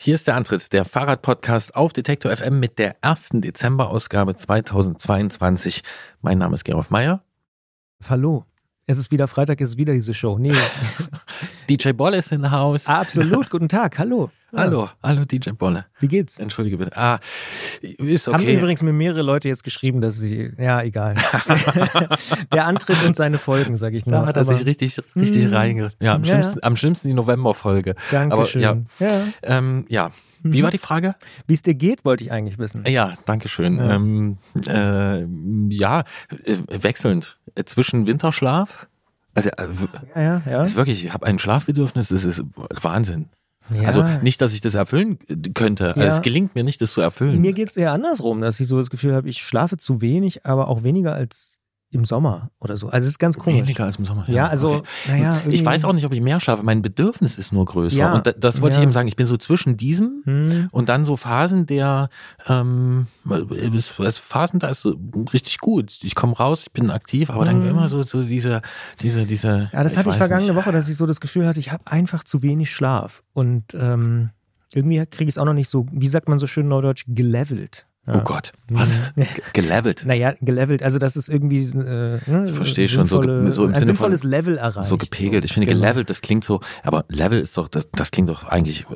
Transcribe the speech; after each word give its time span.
Hier 0.00 0.14
ist 0.14 0.28
der 0.28 0.36
Antritt, 0.36 0.72
der 0.72 0.84
Fahrradpodcast 0.84 1.74
auf 1.74 1.92
Detektor 1.92 2.34
FM 2.34 2.60
mit 2.60 2.78
der 2.78 2.94
ersten 3.02 3.40
Dezemberausgabe 3.40 4.36
2022. 4.36 5.82
Mein 6.20 6.38
Name 6.38 6.54
ist 6.54 6.64
Gerolf 6.64 6.90
Meyer. 6.90 7.24
Hallo. 8.08 8.44
Es 8.86 8.96
ist 8.96 9.10
wieder 9.10 9.26
Freitag, 9.26 9.60
es 9.60 9.70
ist 9.70 9.76
wieder 9.76 9.92
diese 9.94 10.14
Show. 10.14 10.38
Nee. 10.38 10.52
DJ 11.68 11.90
Bolle 11.90 12.18
ist 12.18 12.30
in 12.30 12.48
Haus. 12.48 12.86
Absolut, 12.86 13.50
guten 13.50 13.68
Tag, 13.68 13.98
hallo. 13.98 14.30
Hallo, 14.56 14.88
hallo 15.02 15.26
DJ 15.26 15.50
Bolle. 15.50 15.84
Wie 16.00 16.08
geht's? 16.08 16.38
Entschuldige 16.38 16.78
bitte. 16.78 16.96
Ah, 16.96 17.18
ist 17.82 18.28
Haben 18.28 18.36
okay. 18.36 18.56
übrigens 18.56 18.82
mir 18.82 18.94
mehrere 18.94 19.20
Leute 19.20 19.46
jetzt 19.48 19.62
geschrieben, 19.62 20.00
dass 20.00 20.16
sie, 20.18 20.52
ja, 20.58 20.80
egal. 20.82 21.16
der 22.52 22.64
Antritt 22.66 22.96
und 23.06 23.14
seine 23.14 23.36
Folgen, 23.36 23.76
sage 23.76 23.98
ich 23.98 24.06
nur. 24.06 24.20
da 24.20 24.26
hat 24.26 24.36
er 24.38 24.42
Aber- 24.42 24.54
sich 24.56 24.64
richtig, 24.64 24.98
richtig 25.14 25.48
Mm. 25.48 25.54
reinge... 25.54 25.92
Ja, 26.00 26.14
am 26.14 26.22
Ja, 26.24 26.36
schlimmsten, 26.36 26.60
am 26.62 26.76
schlimmsten 26.76 27.08
die 27.08 27.14
Novemberfolge. 27.14 27.94
Dankeschön. 28.10 28.64
Aber 28.64 28.82
ja, 29.00 29.06
ja. 29.06 29.22
ähm, 29.42 29.84
ja. 29.88 30.10
Wie 30.42 30.60
Mhm. 30.60 30.64
war 30.64 30.70
die 30.70 30.78
Frage? 30.78 31.14
Wie 31.46 31.52
es 31.54 31.62
dir 31.62 31.74
geht, 31.74 32.04
wollte 32.06 32.24
ich 32.24 32.32
eigentlich 32.32 32.58
wissen. 32.58 32.84
Ja, 32.86 33.14
danke 33.26 33.48
schön. 33.50 33.76
Ja. 33.76 33.96
Ähm, 33.96 34.38
äh, 34.66 35.24
ja, 35.74 36.04
äh, 36.44 36.56
wechselnd 36.82 37.38
äh, 37.54 37.64
zwischen 37.64 38.06
Winterschlaf. 38.06 38.86
Also, 39.34 39.50
äh, 39.50 39.66
Ja, 40.14 40.20
ja, 40.22 40.42
ja. 40.48 40.64
ist 40.64 40.76
wirklich, 40.76 41.04
ich 41.04 41.12
habe 41.12 41.26
ein 41.26 41.38
Schlafbedürfnis, 41.38 42.08
das 42.08 42.24
ist 42.24 42.42
Wahnsinn. 42.54 43.28
Ja. 43.70 43.86
Also 43.86 44.04
nicht, 44.22 44.40
dass 44.40 44.52
ich 44.52 44.60
das 44.60 44.74
erfüllen 44.74 45.18
könnte. 45.54 45.94
Ja. 45.96 46.04
Es 46.04 46.22
gelingt 46.22 46.54
mir 46.54 46.64
nicht, 46.64 46.80
das 46.80 46.92
zu 46.92 47.00
erfüllen. 47.00 47.40
Mir 47.40 47.52
geht 47.52 47.70
es 47.70 47.76
eher 47.76 47.92
andersrum, 47.92 48.40
dass 48.40 48.60
ich 48.60 48.68
so 48.68 48.78
das 48.78 48.90
Gefühl 48.90 49.14
habe, 49.14 49.28
ich 49.28 49.38
schlafe 49.38 49.76
zu 49.76 50.00
wenig, 50.00 50.46
aber 50.46 50.68
auch 50.68 50.82
weniger 50.82 51.14
als 51.14 51.57
im 51.90 52.04
Sommer 52.04 52.50
oder 52.60 52.76
so. 52.76 52.88
Also 52.88 53.06
es 53.06 53.12
ist 53.12 53.18
ganz 53.18 53.38
komisch. 53.38 53.62
Weniger 53.62 53.84
als 53.84 53.96
im 53.96 54.04
Sommer. 54.04 54.28
Ja, 54.28 54.46
also, 54.48 54.74
okay. 54.76 54.82
naja. 55.08 55.40
Ich 55.48 55.64
weiß 55.64 55.84
auch 55.86 55.94
nicht, 55.94 56.04
ob 56.04 56.12
ich 56.12 56.20
mehr 56.20 56.38
schlafe. 56.38 56.62
Mein 56.62 56.82
Bedürfnis 56.82 57.38
ist 57.38 57.50
nur 57.50 57.64
größer. 57.64 57.96
Ja, 57.96 58.14
Und 58.14 58.26
da, 58.26 58.32
das 58.32 58.60
wollte 58.60 58.74
ich 58.74 58.78
ja. 58.78 58.82
eben 58.82 58.92
sagen. 58.92 59.08
Ich 59.08 59.16
bin 59.16 59.26
so 59.26 59.36
zwischen 59.38 59.76
diesem 59.78 60.22
Hm. 60.24 60.68
und 60.70 60.88
dann 60.90 61.04
so 61.06 61.16
Phasen 61.16 61.64
der 61.64 62.10
ähm, 62.46 63.06
es- 63.72 64.18
Phasen, 64.18 64.58
da 64.60 64.68
ist 64.68 64.82
so 64.82 64.96
richtig 65.32 65.58
gut. 65.58 65.98
Ich 66.02 66.14
komme 66.14 66.34
raus, 66.36 66.64
ich 66.64 66.72
bin 66.72 66.90
aktiv, 66.90 67.30
aber 67.30 67.44
dann 67.46 67.60
Mhm. 67.62 67.68
immer 67.68 67.88
so, 67.88 68.02
so 68.02 68.22
diese, 68.22 68.60
diese, 69.00 69.24
diese. 69.24 69.70
Ja, 69.72 69.82
das 69.82 69.96
hatte 69.96 70.10
ich 70.10 70.16
vergangene 70.16 70.52
nicht. 70.52 70.56
Woche, 70.62 70.72
dass 70.72 70.88
ich 70.88 70.96
so 70.96 71.06
das 71.06 71.20
Gefühl 71.20 71.46
hatte, 71.46 71.58
ich 71.60 71.72
habe 71.72 71.82
einfach 71.86 72.22
zu 72.22 72.42
wenig 72.42 72.70
Schlaf. 72.70 73.22
Und 73.32 73.64
ähm, 73.74 74.30
irgendwie 74.74 74.98
kriege 75.06 75.24
ich 75.30 75.34
es 75.34 75.38
auch 75.38 75.46
noch 75.46 75.54
nicht 75.54 75.70
so, 75.70 75.86
wie 75.90 76.08
sagt 76.08 76.28
man 76.28 76.38
so 76.38 76.46
schön 76.46 76.68
neudeutsch, 76.68 77.04
gelevelt. 77.08 77.86
Ja. 78.08 78.14
Oh 78.16 78.20
Gott, 78.24 78.52
was? 78.70 78.96
Mhm. 78.96 79.02
Ge- 79.16 79.26
Gelevelt. 79.52 80.04
Naja, 80.06 80.34
gelevelt, 80.40 80.82
also 80.82 80.98
das 80.98 81.14
ist 81.16 81.28
irgendwie 81.28 81.62
äh, 81.62 82.18
ne, 82.26 82.44
Ich 82.46 82.52
verstehe 82.52 82.88
schon, 82.88 83.04
so 83.06 83.20
so 83.22 83.28
im 83.28 83.70
ein 83.70 83.74
Sinne 83.74 83.86
sinnvolles 83.86 84.22
von- 84.22 84.30
Level 84.30 84.56
erreicht. 84.56 84.88
So 84.88 84.96
gepegelt. 84.96 85.44
Ich 85.44 85.52
finde, 85.52 85.66
Genau. 85.68 85.80
gelevelt, 85.82 86.08
das 86.08 86.22
klingt 86.22 86.42
so, 86.44 86.60
aber 86.82 87.04
Level 87.08 87.38
ist 87.38 87.56
doch, 87.58 87.68
das, 87.68 87.88
das 87.92 88.10
klingt 88.10 88.28
doch 88.30 88.44
eigentlich, 88.44 88.86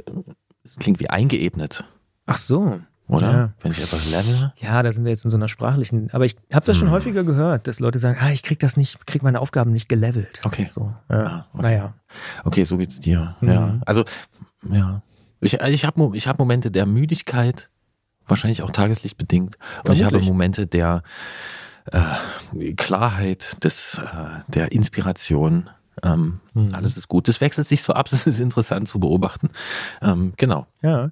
das 0.64 0.76
klingt 0.76 0.98
wie 1.00 1.10
eingeebnet, 1.10 1.84
Ach 2.26 2.38
so. 2.38 2.80
oder? 3.08 3.30
Ja. 3.32 3.52
Wenn 3.60 3.72
ich 3.72 3.80
etwas 3.82 4.10
level. 4.10 4.52
Ja, 4.60 4.82
da 4.82 4.90
sind 4.92 5.04
wir 5.04 5.10
jetzt 5.12 5.24
in 5.24 5.30
so 5.30 5.36
einer 5.36 5.48
sprachlichen. 5.48 6.08
Aber 6.12 6.24
ich 6.24 6.36
habe 6.52 6.64
das 6.64 6.78
schon 6.78 6.88
Hm. 6.88 6.94
häufiger 6.94 7.24
gehört, 7.24 7.66
dass 7.66 7.80
Leute 7.80 7.98
sagen, 7.98 8.16
ah, 8.20 8.30
ich 8.30 8.42
krieg 8.42 8.58
das 8.60 8.78
nicht, 8.78 9.06
krieg 9.06 9.22
meine 9.22 9.40
Aufgaben 9.40 9.72
nicht 9.72 9.88
gelevelt. 9.90 10.40
Okay. 10.44 10.64
So, 10.72 10.94
ja. 11.10 11.16
Ah, 11.26 11.46
okay. 11.52 11.62
Naja. 11.62 11.94
Okay, 12.44 12.64
so 12.64 12.78
geht's 12.78 12.98
dir. 13.00 13.36
Mhm. 13.42 13.48
Ja. 13.50 13.80
Also, 13.84 14.04
ja. 14.70 15.02
Ich, 15.40 15.54
ich 15.54 15.84
habe 15.84 16.16
ich 16.16 16.28
hab 16.28 16.38
Momente 16.38 16.70
der 16.70 16.86
Müdigkeit, 16.86 17.68
wahrscheinlich 18.32 18.62
auch 18.62 18.70
tageslichtbedingt. 18.70 19.56
Und 19.86 19.92
ich 19.92 20.04
habe. 20.04 20.18
Momente 20.20 20.66
der 20.66 21.02
äh, 21.90 22.72
Klarheit, 22.74 23.62
des, 23.64 23.98
äh, 23.98 24.40
der 24.48 24.72
Inspiration. 24.72 25.70
Ähm, 26.02 26.40
Mhm. 26.54 26.70
Alles 26.74 26.96
ist 26.96 27.08
gut. 27.08 27.28
Das 27.28 27.40
wechselt 27.40 27.66
sich 27.66 27.82
so 27.82 27.92
ab, 27.92 28.08
das 28.10 28.26
ist 28.26 28.40
interessant 28.40 28.88
zu 28.88 28.98
beobachten. 28.98 29.50
Ähm, 30.00 30.32
genau. 30.36 30.66
Ja. 30.82 31.10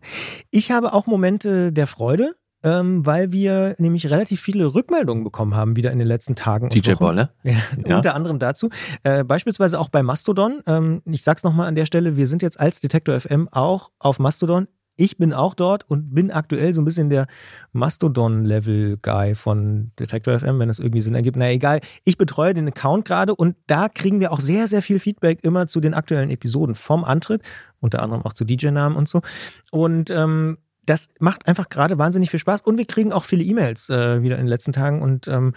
Ich 0.51 0.71
habe 0.71 0.93
auch 0.93 1.07
Momente 1.07 1.73
der 1.73 1.87
Freude, 1.87 2.33
ähm, 2.63 3.07
weil 3.07 3.33
wir 3.33 3.75
nämlich 3.79 4.11
relativ 4.11 4.41
viele 4.41 4.75
Rückmeldungen 4.75 5.25
bekommen 5.25 5.55
haben, 5.55 5.77
wieder 5.77 5.93
in 5.93 5.99
den 5.99 6.09
letzten 6.09 6.35
Tagen. 6.35 6.69
DJ. 6.69 6.93
Bolle. 6.95 7.31
Ja, 7.43 7.55
Ja. 7.87 7.97
Unter 7.97 8.15
anderem 8.15 8.39
dazu. 8.39 8.69
Äh, 9.03 9.25
beispielsweise 9.25 9.79
auch 9.81 9.89
bei 9.89 10.03
Mastodon. 10.03 10.61
Ähm, 10.67 11.03
ich 11.07 11.23
sag's 11.23 11.43
nochmal 11.43 11.69
an 11.69 11.75
der 11.75 11.87
Stelle, 11.87 12.17
wir 12.17 12.27
sind 12.27 12.43
jetzt 12.43 12.61
als 12.61 12.81
Detektor 12.81 13.19
FM 13.19 13.49
auch 13.51 13.91
auf 13.99 14.19
Mastodon. 14.19 14.69
Ich 15.01 15.17
bin 15.17 15.33
auch 15.33 15.55
dort 15.55 15.89
und 15.89 16.15
bin 16.15 16.31
aktuell 16.31 16.75
so 16.75 16.83
ein 16.83 16.85
bisschen 16.85 17.09
der 17.09 17.27
Mastodon-Level-Guy 17.73 19.35
von 19.35 19.93
Detektor 19.99 20.39
FM, 20.39 20.59
wenn 20.59 20.69
das 20.69 20.79
irgendwie 20.79 21.01
Sinn 21.01 21.15
ergibt. 21.15 21.39
Na 21.39 21.51
egal, 21.51 21.81
ich 22.05 22.19
betreue 22.19 22.53
den 22.53 22.69
Account 22.69 23.07
gerade 23.07 23.35
und 23.35 23.57
da 23.67 23.89
kriegen 23.89 24.21
wir 24.21 24.31
auch 24.31 24.41
sehr, 24.41 24.67
sehr 24.67 24.83
viel 24.83 24.99
Feedback 24.99 25.39
immer 25.43 25.69
zu 25.69 25.81
den 25.81 25.95
aktuellen 25.95 26.29
Episoden 26.29 26.75
vom 26.75 27.05
Antritt, 27.05 27.41
unter 27.81 28.03
anderem 28.03 28.27
auch 28.27 28.35
zu 28.35 28.45
DJ-Namen 28.45 28.95
und 28.95 29.09
so. 29.09 29.23
Und 29.71 30.11
ähm, 30.11 30.59
das 30.85 31.09
macht 31.19 31.49
einfach 31.49 31.71
gerade 31.71 31.97
wahnsinnig 31.97 32.31
viel 32.31 32.41
Spaß 32.41 32.61
und 32.61 32.77
wir 32.77 32.85
kriegen 32.85 33.11
auch 33.11 33.25
viele 33.25 33.43
E-Mails 33.43 33.89
äh, 33.89 34.21
wieder 34.21 34.35
in 34.35 34.43
den 34.43 34.49
letzten 34.49 34.73
Tagen 34.73 35.01
und 35.01 35.29
ähm, 35.29 35.55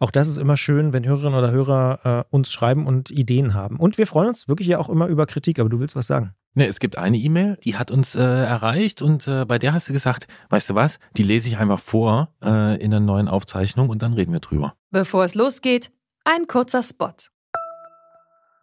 auch 0.00 0.10
das 0.10 0.28
ist 0.28 0.36
immer 0.36 0.58
schön, 0.58 0.92
wenn 0.92 1.06
Hörerinnen 1.06 1.38
oder 1.38 1.50
Hörer 1.50 2.26
äh, 2.28 2.34
uns 2.34 2.52
schreiben 2.52 2.86
und 2.86 3.10
Ideen 3.10 3.54
haben. 3.54 3.78
Und 3.78 3.96
wir 3.96 4.06
freuen 4.06 4.28
uns 4.28 4.48
wirklich 4.48 4.68
ja 4.68 4.78
auch 4.78 4.90
immer 4.90 5.06
über 5.06 5.24
Kritik, 5.24 5.58
aber 5.58 5.70
du 5.70 5.80
willst 5.80 5.96
was 5.96 6.08
sagen. 6.08 6.34
Ne, 6.54 6.66
es 6.66 6.80
gibt 6.80 6.98
eine 6.98 7.16
E-Mail, 7.16 7.56
die 7.64 7.76
hat 7.76 7.90
uns 7.90 8.14
äh, 8.14 8.20
erreicht 8.20 9.00
und 9.00 9.26
äh, 9.26 9.46
bei 9.46 9.58
der 9.58 9.72
hast 9.72 9.88
du 9.88 9.94
gesagt, 9.94 10.26
weißt 10.50 10.68
du 10.68 10.74
was, 10.74 10.98
die 11.16 11.22
lese 11.22 11.48
ich 11.48 11.56
einfach 11.56 11.80
vor 11.80 12.28
äh, 12.44 12.76
in 12.82 12.90
der 12.90 13.00
neuen 13.00 13.26
Aufzeichnung 13.28 13.88
und 13.88 14.02
dann 14.02 14.12
reden 14.12 14.32
wir 14.34 14.40
drüber. 14.40 14.74
Bevor 14.90 15.24
es 15.24 15.34
losgeht, 15.34 15.90
ein 16.24 16.46
kurzer 16.46 16.82
Spot. 16.82 17.14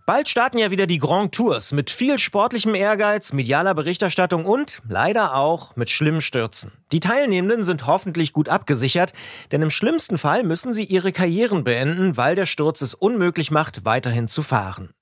Bald 0.06 0.28
starten 0.28 0.58
ja 0.58 0.72
wieder 0.72 0.88
die 0.88 0.98
Grand 0.98 1.36
Tours 1.36 1.72
mit 1.72 1.92
viel 1.92 2.18
sportlichem 2.18 2.74
Ehrgeiz, 2.74 3.32
medialer 3.32 3.76
Berichterstattung 3.76 4.46
und 4.46 4.82
leider 4.88 5.36
auch 5.36 5.76
mit 5.76 5.92
schlimmen 5.92 6.22
Stürzen. 6.22 6.72
Die 6.92 7.00
Teilnehmenden 7.00 7.62
sind 7.62 7.86
hoffentlich 7.86 8.34
gut 8.34 8.50
abgesichert, 8.50 9.14
denn 9.52 9.62
im 9.62 9.70
schlimmsten 9.70 10.18
Fall 10.18 10.42
müssen 10.42 10.74
sie 10.74 10.84
ihre 10.84 11.12
Karrieren 11.12 11.64
beenden, 11.64 12.18
weil 12.18 12.34
der 12.34 12.48
Sturz 12.48 12.82
es 12.82 12.96
unmöglich 12.96 13.52
macht, 13.52 13.86
weiterhin 13.86 14.28
zu 14.28 14.42
fahren. 14.42 14.90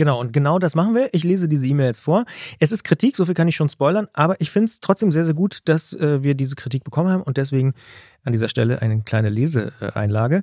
Genau, 0.00 0.18
und 0.18 0.32
genau 0.32 0.58
das 0.58 0.74
machen 0.74 0.94
wir. 0.94 1.12
Ich 1.12 1.24
lese 1.24 1.46
diese 1.46 1.66
E-Mail 1.66 1.88
jetzt 1.88 2.00
vor. 2.00 2.24
Es 2.58 2.72
ist 2.72 2.84
Kritik, 2.84 3.18
so 3.18 3.26
viel 3.26 3.34
kann 3.34 3.48
ich 3.48 3.54
schon 3.54 3.68
spoilern, 3.68 4.08
aber 4.14 4.40
ich 4.40 4.50
finde 4.50 4.64
es 4.64 4.80
trotzdem 4.80 5.12
sehr, 5.12 5.24
sehr 5.24 5.34
gut, 5.34 5.58
dass 5.66 5.92
äh, 5.92 6.22
wir 6.22 6.34
diese 6.34 6.56
Kritik 6.56 6.84
bekommen 6.84 7.10
haben 7.10 7.22
und 7.22 7.36
deswegen 7.36 7.74
an 8.24 8.32
dieser 8.32 8.48
Stelle 8.48 8.80
eine 8.80 9.02
kleine 9.02 9.28
Leseeinlage. 9.28 10.42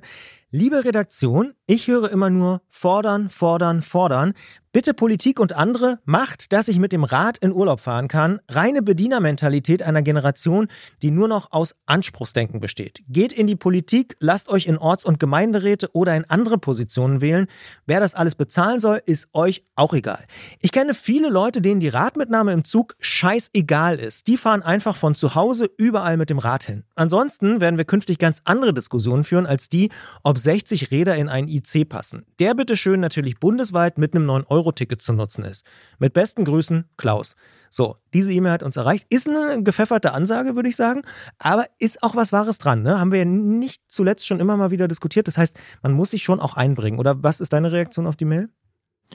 Liebe 0.52 0.84
Redaktion, 0.84 1.54
ich 1.66 1.88
höre 1.88 2.08
immer 2.08 2.30
nur 2.30 2.62
fordern, 2.68 3.30
fordern, 3.30 3.82
fordern. 3.82 4.34
Bitte 4.78 4.94
Politik 4.94 5.40
und 5.40 5.54
andere 5.54 5.98
macht, 6.04 6.52
dass 6.52 6.68
ich 6.68 6.78
mit 6.78 6.92
dem 6.92 7.02
Rad 7.02 7.38
in 7.38 7.52
Urlaub 7.52 7.80
fahren 7.80 8.06
kann. 8.06 8.38
Reine 8.48 8.80
Bedienermentalität 8.80 9.82
einer 9.82 10.02
Generation, 10.02 10.68
die 11.02 11.10
nur 11.10 11.26
noch 11.26 11.50
aus 11.50 11.74
Anspruchsdenken 11.86 12.60
besteht. 12.60 13.02
Geht 13.08 13.32
in 13.32 13.48
die 13.48 13.56
Politik, 13.56 14.16
lasst 14.20 14.48
euch 14.48 14.68
in 14.68 14.78
Orts- 14.78 15.04
und 15.04 15.18
Gemeinderäte 15.18 15.88
oder 15.94 16.14
in 16.14 16.24
andere 16.26 16.58
Positionen 16.58 17.20
wählen. 17.20 17.48
Wer 17.86 17.98
das 17.98 18.14
alles 18.14 18.36
bezahlen 18.36 18.78
soll, 18.78 19.02
ist 19.04 19.26
euch 19.32 19.64
auch 19.74 19.94
egal. 19.94 20.24
Ich 20.60 20.70
kenne 20.70 20.94
viele 20.94 21.28
Leute, 21.28 21.60
denen 21.60 21.80
die 21.80 21.88
Radmitnahme 21.88 22.52
im 22.52 22.62
Zug 22.62 22.94
scheißegal 23.00 23.98
ist. 23.98 24.28
Die 24.28 24.36
fahren 24.36 24.62
einfach 24.62 24.94
von 24.94 25.16
zu 25.16 25.34
Hause 25.34 25.68
überall 25.76 26.16
mit 26.16 26.30
dem 26.30 26.38
Rad 26.38 26.62
hin. 26.62 26.84
Ansonsten 26.94 27.60
werden 27.60 27.78
wir 27.78 27.84
künftig 27.84 28.18
ganz 28.18 28.42
andere 28.44 28.72
Diskussionen 28.72 29.24
führen 29.24 29.46
als 29.46 29.68
die, 29.68 29.90
ob 30.22 30.38
60 30.38 30.92
Räder 30.92 31.16
in 31.16 31.28
einen 31.28 31.48
IC 31.48 31.88
passen. 31.88 32.26
Der 32.38 32.54
bitteschön 32.54 33.00
natürlich 33.00 33.40
bundesweit 33.40 33.98
mit 33.98 34.14
einem 34.14 34.26
9-Euro-Ticket 34.68 35.02
zu 35.02 35.12
nutzen 35.12 35.44
ist. 35.44 35.64
Mit 35.98 36.12
besten 36.12 36.44
Grüßen, 36.44 36.84
Klaus. 36.96 37.36
So, 37.70 37.96
diese 38.14 38.32
E-Mail 38.32 38.52
hat 38.52 38.62
uns 38.62 38.76
erreicht. 38.76 39.06
Ist 39.10 39.28
eine 39.28 39.62
gepfefferte 39.62 40.12
Ansage, 40.12 40.56
würde 40.56 40.68
ich 40.68 40.76
sagen, 40.76 41.02
aber 41.38 41.66
ist 41.78 42.02
auch 42.02 42.16
was 42.16 42.32
Wahres 42.32 42.58
dran. 42.58 42.82
Ne? 42.82 42.98
Haben 42.98 43.12
wir 43.12 43.18
ja 43.18 43.24
nicht 43.24 43.82
zuletzt 43.88 44.26
schon 44.26 44.40
immer 44.40 44.56
mal 44.56 44.70
wieder 44.70 44.88
diskutiert. 44.88 45.28
Das 45.28 45.38
heißt, 45.38 45.58
man 45.82 45.92
muss 45.92 46.10
sich 46.10 46.22
schon 46.22 46.40
auch 46.40 46.54
einbringen. 46.54 46.98
Oder 46.98 47.22
was 47.22 47.40
ist 47.40 47.52
deine 47.52 47.72
Reaktion 47.72 48.06
auf 48.06 48.16
die 48.16 48.24
Mail? 48.24 48.48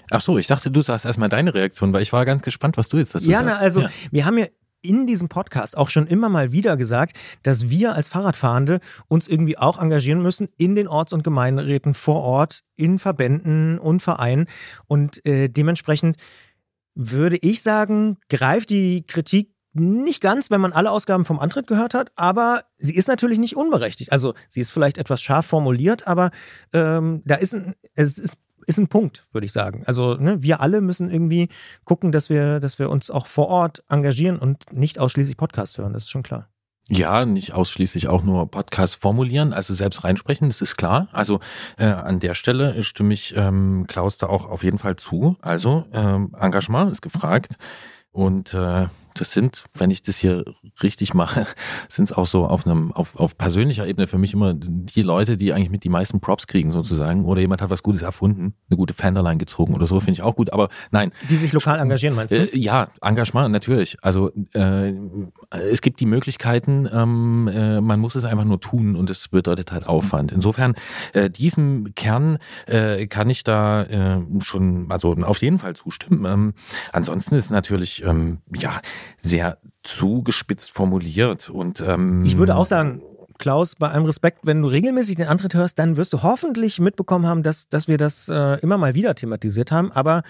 Ach 0.09 0.21
so, 0.21 0.37
ich 0.37 0.47
dachte, 0.47 0.71
du 0.71 0.81
sagst 0.81 1.05
erstmal 1.05 1.29
deine 1.29 1.53
Reaktion, 1.53 1.93
weil 1.93 2.01
ich 2.01 2.13
war 2.13 2.25
ganz 2.25 2.41
gespannt, 2.41 2.77
was 2.77 2.89
du 2.89 2.97
jetzt 2.97 3.13
dazu 3.13 3.29
ja, 3.29 3.43
sagst. 3.43 3.59
na, 3.59 3.63
also 3.63 3.81
ja. 3.81 3.89
wir 4.11 4.25
haben 4.25 4.37
ja 4.39 4.47
in 4.83 5.07
diesem 5.07 5.29
Podcast 5.29 5.77
auch 5.77 5.89
schon 5.89 6.05
immer 6.05 6.29
mal 6.29 6.51
wieder 6.51 6.77
gesagt, 6.77 7.17
dass 7.41 7.69
wir 7.69 7.95
als 7.95 8.07
Fahrradfahrende 8.07 8.79
uns 9.07 9.27
irgendwie 9.27 9.57
auch 9.57 9.81
engagieren 9.81 10.21
müssen 10.21 10.49
in 10.57 10.75
den 10.75 10.87
Orts- 10.87 11.13
und 11.13 11.23
Gemeinderäten 11.23 11.93
vor 11.93 12.21
Ort, 12.21 12.63
in 12.75 12.99
Verbänden 12.99 13.79
und 13.79 14.01
Vereinen. 14.01 14.47
Und 14.85 15.25
äh, 15.25 15.49
dementsprechend 15.49 16.17
würde 16.95 17.37
ich 17.37 17.63
sagen, 17.63 18.17
greift 18.29 18.69
die 18.69 19.05
Kritik 19.07 19.49
nicht 19.73 20.21
ganz, 20.21 20.51
wenn 20.51 20.61
man 20.61 20.71
alle 20.71 20.91
Ausgaben 20.91 21.25
vom 21.25 21.39
Antritt 21.39 21.65
gehört 21.65 21.95
hat, 21.95 22.11
aber 22.15 22.63
sie 22.77 22.95
ist 22.95 23.07
natürlich 23.07 23.39
nicht 23.39 23.55
unberechtigt. 23.55 24.11
Also 24.11 24.35
sie 24.47 24.61
ist 24.61 24.71
vielleicht 24.71 24.99
etwas 24.99 25.21
scharf 25.21 25.47
formuliert, 25.47 26.07
aber 26.07 26.29
ähm, 26.73 27.23
da 27.25 27.35
ist 27.35 27.55
ein, 27.55 27.73
es 27.95 28.19
ist 28.19 28.37
ist 28.67 28.79
ein 28.79 28.87
Punkt, 28.87 29.25
würde 29.31 29.45
ich 29.45 29.51
sagen. 29.51 29.83
Also 29.85 30.15
ne, 30.15 30.41
wir 30.41 30.61
alle 30.61 30.81
müssen 30.81 31.09
irgendwie 31.09 31.49
gucken, 31.83 32.11
dass 32.11 32.29
wir, 32.29 32.59
dass 32.59 32.79
wir 32.79 32.89
uns 32.89 33.09
auch 33.09 33.27
vor 33.27 33.47
Ort 33.47 33.83
engagieren 33.89 34.39
und 34.39 34.71
nicht 34.71 34.99
ausschließlich 34.99 35.37
Podcast 35.37 35.77
hören. 35.77 35.93
Das 35.93 36.03
ist 36.03 36.09
schon 36.09 36.23
klar. 36.23 36.49
Ja, 36.89 37.25
nicht 37.25 37.53
ausschließlich 37.53 38.09
auch 38.09 38.23
nur 38.23 38.51
Podcast 38.51 39.01
formulieren, 39.01 39.53
also 39.53 39.73
selbst 39.73 40.03
reinsprechen, 40.03 40.49
das 40.49 40.61
ist 40.61 40.75
klar. 40.75 41.07
Also 41.13 41.39
äh, 41.77 41.85
an 41.85 42.19
der 42.19 42.33
Stelle 42.33 42.83
stimme 42.83 43.13
ich 43.13 43.33
ähm, 43.37 43.85
Klaus 43.87 44.17
da 44.17 44.27
auch 44.27 44.49
auf 44.49 44.63
jeden 44.63 44.79
Fall 44.79 44.97
zu. 44.97 45.37
Also 45.41 45.85
ähm, 45.93 46.35
Engagement 46.37 46.91
ist 46.91 47.01
gefragt 47.01 47.55
und 48.11 48.53
äh, 48.53 48.87
das 49.15 49.31
sind, 49.31 49.63
wenn 49.73 49.91
ich 49.91 50.01
das 50.01 50.17
hier 50.17 50.43
richtig 50.81 51.13
mache, 51.13 51.45
sind 51.89 52.05
es 52.05 52.13
auch 52.13 52.25
so 52.25 52.45
auf 52.45 52.65
einem, 52.65 52.91
auf, 52.91 53.15
auf 53.15 53.37
persönlicher 53.37 53.87
Ebene 53.87 54.07
für 54.07 54.17
mich 54.17 54.33
immer 54.33 54.53
die 54.53 55.01
Leute, 55.01 55.37
die 55.37 55.53
eigentlich 55.53 55.69
mit 55.69 55.83
die 55.83 55.89
meisten 55.89 56.19
Props 56.19 56.47
kriegen 56.47 56.71
sozusagen. 56.71 57.25
Oder 57.25 57.41
jemand 57.41 57.61
hat 57.61 57.69
was 57.69 57.83
Gutes 57.83 58.01
erfunden, 58.01 58.53
eine 58.69 58.77
gute 58.77 58.93
Fenderline 58.93 59.37
gezogen 59.37 59.73
oder 59.73 59.87
so, 59.87 59.99
finde 59.99 60.13
ich 60.13 60.21
auch 60.21 60.35
gut. 60.35 60.51
Aber 60.51 60.69
nein. 60.91 61.11
Die 61.29 61.37
sich 61.37 61.53
lokal 61.53 61.79
engagieren, 61.79 62.15
meinst 62.15 62.33
du? 62.33 62.39
Äh, 62.39 62.57
ja, 62.57 62.87
Engagement, 63.01 63.51
natürlich. 63.51 63.97
Also 64.01 64.31
äh, 64.53 64.93
es 65.71 65.81
gibt 65.81 65.99
die 65.99 66.05
Möglichkeiten, 66.05 66.87
ähm, 66.91 67.47
äh, 67.47 67.81
man 67.81 67.99
muss 67.99 68.15
es 68.15 68.25
einfach 68.25 68.45
nur 68.45 68.59
tun 68.59 68.95
und 68.95 69.09
es 69.09 69.27
bedeutet 69.27 69.71
halt 69.71 69.87
Aufwand. 69.87 70.31
Insofern, 70.31 70.75
äh, 71.13 71.29
diesem 71.29 71.93
Kern 71.95 72.37
äh, 72.65 73.07
kann 73.07 73.29
ich 73.29 73.43
da 73.43 73.83
äh, 73.83 74.21
schon, 74.41 74.87
also 74.89 75.15
auf 75.21 75.41
jeden 75.41 75.59
Fall 75.59 75.75
zustimmen. 75.75 76.25
Ähm, 76.25 76.53
ansonsten 76.91 77.35
ist 77.35 77.51
natürlich, 77.51 78.03
ähm, 78.03 78.39
ja, 78.55 78.81
sehr 79.17 79.57
zugespitzt 79.83 80.71
formuliert. 80.71 81.49
Und 81.49 81.81
ähm, 81.81 82.23
ich 82.23 82.37
würde 82.37 82.55
auch 82.55 82.65
sagen, 82.65 83.01
Klaus, 83.37 83.75
bei 83.75 83.89
allem 83.89 84.05
Respekt, 84.05 84.39
wenn 84.43 84.61
du 84.61 84.67
regelmäßig 84.67 85.15
den 85.15 85.27
Antritt 85.27 85.53
hörst, 85.53 85.79
dann 85.79 85.97
wirst 85.97 86.13
du 86.13 86.23
hoffentlich 86.23 86.79
mitbekommen 86.79 87.25
haben, 87.25 87.43
dass, 87.43 87.67
dass 87.67 87.87
wir 87.87 87.97
das 87.97 88.29
äh, 88.29 88.59
immer 88.61 88.77
mal 88.77 88.93
wieder 88.93 89.15
thematisiert 89.15 89.71
haben. 89.71 89.91
Aber 89.91 90.23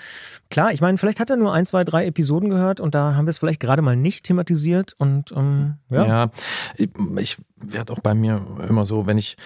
klar, 0.49 0.71
ich 0.71 0.81
meine, 0.81 0.97
vielleicht 0.97 1.19
hat 1.19 1.29
er 1.29 1.37
nur 1.37 1.53
ein, 1.53 1.65
zwei, 1.65 1.83
drei 1.83 2.05
Episoden 2.05 2.49
gehört 2.49 2.79
und 2.79 2.95
da 2.95 3.15
haben 3.15 3.25
wir 3.25 3.29
es 3.29 3.37
vielleicht 3.37 3.59
gerade 3.59 3.81
mal 3.81 3.95
nicht 3.95 4.25
thematisiert. 4.25 4.95
Und 4.97 5.31
ähm, 5.35 5.75
ja. 5.89 6.05
ja, 6.05 6.31
ich, 6.75 6.89
ich 7.17 7.37
werde 7.55 7.93
auch 7.93 7.99
bei 7.99 8.15
mir 8.15 8.45
immer 8.67 8.85
so, 8.85 9.05
wenn 9.05 9.17
ich 9.17 9.37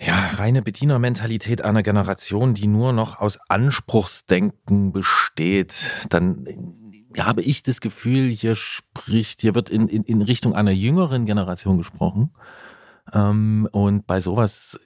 ja, 0.00 0.14
reine 0.36 0.62
Bedienermentalität 0.62 1.62
einer 1.62 1.82
Generation, 1.82 2.54
die 2.54 2.68
nur 2.68 2.92
noch 2.92 3.18
aus 3.18 3.38
Anspruchsdenken 3.48 4.92
besteht, 4.92 6.06
dann 6.08 6.46
habe 7.16 7.42
ich 7.42 7.62
das 7.62 7.80
Gefühl, 7.80 8.28
hier 8.28 8.54
spricht, 8.54 9.40
hier 9.40 9.54
wird 9.54 9.70
in, 9.70 9.88
in, 9.88 10.02
in 10.02 10.22
Richtung 10.22 10.54
einer 10.54 10.72
jüngeren 10.72 11.26
Generation 11.26 11.78
gesprochen. 11.78 12.30
Ähm, 13.12 13.68
und 13.72 14.06
bei 14.06 14.20
sowas 14.20 14.78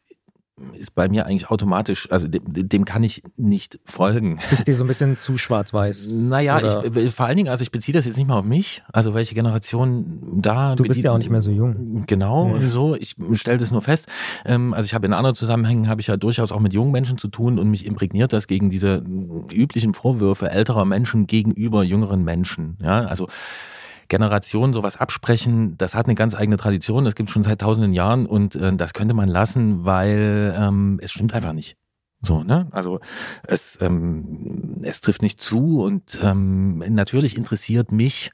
ist 0.75 0.95
bei 0.95 1.09
mir 1.09 1.27
eigentlich 1.27 1.51
automatisch, 1.51 2.11
also 2.11 2.29
dem, 2.29 2.43
dem 2.47 2.85
kann 2.85 3.03
ich 3.03 3.23
nicht 3.37 3.79
folgen. 3.85 4.39
Ist 4.51 4.67
dir 4.67 4.77
so 4.77 4.85
ein 4.85 4.87
bisschen 4.87 5.19
zu 5.19 5.39
schwarz-weiß? 5.39 6.29
Naja, 6.31 6.61
ich, 6.61 6.97
äh, 6.97 7.11
vor 7.11 7.27
allen 7.27 7.37
Dingen, 7.37 7.49
also 7.49 7.63
ich 7.63 7.71
beziehe 7.71 7.95
das 7.95 8.05
jetzt 8.05 8.17
nicht 8.17 8.27
mal 8.27 8.39
auf 8.39 8.45
mich, 8.45 8.83
also 8.93 9.15
welche 9.15 9.35
Generation 9.35 10.41
da. 10.41 10.75
Du 10.77 10.85
bist 10.85 11.03
ja 11.03 11.13
auch 11.13 11.19
nicht 11.19 11.31
mehr 11.31 11.41
so 11.41 11.51
jung. 11.51 12.05
Genau, 12.07 12.57
ja. 12.57 12.69
so. 12.69 12.95
Ich 12.95 13.17
stelle 13.35 13.59
das 13.59 13.71
nur 13.71 13.83
fest. 13.83 14.09
Ähm, 14.45 14.75
also 14.75 14.87
ich 14.87 14.95
habe 14.95 15.07
in 15.07 15.13
anderen 15.13 15.37
Zusammenhängen, 15.37 15.89
habe 15.89 16.01
ich 16.01 16.07
ja 16.07 16.17
durchaus 16.17 16.53
auch 16.53 16.61
mit 16.61 16.73
jungen 16.73 16.93
Menschen 16.93 17.19
zu 17.19 17.29
tun 17.29 17.59
und 17.59 17.71
mich 17.71 17.87
imprägniert 17.87 18.33
das 18.33 18.47
gegen 18.47 18.71
diese 18.71 19.03
üblichen 19.53 19.95
Vorwürfe 19.95 20.51
älterer 20.51 20.85
Menschen 20.85 21.27
gegenüber 21.27 21.83
jüngeren 21.83 22.25
Menschen. 22.25 22.79
Ja, 22.83 23.05
also 23.05 23.29
Generationen 24.13 24.75
sowas 24.75 24.99
absprechen, 24.99 25.79
das 25.79 25.95
hat 25.95 26.05
eine 26.05 26.15
ganz 26.15 26.35
eigene 26.35 26.59
Tradition, 26.59 27.07
das 27.07 27.15
gibt 27.15 27.31
es 27.31 27.33
schon 27.33 27.45
seit 27.45 27.63
tausenden 27.63 27.95
Jahren 27.95 28.27
und 28.27 28.55
äh, 28.57 28.71
das 28.77 28.93
könnte 28.93 29.15
man 29.15 29.27
lassen, 29.27 29.87
weil 29.87 30.55
ähm, 30.55 31.01
es 31.03 31.13
stimmt 31.13 31.33
einfach 31.33 31.55
nicht. 31.55 31.79
So, 32.21 32.45
ne? 32.45 32.69
Also 32.73 33.01
es, 33.49 33.79
ähm, 33.81 34.81
es 34.83 35.01
trifft 35.01 35.23
nicht 35.23 35.41
zu 35.41 35.83
und 35.83 36.21
ähm, 36.23 36.85
natürlich 36.89 37.39
interessiert 37.39 37.91
mich, 37.91 38.33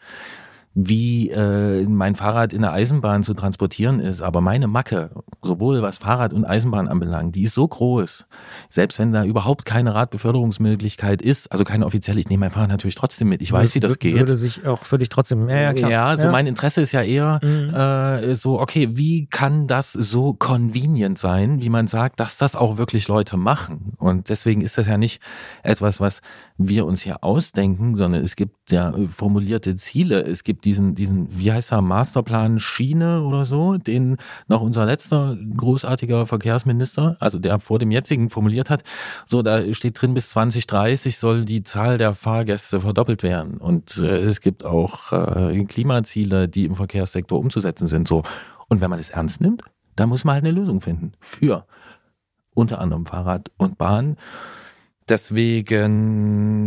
wie 0.81 1.29
äh, 1.31 1.85
mein 1.89 2.15
Fahrrad 2.15 2.53
in 2.53 2.63
der 2.63 2.73
Eisenbahn 2.73 3.25
zu 3.25 3.35
transportieren 3.35 3.99
ist. 3.99 4.23
Aber 4.23 4.41
meine 4.41 4.69
Macke, 4.69 5.11
sowohl 5.43 5.83
was 5.83 5.99
Fahrrad 5.99 6.33
und 6.33 6.45
Eisenbahn 6.45 6.87
anbelangt, 6.87 7.35
die 7.35 7.43
ist 7.43 7.55
so 7.55 7.67
groß. 7.67 8.27
Selbst 8.71 9.01
wenn 9.01 9.11
da 9.11 9.25
überhaupt 9.25 9.65
keine 9.65 9.97
Radbeförderungsmöglichkeit 9.97 11.21
ist, 11.21 11.51
also 11.51 11.65
keine 11.65 11.85
offizielle, 11.85 12.21
ich 12.21 12.29
nehme 12.29 12.43
mein 12.43 12.53
Fahrrad 12.53 12.71
natürlich 12.71 12.95
trotzdem 12.95 13.29
mit. 13.29 13.43
Ich 13.43 13.51
weiß, 13.51 13.75
wie 13.75 13.81
das 13.81 13.99
geht. 13.99 14.15
Würde 14.15 14.37
sich 14.37 14.67
auch 14.69 14.85
für 14.85 14.99
dich 14.99 15.09
trotzdem, 15.09 15.49
ja, 15.49 15.61
ja, 15.61 15.73
klar. 15.73 15.91
Ja, 15.91 16.17
so 16.17 16.25
ja. 16.25 16.31
mein 16.31 16.47
Interesse 16.47 16.81
ist 16.81 16.93
ja 16.93 17.03
eher 17.03 17.41
mhm. 17.43 17.75
äh, 17.75 18.37
so, 18.37 18.61
okay, 18.61 18.91
wie 18.93 19.27
kann 19.27 19.67
das 19.67 19.93
so 19.93 20.33
convenient 20.35 21.19
sein, 21.19 21.61
wie 21.61 21.71
man 21.71 21.89
sagt, 21.89 22.21
dass 22.21 22.39
das 22.39 22.55
auch 22.55 22.79
wirklich 22.79 23.09
Leute 23.09 23.37
machen? 23.37 23.95
Und 23.97 24.29
deswegen 24.29 24.61
ist 24.61 24.79
das 24.79 24.87
ja 24.87 24.97
nicht 24.97 25.21
etwas, 25.65 25.99
was 25.99 26.21
wir 26.58 26.87
uns 26.87 27.02
hier 27.02 27.22
ausdenken, 27.22 27.94
sondern 27.94 28.20
es 28.20 28.34
gibt 28.34 28.72
ja 28.72 28.93
formulierte 29.08 29.76
Ziele. 29.76 30.25
Es 30.25 30.43
gibt 30.43 30.64
diesen, 30.64 30.96
diesen, 30.96 31.38
wie 31.38 31.52
heißt 31.52 31.70
er, 31.70 31.82
Masterplan 31.82 32.58
Schiene 32.58 33.22
oder 33.22 33.46
so, 33.46 33.76
den 33.76 34.16
noch 34.49 34.60
unser 34.60 34.84
letzter 34.84 35.37
großartiger 35.56 36.26
Verkehrsminister, 36.26 37.16
also 37.20 37.38
der 37.38 37.60
vor 37.60 37.78
dem 37.78 37.93
jetzigen 37.93 38.28
formuliert 38.28 38.70
hat. 38.70 38.82
So, 39.25 39.43
da 39.43 39.72
steht 39.72 40.02
drin, 40.02 40.14
bis 40.14 40.31
2030 40.31 41.16
soll 41.16 41.44
die 41.44 41.62
Zahl 41.62 41.96
der 41.96 42.12
Fahrgäste 42.14 42.81
verdoppelt 42.81 43.22
werden. 43.22 43.58
Und 43.58 43.99
äh, 43.99 44.19
es 44.19 44.40
gibt 44.40 44.64
auch 44.64 45.12
äh, 45.12 45.64
Klimaziele, 45.64 46.49
die 46.49 46.64
im 46.64 46.75
Verkehrssektor 46.75 47.38
umzusetzen 47.38 47.87
sind. 47.87 48.08
So. 48.08 48.25
Und 48.69 48.81
wenn 48.81 48.90
man 48.90 48.99
das 48.99 49.10
ernst 49.10 49.40
nimmt, 49.40 49.62
da 49.94 50.06
muss 50.06 50.25
man 50.25 50.34
halt 50.34 50.44
eine 50.44 50.52
Lösung 50.52 50.81
finden 50.81 51.12
für 51.20 51.66
unter 52.55 52.81
anderem 52.81 53.06
Fahrrad 53.06 53.50
und 53.56 53.78
Bahn. 53.78 54.16
Deswegen. 55.08 56.58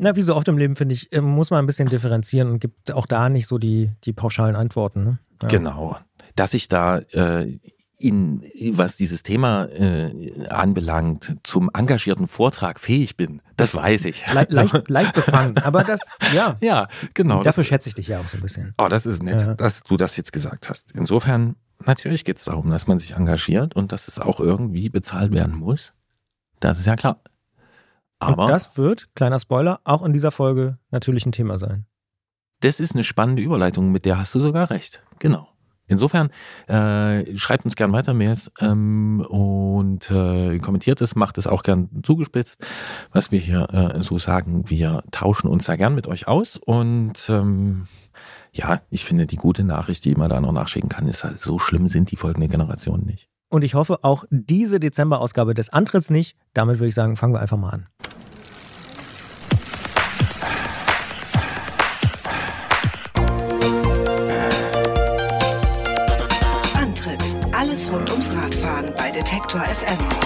Na, 0.00 0.16
wie 0.16 0.22
so 0.22 0.34
oft 0.34 0.48
im 0.48 0.58
Leben, 0.58 0.74
finde 0.76 0.94
ich, 0.94 1.12
äh, 1.12 1.20
muss 1.20 1.50
man 1.50 1.60
ein 1.64 1.66
bisschen 1.66 1.88
differenzieren 1.88 2.50
und 2.50 2.58
gibt 2.60 2.92
auch 2.92 3.06
da 3.06 3.28
nicht 3.28 3.46
so 3.46 3.58
die, 3.58 3.90
die 4.04 4.12
pauschalen 4.12 4.56
Antworten. 4.56 5.04
Ne? 5.04 5.18
Ja. 5.42 5.48
Genau. 5.48 5.98
Dass 6.36 6.54
ich 6.54 6.68
da 6.68 6.98
äh, 6.98 7.58
in, 7.98 8.42
was 8.72 8.96
dieses 8.96 9.22
Thema 9.22 9.66
äh, 9.66 10.46
anbelangt, 10.48 11.36
zum 11.42 11.70
engagierten 11.72 12.26
Vortrag 12.26 12.80
fähig 12.80 13.16
bin, 13.16 13.40
das 13.56 13.74
weiß 13.74 14.04
ich. 14.06 14.26
Le 14.32 14.46
leicht, 14.50 14.90
leicht 14.90 15.14
befangen, 15.14 15.56
aber 15.58 15.84
das, 15.84 16.00
ja. 16.34 16.56
Ja, 16.60 16.88
genau. 17.14 17.42
Dafür 17.42 17.62
das, 17.62 17.68
schätze 17.68 17.88
ich 17.88 17.94
dich 17.94 18.08
ja 18.08 18.20
auch 18.20 18.28
so 18.28 18.36
ein 18.36 18.42
bisschen. 18.42 18.74
Oh, 18.78 18.88
das 18.88 19.06
ist 19.06 19.22
nett, 19.22 19.40
ja. 19.40 19.54
dass 19.54 19.84
du 19.84 19.96
das 19.96 20.16
jetzt 20.16 20.32
gesagt 20.32 20.68
hast. 20.68 20.92
Insofern, 20.92 21.56
natürlich 21.84 22.24
geht 22.24 22.38
es 22.38 22.44
darum, 22.44 22.70
dass 22.70 22.86
man 22.86 22.98
sich 22.98 23.12
engagiert 23.12 23.74
und 23.74 23.92
dass 23.92 24.08
es 24.08 24.18
auch 24.18 24.40
irgendwie 24.40 24.88
bezahlt 24.88 25.32
werden 25.32 25.54
muss. 25.54 25.92
Das 26.60 26.78
ist 26.78 26.86
ja 26.86 26.96
klar. 26.96 27.20
Aber 28.18 28.44
und 28.44 28.50
das 28.50 28.76
wird, 28.76 29.08
kleiner 29.14 29.38
Spoiler, 29.38 29.80
auch 29.84 30.02
in 30.02 30.12
dieser 30.12 30.30
Folge 30.30 30.78
natürlich 30.90 31.26
ein 31.26 31.32
Thema 31.32 31.58
sein. 31.58 31.86
Das 32.60 32.80
ist 32.80 32.94
eine 32.94 33.04
spannende 33.04 33.42
Überleitung, 33.42 33.92
mit 33.92 34.04
der 34.04 34.18
hast 34.18 34.34
du 34.34 34.40
sogar 34.40 34.70
recht. 34.70 35.02
Genau. 35.18 35.48
Insofern 35.86 36.30
äh, 36.66 37.36
schreibt 37.36 37.66
uns 37.66 37.76
gern 37.76 37.92
weiter 37.92 38.14
Mails 38.14 38.50
ähm, 38.58 39.20
und 39.28 40.10
äh, 40.10 40.58
kommentiert 40.58 41.02
es, 41.02 41.14
macht 41.14 41.36
es 41.36 41.46
auch 41.46 41.62
gern 41.62 41.90
zugespitzt, 42.02 42.64
was 43.12 43.30
wir 43.30 43.38
hier 43.38 43.68
äh, 43.70 44.02
so 44.02 44.18
sagen. 44.18 44.70
Wir 44.70 45.04
tauschen 45.10 45.48
uns 45.48 45.66
da 45.66 45.76
gern 45.76 45.94
mit 45.94 46.06
euch 46.06 46.26
aus 46.26 46.56
und 46.56 47.28
ähm, 47.28 47.84
ja, 48.52 48.80
ich 48.88 49.04
finde 49.04 49.26
die 49.26 49.36
gute 49.36 49.62
Nachricht, 49.62 50.06
die 50.06 50.14
man 50.14 50.30
da 50.30 50.40
noch 50.40 50.52
nachschicken 50.52 50.88
kann, 50.88 51.06
ist 51.06 51.22
halt, 51.22 51.38
so 51.38 51.58
schlimm 51.58 51.86
sind 51.86 52.10
die 52.10 52.16
folgenden 52.16 52.50
Generationen 52.50 53.04
nicht. 53.04 53.28
Und 53.54 53.62
ich 53.62 53.74
hoffe 53.74 54.02
auch 54.02 54.24
diese 54.30 54.80
Dezemberausgabe 54.80 55.54
des 55.54 55.70
Antritts 55.70 56.10
nicht. 56.10 56.36
Damit 56.54 56.80
würde 56.80 56.88
ich 56.88 56.94
sagen, 56.96 57.14
fangen 57.14 57.34
wir 57.34 57.40
einfach 57.40 57.56
mal 57.56 57.70
an. 57.70 57.86
Antritt. 66.74 67.20
Alles 67.52 67.88
rund 67.92 68.10
ums 68.10 68.28
Radfahren 68.34 68.92
bei 68.96 69.12
Detektor 69.12 69.60
FM. 69.60 70.23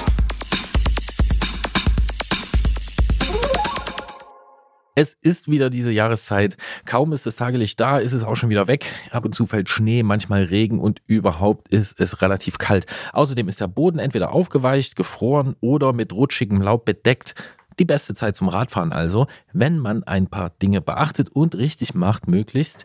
Es 4.99 5.15
ist 5.15 5.49
wieder 5.49 5.71
diese 5.71 5.93
Jahreszeit. 5.93 6.57
Kaum 6.85 7.13
ist 7.13 7.25
das 7.25 7.37
Tagelicht 7.37 7.79
da, 7.79 7.99
ist 7.99 8.15
es 8.15 8.25
auch 8.25 8.35
schon 8.35 8.51
wieder 8.51 8.67
weg. 8.67 8.93
Ab 9.13 9.25
und 9.25 9.33
zu 9.33 9.47
fällt 9.47 9.69
Schnee, 9.69 10.03
manchmal 10.03 10.43
Regen 10.43 10.81
und 10.81 11.03
überhaupt 11.07 11.69
ist 11.69 12.01
es 12.01 12.21
relativ 12.21 12.59
kalt. 12.59 12.85
Außerdem 13.13 13.49
ist 13.49 13.61
der 13.61 13.69
Boden 13.69 14.01
entweder 14.01 14.33
aufgeweicht, 14.33 14.97
gefroren 14.97 15.55
oder 15.61 15.93
mit 15.93 16.13
rutschigem 16.13 16.61
Laub 16.61 16.85
bedeckt. 16.85 17.37
Die 17.79 17.85
beste 17.85 18.15
Zeit 18.15 18.35
zum 18.35 18.49
Radfahren 18.49 18.91
also, 18.91 19.29
wenn 19.53 19.79
man 19.79 20.03
ein 20.03 20.27
paar 20.27 20.51
Dinge 20.51 20.81
beachtet 20.81 21.29
und 21.31 21.55
richtig 21.55 21.95
macht, 21.95 22.27
möglichst. 22.27 22.85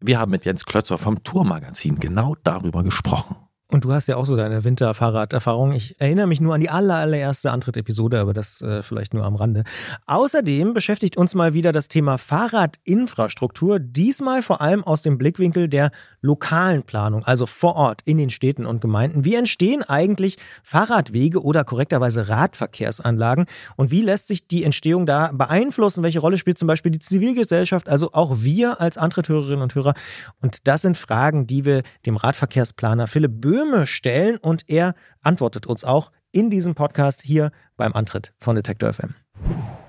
Wir 0.00 0.18
haben 0.18 0.32
mit 0.32 0.44
Jens 0.44 0.64
Klötzer 0.64 0.98
vom 0.98 1.22
Tourmagazin 1.22 2.00
genau 2.00 2.34
darüber 2.42 2.82
gesprochen. 2.82 3.36
Und 3.72 3.84
du 3.84 3.92
hast 3.94 4.06
ja 4.06 4.16
auch 4.16 4.26
so 4.26 4.36
deine 4.36 4.64
Winterfahrraderfahrung. 4.64 5.72
Ich 5.72 5.98
erinnere 5.98 6.26
mich 6.26 6.42
nur 6.42 6.54
an 6.54 6.60
die 6.60 6.68
aller, 6.68 6.96
allererste 6.96 7.50
Antritt-Episode, 7.52 8.20
aber 8.20 8.34
das 8.34 8.60
äh, 8.60 8.82
vielleicht 8.82 9.14
nur 9.14 9.24
am 9.24 9.34
Rande. 9.34 9.64
Außerdem 10.04 10.74
beschäftigt 10.74 11.16
uns 11.16 11.34
mal 11.34 11.54
wieder 11.54 11.72
das 11.72 11.88
Thema 11.88 12.18
Fahrradinfrastruktur, 12.18 13.78
diesmal 13.78 14.42
vor 14.42 14.60
allem 14.60 14.84
aus 14.84 15.00
dem 15.00 15.16
Blickwinkel 15.16 15.68
der 15.68 15.90
lokalen 16.20 16.82
Planung, 16.82 17.24
also 17.24 17.46
vor 17.46 17.76
Ort 17.76 18.02
in 18.04 18.18
den 18.18 18.28
Städten 18.28 18.66
und 18.66 18.82
Gemeinden. 18.82 19.24
Wie 19.24 19.36
entstehen 19.36 19.82
eigentlich 19.82 20.36
Fahrradwege 20.62 21.42
oder 21.42 21.64
korrekterweise 21.64 22.28
Radverkehrsanlagen 22.28 23.46
und 23.76 23.90
wie 23.90 24.02
lässt 24.02 24.28
sich 24.28 24.46
die 24.46 24.64
Entstehung 24.64 25.06
da 25.06 25.32
beeinflussen? 25.32 26.02
Welche 26.02 26.20
Rolle 26.20 26.36
spielt 26.36 26.58
zum 26.58 26.68
Beispiel 26.68 26.92
die 26.92 26.98
Zivilgesellschaft, 26.98 27.88
also 27.88 28.10
auch 28.12 28.42
wir 28.42 28.82
als 28.82 28.98
Antritthörerinnen 28.98 29.62
und 29.62 29.74
Hörer? 29.74 29.94
Und 30.42 30.68
das 30.68 30.82
sind 30.82 30.98
Fragen, 30.98 31.46
die 31.46 31.64
wir 31.64 31.84
dem 32.04 32.16
Radverkehrsplaner 32.16 33.06
Philipp 33.06 33.40
Böhm 33.40 33.61
Böhme 33.62 33.86
stellen 33.86 34.38
und 34.38 34.68
er 34.68 34.94
antwortet 35.22 35.66
uns 35.66 35.84
auch 35.84 36.10
in 36.32 36.50
diesem 36.50 36.74
Podcast 36.74 37.22
hier 37.22 37.52
beim 37.76 37.92
Antritt 37.92 38.32
von 38.38 38.56
Detektor 38.56 38.92
FM. 38.92 39.14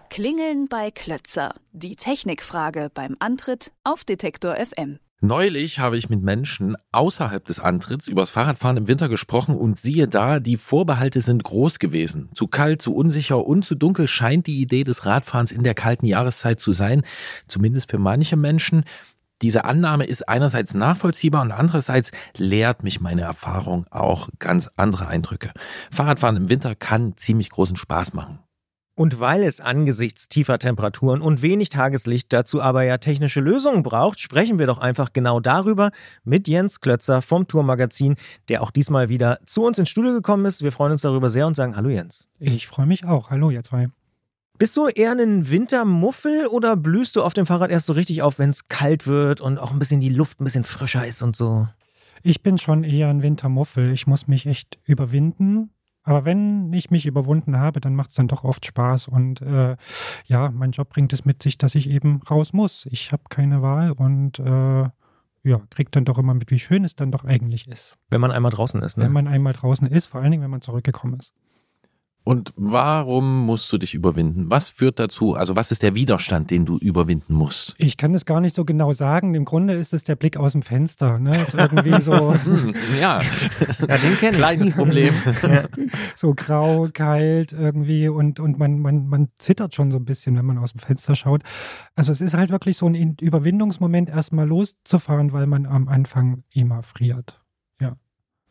Klingeln 0.10 0.68
bei 0.70 0.92
Klötzer. 0.92 1.56
Die 1.72 1.96
Technikfrage 1.96 2.92
beim 2.94 3.15
Antritt 3.20 3.72
auf 3.84 4.03
Detektor 4.03 4.56
FM. 4.56 5.00
Neulich 5.22 5.80
habe 5.80 5.98
ich 5.98 6.10
mit 6.10 6.22
Menschen 6.22 6.75
außerhalb 6.92 7.46
des 7.46 7.62
Antritts 7.62 8.08
übers 8.10 8.30
Fahrradfahren 8.30 8.77
im 8.77 8.88
Winter 8.89 9.08
gesprochen 9.08 9.56
und 9.56 9.80
siehe 9.80 10.08
da, 10.08 10.39
die 10.39 10.58
Vorbehalte 10.58 11.22
sind 11.22 11.44
groß 11.44 11.80
gewesen. 11.80 12.30
Zu 12.36 12.48
kalt, 12.48 12.82
zu 12.82 12.94
unsicher 12.94 13.44
und 13.46 13.63
zu 13.63 13.74
dunkel 13.74 14.08
scheint 14.08 14.48
die 14.48 14.60
Idee 14.60 14.84
des 14.84 15.06
Radfahrens 15.06 15.53
in 15.53 15.63
der 15.63 15.75
kalten 15.75 16.06
Jahreszeit 16.06 16.60
zu 16.60 16.74
sein, 16.74 17.03
zumindest 17.48 17.89
für 17.89 18.00
manche 18.00 18.36
Menschen. 18.36 18.84
Diese 19.43 19.65
Annahme 19.65 20.05
ist 20.05 20.29
einerseits 20.29 20.73
nachvollziehbar 20.73 21.41
und 21.41 21.51
andererseits 21.51 22.12
lehrt 22.38 22.81
mich 22.81 23.01
meine 23.01 23.23
Erfahrung 23.23 23.85
auch 23.91 24.29
ganz 24.39 24.69
andere 24.77 25.07
Eindrücke. 25.07 25.51
Fahrradfahren 25.91 26.38
im 26.38 26.50
Winter 26.50 26.75
kann 26.75 27.17
ziemlich 27.17 27.50
großen 27.50 27.75
Spaß 27.75 28.13
machen. 28.13 28.39
Und 28.95 29.19
weil 29.19 29.43
es 29.43 29.59
angesichts 29.59 30.29
tiefer 30.29 30.59
Temperaturen 30.59 31.21
und 31.21 31.41
wenig 31.41 31.69
Tageslicht 31.69 32.31
dazu 32.31 32.62
aber 32.62 32.83
ja 32.83 33.00
technische 33.00 33.41
Lösungen 33.41 33.83
braucht, 33.83 34.21
sprechen 34.21 34.59
wir 34.59 34.67
doch 34.67 34.77
einfach 34.77 35.12
genau 35.12 35.41
darüber 35.41 35.91
mit 36.23 36.47
Jens 36.47 36.79
Klötzer 36.79 37.21
vom 37.21 37.47
Tourmagazin, 37.47 38.15
der 38.47 38.62
auch 38.62 38.71
diesmal 38.71 39.09
wieder 39.09 39.39
zu 39.45 39.65
uns 39.65 39.77
ins 39.77 39.89
Studio 39.89 40.13
gekommen 40.13 40.45
ist. 40.45 40.62
Wir 40.62 40.71
freuen 40.71 40.91
uns 40.93 41.01
darüber 41.01 41.29
sehr 41.29 41.47
und 41.47 41.55
sagen 41.55 41.75
Hallo 41.75 41.89
Jens. 41.89 42.29
Ich 42.39 42.67
freue 42.67 42.85
mich 42.85 43.03
auch. 43.03 43.29
Hallo 43.29 43.50
ihr 43.50 43.63
zwei. 43.63 43.89
Bist 44.60 44.77
du 44.77 44.88
eher 44.88 45.12
ein 45.12 45.50
Wintermuffel 45.50 46.48
oder 46.48 46.75
blühst 46.75 47.15
du 47.15 47.24
auf 47.24 47.33
dem 47.33 47.45
Fahrrad 47.45 47.72
erst 47.72 47.88
so 47.88 47.93
richtig 47.93 48.22
auf, 48.22 48.38
wenn 48.38 48.51
es 48.51 48.67
kalt 48.67 49.07
wird 49.07 49.41
und 49.41 49.57
auch 49.57 49.72
ein 49.72 49.79
bisschen 49.79 50.00
die 50.00 50.10
Luft 50.10 50.39
ein 50.39 50.43
bisschen 50.43 50.63
frischer 50.63 51.05
ist 51.05 51.24
und 51.24 51.36
so? 51.36 51.67
Ich 52.22 52.43
bin 52.43 52.57
schon 52.57 52.83
eher 52.83 53.10
ein 53.10 53.24
Wintermuffel. 53.24 53.91
Ich 53.91 54.07
muss 54.07 54.27
mich 54.27 54.45
echt 54.45 54.79
überwinden. 54.86 55.72
Aber 56.03 56.25
wenn 56.25 56.72
ich 56.74 56.91
mich 56.91 57.05
überwunden 57.05 57.57
habe, 57.57 57.79
dann 57.79 57.95
macht 57.95 58.12
es 58.12 58.15
dann 58.15 58.27
doch 58.27 58.43
oft 58.43 58.65
Spaß. 58.65 59.07
Und 59.07 59.41
äh, 59.41 59.75
ja, 60.25 60.51
mein 60.51 60.72
Job 60.72 60.89
bringt 60.89 61.13
es 61.13 61.25
mit 61.25 61.41
sich, 61.41 61.57
dass 61.57 61.75
ich 61.75 61.89
eben 61.89 62.22
raus 62.29 62.53
muss. 62.53 62.88
Ich 62.91 63.12
habe 63.12 63.24
keine 63.29 63.62
Wahl 63.62 63.91
und 63.91 64.39
äh, 64.39 64.89
ja, 65.45 65.62
kriegt 65.69 65.95
dann 65.95 66.05
doch 66.05 66.17
immer 66.17 66.33
mit, 66.33 66.51
wie 66.51 66.60
schön 66.60 66.83
es 66.83 66.95
dann 66.95 67.12
doch 67.12 67.25
eigentlich 67.25 67.67
ist. 67.67 67.98
Wenn 68.10 68.22
man 68.22 68.31
einmal 68.31 68.51
draußen 68.51 68.81
ist, 68.81 68.98
ne? 68.98 69.05
Wenn 69.05 69.12
man 69.12 69.27
einmal 69.27 69.53
draußen 69.53 69.88
ist, 69.88 70.05
vor 70.05 70.22
allen 70.22 70.31
Dingen, 70.31 70.43
wenn 70.43 70.51
man 70.51 70.62
zurückgekommen 70.62 71.19
ist. 71.19 71.33
Und 72.25 72.53
warum 72.56 73.46
musst 73.46 73.72
du 73.74 73.77
dich 73.77 73.94
überwinden? 73.94 74.50
Was 74.50 74.70
führt 74.70 74.98
dazu? 74.98 75.34
Also 75.34 75.58
was 75.58 75.72
ist 75.72 75.84
der 75.84 75.94
Widerstand, 75.94 76.51
den 76.51 76.65
du 76.65 76.77
überwinden 76.77 77.34
musst? 77.34 77.75
Ich 77.77 77.98
kann 77.98 78.13
es 78.13 78.25
gar 78.25 78.39
nicht 78.39 78.56
so 78.56 78.63
genau 78.63 78.94
sagen. 78.94 79.36
Im 79.36 79.44
Grunde 79.44 79.74
ist 79.74 79.94
es 79.94 80.06
der 80.06 80.15
Blick 80.15 80.38
aus 80.38 80.53
dem 80.53 80.62
Fenster. 80.62 81.20
Ne? 81.20 81.42
Ist 81.42 81.53
irgendwie 81.53 82.01
so. 82.01 82.34
Hm, 82.34 82.74
ja. 83.00 83.22
ja, 83.22 83.98
den 83.98 84.18
kenne 84.18 84.32
ich. 84.32 84.38
Kleines 84.38 84.72
Problem. 84.72 85.13
ja. 85.44 85.63
So 86.15 86.34
grau, 86.34 86.88
kalt 86.94 87.51
irgendwie 87.51 88.08
und, 88.08 88.39
und 88.39 88.58
man, 88.58 88.80
man, 88.80 89.08
man 89.08 89.27
zittert 89.38 89.75
schon 89.75 89.92
so 89.92 89.98
ein 89.98 90.06
bisschen, 90.06 90.38
wenn 90.38 90.46
man 90.46 90.58
aus 90.58 90.72
dem 90.72 90.80
Fenster 90.80 91.15
schaut. 91.15 91.44
Also 91.96 92.12
es 92.13 92.22
ist 92.22 92.36
halt 92.36 92.51
wirklich 92.51 92.77
so 92.77 92.88
ein 92.88 93.18
Überwindungsmoment, 93.20 94.10
erstmal 94.10 94.48
loszufahren, 94.48 95.34
weil 95.34 95.46
man 95.46 95.65
am 95.65 95.89
Anfang 95.89 96.44
immer 96.53 96.84
friert. 96.84 97.42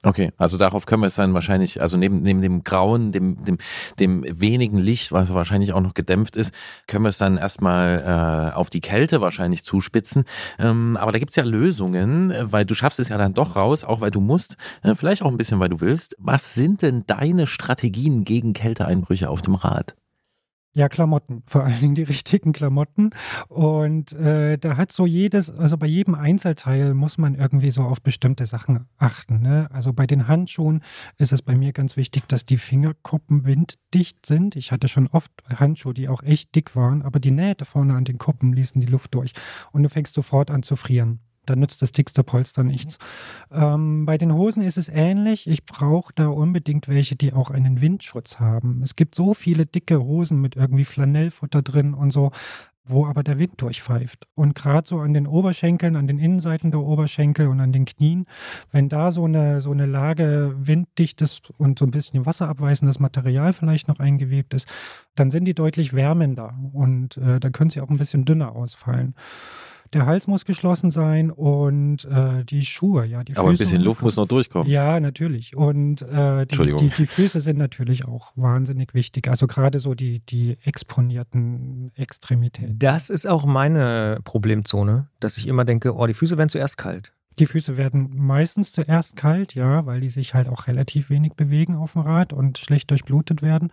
Okay, 0.04 0.32
also 0.37 0.59
darauf 0.59 0.85
können 0.85 1.02
wir 1.02 1.06
es 1.06 1.14
dann 1.14 1.32
wahrscheinlich, 1.32 1.80
also 1.80 1.97
neben, 1.97 2.23
neben 2.23 2.42
dem 2.42 2.64
Grauen, 2.64 3.12
dem, 3.12 3.44
dem, 3.44 3.59
dem 4.00 4.25
wenigen 4.28 4.78
Licht, 4.78 5.12
was 5.12 5.32
wahrscheinlich 5.32 5.73
auch 5.75 5.80
noch 5.80 5.94
gedämpft 5.94 6.35
ist, 6.35 6.52
können 6.88 7.04
wir 7.04 7.11
es 7.11 7.18
dann 7.18 7.37
erstmal 7.37 8.50
äh, 8.52 8.56
auf 8.56 8.68
die 8.68 8.80
Kälte 8.80 9.21
wahrscheinlich 9.21 9.62
zuspitzen. 9.62 10.25
Ähm, 10.59 10.97
aber 10.97 11.12
da 11.12 11.21
gibt's 11.21 11.37
ja 11.37 11.44
Lösungen, 11.44 12.35
weil 12.40 12.64
du 12.64 12.75
schaffst 12.75 12.99
es 12.99 13.11
ja 13.11 13.18
dann 13.18 13.35
doch 13.35 13.54
raus, 13.54 13.85
auch 13.85 14.00
weil 14.00 14.11
du 14.11 14.21
musst, 14.21 14.56
äh, 14.82 14.97
vielleicht 14.97 15.23
auch 15.23 15.30
ein 15.30 15.37
bisschen, 15.37 15.61
weil 15.61 15.68
du 15.68 15.80
willst. 15.80 16.16
Was 16.18 16.54
sind 16.54 16.82
denn 16.82 17.04
deine 17.06 17.47
Strategien 17.47 18.25
gegen 18.25 18.54
Kälteeinbrüche 18.54 19.30
auf 19.30 19.40
dem 19.40 19.54
Rad? 19.54 19.94
Ja, 20.75 20.88
Klamotten, 20.88 21.43
vor 21.47 21.64
allen 21.64 21.79
Dingen 21.81 21.95
die 21.95 22.02
richtigen 22.02 22.52
Klamotten. 22.52 23.11
Und 23.49 24.12
äh, 24.14 24.57
da 24.57 24.79
hat 24.79 24.91
so 24.91 25.05
jedes, 25.05 25.50
also 25.50 25.76
bei 25.76 25.87
jedem 25.87 26.14
Einzelteil 26.14 26.95
muss 26.95 27.19
man 27.19 27.35
irgendwie 27.35 27.71
so 27.71 27.83
auf 27.83 28.00
bestimmte 28.00 28.47
Sachen 28.47 28.87
achten. 28.97 29.41
Ne? 29.41 29.69
Also 29.71 29.93
bei 29.93 30.07
den 30.07 30.29
Handschuhen 30.29 30.83
ist 31.19 31.33
es 31.33 31.43
bei 31.43 31.55
mir 31.55 31.73
ganz 31.73 31.99
wichtig, 31.99 32.26
dass 32.26 32.47
die 32.47 32.57
Fingerkuppen 32.57 33.45
winddicht 33.45 34.25
sind. 34.25 34.57
Ich 34.57 34.73
hatte 34.73 34.88
schon 34.88 35.09
oft 35.09 35.31
Handschuhe, 35.55 35.93
die 35.93 36.09
auch 36.09 36.23
echt 36.23 36.55
dick 36.55 36.75
waren, 36.75 37.02
aber 37.02 37.21
die 37.21 37.33
Nähte 37.33 37.67
vorne 37.67 37.95
an 37.95 38.05
den 38.05 38.17
Kuppen 38.17 38.55
ließen 38.55 38.81
die 38.81 38.87
Luft 38.87 39.14
durch. 39.14 39.33
Und 39.73 39.83
du 39.83 39.91
fängst 39.91 40.14
sofort 40.14 40.50
an 40.50 40.62
zu 40.62 40.76
frieren 40.76 41.21
dann 41.46 41.58
nützt 41.58 41.82
das 41.82 41.92
dickste 41.92 42.22
Polster 42.22 42.62
nichts. 42.62 42.99
Ähm, 43.50 44.06
bei 44.06 44.18
den 44.18 44.32
Hosen 44.32 44.62
ist 44.62 44.76
es 44.78 44.88
ähnlich. 44.88 45.49
Ich 45.49 45.64
brauche 45.64 46.12
da 46.14 46.28
unbedingt 46.28 46.88
welche, 46.88 47.16
die 47.16 47.32
auch 47.32 47.50
einen 47.50 47.80
Windschutz 47.80 48.38
haben. 48.38 48.80
Es 48.82 48.96
gibt 48.96 49.14
so 49.14 49.34
viele 49.34 49.66
dicke 49.66 50.00
Hosen 50.00 50.40
mit 50.40 50.56
irgendwie 50.56 50.84
Flanellfutter 50.84 51.62
drin 51.62 51.94
und 51.94 52.12
so, 52.12 52.30
wo 52.84 53.06
aber 53.06 53.22
der 53.22 53.38
Wind 53.38 53.61
durchpfeift. 53.61 54.26
Und 54.34 54.54
gerade 54.54 54.88
so 54.88 54.99
an 55.00 55.14
den 55.14 55.26
Oberschenkeln, 55.26 55.96
an 55.96 56.06
den 56.06 56.18
Innenseiten 56.18 56.70
der 56.70 56.80
Oberschenkel 56.80 57.46
und 57.46 57.61
an 57.61 57.72
den 57.72 57.84
Knien, 57.84 58.26
wenn 58.70 58.88
da 58.88 59.11
so 59.12 59.25
eine, 59.25 59.61
so 59.61 59.70
eine 59.70 59.87
Lage 59.87 60.54
winddichtes 60.56 61.42
und 61.58 61.78
so 61.78 61.84
ein 61.84 61.92
bisschen 61.92 62.26
wasserabweisendes 62.26 62.99
Material 62.99 63.52
vielleicht 63.52 63.88
noch 63.88 64.00
eingewebt 64.00 64.54
ist, 64.54 64.68
dann 65.14 65.30
sind 65.30 65.44
die 65.44 65.54
deutlich 65.54 65.94
wärmender 65.94 66.54
und 66.72 67.16
äh, 67.18 67.38
dann 67.38 67.52
können 67.52 67.70
sie 67.70 67.80
auch 67.80 67.90
ein 67.90 67.99
bisschen 67.99 68.25
dünner 68.25 68.54
ausfallen 68.54 69.14
der 69.92 70.06
Hals 70.06 70.26
muss 70.26 70.44
geschlossen 70.44 70.90
sein 70.90 71.30
und 71.30 72.04
äh, 72.06 72.44
die 72.44 72.64
Schuhe, 72.64 73.04
ja. 73.04 73.22
Die 73.25 73.37
Aber 73.37 73.50
Füße 73.50 73.62
ein 73.62 73.66
bisschen 73.66 73.82
Luft 73.82 74.02
muss 74.02 74.16
noch 74.16 74.26
durchkommen. 74.26 74.70
Ja, 74.70 74.99
natürlich. 75.00 75.56
Und 75.56 76.02
äh, 76.02 76.46
die, 76.46 76.76
die, 76.76 76.88
die, 76.88 77.06
Füße 77.06 77.40
sind 77.40 77.58
natürlich 77.58 78.06
auch 78.06 78.32
wahnsinnig 78.34 78.94
wichtig. 78.94 79.28
Also 79.28 79.46
gerade 79.46 79.78
so 79.78 79.94
die, 79.94 80.20
die 80.20 80.56
exponierten 80.64 81.92
Extremitäten. 81.94 82.78
Das 82.78 83.11
ist 83.11 83.26
auch 83.26 83.44
meine 83.44 84.20
Problemzone, 84.25 85.08
dass 85.20 85.37
ich 85.37 85.46
immer 85.46 85.64
denke, 85.64 85.94
oh, 85.94 86.06
die 86.06 86.14
Füße 86.14 86.38
werden 86.38 86.49
zuerst 86.49 86.78
kalt. 86.78 87.12
Die 87.38 87.46
Füße 87.46 87.76
werden 87.76 88.11
meistens 88.14 88.72
zuerst 88.72 89.16
kalt, 89.16 89.54
ja, 89.54 89.87
weil 89.87 90.00
die 90.00 90.11
sich 90.11 90.34
halt 90.34 90.49
auch 90.49 90.66
relativ 90.66 91.08
wenig 91.08 91.32
bewegen 91.34 91.76
auf 91.76 91.92
dem 91.92 92.02
Rad 92.02 92.32
und 92.32 92.58
schlecht 92.58 92.90
durchblutet 92.90 93.42
werden. 93.42 93.70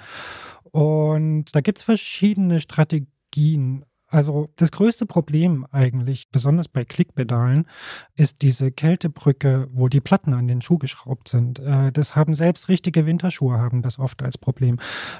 Und 0.71 1.45
da 1.53 1.61
gibt 1.61 1.79
es 1.79 1.83
verschiedene 1.83 2.59
Strategien. 2.59 3.85
Also 4.09 4.49
das 4.55 4.71
größte 4.71 5.05
Problem 5.05 5.65
eigentlich, 5.71 6.29
besonders 6.31 6.67
bei 6.67 6.83
Klickpedalen, 6.83 7.67
ist 8.15 8.41
diese 8.41 8.71
Kältebrücke, 8.71 9.67
wo 9.71 9.87
die 9.87 10.01
Platten 10.01 10.33
an 10.33 10.47
den 10.47 10.61
Schuh 10.61 10.79
geschraubt 10.79 11.27
sind. 11.27 11.59
Äh, 11.59 11.91
das 11.91 12.15
haben 12.15 12.33
selbst 12.33 12.69
richtige 12.69 13.05
Winterschuhe 13.05 13.59
haben 13.59 13.81
das 13.81 13.99
oft 13.99 14.23
als 14.23 14.37
Problem. 14.37 14.79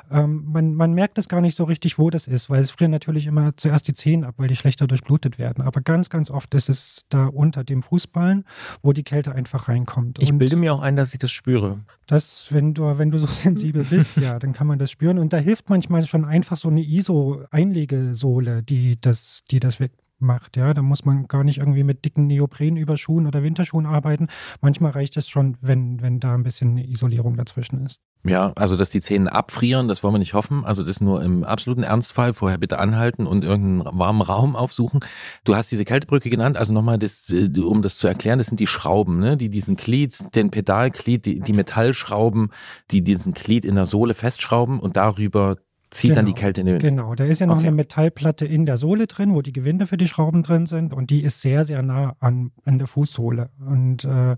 Ähm, 0.10 0.44
man, 0.48 0.74
man 0.74 0.94
merkt 0.94 1.18
es 1.20 1.30
gar 1.30 1.42
nicht 1.42 1.56
so 1.56 1.66
richtig, 1.66 2.00
wo 2.00 2.10
das 2.10 2.28
ist, 2.28 2.50
weil 2.50 2.62
es 2.62 2.72
frieren 2.72 2.92
natürlich 2.92 3.28
immer 3.28 3.56
zuerst 3.58 3.88
die 3.88 3.94
Zehen 3.94 4.24
ab, 4.24 4.36
weil 4.38 4.48
die 4.48 4.56
schlechter 4.56 4.88
durchblutet 4.88 5.38
werden. 5.38 5.64
Aber 5.64 5.82
ganz, 5.82 6.10
ganz 6.10 6.32
oft 6.32 6.54
ist 6.56 6.70
es 6.70 7.06
da 7.10 7.28
unter 7.28 7.64
dem 7.64 7.84
Fußballen, 7.84 8.46
wo 8.82 8.94
die 8.94 9.04
Kälte 9.04 9.34
einfach 9.34 9.70
reinkommt. 9.70 10.20
Ich 10.20 10.32
Und 10.32 10.40
bilde 10.40 10.56
mir 10.56 10.74
auch 10.74 10.82
ein, 10.82 10.96
dass 10.96 11.14
ich 11.14 11.20
das 11.20 11.32
spüre. 11.32 11.80
Das, 12.08 12.48
wenn 12.50 12.74
du, 12.74 12.98
wenn 12.98 13.12
du 13.12 13.20
so 13.20 13.26
sensibel 13.28 13.84
bist, 13.84 14.18
ja, 14.18 14.40
dann 14.40 14.54
kann 14.54 14.66
man 14.66 14.80
das 14.80 14.90
spüren. 14.90 15.20
Und 15.20 15.32
da 15.32 15.38
hilft 15.38 15.70
manchmal 15.70 16.04
schon 16.08 16.26
einfach 16.26 16.58
so 16.58 16.70
eine 16.70 16.82
ISO-Einlegesohle, 16.82 18.64
die 18.64 18.79
die 18.80 19.00
das, 19.00 19.44
die 19.52 19.60
das 19.60 19.80
wegmacht. 19.80 20.58
Ja, 20.58 20.74
da 20.74 20.82
muss 20.82 21.06
man 21.06 21.28
gar 21.28 21.44
nicht 21.44 21.60
irgendwie 21.60 21.84
mit 21.84 22.06
dicken 22.06 22.28
Neoprenüberschuhen 22.28 23.28
oder 23.28 23.44
Winterschuhen 23.44 23.86
arbeiten. 23.86 24.28
Manchmal 24.62 24.92
reicht 24.92 25.18
es 25.18 25.28
schon, 25.28 25.58
wenn, 25.62 26.02
wenn 26.02 26.20
da 26.20 26.34
ein 26.34 26.44
bisschen 26.44 26.72
eine 26.72 26.88
Isolierung 26.88 27.36
dazwischen 27.36 27.86
ist. 27.86 28.00
Ja, 28.26 28.52
also 28.58 28.76
dass 28.76 28.90
die 28.90 29.00
Zähne 29.00 29.32
abfrieren, 29.32 29.88
das 29.88 30.04
wollen 30.04 30.14
wir 30.14 30.20
nicht 30.20 30.34
hoffen. 30.34 30.66
Also 30.66 30.84
das 30.84 31.00
nur 31.00 31.24
im 31.24 31.46
absoluten 31.46 31.84
Ernstfall. 31.84 32.34
Vorher 32.34 32.58
bitte 32.58 32.78
anhalten 32.78 33.26
und 33.26 33.46
irgendeinen 33.46 33.98
warmen 33.98 34.22
Raum 34.22 34.58
aufsuchen. 34.58 35.00
Du 35.46 35.56
hast 35.56 35.72
diese 35.72 35.86
Kältebrücke 35.86 36.30
genannt, 36.30 36.58
also 36.58 36.74
nochmal, 36.74 37.00
das, 37.00 37.30
äh, 37.30 37.50
um 37.62 37.82
das 37.82 37.98
zu 37.98 38.08
erklären, 38.08 38.38
das 38.38 38.48
sind 38.48 38.60
die 38.60 38.68
Schrauben, 38.68 39.20
ne? 39.20 39.38
die 39.38 39.50
diesen 39.50 39.78
Glied, 39.78 40.36
den 40.36 40.52
Pedalglied, 40.52 41.26
die, 41.26 41.40
die 41.40 41.54
Metallschrauben, 41.54 42.50
die 42.92 43.04
diesen 43.04 43.34
Glied 43.34 43.64
in 43.64 43.76
der 43.76 43.86
Sohle 43.86 44.14
festschrauben 44.14 44.82
und 44.82 44.98
darüber 44.98 45.56
zieht 45.92 46.16
dann 46.16 46.26
die 46.26 46.34
Kälte 46.34 46.62
in 46.62 46.68
den. 46.68 46.80
Genau, 46.80 47.16
da 47.16 47.26
ist 47.26 47.40
ja 47.40 47.48
noch 47.48 47.56
Okay. 47.58 47.68
eine 47.68 47.76
Metallplatte 47.76 48.46
in 48.46 48.66
der 48.66 48.78
Sohle 48.78 49.08
drin, 49.08 49.34
wo 49.34 49.42
die 49.42 49.54
Gewinde 49.54 49.88
für 49.88 49.98
die 49.98 50.08
Schrauben 50.08 50.44
drin 50.44 50.66
sind 50.66 50.94
und 50.94 51.10
die 51.10 51.24
ist 51.24 51.42
sehr, 51.42 51.64
sehr 51.64 51.82
nah 51.82 52.16
an, 52.20 52.52
an 52.66 52.78
der 52.78 52.88
Fußsohle. 52.88 53.50
Und 53.66 54.04
äh, 54.06 54.36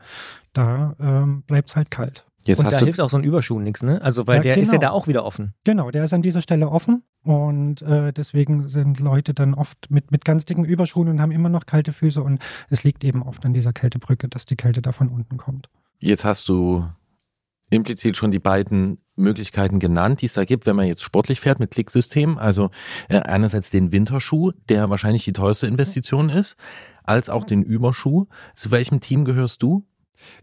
da 0.53 0.95
ähm, 0.99 1.43
bleibt 1.43 1.69
es 1.69 1.75
halt 1.75 1.91
kalt. 1.91 2.25
Jetzt 2.43 2.57
Und 2.57 2.65
da 2.65 2.71
hast 2.71 2.81
du 2.81 2.85
hilft 2.85 2.99
auch 2.99 3.09
so 3.11 3.17
ein 3.17 3.23
Überschuh 3.23 3.59
nichts, 3.59 3.83
ne? 3.83 4.01
Also, 4.01 4.25
weil 4.25 4.37
Ja, 4.37 4.41
der 4.41 4.57
ist 4.57 4.71
ja 4.71 4.79
genau. 4.79 4.89
da 4.89 4.91
auch 4.95 5.07
wieder 5.07 5.23
offen. 5.25 5.53
Genau, 5.63 5.91
der 5.91 6.03
ist 6.03 6.13
an 6.13 6.23
dieser 6.23 6.41
Stelle 6.41 6.69
offen 6.69 7.03
und 7.21 7.83
äh, 7.83 8.11
deswegen 8.11 8.67
sind 8.67 8.99
Leute 8.99 9.35
dann 9.35 9.53
oft 9.53 9.91
mit, 9.91 10.09
mit 10.11 10.25
ganz 10.25 10.45
dicken 10.45 10.65
Überschuhen 10.65 11.07
und 11.07 11.21
haben 11.21 11.31
immer 11.31 11.49
noch 11.49 11.67
kalte 11.67 11.91
Füße 11.93 12.23
und 12.23 12.41
es 12.71 12.83
liegt 12.83 13.03
eben 13.03 13.21
oft 13.21 13.45
an 13.45 13.53
dieser 13.53 13.73
Kältebrücke, 13.73 14.27
dass 14.27 14.45
die 14.47 14.55
Kälte 14.55 14.81
da 14.81 14.91
von 14.91 15.09
unten 15.09 15.37
kommt. 15.37 15.69
Jetzt 15.99 16.25
hast 16.25 16.49
du 16.49 16.83
implizit 17.69 18.17
schon 18.17 18.31
die 18.31 18.39
beiden 18.39 18.97
Möglichkeiten 19.21 19.79
genannt, 19.79 20.21
die 20.21 20.25
es 20.25 20.33
da 20.33 20.45
gibt, 20.45 20.65
wenn 20.65 20.75
man 20.75 20.87
jetzt 20.87 21.03
sportlich 21.03 21.39
fährt 21.39 21.59
mit 21.59 21.71
Klicksystem. 21.71 22.37
Also 22.37 22.71
äh, 23.09 23.19
einerseits 23.19 23.69
den 23.69 23.91
Winterschuh, 23.91 24.51
der 24.69 24.89
wahrscheinlich 24.89 25.23
die 25.23 25.33
teuerste 25.33 25.67
Investition 25.67 26.29
ist, 26.29 26.57
als 27.03 27.29
auch 27.29 27.45
den 27.45 27.63
Überschuh. 27.63 28.27
Zu 28.55 28.71
welchem 28.71 28.99
Team 28.99 29.25
gehörst 29.25 29.63
du? 29.63 29.85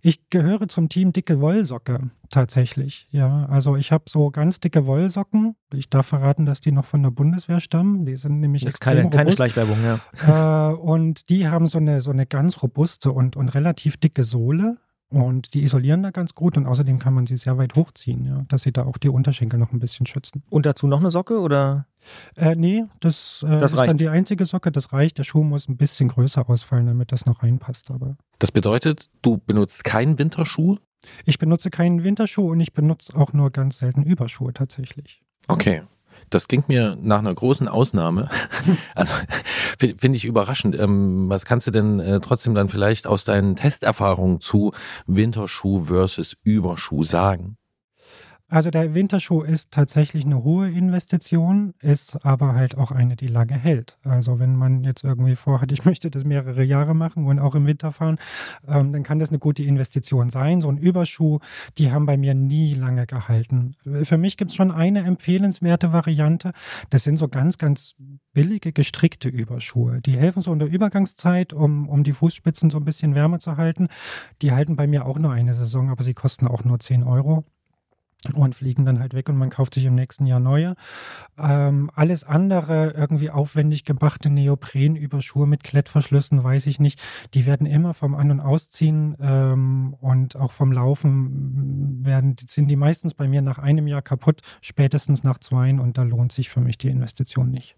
Ich 0.00 0.28
gehöre 0.30 0.68
zum 0.68 0.88
Team 0.88 1.12
dicke 1.12 1.40
Wollsocke 1.40 2.10
tatsächlich. 2.30 3.08
Ja, 3.10 3.46
also 3.46 3.76
ich 3.76 3.92
habe 3.92 4.04
so 4.08 4.30
ganz 4.30 4.60
dicke 4.60 4.86
Wollsocken. 4.86 5.56
Ich 5.72 5.88
darf 5.88 6.06
verraten, 6.06 6.46
dass 6.46 6.60
die 6.60 6.72
noch 6.72 6.84
von 6.84 7.02
der 7.02 7.10
Bundeswehr 7.10 7.60
stammen. 7.60 8.04
Die 8.04 8.16
sind 8.16 8.40
nämlich 8.40 8.62
Das 8.62 8.74
ist 8.74 8.80
extrem 8.80 8.96
keine, 8.96 9.10
keine 9.10 9.22
robust. 9.22 9.36
Schleichwerbung, 9.36 9.76
ja. 9.84 10.70
äh, 10.70 10.74
und 10.74 11.28
die 11.30 11.48
haben 11.48 11.66
so 11.66 11.78
eine, 11.78 12.00
so 12.00 12.10
eine 12.10 12.26
ganz 12.26 12.62
robuste 12.62 13.12
und, 13.12 13.36
und 13.36 13.48
relativ 13.50 13.96
dicke 13.96 14.24
Sohle. 14.24 14.78
Und 15.10 15.54
die 15.54 15.62
isolieren 15.62 16.02
da 16.02 16.10
ganz 16.10 16.34
gut 16.34 16.58
und 16.58 16.66
außerdem 16.66 16.98
kann 16.98 17.14
man 17.14 17.24
sie 17.26 17.38
sehr 17.38 17.56
weit 17.56 17.74
hochziehen, 17.76 18.26
ja, 18.26 18.44
dass 18.48 18.62
sie 18.62 18.72
da 18.72 18.84
auch 18.84 18.98
die 18.98 19.08
Unterschenkel 19.08 19.58
noch 19.58 19.72
ein 19.72 19.78
bisschen 19.78 20.04
schützen. 20.04 20.42
Und 20.50 20.66
dazu 20.66 20.86
noch 20.86 21.00
eine 21.00 21.10
Socke 21.10 21.40
oder? 21.40 21.86
Äh, 22.36 22.56
nee, 22.56 22.84
das, 23.00 23.42
äh, 23.46 23.58
Das 23.58 23.72
ist 23.72 23.78
reicht. 23.78 23.90
dann 23.90 23.96
die 23.96 24.08
einzige 24.08 24.44
Socke, 24.44 24.70
das 24.70 24.92
reicht. 24.92 25.16
Der 25.16 25.24
Schuh 25.24 25.42
muss 25.42 25.66
ein 25.66 25.78
bisschen 25.78 26.08
größer 26.08 26.48
ausfallen, 26.50 26.86
damit 26.86 27.10
das 27.10 27.24
noch 27.24 27.42
reinpasst. 27.42 27.90
Aber 27.90 28.16
Das 28.38 28.52
bedeutet, 28.52 29.08
du 29.22 29.38
benutzt 29.38 29.82
keinen 29.84 30.18
Winterschuh. 30.18 30.76
ich 31.24 31.38
benutze 31.38 31.70
keinen 31.70 32.04
Winterschuh 32.04 32.50
und 32.50 32.60
ich 32.60 32.74
benutze 32.74 33.16
auch 33.16 33.32
nur 33.32 33.50
ganz 33.50 33.78
selten 33.78 34.02
Überschuhe 34.02 34.52
tatsächlich. 34.52 35.22
Okay. 35.46 35.82
Das 36.30 36.48
klingt 36.48 36.68
mir 36.68 36.96
nach 37.00 37.18
einer 37.20 37.34
großen 37.34 37.68
Ausnahme. 37.68 38.28
Also 38.94 39.14
fi- 39.78 39.94
finde 39.98 40.16
ich 40.16 40.24
überraschend. 40.24 40.76
Ähm, 40.78 41.28
was 41.28 41.44
kannst 41.44 41.66
du 41.66 41.70
denn 41.70 42.00
äh, 42.00 42.20
trotzdem 42.20 42.54
dann 42.54 42.68
vielleicht 42.68 43.06
aus 43.06 43.24
deinen 43.24 43.56
Testerfahrungen 43.56 44.40
zu 44.40 44.72
Winterschuh 45.06 45.84
versus 45.84 46.36
Überschuh 46.42 47.04
sagen? 47.04 47.56
Also 48.50 48.70
der 48.70 48.94
Winterschuh 48.94 49.42
ist 49.42 49.72
tatsächlich 49.72 50.24
eine 50.24 50.42
hohe 50.42 50.70
Investition, 50.70 51.74
ist 51.82 52.24
aber 52.24 52.54
halt 52.54 52.78
auch 52.78 52.90
eine, 52.90 53.14
die 53.14 53.26
lange 53.26 53.52
hält. 53.52 53.98
Also 54.04 54.38
wenn 54.38 54.56
man 54.56 54.84
jetzt 54.84 55.04
irgendwie 55.04 55.36
vorhat, 55.36 55.70
ich 55.72 55.84
möchte 55.84 56.10
das 56.10 56.24
mehrere 56.24 56.64
Jahre 56.64 56.94
machen 56.94 57.26
und 57.26 57.40
auch 57.40 57.54
im 57.54 57.66
Winter 57.66 57.92
fahren, 57.92 58.16
ähm, 58.66 58.94
dann 58.94 59.02
kann 59.02 59.18
das 59.18 59.28
eine 59.28 59.38
gute 59.38 59.62
Investition 59.62 60.30
sein. 60.30 60.62
So 60.62 60.70
ein 60.70 60.78
Überschuh, 60.78 61.40
die 61.76 61.92
haben 61.92 62.06
bei 62.06 62.16
mir 62.16 62.32
nie 62.32 62.72
lange 62.72 63.06
gehalten. 63.06 63.76
Für 64.04 64.16
mich 64.16 64.38
gibt 64.38 64.50
es 64.50 64.56
schon 64.56 64.70
eine 64.70 65.04
empfehlenswerte 65.04 65.92
Variante. 65.92 66.52
Das 66.88 67.02
sind 67.02 67.18
so 67.18 67.28
ganz, 67.28 67.58
ganz 67.58 67.96
billige 68.32 68.72
gestrickte 68.72 69.28
Überschuhe. 69.28 70.00
Die 70.00 70.16
helfen 70.16 70.40
so 70.40 70.54
in 70.54 70.58
der 70.58 70.68
Übergangszeit, 70.68 71.52
um, 71.52 71.86
um 71.86 72.02
die 72.02 72.14
Fußspitzen 72.14 72.70
so 72.70 72.78
ein 72.78 72.84
bisschen 72.86 73.14
wärmer 73.14 73.40
zu 73.40 73.58
halten. 73.58 73.88
Die 74.40 74.52
halten 74.52 74.74
bei 74.74 74.86
mir 74.86 75.04
auch 75.04 75.18
nur 75.18 75.32
eine 75.32 75.52
Saison, 75.52 75.90
aber 75.90 76.02
sie 76.02 76.14
kosten 76.14 76.46
auch 76.46 76.64
nur 76.64 76.78
10 76.78 77.02
Euro 77.02 77.44
und 78.34 78.54
fliegen 78.54 78.84
dann 78.84 78.98
halt 78.98 79.14
weg 79.14 79.28
und 79.28 79.36
man 79.36 79.50
kauft 79.50 79.74
sich 79.74 79.84
im 79.84 79.94
nächsten 79.94 80.26
Jahr 80.26 80.40
neue. 80.40 80.74
Ähm, 81.38 81.90
alles 81.94 82.24
andere, 82.24 82.90
irgendwie 82.90 83.30
aufwendig 83.30 83.84
gemachte 83.84 84.28
Neoprenüberschuhe 84.28 85.46
mit 85.46 85.62
Klettverschlüssen, 85.62 86.42
weiß 86.42 86.66
ich 86.66 86.80
nicht. 86.80 87.00
Die 87.34 87.46
werden 87.46 87.66
immer 87.66 87.94
vom 87.94 88.14
An- 88.14 88.30
und 88.32 88.40
Ausziehen 88.40 89.16
ähm, 89.20 89.94
und 90.00 90.36
auch 90.36 90.52
vom 90.52 90.72
Laufen 90.72 92.04
werden, 92.04 92.36
sind 92.48 92.68
die 92.68 92.76
meistens 92.76 93.14
bei 93.14 93.28
mir 93.28 93.40
nach 93.40 93.58
einem 93.58 93.86
Jahr 93.86 94.02
kaputt, 94.02 94.42
spätestens 94.60 95.22
nach 95.22 95.38
zweien 95.38 95.78
und 95.78 95.96
da 95.96 96.02
lohnt 96.02 96.32
sich 96.32 96.48
für 96.48 96.60
mich 96.60 96.76
die 96.76 96.88
Investition 96.88 97.50
nicht. 97.50 97.76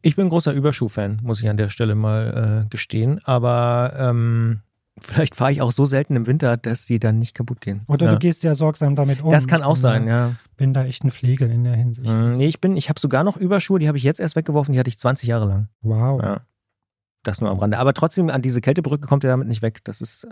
Ich 0.00 0.14
bin 0.14 0.28
großer 0.28 0.52
Überschuh-Fan, 0.52 1.20
muss 1.22 1.42
ich 1.42 1.48
an 1.48 1.56
der 1.56 1.70
Stelle 1.70 1.94
mal 1.94 2.64
äh, 2.64 2.68
gestehen. 2.68 3.20
Aber 3.24 3.94
ähm, 3.98 4.60
vielleicht 5.00 5.34
fahre 5.34 5.52
ich 5.52 5.62
auch 5.62 5.72
so 5.72 5.84
selten 5.84 6.16
im 6.16 6.26
Winter, 6.26 6.56
dass 6.56 6.86
sie 6.86 6.98
dann 6.98 7.18
nicht 7.18 7.34
kaputt 7.34 7.60
gehen. 7.60 7.82
Oder 7.86 8.06
ja. 8.06 8.12
du 8.12 8.18
gehst 8.18 8.40
sehr 8.40 8.54
sorgsam 8.54 8.96
damit 8.96 9.22
um. 9.22 9.30
Das 9.30 9.46
kann 9.46 9.62
auch 9.62 9.74
bin 9.74 9.82
sein, 9.82 10.06
da, 10.06 10.12
ja. 10.12 10.34
bin 10.56 10.72
da 10.72 10.84
echt 10.84 11.04
ein 11.04 11.10
Flegel 11.10 11.50
in 11.50 11.64
der 11.64 11.74
Hinsicht. 11.74 12.12
Mm, 12.12 12.34
Nee, 12.34 12.46
ich 12.46 12.60
bin, 12.60 12.76
ich 12.76 12.88
habe 12.88 13.00
sogar 13.00 13.24
noch 13.24 13.36
Überschuhe, 13.36 13.78
die 13.78 13.88
habe 13.88 13.98
ich 13.98 14.04
jetzt 14.04 14.20
erst 14.20 14.36
weggeworfen, 14.36 14.72
die 14.72 14.78
hatte 14.78 14.88
ich 14.88 14.98
20 14.98 15.28
Jahre 15.28 15.46
lang. 15.46 15.68
Wow. 15.82 16.22
Ja. 16.22 16.40
Das 17.22 17.40
nur 17.40 17.50
am 17.50 17.58
Rande. 17.58 17.78
Aber 17.78 17.94
trotzdem, 17.94 18.30
an 18.30 18.42
diese 18.42 18.60
Kältebrücke 18.60 19.06
kommt 19.06 19.24
ihr 19.24 19.30
damit 19.30 19.48
nicht 19.48 19.62
weg. 19.62 19.84
Das 19.84 20.00
ist, 20.00 20.26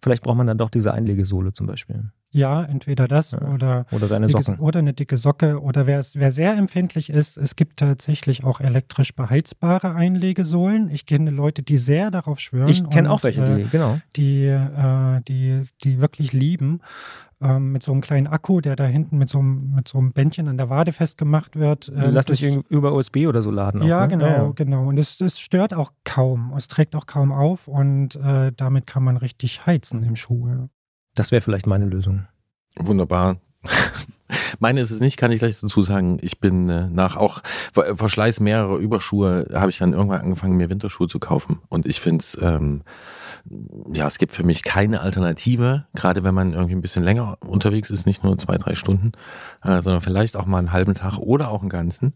vielleicht 0.00 0.22
braucht 0.22 0.36
man 0.36 0.46
dann 0.46 0.58
doch 0.58 0.70
diese 0.70 0.92
Einlegesohle 0.92 1.52
zum 1.52 1.66
Beispiel. 1.66 2.10
Ja, 2.34 2.64
entweder 2.64 3.06
das 3.06 3.30
Ja. 3.30 3.40
oder 3.42 3.86
Oder 3.92 4.08
deine 4.08 4.28
Socken. 4.28 4.58
oder 4.58 4.80
eine 4.80 4.92
dicke 4.92 5.16
Socke. 5.16 5.62
Oder 5.62 5.86
wer, 5.86 6.04
wer 6.14 6.32
sehr 6.32 6.56
empfindlich 6.56 7.08
ist, 7.10 7.36
es 7.38 7.54
gibt 7.54 7.78
tatsächlich 7.78 8.42
auch 8.42 8.60
elektrisch 8.60 9.14
beheizbare 9.14 9.94
Einlegesohlen. 9.94 10.90
Ich 10.90 11.06
kenne 11.06 11.30
Leute, 11.30 11.62
die 11.62 11.76
sehr 11.76 12.10
darauf 12.10 12.40
schwören. 12.40 12.68
Ich 12.68 12.88
kenne 12.90 13.10
auch 13.10 13.22
welche, 13.22 13.42
äh, 13.42 13.62
die, 13.62 13.70
genau. 13.70 14.00
die, 14.16 14.46
äh, 14.46 15.20
die, 15.28 15.62
die 15.84 16.00
wirklich 16.00 16.32
lieben. 16.32 16.80
Ähm, 17.40 17.72
mit 17.72 17.82
so 17.82 17.92
einem 17.92 18.00
kleinen 18.00 18.26
Akku, 18.26 18.60
der 18.60 18.74
da 18.74 18.84
hinten 18.84 19.18
mit 19.18 19.28
so 19.28 19.38
einem, 19.38 19.72
mit 19.74 19.86
so 19.86 19.98
einem 19.98 20.12
Bändchen 20.12 20.48
an 20.48 20.56
der 20.56 20.70
Wade 20.70 20.92
festgemacht 20.92 21.56
wird. 21.56 21.92
Ähm, 21.94 22.20
sich 22.22 22.42
irgendwie 22.42 22.66
über 22.74 22.94
USB 22.94 23.26
oder 23.28 23.42
so 23.42 23.50
laden. 23.50 23.82
Auch, 23.82 23.86
ja, 23.86 24.02
ne? 24.02 24.08
genau, 24.08 24.52
genau. 24.54 24.88
Und 24.88 24.98
es, 24.98 25.20
es 25.20 25.38
stört 25.38 25.74
auch 25.74 25.92
kaum. 26.04 26.52
Es 26.56 26.68
trägt 26.68 26.96
auch 26.96 27.06
kaum 27.06 27.30
auf 27.32 27.68
und 27.68 28.16
äh, 28.16 28.50
damit 28.56 28.86
kann 28.86 29.04
man 29.04 29.16
richtig 29.18 29.66
heizen 29.66 30.02
im 30.02 30.16
Schuh. 30.16 30.68
Das 31.14 31.30
wäre 31.30 31.40
vielleicht 31.42 31.66
meine 31.66 31.86
Lösung. 31.86 32.26
Wunderbar. 32.76 33.36
Meine 34.58 34.80
ist 34.80 34.90
es 34.90 35.00
nicht, 35.00 35.16
kann 35.16 35.30
ich 35.32 35.38
gleich 35.38 35.60
dazu 35.60 35.82
sagen. 35.82 36.18
Ich 36.22 36.40
bin 36.40 36.68
äh, 36.68 36.88
nach 36.88 37.16
auch 37.16 37.42
Ver- 37.72 37.96
Verschleiß 37.96 38.40
mehrerer 38.40 38.76
Überschuhe, 38.78 39.48
habe 39.52 39.70
ich 39.70 39.78
dann 39.78 39.92
irgendwann 39.92 40.22
angefangen, 40.22 40.56
mir 40.56 40.70
Winterschuhe 40.70 41.08
zu 41.08 41.18
kaufen. 41.18 41.60
Und 41.68 41.86
ich 41.86 42.00
finde 42.00 42.22
es, 42.22 42.36
ähm, 42.40 42.82
ja, 43.92 44.06
es 44.06 44.18
gibt 44.18 44.32
für 44.32 44.42
mich 44.42 44.62
keine 44.62 45.00
Alternative, 45.00 45.86
gerade 45.94 46.24
wenn 46.24 46.34
man 46.34 46.52
irgendwie 46.52 46.74
ein 46.74 46.80
bisschen 46.80 47.04
länger 47.04 47.36
unterwegs 47.46 47.90
ist, 47.90 48.06
nicht 48.06 48.24
nur 48.24 48.36
zwei, 48.38 48.56
drei 48.56 48.74
Stunden, 48.74 49.12
äh, 49.62 49.80
sondern 49.82 50.00
vielleicht 50.00 50.36
auch 50.36 50.46
mal 50.46 50.58
einen 50.58 50.72
halben 50.72 50.94
Tag 50.94 51.18
oder 51.18 51.50
auch 51.50 51.60
einen 51.60 51.68
ganzen. 51.70 52.14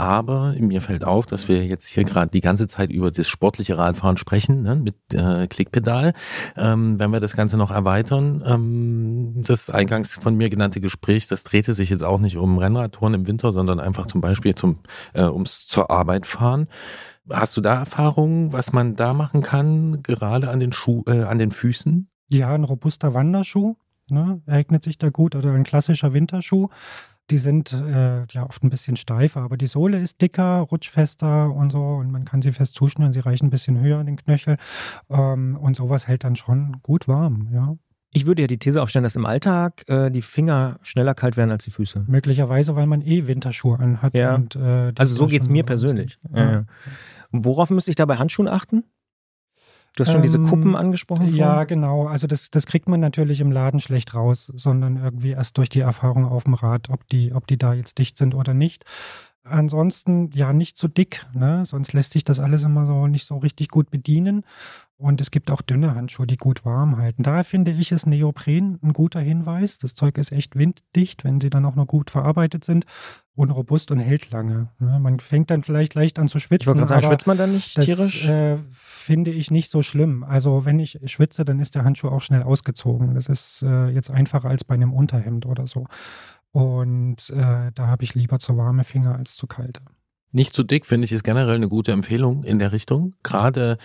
Aber 0.00 0.54
mir 0.58 0.80
fällt 0.80 1.04
auf, 1.04 1.26
dass 1.26 1.46
wir 1.46 1.66
jetzt 1.66 1.86
hier 1.86 2.04
gerade 2.04 2.30
die 2.30 2.40
ganze 2.40 2.66
Zeit 2.66 2.90
über 2.90 3.10
das 3.10 3.28
sportliche 3.28 3.76
Radfahren 3.76 4.16
sprechen, 4.16 4.62
ne, 4.62 4.74
mit 4.74 4.94
äh, 5.12 5.46
Klickpedal. 5.46 6.14
Ähm, 6.56 6.98
wenn 6.98 7.10
wir 7.10 7.20
das 7.20 7.36
Ganze 7.36 7.58
noch 7.58 7.70
erweitern, 7.70 8.42
ähm, 8.46 9.42
das 9.46 9.68
eingangs 9.68 10.14
von 10.14 10.36
mir 10.36 10.48
genannte 10.48 10.80
Gespräch, 10.80 11.28
das 11.28 11.44
drehte 11.44 11.74
sich 11.74 11.90
jetzt 11.90 12.02
auch 12.02 12.18
nicht 12.18 12.38
um 12.38 12.56
Rennradtouren 12.56 13.12
im 13.12 13.26
Winter, 13.26 13.52
sondern 13.52 13.78
einfach 13.78 14.06
zum 14.06 14.22
Beispiel 14.22 14.54
zum, 14.54 14.78
äh, 15.12 15.24
ums 15.24 15.66
zur 15.66 15.90
Arbeit 15.90 16.24
fahren. 16.24 16.68
Hast 17.28 17.58
du 17.58 17.60
da 17.60 17.74
Erfahrungen, 17.74 18.54
was 18.54 18.72
man 18.72 18.96
da 18.96 19.12
machen 19.12 19.42
kann, 19.42 20.02
gerade 20.02 20.48
an 20.48 20.60
den 20.60 20.72
Schuh, 20.72 21.02
äh, 21.08 21.24
an 21.24 21.38
den 21.38 21.50
Füßen? 21.50 22.08
Ja, 22.30 22.54
ein 22.54 22.64
robuster 22.64 23.12
Wanderschuh 23.12 23.76
ne, 24.10 24.40
eignet 24.46 24.82
sich 24.82 24.98
da 24.98 25.10
gut 25.10 25.34
oder 25.34 25.52
ein 25.52 25.64
klassischer 25.64 26.12
Winterschuh. 26.12 26.68
Die 27.30 27.38
sind 27.38 27.72
äh, 27.72 28.24
ja 28.30 28.44
oft 28.46 28.62
ein 28.64 28.70
bisschen 28.70 28.96
steifer, 28.96 29.40
aber 29.42 29.56
die 29.56 29.66
Sohle 29.66 30.00
ist 30.00 30.20
dicker, 30.20 30.58
rutschfester 30.60 31.52
und 31.54 31.70
so 31.70 31.80
und 31.82 32.10
man 32.10 32.24
kann 32.24 32.42
sie 32.42 32.52
fest 32.52 32.74
zuschnüren. 32.74 33.12
Sie 33.12 33.20
reichen 33.20 33.46
ein 33.46 33.50
bisschen 33.50 33.78
höher 33.80 33.98
an 33.98 34.06
den 34.06 34.16
Knöchel 34.16 34.56
ähm, 35.08 35.56
und 35.60 35.76
sowas 35.76 36.08
hält 36.08 36.24
dann 36.24 36.36
schon 36.36 36.76
gut 36.82 37.06
warm. 37.08 37.48
Ja, 37.52 37.76
Ich 38.12 38.26
würde 38.26 38.42
ja 38.42 38.48
die 38.48 38.58
These 38.58 38.82
aufstellen, 38.82 39.04
dass 39.04 39.14
im 39.16 39.26
Alltag 39.26 39.84
äh, 39.88 40.10
die 40.10 40.22
Finger 40.22 40.78
schneller 40.82 41.14
kalt 41.14 41.36
werden 41.36 41.50
als 41.52 41.64
die 41.64 41.70
Füße. 41.70 42.04
möglicherweise, 42.08 42.74
weil 42.74 42.86
man 42.86 43.02
eh 43.02 43.26
Winterschuhe 43.28 43.78
anhat. 43.78 44.14
Ja. 44.14 44.34
Und, 44.34 44.56
äh, 44.56 44.92
Also 44.98 45.16
so 45.16 45.26
geht 45.26 45.42
es 45.42 45.48
mir 45.48 45.62
persönlich. 45.64 46.18
Ja. 46.34 46.52
Ja. 46.52 46.64
Worauf 47.30 47.70
müsste 47.70 47.90
ich 47.92 47.96
da 47.96 48.06
bei 48.06 48.16
Handschuhen 48.16 48.48
achten? 48.48 48.82
Du 49.96 50.04
hast 50.04 50.12
schon 50.12 50.22
diese 50.22 50.38
Ähm, 50.38 50.46
Kuppen 50.48 50.76
angesprochen. 50.76 51.34
Ja, 51.34 51.52
vorhin. 51.52 51.68
genau. 51.68 52.06
Also 52.06 52.26
das, 52.26 52.50
das 52.50 52.66
kriegt 52.66 52.88
man 52.88 53.00
natürlich 53.00 53.40
im 53.40 53.50
Laden 53.50 53.80
schlecht 53.80 54.14
raus, 54.14 54.50
sondern 54.54 54.96
irgendwie 54.96 55.30
erst 55.30 55.58
durch 55.58 55.68
die 55.68 55.80
Erfahrung 55.80 56.26
auf 56.26 56.44
dem 56.44 56.54
Rad, 56.54 56.90
ob 56.90 57.06
die, 57.08 57.32
ob 57.32 57.46
die 57.46 57.58
da 57.58 57.74
jetzt 57.74 57.98
dicht 57.98 58.16
sind 58.16 58.34
oder 58.34 58.54
nicht. 58.54 58.84
Ansonsten 59.42 60.30
ja 60.34 60.52
nicht 60.52 60.76
zu 60.76 60.86
dick, 60.86 61.26
ne? 61.32 61.64
sonst 61.64 61.94
lässt 61.94 62.12
sich 62.12 62.24
das 62.24 62.40
alles 62.40 62.62
immer 62.62 62.84
so 62.84 63.06
nicht 63.06 63.26
so 63.26 63.38
richtig 63.38 63.68
gut 63.68 63.90
bedienen. 63.90 64.44
Und 64.98 65.22
es 65.22 65.30
gibt 65.30 65.50
auch 65.50 65.62
dünne 65.62 65.94
Handschuhe, 65.94 66.26
die 66.26 66.36
gut 66.36 66.66
warm 66.66 66.98
halten. 66.98 67.22
Daher 67.22 67.44
finde 67.44 67.70
ich, 67.70 67.90
ist 67.90 68.06
Neopren 68.06 68.78
ein 68.82 68.92
guter 68.92 69.20
Hinweis. 69.20 69.78
Das 69.78 69.94
Zeug 69.94 70.18
ist 70.18 70.30
echt 70.30 70.56
winddicht, 70.56 71.24
wenn 71.24 71.40
sie 71.40 71.48
dann 71.48 71.64
auch 71.64 71.74
noch 71.74 71.86
gut 71.86 72.10
verarbeitet 72.10 72.64
sind 72.64 72.84
und 73.34 73.50
robust 73.50 73.90
und 73.92 73.98
hält 73.98 74.30
lange. 74.30 74.68
Ne? 74.78 74.98
Man 75.00 75.18
fängt 75.18 75.50
dann 75.50 75.62
vielleicht 75.64 75.94
leicht 75.94 76.18
an 76.18 76.28
zu 76.28 76.38
schwitzen. 76.38 76.64
Ich 76.64 76.66
wollte 76.66 76.80
gerade 76.80 76.88
sagen, 76.88 77.04
aber- 77.06 77.14
schwitzt 77.14 77.26
man 77.26 77.38
dann 77.38 77.52
nicht 77.54 77.78
das 77.78 77.86
tierisch? 77.86 78.28
äh, 78.28 78.58
finde 78.72 79.30
ich 79.30 79.50
nicht 79.50 79.70
so 79.70 79.80
schlimm. 79.80 80.22
Also 80.22 80.66
wenn 80.66 80.78
ich 80.78 81.00
schwitze, 81.06 81.46
dann 81.46 81.60
ist 81.60 81.74
der 81.74 81.84
Handschuh 81.84 82.08
auch 82.08 82.20
schnell 82.20 82.42
ausgezogen. 82.42 83.14
Das 83.14 83.26
ist 83.28 83.62
äh, 83.62 83.88
jetzt 83.88 84.10
einfacher 84.10 84.50
als 84.50 84.64
bei 84.64 84.74
einem 84.74 84.92
Unterhemd 84.92 85.46
oder 85.46 85.66
so. 85.66 85.86
Und 86.52 87.30
äh, 87.30 87.70
da 87.74 87.86
habe 87.86 88.02
ich 88.02 88.14
lieber 88.14 88.38
zu 88.38 88.56
warme 88.56 88.84
Finger 88.84 89.16
als 89.16 89.36
zu 89.36 89.46
kalte. 89.46 89.82
Nicht 90.32 90.54
zu 90.54 90.62
dick, 90.62 90.86
finde 90.86 91.06
ich, 91.06 91.12
ist 91.12 91.24
generell 91.24 91.56
eine 91.56 91.68
gute 91.68 91.90
Empfehlung 91.90 92.44
in 92.44 92.60
der 92.60 92.70
Richtung. 92.70 93.14
Gerade 93.24 93.78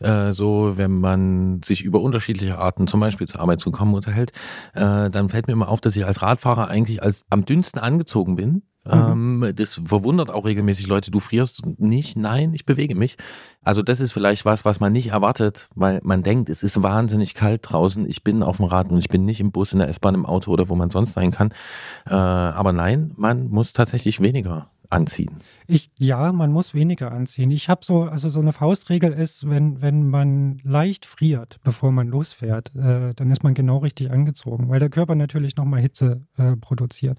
äh, 0.00 0.32
so, 0.32 0.76
wenn 0.76 0.98
man 0.98 1.62
sich 1.62 1.82
über 1.82 2.00
unterschiedliche 2.00 2.58
Arten, 2.58 2.88
zum 2.88 2.98
Beispiel 2.98 3.28
zur 3.28 3.40
Arbeit 3.40 3.60
zu 3.60 3.70
kommen, 3.70 3.94
unterhält, 3.94 4.32
äh, 4.74 5.08
dann 5.08 5.28
fällt 5.28 5.46
mir 5.46 5.52
immer 5.52 5.68
auf, 5.68 5.80
dass 5.80 5.94
ich 5.94 6.04
als 6.04 6.20
Radfahrer 6.20 6.66
eigentlich 6.68 7.02
als 7.02 7.24
am 7.30 7.44
dünnsten 7.44 7.80
angezogen 7.80 8.34
bin. 8.34 8.62
Mhm. 8.86 9.42
Ähm, 9.44 9.52
das 9.56 9.80
verwundert 9.84 10.30
auch 10.30 10.44
regelmäßig 10.44 10.86
Leute. 10.86 11.10
Du 11.10 11.20
frierst 11.20 11.62
nicht? 11.78 12.16
Nein, 12.16 12.52
ich 12.54 12.66
bewege 12.66 12.94
mich. 12.94 13.16
Also 13.62 13.82
das 13.82 14.00
ist 14.00 14.12
vielleicht 14.12 14.44
was, 14.44 14.64
was 14.64 14.80
man 14.80 14.92
nicht 14.92 15.08
erwartet, 15.08 15.68
weil 15.74 16.00
man 16.02 16.22
denkt, 16.22 16.50
es 16.50 16.62
ist 16.62 16.82
wahnsinnig 16.82 17.34
kalt 17.34 17.60
draußen. 17.62 18.08
Ich 18.08 18.22
bin 18.22 18.42
auf 18.42 18.58
dem 18.58 18.66
Rad 18.66 18.90
und 18.90 18.98
ich 18.98 19.08
bin 19.08 19.24
nicht 19.24 19.40
im 19.40 19.52
Bus, 19.52 19.72
in 19.72 19.78
der 19.78 19.88
S-Bahn, 19.88 20.14
im 20.14 20.26
Auto 20.26 20.50
oder 20.50 20.68
wo 20.68 20.74
man 20.74 20.90
sonst 20.90 21.14
sein 21.14 21.30
kann. 21.30 21.50
Äh, 22.06 22.14
aber 22.14 22.72
nein, 22.72 23.12
man 23.16 23.48
muss 23.48 23.72
tatsächlich 23.72 24.20
weniger 24.20 24.70
anziehen? 24.94 25.40
Ich, 25.66 25.90
ja, 25.98 26.32
man 26.32 26.52
muss 26.52 26.74
weniger 26.74 27.12
anziehen. 27.12 27.50
Ich 27.50 27.68
habe 27.68 27.84
so, 27.84 28.04
also 28.04 28.28
so 28.28 28.40
eine 28.40 28.52
Faustregel 28.52 29.12
ist, 29.12 29.48
wenn, 29.48 29.82
wenn 29.82 30.08
man 30.08 30.60
leicht 30.62 31.06
friert, 31.06 31.58
bevor 31.64 31.92
man 31.92 32.08
losfährt, 32.08 32.74
äh, 32.74 33.14
dann 33.14 33.30
ist 33.30 33.42
man 33.42 33.54
genau 33.54 33.78
richtig 33.78 34.10
angezogen, 34.10 34.68
weil 34.68 34.80
der 34.80 34.90
Körper 34.90 35.14
natürlich 35.14 35.56
nochmal 35.56 35.80
Hitze 35.80 36.26
äh, 36.36 36.56
produziert. 36.56 37.18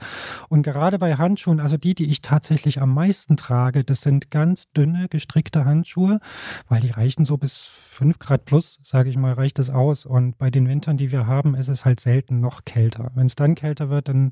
Und 0.50 0.64
gerade 0.64 1.00
bei 1.00 1.16
Handschuhen, 1.16 1.60
also 1.60 1.78
die, 1.78 1.96
die 1.96 2.06
ich 2.06 2.22
tatsächlich 2.22 2.82
am 2.82 2.94
meisten 2.94 3.38
trage, 3.38 3.84
das 3.84 4.02
sind 4.02 4.32
ganz 4.32 4.72
dünne, 4.74 5.08
gestrickte 5.10 5.66
Handschuhe, 5.66 6.20
weil 6.68 6.82
die 6.82 6.92
reichen 6.92 7.26
so 7.26 7.38
bis 7.38 7.70
5 7.96 8.20
Grad 8.20 8.46
plus, 8.46 8.80
sage 8.84 9.10
ich 9.10 9.18
mal, 9.18 9.34
reicht 9.34 9.58
es 9.58 9.70
aus. 9.70 10.06
Und 10.06 10.38
bei 10.38 10.50
den 10.50 10.68
Wintern, 10.68 10.98
die 10.98 11.12
wir 11.12 11.28
haben, 11.28 11.56
ist 11.56 11.70
es 11.70 11.86
halt 11.86 12.00
selten 12.00 12.42
noch 12.42 12.66
kälter. 12.66 13.12
Wenn 13.16 13.28
es 13.28 13.36
dann 13.36 13.56
kälter 13.56 13.90
wird, 13.90 14.10
dann 14.10 14.32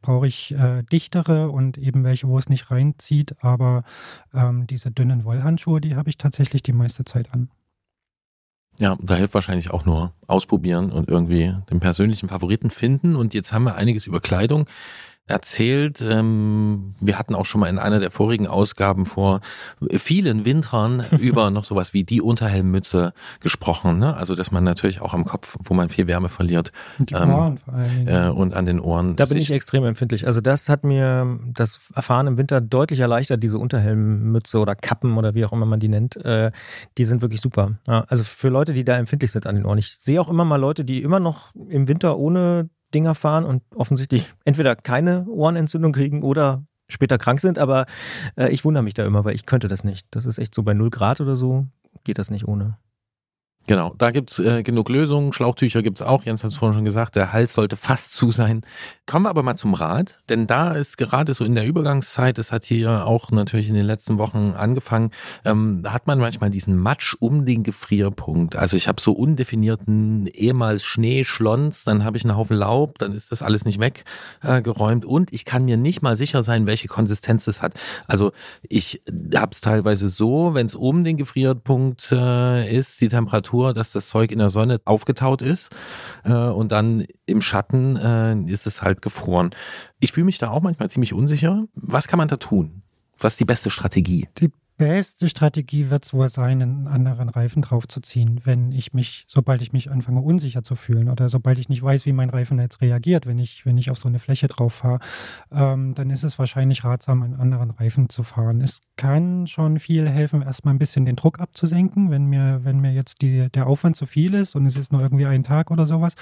brauche 0.00 0.26
ich 0.26 0.52
äh, 0.52 0.82
dichtere 0.82 1.50
und 1.50 1.78
eben 1.78 2.04
welche, 2.04 2.26
wo 2.26 2.38
es 2.38 2.48
nicht 2.48 2.70
reinzieht. 2.82 3.36
Aber 3.40 3.84
ähm, 4.34 4.66
diese 4.66 4.90
dünnen 4.90 5.24
Wollhandschuhe, 5.24 5.80
die 5.80 5.96
habe 5.96 6.10
ich 6.10 6.18
tatsächlich 6.18 6.62
die 6.62 6.72
meiste 6.72 7.04
Zeit 7.04 7.32
an. 7.32 7.50
Ja, 8.78 8.96
da 9.00 9.16
hilft 9.16 9.34
wahrscheinlich 9.34 9.70
auch 9.70 9.84
nur 9.84 10.12
ausprobieren 10.26 10.92
und 10.92 11.08
irgendwie 11.08 11.54
den 11.70 11.80
persönlichen 11.80 12.28
Favoriten 12.28 12.70
finden. 12.70 13.16
Und 13.16 13.34
jetzt 13.34 13.52
haben 13.52 13.64
wir 13.64 13.74
einiges 13.74 14.06
über 14.06 14.20
Kleidung 14.20 14.66
erzählt. 15.32 16.00
Ähm, 16.00 16.94
wir 17.00 17.18
hatten 17.18 17.34
auch 17.34 17.44
schon 17.44 17.60
mal 17.60 17.68
in 17.68 17.78
einer 17.78 17.98
der 17.98 18.10
vorigen 18.10 18.46
Ausgaben 18.46 19.06
vor 19.06 19.40
vielen 19.90 20.44
Wintern 20.44 21.04
über 21.18 21.50
noch 21.50 21.64
sowas 21.64 21.94
wie 21.94 22.04
die 22.04 22.20
Unterhelmmütze 22.20 23.12
gesprochen. 23.40 23.98
Ne? 23.98 24.16
Also, 24.16 24.34
dass 24.34 24.52
man 24.52 24.62
natürlich 24.62 25.00
auch 25.00 25.14
am 25.14 25.24
Kopf, 25.24 25.56
wo 25.64 25.74
man 25.74 25.88
viel 25.88 26.06
Wärme 26.06 26.28
verliert. 26.28 26.72
Und 26.98 27.10
die 27.10 27.14
ähm, 27.14 27.30
Ohren 27.30 27.58
vor 27.58 27.74
allen 27.74 27.90
Dingen. 27.90 28.08
Äh, 28.08 28.30
und 28.30 28.54
an 28.54 28.66
den 28.66 28.78
Ohren. 28.78 29.16
Da 29.16 29.24
bin 29.24 29.38
ich, 29.38 29.44
ich 29.44 29.52
extrem 29.52 29.84
empfindlich. 29.84 30.26
Also, 30.26 30.40
das 30.40 30.68
hat 30.68 30.84
mir 30.84 31.38
das 31.46 31.80
Erfahren 31.94 32.26
im 32.26 32.38
Winter 32.38 32.60
deutlich 32.60 33.00
erleichtert, 33.00 33.42
diese 33.42 33.58
Unterhelmmütze 33.58 34.58
oder 34.58 34.74
Kappen 34.74 35.16
oder 35.16 35.34
wie 35.34 35.44
auch 35.44 35.52
immer 35.52 35.66
man 35.66 35.80
die 35.80 35.88
nennt. 35.88 36.16
Äh, 36.16 36.52
die 36.98 37.04
sind 37.04 37.22
wirklich 37.22 37.40
super. 37.40 37.72
Ja, 37.86 38.04
also 38.08 38.22
für 38.24 38.48
Leute, 38.48 38.72
die 38.72 38.84
da 38.84 38.96
empfindlich 38.96 39.32
sind 39.32 39.46
an 39.46 39.54
den 39.54 39.64
Ohren. 39.64 39.78
Ich 39.78 39.96
sehe 39.98 40.20
auch 40.20 40.28
immer 40.28 40.44
mal 40.44 40.56
Leute, 40.56 40.84
die 40.84 41.02
immer 41.02 41.20
noch 41.20 41.54
im 41.54 41.88
Winter 41.88 42.18
ohne 42.18 42.68
Dinger 42.94 43.14
fahren 43.14 43.44
und 43.44 43.62
offensichtlich 43.74 44.32
entweder 44.44 44.76
keine 44.76 45.26
Ohrenentzündung 45.26 45.92
kriegen 45.92 46.22
oder 46.22 46.64
später 46.88 47.18
krank 47.18 47.40
sind, 47.40 47.58
aber 47.58 47.86
äh, 48.36 48.48
ich 48.50 48.64
wundere 48.64 48.82
mich 48.82 48.94
da 48.94 49.04
immer, 49.04 49.24
weil 49.24 49.34
ich 49.34 49.46
könnte 49.46 49.68
das 49.68 49.84
nicht. 49.84 50.06
Das 50.10 50.26
ist 50.26 50.38
echt 50.38 50.54
so 50.54 50.62
bei 50.62 50.74
0 50.74 50.90
Grad 50.90 51.20
oder 51.20 51.36
so, 51.36 51.66
geht 52.04 52.18
das 52.18 52.30
nicht 52.30 52.46
ohne. 52.46 52.76
Genau, 53.68 53.94
da 53.96 54.10
gibt's 54.10 54.40
äh, 54.40 54.64
genug 54.64 54.88
Lösungen. 54.88 55.32
Schlauchtücher 55.32 55.82
gibt's 55.82 56.02
auch. 56.02 56.24
Jens 56.24 56.42
hat 56.42 56.50
es 56.50 56.56
vorhin 56.56 56.74
schon 56.74 56.84
gesagt, 56.84 57.14
der 57.14 57.32
Hals 57.32 57.54
sollte 57.54 57.76
fast 57.76 58.12
zu 58.12 58.32
sein. 58.32 58.62
Kommen 59.06 59.24
wir 59.24 59.30
aber 59.30 59.44
mal 59.44 59.56
zum 59.56 59.74
Rad, 59.74 60.18
denn 60.28 60.48
da 60.48 60.72
ist 60.72 60.98
gerade 60.98 61.32
so 61.32 61.44
in 61.44 61.54
der 61.54 61.64
Übergangszeit, 61.64 62.38
das 62.38 62.50
hat 62.50 62.64
hier 62.64 63.06
auch 63.06 63.30
natürlich 63.30 63.68
in 63.68 63.74
den 63.74 63.86
letzten 63.86 64.18
Wochen 64.18 64.54
angefangen, 64.56 65.10
ähm, 65.44 65.84
hat 65.86 66.08
man 66.08 66.18
manchmal 66.18 66.50
diesen 66.50 66.76
Matsch 66.76 67.14
um 67.20 67.46
den 67.46 67.62
Gefrierpunkt. 67.62 68.56
Also 68.56 68.76
ich 68.76 68.88
habe 68.88 69.00
so 69.00 69.12
undefinierten 69.12 70.26
ehemals 70.26 70.84
Schneeschlons, 70.84 71.84
dann 71.84 72.04
habe 72.04 72.16
ich 72.16 72.24
einen 72.24 72.36
Haufen 72.36 72.56
Laub, 72.56 72.98
dann 72.98 73.12
ist 73.14 73.30
das 73.30 73.42
alles 73.42 73.64
nicht 73.64 73.80
weggeräumt 73.80 75.04
äh, 75.04 75.06
und 75.06 75.32
ich 75.32 75.44
kann 75.44 75.64
mir 75.64 75.76
nicht 75.76 76.02
mal 76.02 76.16
sicher 76.16 76.42
sein, 76.42 76.66
welche 76.66 76.88
Konsistenz 76.88 77.46
es 77.46 77.62
hat. 77.62 77.74
Also 78.08 78.32
ich 78.68 79.02
habe 79.36 79.52
es 79.52 79.60
teilweise 79.60 80.08
so, 80.08 80.54
wenn 80.54 80.66
es 80.66 80.74
um 80.74 81.04
den 81.04 81.16
Gefrierpunkt 81.16 82.10
äh, 82.10 82.76
ist, 82.76 83.00
die 83.00 83.08
Temperatur 83.08 83.51
Temperatur, 83.52 83.74
dass 83.74 83.92
das 83.92 84.08
Zeug 84.08 84.32
in 84.32 84.38
der 84.38 84.50
Sonne 84.50 84.80
aufgetaut 84.84 85.42
ist 85.42 85.70
äh, 86.24 86.32
und 86.32 86.72
dann 86.72 87.06
im 87.26 87.40
Schatten 87.40 87.96
äh, 87.96 88.34
ist 88.50 88.66
es 88.66 88.82
halt 88.82 89.02
gefroren. 89.02 89.50
Ich 90.00 90.12
fühle 90.12 90.26
mich 90.26 90.38
da 90.38 90.50
auch 90.50 90.62
manchmal 90.62 90.90
ziemlich 90.90 91.12
unsicher. 91.12 91.64
Was 91.74 92.08
kann 92.08 92.18
man 92.18 92.28
da 92.28 92.36
tun? 92.36 92.82
Was 93.18 93.34
ist 93.34 93.40
die 93.40 93.44
beste 93.44 93.70
Strategie? 93.70 94.28
Die 94.38 94.50
beste 94.76 95.28
Strategie 95.28 95.90
wird 95.90 96.04
es 96.04 96.12
wohl 96.12 96.28
sein, 96.28 96.62
einen 96.62 96.88
anderen 96.88 97.28
Reifen 97.28 97.62
draufzuziehen, 97.62 98.40
wenn 98.44 98.72
ich 98.72 98.92
mich, 98.92 99.24
sobald 99.28 99.62
ich 99.62 99.72
mich 99.72 99.90
anfange 99.90 100.20
unsicher 100.20 100.62
zu 100.62 100.74
fühlen 100.74 101.08
oder 101.08 101.28
sobald 101.28 101.58
ich 101.58 101.68
nicht 101.68 101.82
weiß, 101.82 102.06
wie 102.06 102.12
mein 102.12 102.30
Reifen 102.30 102.58
jetzt 102.58 102.80
reagiert, 102.80 103.26
wenn 103.26 103.38
ich, 103.38 103.64
wenn 103.66 103.78
ich 103.78 103.90
auf 103.90 103.98
so 103.98 104.08
eine 104.08 104.18
Fläche 104.18 104.48
drauf 104.48 104.74
fahre, 104.74 105.00
ähm, 105.50 105.94
dann 105.94 106.10
ist 106.10 106.24
es 106.24 106.38
wahrscheinlich 106.38 106.84
ratsam, 106.84 107.22
einen 107.22 107.36
anderen 107.36 107.70
Reifen 107.70 108.08
zu 108.08 108.22
fahren. 108.22 108.60
Es 108.60 108.80
kann 108.96 109.46
schon 109.46 109.78
viel 109.78 110.08
helfen, 110.08 110.42
erstmal 110.42 110.74
ein 110.74 110.78
bisschen 110.78 111.04
den 111.04 111.16
Druck 111.16 111.40
abzusenken, 111.40 112.10
wenn 112.10 112.26
mir, 112.26 112.60
wenn 112.64 112.80
mir 112.80 112.92
jetzt 112.92 113.22
die, 113.22 113.48
der 113.50 113.66
Aufwand 113.66 113.96
zu 113.96 114.06
viel 114.06 114.34
ist 114.34 114.54
und 114.54 114.66
es 114.66 114.76
ist 114.76 114.92
nur 114.92 115.02
irgendwie 115.02 115.26
ein 115.26 115.44
Tag 115.44 115.70
oder 115.70 115.86
sowas, 115.86 116.14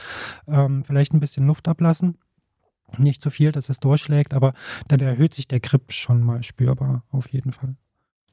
ähm, 0.47 0.85
vielleicht 0.85 1.15
ein 1.15 1.21
bisschen 1.21 1.47
Luft 1.47 1.69
ablassen 1.69 2.19
nicht 2.99 3.23
zu 3.23 3.31
viel, 3.31 3.53
dass 3.53 3.69
es 3.69 3.79
durchschlägt, 3.79 4.35
aber 4.35 4.53
dann 4.89 5.01
erhöht 5.01 5.35
sich 5.35 5.47
der 5.47 5.61
Grip 5.61 5.93
schon 5.93 6.23
mal 6.23 6.43
spürbar, 6.43 7.05
auf 7.11 7.29
jeden 7.29 7.53
Fall. 7.53 7.77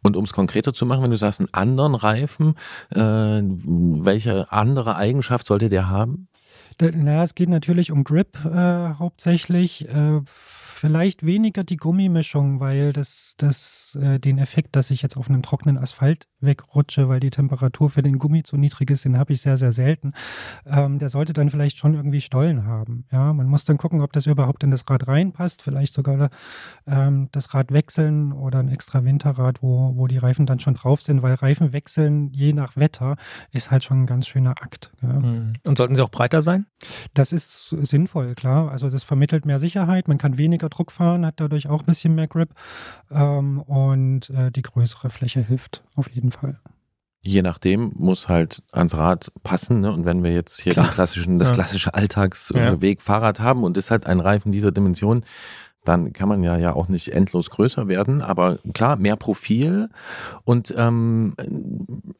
Und 0.07 0.15
um 0.15 0.23
es 0.23 0.31
konkreter 0.31 0.73
zu 0.73 0.85
machen, 0.85 1.03
wenn 1.03 1.11
du 1.11 1.17
sagst, 1.17 1.41
einen 1.41 1.53
anderen 1.53 1.93
Reifen, 1.93 2.55
äh, 2.95 2.99
welche 2.99 4.51
andere 4.51 4.95
Eigenschaft 4.95 5.47
sollte 5.47 5.67
der 5.67 5.89
haben? 5.89 6.29
Naja, 6.79 7.23
es 7.23 7.35
geht 7.35 7.49
natürlich 7.49 7.91
um 7.91 8.03
Grip 8.03 8.37
äh, 8.45 8.93
hauptsächlich. 8.93 9.87
Äh, 9.89 10.21
vielleicht 10.77 11.25
weniger 11.25 11.63
die 11.63 11.77
Gummimischung, 11.77 12.59
weil 12.59 12.93
das, 12.93 13.33
das 13.37 13.97
äh, 14.01 14.19
den 14.19 14.37
Effekt, 14.37 14.75
dass 14.75 14.91
ich 14.91 15.01
jetzt 15.01 15.17
auf 15.17 15.29
einem 15.29 15.41
trockenen 15.41 15.77
Asphalt 15.77 16.27
wegrutsche, 16.39 17.09
weil 17.09 17.19
die 17.19 17.31
Temperatur 17.31 17.89
für 17.89 18.01
den 18.01 18.19
Gummi 18.19 18.43
zu 18.43 18.57
niedrig 18.57 18.91
ist, 18.91 19.03
den 19.03 19.17
habe 19.17 19.33
ich 19.33 19.41
sehr, 19.41 19.57
sehr 19.57 19.71
selten. 19.71 20.13
Ähm, 20.65 20.99
der 20.99 21.09
sollte 21.09 21.33
dann 21.33 21.49
vielleicht 21.49 21.77
schon 21.77 21.95
irgendwie 21.95 22.21
Stollen 22.21 22.65
haben. 22.65 23.05
Ja, 23.11 23.33
man 23.33 23.47
muss 23.47 23.65
dann 23.65 23.77
gucken, 23.77 24.01
ob 24.01 24.13
das 24.13 24.27
überhaupt 24.27 24.63
in 24.63 24.71
das 24.71 24.87
Rad 24.89 25.07
reinpasst. 25.07 25.61
Vielleicht 25.61 25.93
sogar 25.93 26.29
ähm, 26.85 27.29
das 27.31 27.53
Rad 27.53 27.71
wechseln 27.71 28.31
oder 28.31 28.59
ein 28.59 28.69
extra 28.69 29.03
Winterrad, 29.03 29.63
wo, 29.63 29.93
wo 29.95 30.07
die 30.07 30.17
Reifen 30.17 30.45
dann 30.45 30.59
schon 30.59 30.75
drauf 30.75 31.01
sind, 31.01 31.23
weil 31.23 31.33
Reifen 31.33 31.73
wechseln 31.73 32.31
je 32.31 32.53
nach 32.53 32.77
Wetter 32.77 33.15
ist 33.51 33.71
halt 33.71 33.83
schon 33.83 34.03
ein 34.03 34.05
ganz 34.05 34.27
schöner 34.27 34.51
Akt. 34.61 34.91
Ja. 35.01 35.13
Mhm. 35.13 35.53
Und 35.65 35.77
sollten 35.77 35.95
sie 35.95 36.03
auch 36.03 36.11
breiter 36.11 36.41
sein? 36.41 36.67
Das 37.13 37.31
ist 37.31 37.69
sinnvoll, 37.69 38.35
klar. 38.35 38.71
Also 38.71 38.89
das 38.89 39.03
vermittelt 39.03 39.45
mehr 39.45 39.59
Sicherheit. 39.59 40.07
Man 40.07 40.17
kann 40.17 40.37
weniger 40.37 40.66
Druck 40.69 40.91
fahren, 40.91 41.25
hat 41.25 41.35
dadurch 41.37 41.67
auch 41.67 41.81
ein 41.81 41.85
bisschen 41.85 42.15
mehr 42.15 42.27
Grip. 42.27 42.49
Ähm, 43.11 43.61
und 43.61 44.29
äh, 44.29 44.51
die 44.51 44.61
größere 44.61 45.09
Fläche 45.09 45.41
hilft 45.41 45.83
auf 45.95 46.09
jeden 46.09 46.31
Fall. 46.31 46.59
Je 47.21 47.41
nachdem 47.41 47.91
muss 47.95 48.29
halt 48.29 48.63
ans 48.71 48.95
Rad 48.95 49.31
passen. 49.43 49.81
Ne? 49.81 49.91
Und 49.91 50.05
wenn 50.05 50.23
wir 50.23 50.33
jetzt 50.33 50.61
hier 50.61 50.73
den 50.73 50.83
klassischen, 50.85 51.39
das 51.39 51.51
klassische 51.51 51.93
Alltagsweg 51.93 52.99
ja. 52.99 53.03
Fahrrad 53.03 53.39
haben 53.39 53.63
und 53.63 53.75
es 53.75 53.91
hat 53.91 54.05
einen 54.05 54.21
Reifen 54.21 54.51
dieser 54.51 54.71
Dimension, 54.71 55.25
dann 55.87 56.13
kann 56.13 56.27
man 56.27 56.43
ja 56.43 56.57
ja 56.57 56.73
auch 56.73 56.87
nicht 56.87 57.13
endlos 57.13 57.49
größer 57.49 57.87
werden, 57.87 58.21
aber 58.21 58.59
klar, 58.73 58.97
mehr 58.97 59.15
Profil. 59.15 59.89
Und 60.43 60.73
ähm, 60.77 61.35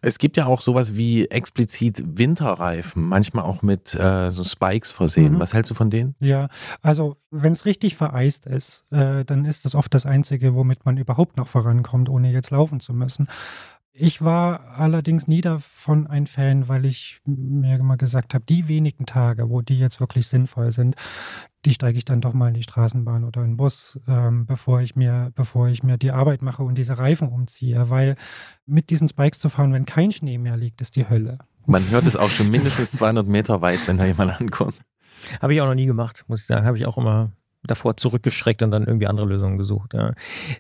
es 0.02 0.20
gibt 0.20 0.38
ja 0.38 0.46
auch 0.46 0.62
sowas 0.62 0.96
wie 0.96 1.28
explizit 1.28 2.04
Winterreifen, 2.18 3.04
manchmal 3.04 3.44
auch 3.44 3.62
mit 3.62 3.94
äh, 3.96 4.32
so 4.32 4.44
Spikes 4.44 4.92
versehen. 4.92 5.34
Mhm. 5.34 5.40
Was 5.40 5.54
hältst 5.54 5.72
du 5.72 5.76
von 5.76 5.90
denen? 5.90 6.16
Ja, 6.20 6.48
also 6.82 7.18
wenn 7.30 7.52
es 7.52 7.66
richtig 7.66 7.96
vereist 7.96 8.46
ist, 8.46 8.86
äh, 8.92 9.26
dann 9.26 9.46
ist 9.46 9.66
das 9.66 9.76
oft 9.76 9.94
das 9.94 10.06
Einzige, 10.06 10.56
womit 10.56 10.86
man 10.86 10.98
überhaupt 10.98 11.38
noch 11.38 11.48
vorankommt, 11.48 12.10
ohne 12.10 12.32
jetzt 12.32 12.52
laufen 12.52 12.80
zu 12.80 12.94
müssen. 12.94 13.28
Ich 14.00 14.22
war 14.22 14.78
allerdings 14.78 15.28
nie 15.28 15.42
davon 15.42 16.06
ein 16.06 16.28
Fan, 16.28 16.68
weil 16.68 16.86
ich 16.86 17.20
mir 17.26 17.78
immer 17.78 17.98
gesagt 17.98 18.36
habe, 18.36 18.46
die 18.48 18.68
wenigen 18.68 19.08
Tage, 19.08 19.50
wo 19.50 19.62
die 19.62 19.80
jetzt 19.80 20.00
wirklich 20.00 20.28
sinnvoll 20.28 20.72
sind, 20.72 20.96
die 21.66 21.74
steige 21.74 21.98
ich 21.98 22.06
dann 22.06 22.22
doch 22.22 22.34
mal 22.34 22.50
in 22.50 22.54
die 22.54 22.62
Straßenbahn 22.62 23.24
oder 23.24 23.42
in 23.42 23.52
den 23.52 23.58
Bus, 23.58 24.00
ähm, 24.08 24.46
bevor 24.46 24.82
ich 24.82 24.96
mir, 24.96 25.32
bevor 25.34 25.70
ich 25.70 25.82
mir 25.82 25.98
die 25.98 26.12
Arbeit 26.12 26.44
mache 26.44 26.62
und 26.62 26.78
diese 26.78 27.00
Reifen 27.00 27.30
umziehe, 27.30 27.90
weil 27.90 28.18
mit 28.68 28.92
diesen 28.92 29.08
Spikes 29.08 29.40
zu 29.40 29.50
fahren, 29.50 29.74
wenn 29.74 29.88
kein 29.88 30.12
Schnee 30.12 30.38
mehr 30.38 30.58
liegt, 30.58 30.80
ist 30.80 30.96
die 30.96 31.10
Hölle. 31.10 31.40
Man 31.66 31.90
hört 31.90 32.06
es 32.06 32.16
auch 32.16 32.30
schon 32.30 32.52
mindestens 32.52 32.92
200 32.92 33.28
Meter 33.28 33.62
weit, 33.62 33.80
wenn 33.88 33.98
da 33.98 34.06
jemand 34.06 34.40
ankommt. 34.40 34.76
Habe 35.42 35.56
ich 35.56 35.62
auch 35.62 35.66
noch 35.66 35.74
nie 35.74 35.88
gemacht, 35.88 36.24
muss 36.28 36.42
ich 36.42 36.48
sagen. 36.48 36.68
Habe 36.68 36.78
ich 36.78 36.86
auch 36.86 37.00
immer 37.00 37.32
davor 37.64 37.98
zurückgeschreckt 37.98 38.64
und 38.64 38.72
dann 38.72 38.86
irgendwie 38.86 39.08
andere 39.08 39.28
Lösungen 39.28 39.58
gesucht. 39.58 39.94
Ja. 39.94 40.14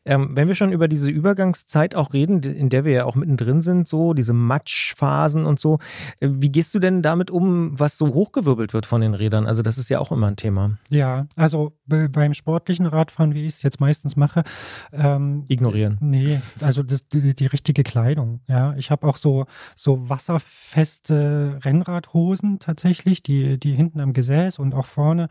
Ähm, 0.05 0.31
wenn 0.33 0.47
wir 0.47 0.55
schon 0.55 0.71
über 0.71 0.87
diese 0.87 1.09
Übergangszeit 1.09 1.95
auch 1.95 2.13
reden, 2.13 2.43
in 2.43 2.69
der 2.69 2.85
wir 2.85 2.91
ja 2.91 3.05
auch 3.05 3.15
mittendrin 3.15 3.61
sind, 3.61 3.87
so 3.87 4.13
diese 4.13 4.33
Matschphasen 4.33 5.45
und 5.45 5.59
so, 5.59 5.79
äh, 6.19 6.29
wie 6.31 6.51
gehst 6.51 6.73
du 6.75 6.79
denn 6.79 7.01
damit 7.01 7.31
um, 7.31 7.79
was 7.79 7.97
so 7.97 8.13
hochgewirbelt 8.13 8.73
wird 8.73 8.85
von 8.85 9.01
den 9.01 9.13
Rädern? 9.13 9.45
Also 9.45 9.61
das 9.61 9.77
ist 9.77 9.89
ja 9.89 9.99
auch 9.99 10.11
immer 10.11 10.27
ein 10.27 10.35
Thema. 10.35 10.77
Ja, 10.89 11.27
also 11.35 11.73
beim 11.85 12.33
sportlichen 12.33 12.85
Radfahren, 12.85 13.33
wie 13.33 13.45
ich 13.45 13.55
es 13.55 13.63
jetzt 13.63 13.79
meistens 13.79 14.15
mache, 14.15 14.43
ähm, 14.91 15.45
ignorieren. 15.47 15.97
Nee, 16.01 16.41
also 16.61 16.83
das, 16.83 17.07
die, 17.07 17.33
die 17.33 17.45
richtige 17.45 17.83
Kleidung. 17.83 18.41
Ja, 18.47 18.75
ich 18.75 18.91
habe 18.91 19.07
auch 19.07 19.17
so 19.17 19.45
so 19.75 20.09
wasserfeste 20.09 21.59
Rennradhosen 21.63 22.59
tatsächlich, 22.59 23.23
die 23.23 23.59
die 23.59 23.73
hinten 23.73 23.99
am 23.99 24.13
Gesäß 24.13 24.59
und 24.59 24.75
auch 24.75 24.85
vorne 24.85 25.29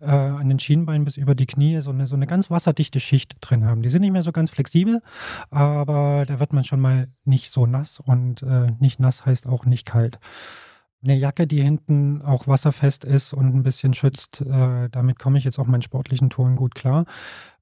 äh, 0.00 0.06
an 0.06 0.48
den 0.48 0.58
Schienbeinen 0.58 1.04
bis 1.08 1.16
über 1.16 1.34
die 1.34 1.46
Knie 1.46 1.80
so 1.80 1.88
eine, 1.88 2.06
so 2.06 2.16
eine 2.16 2.26
ganz 2.26 2.50
wasserdichte 2.50 3.00
Schicht 3.00 3.36
drin 3.40 3.64
haben. 3.64 3.80
Die 3.80 3.88
sind 3.88 4.02
nicht 4.02 4.10
mehr 4.12 4.20
so 4.20 4.30
ganz 4.30 4.50
flexibel, 4.50 5.00
aber 5.48 6.26
da 6.26 6.38
wird 6.38 6.52
man 6.52 6.64
schon 6.64 6.80
mal 6.80 7.08
nicht 7.24 7.50
so 7.50 7.64
nass 7.64 7.98
und 7.98 8.42
äh, 8.42 8.72
nicht 8.78 9.00
nass 9.00 9.24
heißt 9.24 9.48
auch 9.48 9.64
nicht 9.64 9.86
kalt. 9.86 10.18
Eine 11.02 11.14
Jacke, 11.14 11.46
die 11.46 11.62
hinten 11.62 12.20
auch 12.20 12.46
wasserfest 12.46 13.06
ist 13.06 13.32
und 13.32 13.54
ein 13.54 13.62
bisschen 13.62 13.94
schützt, 13.94 14.42
äh, 14.42 14.90
damit 14.90 15.18
komme 15.18 15.38
ich 15.38 15.44
jetzt 15.44 15.58
auf 15.58 15.66
meinen 15.66 15.80
sportlichen 15.80 16.28
Touren 16.28 16.56
gut 16.56 16.74
klar. 16.74 17.06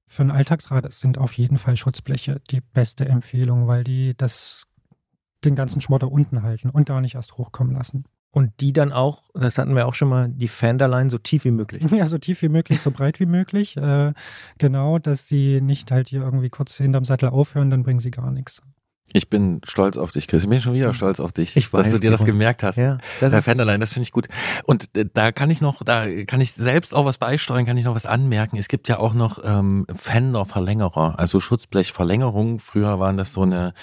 Für 0.07 0.23
ein 0.23 0.31
Alltagsrad 0.31 0.91
sind 0.91 1.17
auf 1.17 1.31
jeden 1.31 1.57
Fall 1.57 1.77
Schutzbleche 1.77 2.41
die 2.51 2.59
beste 2.59 3.07
Empfehlung, 3.07 3.67
weil 3.67 3.85
die 3.85 4.13
das 4.17 4.65
den 5.45 5.55
ganzen 5.55 5.79
Schmotter 5.79 6.11
unten 6.11 6.41
halten 6.43 6.69
und 6.69 6.89
gar 6.89 6.99
nicht 6.99 7.15
erst 7.15 7.37
hochkommen 7.37 7.73
lassen. 7.73 8.03
Und 8.37 8.51
die 8.59 8.71
dann 8.71 8.91
auch, 8.91 9.23
das 9.33 9.57
hatten 9.57 9.75
wir 9.75 9.87
auch 9.87 9.95
schon 9.95 10.09
mal, 10.09 10.29
die 10.29 10.47
Fenderline 10.47 11.09
so 11.09 11.17
tief 11.17 11.43
wie 11.43 11.49
möglich. 11.49 11.83
Ja, 11.91 12.05
so 12.05 12.19
tief 12.19 12.43
wie 12.43 12.49
möglich, 12.49 12.79
so 12.79 12.91
breit 12.91 13.19
wie 13.19 13.25
möglich. 13.25 13.75
Äh, 13.77 14.13
genau, 14.59 14.99
dass 14.99 15.27
sie 15.27 15.59
nicht 15.59 15.89
halt 15.89 16.09
hier 16.09 16.21
irgendwie 16.21 16.49
kurz 16.49 16.77
hinterm 16.77 17.03
Sattel 17.03 17.29
aufhören, 17.29 17.71
dann 17.71 17.81
bringen 17.81 17.99
sie 17.99 18.11
gar 18.11 18.29
nichts. 18.29 18.61
Ich 19.13 19.29
bin 19.29 19.61
stolz 19.63 19.97
auf 19.97 20.11
dich, 20.11 20.27
Chris. 20.27 20.43
Ich 20.43 20.49
bin 20.49 20.59
schon 20.61 20.73
wieder 20.73 20.93
stolz 20.93 21.19
auf 21.19 21.31
dich, 21.31 21.55
ich 21.55 21.71
weiß, 21.71 21.85
dass 21.85 21.93
du 21.93 21.99
dir 21.99 22.11
das 22.11 22.25
gemerkt 22.25 22.63
hast. 22.63 22.77
Ja, 22.77 22.97
das 23.19 23.33
Herr 23.33 23.41
Fenderlein, 23.41 23.79
das 23.79 23.93
finde 23.93 24.03
ich 24.03 24.11
gut. 24.11 24.27
Und 24.65 24.95
äh, 24.97 25.05
da 25.11 25.31
kann 25.31 25.49
ich 25.49 25.61
noch, 25.61 25.81
da 25.83 26.05
kann 26.25 26.41
ich 26.41 26.53
selbst 26.53 26.93
auch 26.93 27.05
was 27.05 27.17
beisteuern, 27.17 27.65
kann 27.65 27.77
ich 27.77 27.85
noch 27.85 27.95
was 27.95 28.05
anmerken. 28.05 28.57
Es 28.57 28.67
gibt 28.67 28.89
ja 28.89 28.99
auch 28.99 29.13
noch 29.13 29.39
ähm, 29.43 29.87
Fender-Verlängerer, 29.93 31.17
also 31.17 31.39
Schutzblechverlängerung. 31.39 32.59
Früher 32.59 32.99
waren 32.99 33.17
das 33.17 33.33
so 33.33 33.43
eine 33.43 33.73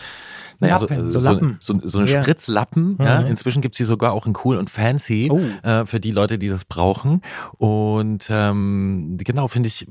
naja, 0.60 0.78
so, 0.78 0.86
so, 0.86 1.20
so, 1.20 1.40
so, 1.58 1.80
so 1.82 1.98
eine 1.98 2.10
ja. 2.10 2.22
Spritzlappen. 2.22 2.96
Mhm. 2.98 3.04
Ja. 3.04 3.20
Inzwischen 3.20 3.62
gibt's 3.62 3.78
die 3.78 3.84
sogar 3.84 4.12
auch 4.12 4.26
in 4.26 4.34
cool 4.44 4.56
und 4.56 4.70
fancy 4.70 5.28
oh. 5.30 5.40
äh, 5.66 5.84
für 5.84 6.00
die 6.00 6.10
Leute, 6.10 6.38
die 6.38 6.48
das 6.48 6.64
brauchen. 6.64 7.22
Und 7.58 8.26
ähm, 8.30 9.16
genau, 9.18 9.48
finde 9.48 9.68
ich, 9.68 9.86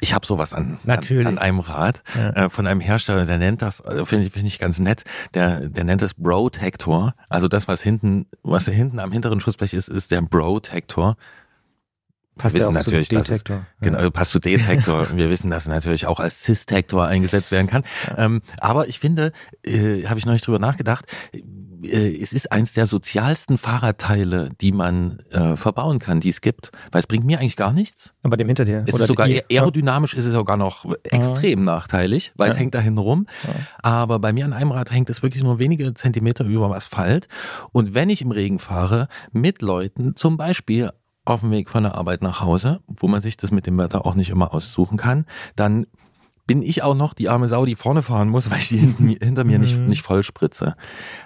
ich 0.00 0.12
habe 0.14 0.26
sowas 0.26 0.52
an, 0.52 0.78
Natürlich. 0.84 1.26
an, 1.26 1.38
an 1.38 1.42
einem 1.42 1.60
Rad 1.60 2.02
ja. 2.14 2.30
äh, 2.30 2.50
von 2.50 2.66
einem 2.66 2.80
Hersteller, 2.80 3.24
der 3.24 3.38
nennt 3.38 3.62
das, 3.62 3.80
äh, 3.80 4.04
finde 4.04 4.26
ich, 4.26 4.32
find 4.32 4.46
ich 4.46 4.58
ganz 4.58 4.78
nett, 4.78 5.04
der, 5.34 5.68
der 5.68 5.84
nennt 5.84 6.02
das 6.02 6.14
Protector. 6.14 7.14
Also 7.28 7.48
das, 7.48 7.68
was 7.68 7.82
hinten, 7.82 8.26
was 8.42 8.66
hinten 8.66 8.98
am 8.98 9.12
hinteren 9.12 9.40
Schutzblech 9.40 9.74
ist, 9.74 9.88
ist 9.88 10.10
der 10.10 10.22
Protector. 10.22 11.16
Passt 12.36 12.54
wir 12.54 12.60
wissen 12.60 12.74
ja 12.74 12.78
natürlich, 12.78 13.08
dass 13.08 13.30
es, 13.30 13.44
genau, 13.80 13.98
ja. 13.98 14.10
passt 14.10 14.32
zu 14.32 14.38
Detektor. 14.38 15.08
wir 15.16 15.30
wissen, 15.30 15.48
dass 15.48 15.62
es 15.62 15.68
natürlich 15.68 16.06
auch 16.06 16.20
als 16.20 16.42
Cis-Tektor 16.42 17.06
eingesetzt 17.06 17.50
werden 17.50 17.66
kann. 17.66 17.82
Ja. 18.08 18.26
Ähm, 18.26 18.42
aber 18.60 18.88
ich 18.88 19.00
finde, 19.00 19.32
äh, 19.62 20.04
habe 20.04 20.18
ich 20.18 20.26
noch 20.26 20.34
nicht 20.34 20.46
drüber 20.46 20.58
nachgedacht, 20.58 21.06
äh, 21.84 22.20
es 22.20 22.32
ist 22.32 22.52
eins 22.52 22.74
der 22.74 22.86
sozialsten 22.86 23.58
Fahrradteile, 23.58 24.50
die 24.60 24.72
man 24.72 25.18
äh, 25.30 25.56
verbauen 25.56 25.98
kann, 25.98 26.20
die 26.20 26.28
es 26.28 26.40
gibt. 26.40 26.70
Weil 26.92 27.00
es 27.00 27.06
bringt 27.06 27.24
mir 27.24 27.38
eigentlich 27.38 27.56
gar 27.56 27.72
nichts. 27.72 28.14
Aber 28.22 28.36
dem 28.36 28.46
hinter 28.46 28.64
dir. 28.64 28.84
Es 28.86 28.94
ist 28.94 29.06
sogar 29.06 29.26
aerodynamisch 29.26 30.14
ist 30.14 30.24
es 30.24 30.32
sogar 30.32 30.56
noch 30.56 30.84
extrem 31.04 31.60
ja. 31.60 31.64
nachteilig, 31.64 32.32
weil 32.36 32.50
es 32.50 32.58
hängt 32.58 32.74
da 32.74 32.80
hinten 32.80 32.98
rum. 32.98 33.26
Aber 33.82 34.18
bei 34.18 34.32
mir 34.32 34.44
an 34.44 34.52
einem 34.52 34.72
Rad 34.72 34.90
hängt 34.90 35.10
es 35.10 35.22
wirklich 35.22 35.42
nur 35.42 35.58
wenige 35.58 35.94
Zentimeter 35.94 36.44
über 36.44 36.68
dem 36.68 36.72
Asphalt. 36.72 37.28
Und 37.72 37.94
wenn 37.94 38.10
ich 38.10 38.22
im 38.22 38.30
Regen 38.30 38.58
fahre, 38.58 39.08
mit 39.32 39.62
Leuten, 39.62 40.16
zum 40.16 40.36
Beispiel 40.36 40.90
auf 41.24 41.40
dem 41.40 41.50
Weg 41.50 41.68
von 41.68 41.82
der 41.82 41.96
Arbeit 41.96 42.22
nach 42.22 42.40
Hause, 42.40 42.80
wo 42.86 43.08
man 43.08 43.20
sich 43.20 43.36
das 43.36 43.50
mit 43.50 43.66
dem 43.66 43.76
Wetter 43.78 44.06
auch 44.06 44.14
nicht 44.14 44.30
immer 44.30 44.54
aussuchen 44.54 44.96
kann, 44.96 45.26
dann 45.56 45.86
bin 46.46 46.62
ich 46.62 46.82
auch 46.82 46.94
noch 46.94 47.14
die 47.14 47.28
arme 47.28 47.48
Sau, 47.48 47.66
die 47.66 47.74
vorne 47.74 48.02
fahren 48.02 48.28
muss, 48.28 48.50
weil 48.50 48.58
ich 48.58 48.68
die 48.68 48.78
hinten, 48.78 49.08
hinter 49.08 49.44
mir 49.44 49.58
nicht, 49.58 49.76
mhm. 49.76 49.88
nicht 49.88 50.02
voll 50.02 50.22
spritze. 50.22 50.76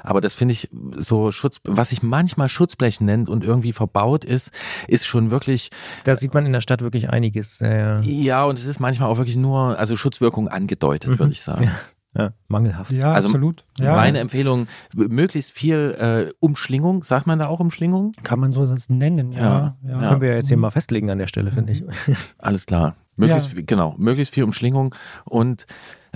Aber 0.03 0.21
das 0.21 0.33
finde 0.33 0.53
ich 0.53 0.69
so 0.97 1.31
Schutz, 1.31 1.59
was 1.65 1.91
sich 1.91 2.03
manchmal 2.03 2.49
Schutzblech 2.49 3.01
nennt 3.01 3.29
und 3.29 3.45
irgendwie 3.45 3.73
verbaut 3.73 4.25
ist, 4.25 4.51
ist 4.89 5.07
schon 5.07 5.31
wirklich. 5.31 5.71
Da 6.05 6.17
sieht 6.17 6.35
man 6.35 6.47
in 6.47 6.53
der 6.53 6.61
Stadt 6.61 6.83
wirklich 6.83 7.11
einiges. 7.11 7.61
Ja, 7.61 8.01
ja 8.01 8.45
und 8.45 8.59
es 8.59 8.65
ist 8.65 8.81
manchmal 8.81 9.09
auch 9.09 9.19
wirklich 9.19 9.37
nur, 9.37 9.79
also 9.79 9.97
Schutzwirkung 9.97 10.49
angedeutet, 10.49 11.11
mhm. 11.11 11.19
würde 11.19 11.33
ich 11.33 11.43
sagen. 11.43 11.65
Ja. 11.65 11.73
Ja, 12.17 12.33
mangelhaft. 12.49 12.91
Ja, 12.91 13.13
also 13.13 13.29
absolut. 13.29 13.65
Ja. 13.79 13.95
Meine 13.95 14.19
Empfehlung, 14.19 14.67
möglichst 14.95 15.53
viel 15.53 15.97
äh, 15.99 16.33
Umschlingung, 16.41 17.05
sagt 17.05 17.29
man 17.29 17.39
da 17.39 17.47
auch 17.47 17.61
Umschlingung? 17.61 18.13
Kann 18.25 18.41
man 18.41 18.51
so 18.51 18.67
das 18.67 18.89
nennen, 18.89 19.31
ja. 19.33 19.77
ja. 19.85 19.91
ja. 19.91 20.09
Können 20.09 20.21
wir 20.21 20.31
ja 20.31 20.37
jetzt 20.37 20.49
hier 20.49 20.57
mal 20.57 20.73
festlegen 20.73 21.09
an 21.11 21.19
der 21.19 21.29
Stelle, 21.29 21.53
finde 21.53 21.73
ich. 21.73 21.85
Alles 22.39 22.67
klar. 22.67 22.97
Möglichst, 23.17 23.55
genau, 23.67 23.95
möglichst 23.99 24.35
viel 24.35 24.45
Umschlingung 24.45 24.95
und 25.25 25.67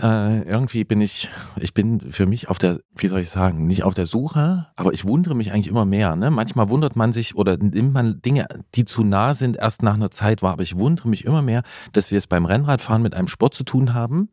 äh, 0.00 0.42
irgendwie 0.42 0.84
bin 0.84 1.00
ich, 1.00 1.28
ich 1.60 1.74
bin 1.74 2.00
für 2.00 2.26
mich 2.26 2.48
auf 2.48 2.58
der, 2.58 2.80
wie 2.96 3.08
soll 3.08 3.20
ich 3.20 3.30
sagen, 3.30 3.66
nicht 3.66 3.84
auf 3.84 3.94
der 3.94 4.06
Suche, 4.06 4.66
aber 4.74 4.92
ich 4.92 5.06
wundere 5.06 5.36
mich 5.36 5.52
eigentlich 5.52 5.68
immer 5.68 5.84
mehr. 5.84 6.16
Ne? 6.16 6.30
Manchmal 6.30 6.70
wundert 6.70 6.96
man 6.96 7.12
sich 7.12 7.36
oder 7.36 7.56
nimmt 7.56 7.92
man 7.92 8.20
Dinge, 8.20 8.48
die 8.74 8.84
zu 8.84 9.04
nah 9.04 9.34
sind, 9.34 9.56
erst 9.56 9.82
nach 9.82 9.94
einer 9.94 10.10
Zeit 10.10 10.42
wahr. 10.42 10.52
Aber 10.52 10.62
ich 10.62 10.76
wundere 10.76 11.08
mich 11.08 11.24
immer 11.24 11.42
mehr, 11.42 11.62
dass 11.92 12.10
wir 12.10 12.18
es 12.18 12.26
beim 12.26 12.46
Rennradfahren 12.46 13.02
mit 13.02 13.14
einem 13.14 13.28
Sport 13.28 13.54
zu 13.54 13.62
tun 13.62 13.94
haben, 13.94 14.30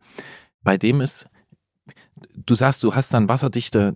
bei 0.63 0.78
dem 0.78 1.02
es 1.02 1.28
du 2.34 2.56
sagst, 2.56 2.84
du 2.84 2.96
hast 2.96 3.14
dann 3.14 3.30
wasserdichte 3.30 3.96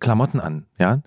Klamotten 0.00 0.40
an, 0.40 0.66
ja? 0.78 1.02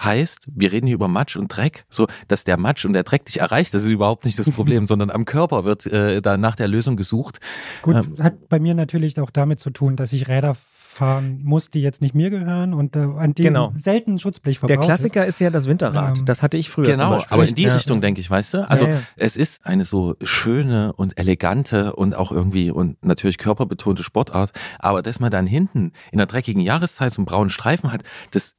Heißt, 0.00 0.46
wir 0.54 0.70
reden 0.70 0.86
hier 0.86 0.94
über 0.94 1.08
Matsch 1.08 1.36
und 1.36 1.48
Dreck, 1.48 1.84
so 1.90 2.06
dass 2.28 2.44
der 2.44 2.56
Matsch 2.56 2.84
und 2.84 2.92
der 2.92 3.02
Dreck 3.02 3.26
dich 3.26 3.40
erreicht, 3.40 3.74
das 3.74 3.82
ist 3.82 3.88
überhaupt 3.88 4.24
nicht 4.26 4.38
das 4.38 4.48
Problem, 4.48 4.86
sondern 4.86 5.10
am 5.10 5.24
Körper 5.24 5.64
wird 5.64 5.86
äh, 5.86 6.22
da 6.22 6.36
nach 6.36 6.54
der 6.54 6.68
Lösung 6.68 6.96
gesucht. 6.96 7.40
Gut, 7.82 7.96
ähm, 7.96 8.14
hat 8.22 8.48
bei 8.48 8.60
mir 8.60 8.74
natürlich 8.74 9.18
auch 9.20 9.30
damit 9.30 9.58
zu 9.58 9.70
tun, 9.70 9.96
dass 9.96 10.12
ich 10.12 10.28
Räder 10.28 10.56
fahren 10.98 11.40
muss, 11.44 11.70
die 11.70 11.80
jetzt 11.80 12.02
nicht 12.02 12.14
mir 12.14 12.28
gehören 12.28 12.74
und 12.74 12.96
äh, 12.96 13.00
an 13.00 13.32
dem 13.32 13.44
genau. 13.44 13.72
selten 13.76 14.18
Schutzblech 14.18 14.58
verbraucht 14.58 14.80
Der 14.80 14.84
Klassiker 14.84 15.24
ist. 15.24 15.36
ist 15.36 15.40
ja 15.40 15.50
das 15.50 15.66
Winterrad. 15.66 16.18
Ähm, 16.18 16.24
das 16.24 16.42
hatte 16.42 16.56
ich 16.56 16.70
früher 16.70 16.86
Genau, 16.86 17.22
aber 17.28 17.46
in 17.46 17.54
die 17.54 17.62
ja. 17.62 17.74
Richtung 17.74 18.00
denke 18.00 18.20
ich, 18.20 18.28
weißt 18.28 18.54
du? 18.54 18.68
Also 18.68 18.84
ja, 18.84 18.94
ja. 18.94 19.02
es 19.16 19.36
ist 19.36 19.64
eine 19.64 19.84
so 19.84 20.16
schöne 20.22 20.92
und 20.92 21.18
elegante 21.18 21.94
und 21.94 22.14
auch 22.14 22.32
irgendwie 22.32 22.70
und 22.70 23.02
natürlich 23.04 23.38
körperbetonte 23.38 24.02
Sportart, 24.02 24.52
aber 24.78 25.02
dass 25.02 25.20
man 25.20 25.30
dann 25.30 25.46
hinten 25.46 25.92
in 26.10 26.18
der 26.18 26.26
dreckigen 26.26 26.60
Jahreszeit 26.60 27.12
so 27.12 27.20
einen 27.20 27.26
braunen 27.26 27.50
Streifen 27.50 27.92
hat, 27.92 28.02
das 28.32 28.56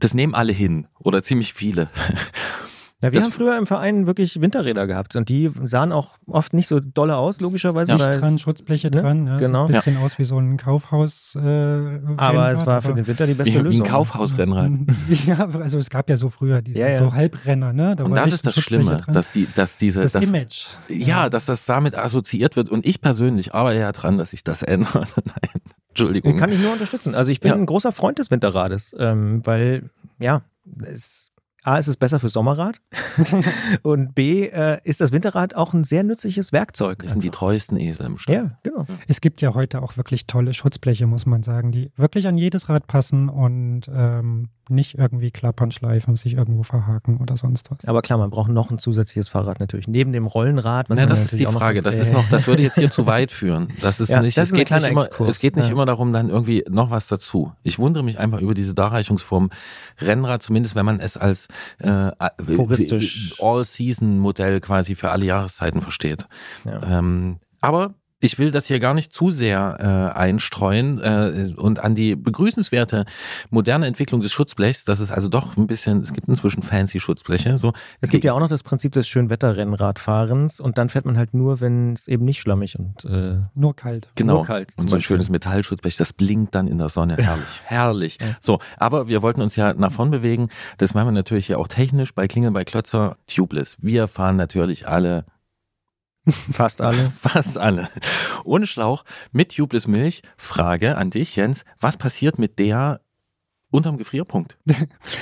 das 0.00 0.14
nehmen 0.14 0.34
alle 0.34 0.52
hin 0.52 0.88
oder 0.98 1.22
ziemlich 1.22 1.54
viele. 1.54 1.88
Ja, 3.00 3.12
wir 3.12 3.18
das 3.18 3.24
haben 3.24 3.32
früher 3.32 3.58
im 3.58 3.66
Verein 3.66 4.06
wirklich 4.06 4.40
Winterräder 4.40 4.86
gehabt 4.86 5.14
und 5.14 5.28
die 5.28 5.50
sahen 5.64 5.92
auch 5.92 6.16
oft 6.26 6.54
nicht 6.54 6.68
so 6.68 6.80
dolle 6.80 7.16
aus, 7.16 7.40
logischerweise. 7.40 7.92
Ja, 7.92 8.08
dran, 8.08 8.38
Schutzbleche 8.38 8.88
ne? 8.88 9.02
dran. 9.02 9.26
Ja, 9.26 9.36
genau. 9.36 9.66
Ein 9.66 9.72
bisschen 9.72 9.94
ja. 9.96 10.00
aus 10.00 10.18
wie 10.18 10.24
so 10.24 10.38
ein 10.38 10.56
Kaufhaus. 10.56 11.36
Äh, 11.36 11.40
aber 12.16 12.52
es 12.52 12.64
war 12.64 12.80
für 12.82 12.94
den 12.94 13.06
Winter 13.06 13.26
die 13.26 13.34
beste 13.34 13.58
wie, 13.58 13.62
Lösung. 13.62 13.84
Wie 13.84 13.88
ein 13.88 13.92
Kaufhausrennrad. 13.92 14.70
ja, 15.26 15.48
also 15.60 15.78
es 15.78 15.90
gab 15.90 16.08
ja 16.08 16.16
so 16.16 16.30
früher 16.30 16.62
diese 16.62 16.78
ja, 16.78 16.96
so 16.96 17.12
Halbrenner. 17.12 17.72
Ne? 17.72 17.94
Da 17.96 18.04
und 18.04 18.14
das 18.14 18.32
ist 18.32 18.46
das 18.46 18.54
Schlimme, 18.58 19.02
dass, 19.08 19.32
die, 19.32 19.48
dass 19.54 19.76
diese... 19.76 20.00
Das, 20.00 20.12
das 20.12 20.24
Image. 20.24 20.66
Ja, 20.88 21.28
dass 21.28 21.44
das 21.44 21.66
damit 21.66 21.94
assoziiert 21.96 22.56
wird 22.56 22.70
und 22.70 22.86
ich 22.86 23.00
persönlich 23.00 23.54
arbeite 23.54 23.80
ja 23.80 23.92
dran, 23.92 24.16
dass 24.16 24.30
sich 24.30 24.44
das 24.44 24.62
ändert. 24.62 24.94
Nein, 25.16 25.60
Entschuldigung. 25.90 26.38
Kann 26.38 26.50
ich 26.50 26.60
nur 26.60 26.72
unterstützen. 26.72 27.14
Also 27.14 27.32
ich 27.32 27.40
bin 27.40 27.52
ein 27.52 27.66
großer 27.66 27.92
Freund 27.92 28.18
des 28.18 28.30
Winterrades, 28.30 28.94
ähm, 28.98 29.42
weil, 29.44 29.90
ja, 30.18 30.42
es 30.82 31.33
A, 31.64 31.78
ist 31.78 31.88
es 31.88 31.96
besser 31.96 32.20
für 32.20 32.28
Sommerrad 32.28 32.80
und 33.82 34.14
B, 34.14 34.46
äh, 34.46 34.78
ist 34.84 35.00
das 35.00 35.12
Winterrad 35.12 35.54
auch 35.54 35.72
ein 35.72 35.82
sehr 35.82 36.04
nützliches 36.04 36.52
Werkzeug. 36.52 37.00
Das 37.00 37.12
sind 37.12 37.24
die 37.24 37.30
treuesten 37.30 37.78
Esel 37.78 38.06
im 38.06 38.18
Stall. 38.18 38.34
Ja, 38.34 38.58
genau. 38.62 38.86
Es 39.08 39.22
gibt 39.22 39.40
ja 39.40 39.54
heute 39.54 39.82
auch 39.82 39.96
wirklich 39.96 40.26
tolle 40.26 40.52
Schutzbleche, 40.52 41.06
muss 41.06 41.24
man 41.24 41.42
sagen, 41.42 41.72
die 41.72 41.90
wirklich 41.96 42.26
an 42.26 42.36
jedes 42.36 42.68
Rad 42.68 42.86
passen 42.86 43.30
und 43.30 43.88
ähm, 43.92 44.50
nicht 44.70 44.96
irgendwie 44.98 45.30
klappern, 45.30 45.70
schleifen, 45.70 46.16
sich 46.16 46.34
irgendwo 46.34 46.62
verhaken 46.62 47.18
oder 47.18 47.36
sonst 47.36 47.70
was. 47.70 47.84
Aber 47.86 48.02
klar, 48.02 48.18
man 48.18 48.30
braucht 48.30 48.50
noch 48.50 48.70
ein 48.70 48.78
zusätzliches 48.78 49.28
Fahrrad 49.28 49.60
natürlich. 49.60 49.88
Neben 49.88 50.12
dem 50.12 50.26
Rollenrad. 50.26 50.88
Was 50.88 50.98
ja, 50.98 51.06
das 51.06 51.32
ist 51.32 51.38
die 51.38 51.46
Frage. 51.46 51.80
Das 51.80 51.98
ist 51.98 52.12
noch, 52.12 52.28
das 52.28 52.46
würde 52.46 52.62
jetzt 52.62 52.76
hier 52.76 52.90
zu 52.90 53.06
weit 53.06 53.30
führen. 53.30 53.68
Das 53.80 54.00
ist 54.00 54.08
ja, 54.08 54.20
nicht, 54.20 54.36
das 54.36 54.48
es, 54.48 54.54
geht 54.54 54.70
nicht 54.70 54.86
immer, 54.86 55.06
es 55.26 55.38
geht 55.38 55.56
nicht 55.56 55.66
ja. 55.66 55.72
immer 55.72 55.86
darum, 55.86 56.12
dann 56.12 56.30
irgendwie 56.30 56.64
noch 56.68 56.90
was 56.90 57.08
dazu. 57.08 57.52
Ich 57.62 57.78
wundere 57.78 58.04
mich 58.04 58.18
einfach 58.18 58.40
über 58.40 58.54
diese 58.54 58.74
Darreichungsform 58.74 59.50
Rennrad, 60.00 60.42
zumindest 60.42 60.74
wenn 60.74 60.86
man 60.86 61.00
es 61.00 61.16
als 61.16 61.48
äh, 61.78 62.10
All-Season-Modell 63.40 64.60
quasi 64.60 64.94
für 64.94 65.10
alle 65.10 65.26
Jahreszeiten 65.26 65.80
versteht. 65.80 66.26
Ja. 66.64 66.98
Ähm, 66.98 67.38
aber 67.60 67.94
Ich 68.24 68.38
will 68.38 68.50
das 68.50 68.64
hier 68.64 68.80
gar 68.80 68.94
nicht 68.94 69.12
zu 69.12 69.30
sehr 69.30 69.76
äh, 70.14 70.18
einstreuen 70.18 70.98
äh, 70.98 71.52
und 71.58 71.80
an 71.80 71.94
die 71.94 72.16
begrüßenswerte 72.16 73.04
moderne 73.50 73.84
Entwicklung 73.86 74.22
des 74.22 74.32
Schutzblechs, 74.32 74.86
das 74.86 75.00
ist 75.00 75.10
also 75.10 75.28
doch 75.28 75.58
ein 75.58 75.66
bisschen, 75.66 76.00
es 76.00 76.14
gibt 76.14 76.26
inzwischen 76.26 76.62
fancy 76.62 77.00
Schutzbleche. 77.00 77.58
So. 77.58 77.74
Es 78.00 78.08
gibt 78.08 78.24
ja 78.24 78.32
auch 78.32 78.40
noch 78.40 78.48
das 78.48 78.62
Prinzip 78.62 78.92
des 78.92 79.06
Schönwetterrennradfahrens 79.08 80.58
und 80.60 80.78
dann 80.78 80.88
fährt 80.88 81.04
man 81.04 81.18
halt 81.18 81.34
nur, 81.34 81.60
wenn 81.60 81.92
es 81.92 82.08
eben 82.08 82.24
nicht 82.24 82.40
schlammig 82.40 82.78
und 82.78 83.04
äh, 83.04 83.40
nur 83.54 83.76
kalt. 83.76 84.08
Genau. 84.14 84.36
Nur 84.36 84.46
kalt, 84.46 84.70
und 84.78 84.88
so 84.88 84.96
ein 84.96 85.00
Beispiel. 85.00 85.16
schönes 85.16 85.28
Metallschutzblech, 85.28 85.98
das 85.98 86.14
blinkt 86.14 86.54
dann 86.54 86.66
in 86.66 86.78
der 86.78 86.88
Sonne. 86.88 87.18
Herrlich, 87.18 87.60
herrlich. 87.66 88.18
So, 88.40 88.58
aber 88.78 89.06
wir 89.06 89.20
wollten 89.20 89.42
uns 89.42 89.54
ja 89.54 89.74
nach 89.74 89.92
vorn 89.92 90.10
bewegen. 90.10 90.48
Das 90.78 90.94
machen 90.94 91.08
wir 91.08 91.12
natürlich 91.12 91.48
hier 91.48 91.58
auch 91.58 91.68
technisch 91.68 92.14
bei 92.14 92.26
Klingeln 92.26 92.54
bei 92.54 92.64
Klötzer 92.64 93.18
Tubeless. 93.26 93.76
Wir 93.82 94.08
fahren 94.08 94.36
natürlich 94.36 94.88
alle 94.88 95.26
fast 96.52 96.80
alle. 96.80 97.12
Fast 97.20 97.58
alle. 97.58 97.88
Ohne 98.44 98.66
Schlauch, 98.66 99.04
mit 99.32 99.54
Tubeless 99.54 99.86
Milch. 99.86 100.22
Frage 100.36 100.96
an 100.96 101.10
dich, 101.10 101.36
Jens. 101.36 101.64
Was 101.80 101.96
passiert 101.96 102.38
mit 102.38 102.58
der 102.58 103.00
unterm 103.74 103.98
Gefrierpunkt? 103.98 104.56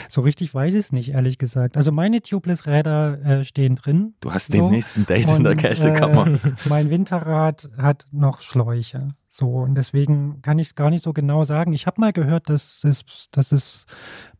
So 0.08 0.20
richtig 0.20 0.54
weiß 0.54 0.74
ich 0.74 0.80
es 0.80 0.92
nicht, 0.92 1.10
ehrlich 1.10 1.38
gesagt. 1.38 1.76
Also 1.76 1.90
meine 1.90 2.20
Tubeless-Räder 2.20 3.24
äh, 3.24 3.44
stehen 3.44 3.76
drin. 3.76 4.14
Du 4.20 4.32
hast 4.32 4.52
So. 4.52 4.58
den 4.60 4.70
nächsten 4.70 5.06
Date 5.06 5.30
in 5.30 5.42
der 5.44 5.52
Und, 5.52 5.58
Kältekammer. 5.58 6.26
Äh, 6.26 6.38
mein 6.68 6.90
Winterrad 6.90 7.70
hat 7.78 8.06
noch 8.12 8.42
Schläuche. 8.42 9.08
So, 9.30 9.48
und 9.48 9.74
deswegen 9.76 10.42
kann 10.42 10.58
ich 10.58 10.66
es 10.68 10.74
gar 10.74 10.90
nicht 10.90 11.02
so 11.02 11.14
genau 11.14 11.42
sagen. 11.44 11.72
Ich 11.72 11.86
habe 11.86 11.98
mal 12.00 12.12
gehört, 12.12 12.50
dass 12.50 12.84
es, 12.84 13.02
dass 13.30 13.50
es 13.52 13.86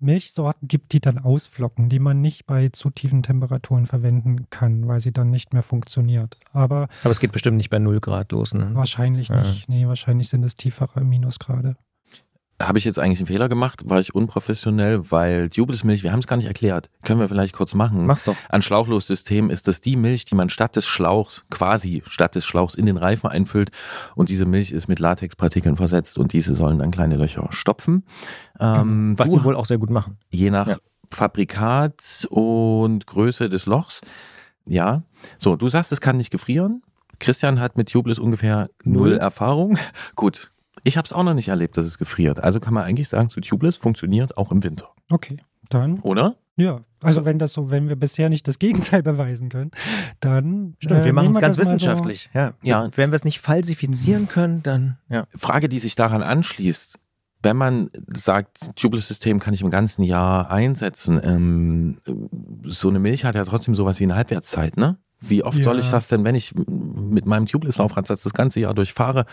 Milchsorten 0.01 0.68
gibt, 0.68 0.92
die 0.92 1.01
dann 1.01 1.18
ausflocken, 1.18 1.88
die 1.88 1.98
man 1.98 2.20
nicht 2.20 2.46
bei 2.46 2.68
zu 2.68 2.90
tiefen 2.90 3.22
Temperaturen 3.22 3.87
verwenden 3.87 4.48
kann, 4.51 4.87
weil 4.87 5.01
sie 5.01 5.12
dann 5.12 5.31
nicht 5.31 5.55
mehr 5.55 5.62
funktioniert. 5.62 6.38
Aber 6.53 6.88
Aber 7.03 7.11
es 7.11 7.20
geht 7.20 7.33
bestimmt 7.33 7.57
nicht 7.57 7.70
bei 7.70 7.79
0 7.79 8.01
Grad 8.01 8.33
los. 8.33 8.53
Ne? 8.53 8.70
wahrscheinlich 8.75 9.29
Ja. 9.29 9.40
nicht. 9.40 9.68
Nee, 9.68 9.87
wahrscheinlich 9.87 10.29
sind 10.29 10.44
es 10.44 10.55
tiefere 10.55 11.03
Minusgrade. 11.03 11.77
Habe 12.62 12.79
ich 12.79 12.85
jetzt 12.85 12.98
eigentlich 12.98 13.18
einen 13.18 13.27
Fehler 13.27 13.48
gemacht? 13.48 13.83
War 13.88 14.01
ich 14.01 14.14
unprofessionell? 14.14 15.11
Weil 15.11 15.51
Tubeless 15.51 15.85
Milch, 15.85 16.03
wir 16.03 16.12
haben 16.12 16.20
es 16.20 16.27
gar 16.27 16.37
nicht 16.37 16.46
erklärt. 16.46 16.88
Können 17.03 17.20
wir 17.20 17.29
vielleicht 17.29 17.53
kurz 17.55 17.75
machen. 17.75 18.07
Mach's 18.07 18.25
doch. 18.25 18.37
An 18.48 18.62
Schlauchlossystem 18.62 19.51
ist 19.51 19.68
das 19.68 19.81
die 19.81 19.96
Milch, 19.96 20.25
die 20.25 20.35
man 20.35 20.48
statt 20.48 20.77
des 20.77 20.87
Schlauchs, 20.87 21.44
quasi 21.51 22.03
statt 22.07 22.35
des 22.35 22.44
Schlauchs 22.44 22.75
in 22.75 22.87
den 22.87 22.96
Reifen 22.96 23.29
einfüllt. 23.29 23.70
Und 24.14 24.29
diese 24.29 24.46
Milch 24.46 24.70
ist 24.72 24.88
mit 24.88 24.98
Latexpartikeln 25.01 25.77
versetzt 25.77 26.18
und 26.18 26.33
diese 26.33 26.55
sollen 26.55 26.79
dann 26.79 26.90
kleine 26.90 27.16
Löcher 27.16 27.48
stopfen. 27.51 28.05
Ähm, 28.61 29.14
Was 29.18 29.31
du- 29.31 29.38
sie 29.38 29.44
wohl 29.44 29.57
auch 29.57 29.66
sehr 29.66 29.79
gut 29.79 29.90
machen. 29.90 30.18
Je 30.31 30.51
nach 30.51 30.68
Ja. 30.68 30.77
Fabrikat 31.11 32.27
und 32.31 33.07
Größe 33.07 33.48
des 33.48 33.66
Lochs. 33.66 34.01
Ja. 34.66 35.03
So, 35.38 35.57
du 35.57 35.68
sagst, 35.68 35.92
es 35.92 36.01
kann 36.01 36.16
nicht 36.16 36.31
gefrieren. 36.31 36.83
Christian 37.18 37.61
hat 37.61 37.77
mit 37.77 37.90
Tubeless 37.90 38.18
ungefähr 38.18 38.68
null, 38.85 39.11
Null. 39.11 39.18
Erfahrung. 39.18 39.79
Gut. 40.16 40.53
Ich 40.85 40.97
habe 40.97 41.07
es 41.07 41.12
auch 41.12 41.23
noch 41.23 41.35
nicht 41.35 41.49
erlebt, 41.49 41.77
dass 41.77 41.87
es 41.87 41.99
gefriert. 41.99 42.42
Also 42.42 42.61
kann 42.61 42.75
man 42.75 42.85
eigentlich 42.85 43.09
sagen, 43.09 43.29
zu 43.29 43.40
Tubeless 43.40 43.77
funktioniert 43.77 44.37
auch 44.37 44.51
im 44.53 44.64
Winter. 44.64 44.88
Okay, 45.11 45.38
dann, 45.68 46.01
Oder? 46.01 46.37
ja. 46.57 46.81
Also 47.05 47.25
wenn 47.25 47.38
das 47.40 47.53
so, 47.53 47.71
wenn 47.71 47.88
wir 47.88 47.97
bisher 47.97 48.29
nicht 48.29 48.47
das 48.47 48.59
Gegenteil 48.61 49.03
beweisen 49.03 49.49
können, 49.49 49.73
dann 50.21 50.75
Stimmt, 50.79 51.01
äh, 51.01 51.05
wir 51.05 51.12
machen 51.12 51.31
es 51.33 51.38
ganz 51.40 51.57
mal 51.57 51.64
so- 51.64 51.71
wissenschaftlich. 51.73 52.31
ja. 52.33 52.53
Ja. 52.62 52.88
Wenn 52.95 53.11
wir 53.11 53.16
es 53.16 53.25
nicht 53.25 53.40
falsifizieren 53.40 54.29
können, 54.29 54.62
dann 54.62 54.99
ja. 55.09 55.27
Frage, 55.37 55.68
die 55.68 55.79
sich 55.81 55.95
daran 55.97 56.23
anschließt. 56.23 56.99
Wenn 57.45 57.57
man 57.57 57.90
sagt, 58.07 58.77
Tubeless-System 58.77 59.40
kann 59.40 59.53
ich 59.53 59.62
im 59.62 59.71
ganzen 59.71 60.05
Jahr 60.05 60.49
einsetzen, 60.53 61.21
ähm, 61.25 61.99
so 62.62 62.88
eine 62.88 63.01
Milch 63.01 63.25
hat 63.25 63.35
ja 63.35 63.45
trotzdem 63.45 63.75
sowas 63.75 63.99
wie 63.99 64.05
eine 64.05 64.14
Halbwertszeit, 64.14 64.77
ne? 64.77 64.97
Wie 65.22 65.42
oft 65.44 65.58
Ja. 65.58 65.64
soll 65.64 65.78
ich 65.78 65.88
das 65.90 66.08
denn, 66.08 66.24
wenn 66.24 66.35
ich 66.35 66.52
mit 66.54 67.26
meinem 67.26 67.46
Tubeless-Laufradsatz 67.46 68.24
das 68.24 68.35
ganze 68.35 68.61
Jahr 68.61 68.74
durchfahre, 68.74 69.24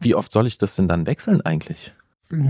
wie 0.00 0.14
oft 0.14 0.32
soll 0.32 0.46
ich 0.46 0.58
das 0.58 0.76
denn 0.76 0.88
dann 0.88 1.06
wechseln 1.06 1.40
eigentlich? 1.42 1.92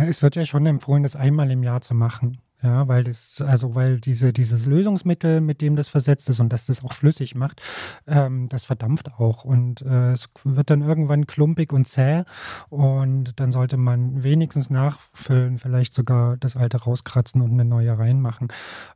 Es 0.06 0.22
wird 0.22 0.36
ja 0.36 0.44
schon 0.44 0.66
empfohlen, 0.66 1.02
das 1.02 1.16
einmal 1.16 1.50
im 1.50 1.62
Jahr 1.62 1.80
zu 1.80 1.94
machen. 1.94 2.38
Ja, 2.64 2.88
weil 2.88 3.05
das, 3.05 3.42
also 3.42 3.74
weil 3.74 4.00
diese, 4.00 4.33
dieses 4.33 4.64
Lösungsmittel, 4.64 5.42
mit 5.42 5.61
dem 5.61 5.77
das 5.77 5.88
versetzt 5.88 6.31
ist 6.31 6.40
und 6.40 6.50
dass 6.50 6.64
das 6.64 6.83
auch 6.83 6.94
flüssig 6.94 7.35
macht, 7.35 7.61
ähm, 8.07 8.48
das 8.48 8.64
verdampft 8.64 9.12
auch 9.18 9.44
und 9.44 9.83
äh, 9.83 10.12
es 10.12 10.31
wird 10.44 10.70
dann 10.70 10.81
irgendwann 10.81 11.27
klumpig 11.27 11.74
und 11.74 11.87
zäh 11.87 12.24
und 12.70 13.38
dann 13.38 13.53
sollte 13.53 13.77
man 13.77 14.22
wenigstens 14.22 14.70
nachfüllen, 14.70 15.59
vielleicht 15.59 15.92
sogar 15.92 16.38
das 16.38 16.57
alte 16.57 16.79
rauskratzen 16.79 17.42
und 17.42 17.53
eine 17.53 17.66
neue 17.66 17.98
reinmachen. 17.98 18.48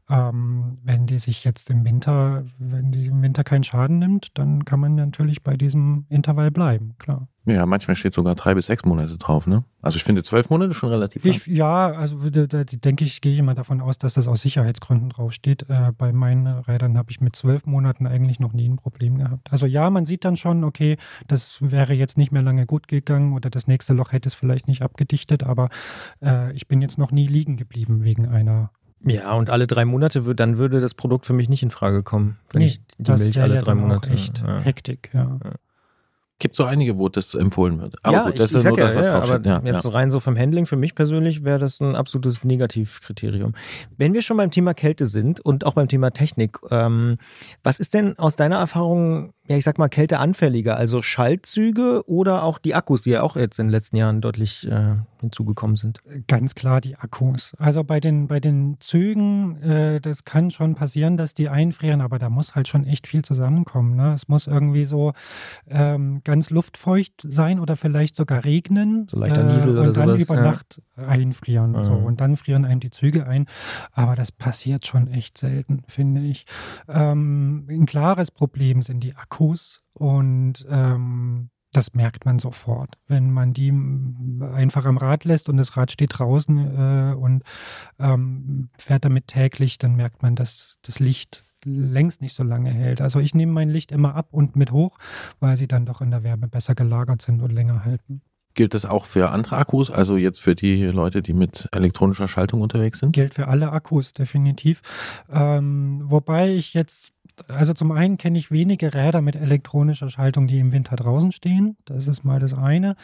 Ähm, 0.08 0.78
wenn 0.82 1.04
die 1.04 1.18
sich 1.18 1.44
jetzt 1.44 1.68
im 1.68 1.84
Winter, 1.84 2.44
wenn 2.58 2.90
die 2.90 3.08
im 3.08 3.20
Winter 3.20 3.44
keinen 3.44 3.64
Schaden 3.64 3.98
nimmt, 3.98 4.38
dann 4.38 4.64
kann 4.64 4.80
man 4.80 4.94
natürlich 4.94 5.42
bei 5.42 5.58
diesem 5.58 6.06
Intervall 6.08 6.50
bleiben, 6.50 6.94
klar. 6.98 7.28
Ja, 7.48 7.66
manchmal 7.66 7.96
steht 7.96 8.12
sogar 8.12 8.34
drei 8.34 8.54
bis 8.54 8.66
sechs 8.66 8.84
Monate 8.84 9.16
drauf, 9.18 9.46
ne? 9.46 9.64
Also 9.80 9.96
ich 9.96 10.04
finde 10.04 10.22
zwölf 10.22 10.50
Monate 10.50 10.74
schon 10.74 10.90
relativ 10.90 11.24
lang. 11.24 11.34
Ich, 11.34 11.46
ja, 11.46 11.92
also 11.92 12.28
da, 12.30 12.46
da 12.46 12.64
denke 12.64 13.04
ich, 13.04 13.20
gehe 13.20 13.32
ich 13.32 13.38
immer 13.38 13.54
davon 13.54 13.80
aus, 13.80 13.98
dass 13.98 14.14
das 14.14 14.28
aus 14.28 14.42
Sicherheitsgründen 14.42 15.10
draufsteht. 15.10 15.66
Äh, 15.68 15.92
bei 15.96 16.12
meinen 16.12 16.46
Rädern 16.46 16.98
habe 16.98 17.10
ich 17.10 17.20
mit 17.20 17.36
zwölf 17.36 17.64
Monaten 17.66 18.06
eigentlich 18.06 18.40
noch 18.40 18.52
nie 18.52 18.68
ein 18.68 18.76
Problem 18.76 19.18
gehabt. 19.18 19.52
Also 19.52 19.66
ja, 19.66 19.88
man 19.90 20.04
sieht 20.06 20.24
dann 20.24 20.36
schon, 20.36 20.64
okay, 20.64 20.96
das 21.26 21.58
wäre 21.60 21.94
jetzt 21.94 22.18
nicht 22.18 22.32
mehr 22.32 22.42
lange 22.42 22.66
gut 22.66 22.88
gegangen 22.88 23.32
oder 23.32 23.50
das 23.50 23.66
nächste 23.66 23.94
Loch 23.94 24.12
hätte 24.12 24.28
es 24.28 24.34
vielleicht 24.34 24.68
nicht 24.68 24.82
abgedichtet, 24.82 25.42
aber 25.44 25.68
äh, 26.22 26.52
ich 26.52 26.68
bin 26.68 26.82
jetzt 26.82 26.98
noch 26.98 27.10
nie 27.12 27.26
liegen 27.26 27.56
geblieben 27.56 28.02
wegen 28.04 28.26
einer. 28.28 28.70
Ja, 29.04 29.32
und 29.34 29.48
alle 29.48 29.68
drei 29.68 29.84
Monate, 29.84 30.34
dann 30.34 30.58
würde 30.58 30.80
das 30.80 30.94
Produkt 30.94 31.24
für 31.24 31.32
mich 31.32 31.48
nicht 31.48 31.62
in 31.62 31.70
Frage 31.70 32.02
kommen, 32.02 32.36
wenn 32.52 32.62
Nee, 32.62 32.66
ich 32.66 32.80
die 32.98 33.04
das 33.04 33.22
Milch 33.22 33.40
alle 33.40 33.54
ja 33.54 33.60
drei 33.60 33.70
dann 33.72 33.78
Monate. 33.80 34.10
auch 34.10 34.14
echt 34.14 34.40
ja. 34.40 34.58
Hektik, 34.58 35.10
ja. 35.14 35.38
Gibt 36.40 36.54
so 36.54 36.64
einige, 36.64 36.98
wo 36.98 37.08
das 37.08 37.34
empfohlen 37.34 37.80
wird. 37.80 37.96
Aber 38.04 38.16
ja, 38.16 38.24
gut, 38.24 38.34
ich, 38.34 38.38
das 38.38 38.50
ich 38.50 38.56
ist 38.58 38.62
sag 38.62 38.70
nur 38.70 38.78
ja, 38.78 38.86
das, 38.86 38.96
was 38.96 39.06
ja, 39.06 39.12
draufsteht. 39.12 39.46
aber 39.48 39.66
Ja, 39.66 39.72
jetzt 39.72 39.84
ja. 39.84 39.90
rein 39.90 40.10
so 40.10 40.20
vom 40.20 40.38
Handling, 40.38 40.66
für 40.66 40.76
mich 40.76 40.94
persönlich 40.94 41.42
wäre 41.42 41.58
das 41.58 41.80
ein 41.80 41.96
absolutes 41.96 42.44
Negativkriterium. 42.44 43.54
Wenn 43.96 44.14
wir 44.14 44.22
schon 44.22 44.36
beim 44.36 44.52
Thema 44.52 44.72
Kälte 44.72 45.06
sind 45.06 45.40
und 45.40 45.66
auch 45.66 45.72
beim 45.72 45.88
Thema 45.88 46.12
Technik, 46.12 46.58
ähm, 46.70 47.18
was 47.64 47.80
ist 47.80 47.92
denn 47.92 48.16
aus 48.18 48.36
deiner 48.36 48.56
Erfahrung, 48.56 49.32
ja 49.48 49.56
ich 49.56 49.64
sag 49.64 49.78
mal, 49.78 49.88
kälteanfälliger? 49.88 50.76
Also 50.76 51.02
Schaltzüge 51.02 52.04
oder 52.06 52.44
auch 52.44 52.58
die 52.58 52.76
Akkus, 52.76 53.02
die 53.02 53.10
ja 53.10 53.22
auch 53.22 53.34
jetzt 53.34 53.58
in 53.58 53.66
den 53.66 53.72
letzten 53.72 53.96
Jahren 53.96 54.20
deutlich 54.20 54.64
äh, 54.70 54.94
hinzugekommen 55.20 55.76
sind? 55.76 56.00
Ganz 56.28 56.54
klar 56.54 56.80
die 56.80 56.96
Akkus. 56.96 57.56
Also 57.58 57.82
bei 57.82 57.98
den, 57.98 58.28
bei 58.28 58.38
den 58.38 58.76
Zügen, 58.78 59.60
äh, 59.62 60.00
das 60.00 60.24
kann 60.24 60.52
schon 60.52 60.76
passieren, 60.76 61.16
dass 61.16 61.34
die 61.34 61.48
einfrieren, 61.48 62.00
aber 62.00 62.20
da 62.20 62.30
muss 62.30 62.54
halt 62.54 62.68
schon 62.68 62.86
echt 62.86 63.08
viel 63.08 63.22
zusammenkommen. 63.22 63.96
Ne? 63.96 64.12
Es 64.12 64.28
muss 64.28 64.46
irgendwie 64.46 64.84
so 64.84 65.14
ähm, 65.68 66.20
ganz 66.28 66.50
luftfeucht 66.50 67.26
sein 67.26 67.58
oder 67.58 67.74
vielleicht 67.74 68.14
sogar 68.14 68.44
regnen. 68.44 69.08
So 69.08 69.18
leichter 69.18 69.44
Niesel 69.44 69.70
und 69.70 69.78
oder 69.78 69.92
dann 69.92 70.08
sowas, 70.10 70.22
über 70.22 70.34
ja. 70.34 70.42
Nacht 70.42 70.82
einfrieren. 70.94 71.82
So. 71.82 71.92
Mhm. 71.92 72.04
Und 72.04 72.20
dann 72.20 72.36
frieren 72.36 72.66
einem 72.66 72.80
die 72.80 72.90
Züge 72.90 73.26
ein. 73.26 73.46
Aber 73.92 74.14
das 74.14 74.30
passiert 74.30 74.86
schon 74.86 75.08
echt 75.08 75.38
selten, 75.38 75.84
finde 75.88 76.20
ich. 76.20 76.44
Ähm, 76.86 77.66
ein 77.70 77.86
klares 77.86 78.30
Problem 78.30 78.82
sind 78.82 79.00
die 79.00 79.16
Akkus 79.16 79.82
und 79.94 80.66
ähm, 80.68 81.48
das 81.72 81.94
merkt 81.94 82.26
man 82.26 82.38
sofort, 82.38 82.98
wenn 83.06 83.30
man 83.30 83.54
die 83.54 83.72
einfach 84.52 84.84
am 84.84 84.98
Rad 84.98 85.24
lässt 85.24 85.48
und 85.48 85.56
das 85.56 85.78
Rad 85.78 85.90
steht 85.92 86.18
draußen 86.18 86.58
äh, 86.58 87.14
und 87.14 87.42
ähm, 87.98 88.68
fährt 88.76 89.06
damit 89.06 89.28
täglich, 89.28 89.78
dann 89.78 89.96
merkt 89.96 90.22
man, 90.22 90.34
dass 90.34 90.76
das 90.82 90.98
Licht 90.98 91.47
längst 91.64 92.20
nicht 92.20 92.34
so 92.34 92.42
lange 92.42 92.70
hält. 92.70 93.00
Also 93.00 93.20
ich 93.20 93.34
nehme 93.34 93.52
mein 93.52 93.70
Licht 93.70 93.92
immer 93.92 94.14
ab 94.14 94.28
und 94.30 94.56
mit 94.56 94.72
hoch, 94.72 94.98
weil 95.40 95.56
sie 95.56 95.68
dann 95.68 95.86
doch 95.86 96.00
in 96.00 96.10
der 96.10 96.22
Wärme 96.22 96.48
besser 96.48 96.74
gelagert 96.74 97.22
sind 97.22 97.42
und 97.42 97.52
länger 97.52 97.84
halten. 97.84 98.22
Gilt 98.54 98.74
das 98.74 98.86
auch 98.86 99.04
für 99.04 99.30
andere 99.30 99.56
Akkus? 99.56 99.88
Also 99.88 100.16
jetzt 100.16 100.40
für 100.40 100.56
die 100.56 100.86
Leute, 100.86 101.22
die 101.22 101.32
mit 101.32 101.68
elektronischer 101.70 102.26
Schaltung 102.26 102.60
unterwegs 102.60 102.98
sind? 102.98 103.12
Gilt 103.12 103.34
für 103.34 103.46
alle 103.46 103.70
Akkus, 103.70 104.14
definitiv. 104.14 104.82
Ähm, 105.30 106.02
wobei 106.06 106.54
ich 106.54 106.74
jetzt, 106.74 107.12
also 107.46 107.72
zum 107.72 107.92
einen 107.92 108.16
kenne 108.16 108.36
ich 108.36 108.50
wenige 108.50 108.94
Räder 108.94 109.20
mit 109.22 109.36
elektronischer 109.36 110.08
Schaltung, 110.08 110.48
die 110.48 110.58
im 110.58 110.72
Winter 110.72 110.96
draußen 110.96 111.30
stehen. 111.30 111.76
Das 111.84 112.08
ist 112.08 112.24
mal 112.24 112.40
das 112.40 112.52
eine. 112.52 112.96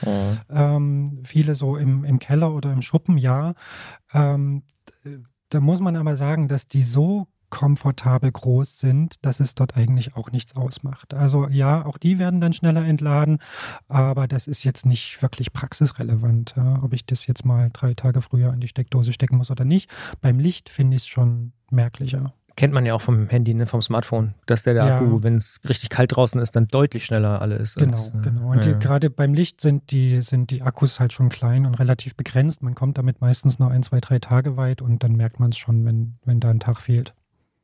Ähm, 0.50 1.20
viele 1.22 1.54
so 1.54 1.76
im, 1.76 2.04
im 2.04 2.18
Keller 2.18 2.52
oder 2.52 2.72
im 2.72 2.82
Schuppen, 2.82 3.16
ja. 3.16 3.54
Ähm, 4.12 4.64
da 5.50 5.60
muss 5.60 5.78
man 5.78 5.94
aber 5.94 6.16
sagen, 6.16 6.48
dass 6.48 6.66
die 6.66 6.82
so 6.82 7.28
komfortabel 7.54 8.32
groß 8.32 8.80
sind, 8.80 9.24
dass 9.24 9.38
es 9.38 9.54
dort 9.54 9.76
eigentlich 9.76 10.16
auch 10.16 10.32
nichts 10.32 10.56
ausmacht. 10.56 11.14
Also 11.14 11.46
ja, 11.48 11.86
auch 11.86 11.98
die 11.98 12.18
werden 12.18 12.40
dann 12.40 12.52
schneller 12.52 12.84
entladen, 12.84 13.38
aber 13.86 14.26
das 14.26 14.48
ist 14.48 14.64
jetzt 14.64 14.84
nicht 14.84 15.22
wirklich 15.22 15.52
praxisrelevant, 15.52 16.54
ja, 16.56 16.82
ob 16.82 16.92
ich 16.92 17.06
das 17.06 17.28
jetzt 17.28 17.44
mal 17.44 17.70
drei 17.72 17.94
Tage 17.94 18.22
früher 18.22 18.52
in 18.52 18.58
die 18.58 18.66
Steckdose 18.66 19.12
stecken 19.12 19.36
muss 19.36 19.52
oder 19.52 19.64
nicht. 19.64 19.88
Beim 20.20 20.40
Licht 20.40 20.68
finde 20.68 20.96
ich 20.96 21.02
es 21.02 21.08
schon 21.08 21.52
merklicher. 21.70 22.34
Kennt 22.56 22.74
man 22.74 22.86
ja 22.86 22.94
auch 22.94 23.00
vom 23.00 23.28
Handy, 23.28 23.54
ne, 23.54 23.66
vom 23.66 23.82
Smartphone, 23.82 24.34
dass 24.46 24.64
der, 24.64 24.74
der 24.74 24.86
Ja. 24.86 24.96
Akku, 24.96 25.22
wenn 25.22 25.36
es 25.36 25.60
richtig 25.68 25.90
kalt 25.90 26.16
draußen 26.16 26.40
ist, 26.40 26.56
dann 26.56 26.66
deutlich 26.66 27.04
schneller 27.04 27.40
alle 27.40 27.54
ist. 27.54 27.76
Genau, 27.76 27.96
als, 27.96 28.08
äh, 28.08 28.18
genau. 28.20 28.50
Und 28.50 28.66
ja. 28.66 28.72
gerade 28.72 29.10
beim 29.10 29.32
Licht 29.32 29.60
sind 29.60 29.92
die, 29.92 30.22
sind 30.22 30.50
die 30.50 30.62
Akkus 30.62 30.98
halt 30.98 31.12
schon 31.12 31.28
klein 31.28 31.66
und 31.66 31.76
relativ 31.76 32.16
begrenzt. 32.16 32.62
Man 32.62 32.74
kommt 32.74 32.98
damit 32.98 33.20
meistens 33.20 33.60
nur 33.60 33.70
ein, 33.70 33.84
zwei, 33.84 34.00
drei 34.00 34.18
Tage 34.18 34.56
weit 34.56 34.82
und 34.82 35.04
dann 35.04 35.14
merkt 35.14 35.38
man 35.38 35.50
es 35.50 35.58
schon, 35.58 35.84
wenn, 35.84 36.16
wenn 36.24 36.40
da 36.40 36.50
ein 36.50 36.58
Tag 36.58 36.80
fehlt. 36.80 37.14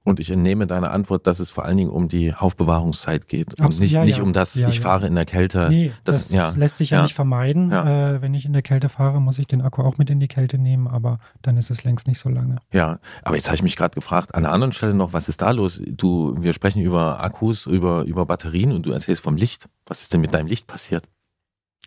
Und 0.03 0.19
ich 0.19 0.31
entnehme 0.31 0.67
deine 0.67 0.91
Antwort, 0.93 1.27
dass 1.27 1.41
es 1.41 1.51
vor 1.51 1.67
allen 1.67 1.77
Dingen 1.77 1.91
um 1.91 2.09
die 2.09 2.33
Aufbewahrungszeit 2.35 3.29
geht 3.29 3.49
und 3.51 3.61
Absolut, 3.61 3.81
nicht, 3.81 3.93
ja, 3.93 4.05
nicht 4.05 4.17
ja. 4.17 4.23
um 4.25 4.33
das, 4.33 4.55
Ja, 4.55 4.67
ich 4.69 4.77
ja. 4.77 4.81
fahre 4.81 5.07
in 5.07 5.15
der 5.15 5.27
Kälte. 5.27 5.69
Nee, 5.69 5.93
das- 6.05 6.29
das, 6.29 6.31
ja, 6.35 6.51
lässt 6.57 6.79
sich 6.79 6.89
ja, 6.91 6.97
ja. 6.99 7.03
nicht 7.03 7.15
vermeiden. 7.15 7.71
Ja. 7.71 8.15
Äh, 8.15 8.23
wenn 8.23 8.33
ich 8.33 8.47
in 8.47 8.55
der 8.55 8.63
Kälte 8.63 8.89
fahre, 8.89 9.21
muss 9.21 9.39
ich 9.39 9.47
den 9.47 9.61
Akku 9.61 9.83
auch 9.83 9.99
mit 9.99 10.09
in 10.09 10.19
die 10.19 10.27
Kälte 10.27 10.57
nehmen, 10.57 10.89
aber 10.89 11.19
dann 11.43 11.59
ist 11.59 11.71
es 11.71 11.85
längst 11.85 12.07
nicht 12.07 12.19
so 12.19 12.31
lange. 12.31 12.57
Ja, 12.73 12.99
aber 13.25 13.37
jetzt 13.37 13.47
habe 13.49 13.57
ich 13.57 13.63
mich 13.63 13.77
gerade 13.77 13.95
gefragt, 13.95 14.35
an 14.35 14.47
einer 14.47 14.55
anderen 14.55 14.73
Stelle 14.73 14.95
noch, 14.95 15.13
was 15.13 15.29
ist 15.29 15.43
da 15.43 15.51
los? 15.51 15.83
Du, 15.87 16.35
wir 16.41 16.55
sprechen 16.55 16.81
über 16.81 17.23
Akkus, 17.23 17.67
über, 17.67 18.05
über 18.05 18.25
Batterien 18.25 18.73
und 18.73 18.87
du 18.87 18.93
erzählst 18.93 19.23
vom 19.23 19.37
Licht. 19.37 19.69
Was 19.87 20.01
ist 20.01 20.15
denn 20.15 20.23
mit 20.23 20.33
deinem 20.33 20.47
Licht 20.47 20.67
passiert? 20.67 21.05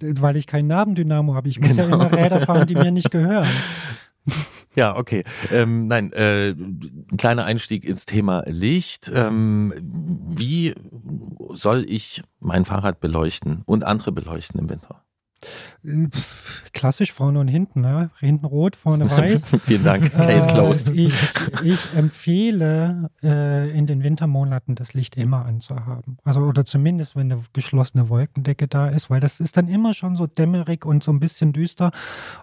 Weil 0.01 0.35
ich 0.37 0.45
keinen 0.47 0.67
Nabendynamo 0.67 1.33
habe. 1.33 1.49
Ich 1.49 1.59
muss 1.59 1.75
ja 1.75 1.85
Genau. 1.85 1.95
immer 2.05 2.11
Räder 2.11 2.41
fahren, 2.41 2.67
die 2.67 2.75
mir 2.75 2.91
nicht 2.91 3.09
gehören. 3.11 3.47
Ja, 4.75 4.95
okay. 4.97 5.23
Ähm, 5.51 5.85
nein, 5.85 6.11
äh, 6.13 6.49
ein 6.49 7.05
kleiner 7.17 7.45
Einstieg 7.45 7.85
ins 7.85 8.07
Thema 8.07 8.43
Licht. 8.47 9.11
Ähm, 9.13 9.71
wie 9.79 10.73
soll 11.53 11.85
ich 11.87 12.23
mein 12.39 12.65
Fahrrad 12.65 12.99
beleuchten 12.99 13.61
und 13.65 13.83
andere 13.83 14.11
beleuchten 14.11 14.59
im 14.59 14.69
Winter? 14.69 15.02
Klassisch 16.73 17.11
vorne 17.11 17.39
und 17.39 17.47
hinten. 17.47 17.81
Ne? 17.81 18.09
Hinten 18.19 18.45
rot, 18.45 18.75
vorne 18.75 19.09
weiß. 19.11 19.47
Vielen 19.63 19.83
Dank. 19.83 20.11
Case 20.11 20.49
Äh, 20.49 20.51
closed. 20.51 20.89
Ich, 20.91 21.13
ich 21.63 21.93
empfehle, 21.95 23.09
äh, 23.21 23.69
in 23.77 23.85
den 23.87 24.03
Wintermonaten 24.03 24.75
das 24.75 24.93
Licht 24.93 25.17
immer 25.17 25.45
anzuhaben. 25.45 26.17
Also, 26.23 26.41
oder 26.41 26.65
zumindest, 26.65 27.15
wenn 27.15 27.31
eine 27.31 27.41
geschlossene 27.53 28.09
Wolkendecke 28.09 28.67
da 28.67 28.87
ist, 28.87 29.09
weil 29.09 29.19
das 29.19 29.39
ist 29.39 29.57
dann 29.57 29.67
immer 29.67 29.93
schon 29.93 30.15
so 30.15 30.27
dämmerig 30.27 30.85
und 30.85 31.03
so 31.03 31.11
ein 31.11 31.19
bisschen 31.19 31.53
düster. 31.53 31.91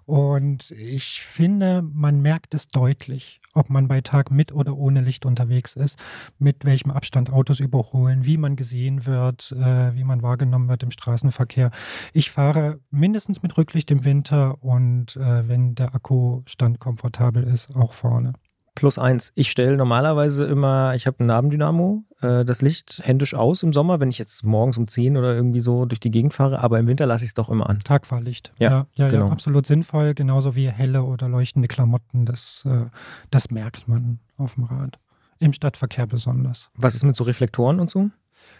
Und 0.07 0.71
ich 0.73 1.23
finde, 1.23 1.83
man 1.83 2.21
merkt 2.21 2.55
es 2.55 2.69
deutlich, 2.69 3.41
ob 3.55 3.71
man 3.71 3.89
bei 3.89 4.01
Tag 4.01 4.31
mit 4.31 4.53
oder 4.53 4.77
ohne 4.77 5.01
Licht 5.01 5.27
unterwegs 5.27 5.75
ist, 5.75 5.99
mit 6.39 6.65
welchem 6.65 6.91
Abstand 6.91 7.33
Autos 7.33 7.61
überholen, 7.61 8.25
wie 8.25 8.37
man 8.37 8.57
gesehen 8.57 9.07
wird, 9.07 9.53
äh, 9.53 9.95
wie 9.95 10.05
man 10.05 10.23
wahrgenommen 10.23 10.69
wird 10.69 10.83
im 10.83 10.91
Straßenverkehr. 10.91 11.71
Ich 12.13 12.31
fahre 12.31 12.81
mindestens 12.91 13.43
mit 13.43 13.57
Rücklicht 13.57 13.91
im 13.91 14.05
Winter 14.05 14.63
und 14.63 15.17
äh, 15.17 15.49
wenn 15.49 15.75
der 15.75 15.95
Akkustand 15.95 16.81
komfortabel 16.81 17.45
ist, 17.45 17.75
auch 17.75 17.93
vorne. 17.93 18.33
Plus 18.75 18.99
eins. 18.99 19.33
Ich 19.35 19.51
stelle 19.51 19.77
normalerweise 19.77 20.45
immer, 20.45 20.95
ich 20.95 21.07
habe 21.07 21.23
ein 21.23 21.27
Nabendynamo, 21.27 22.05
äh, 22.23 22.45
das 22.45 22.63
Licht 22.63 23.01
händisch 23.05 23.35
aus 23.35 23.63
im 23.63 23.73
Sommer, 23.73 24.01
wenn 24.01 24.09
ich 24.09 24.19
jetzt 24.19 24.45
morgens 24.45 24.79
um 24.79 24.87
10 24.87 25.17
oder 25.17 25.35
irgendwie 25.35 25.61
so 25.61 25.85
durch 25.87 26.01
die 26.01 26.11
Gegend 26.11 26.35
fahre, 26.35 26.61
aber 26.61 26.79
im 26.79 26.87
Winter 26.87 27.07
lasse 27.07 27.25
ich 27.25 27.31
es 27.31 27.35
doch 27.35 27.49
immer 27.49 27.69
an. 27.69 27.81
Tagfahrlicht. 27.81 28.53
Ja, 28.59 28.71
ja, 28.71 28.87
ja, 28.95 29.09
genau. 29.09 29.27
ja, 29.27 29.33
absolut 29.33 29.67
sinnvoll. 29.67 30.15
Genauso 30.15 30.55
wie 30.55 30.71
helle 30.71 31.03
oder 31.03 31.29
leuchtende 31.29 31.69
Klamotten. 31.69 32.27
Das, 32.27 32.65
äh, 32.67 32.87
das 33.31 33.51
merkt 33.51 33.89
man 33.89 34.21
auf 34.37 34.55
dem 34.55 34.65
Rad. 34.65 34.99
Im 35.41 35.53
Stadtverkehr 35.53 36.07
besonders. 36.07 36.71
Was 36.75 36.95
ist 36.95 37.05
mit 37.05 37.17
so 37.17 37.25
Reflektoren 37.25 37.81
und 37.81 37.91
so? 37.91 38.11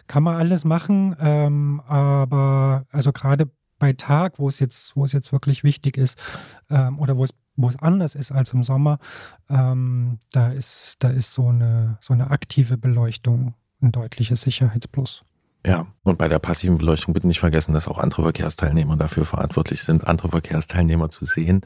Kann 0.07 0.23
man 0.23 0.37
alles 0.37 0.65
machen, 0.65 1.17
ähm, 1.21 1.81
aber 1.87 2.85
also 2.91 3.13
gerade 3.13 3.49
bei 3.81 3.93
Tag, 3.95 4.39
wo 4.39 4.49
es 4.49 4.61
jetzt, 4.61 4.95
wo 4.95 5.05
es 5.05 5.13
jetzt 5.13 5.33
wirklich 5.33 5.65
wichtig 5.65 5.97
ist, 5.97 6.17
ähm, 6.71 7.01
oder 7.01 7.17
wo 7.17 7.25
es, 7.25 7.35
wo 7.57 7.69
es 7.69 7.77
anders 7.81 8.15
ist 8.15 8.31
als 8.31 8.53
im 8.53 8.63
Sommer, 8.63 9.01
ähm, 9.49 10.21
da 10.31 10.53
ist, 10.53 10.97
da 11.01 11.11
ist 11.11 11.33
so 11.33 11.49
eine, 11.49 11.99
so 12.01 12.13
eine 12.13 12.31
aktive 12.31 12.79
Beleuchtung 12.79 13.55
ein 13.83 13.91
deutliches 13.91 14.43
Sicherheitsplus. 14.43 15.25
Ja, 15.67 15.87
und 16.03 16.17
bei 16.17 16.29
der 16.29 16.39
passiven 16.39 16.79
Beleuchtung 16.79 17.13
bitte 17.13 17.27
nicht 17.27 17.41
vergessen, 17.41 17.75
dass 17.75 17.87
auch 17.87 17.99
andere 17.99 18.23
Verkehrsteilnehmer 18.23 18.97
dafür 18.97 19.27
verantwortlich 19.27 19.83
sind, 19.83 20.07
andere 20.07 20.31
Verkehrsteilnehmer 20.31 21.11
zu 21.11 21.27
sehen. 21.27 21.61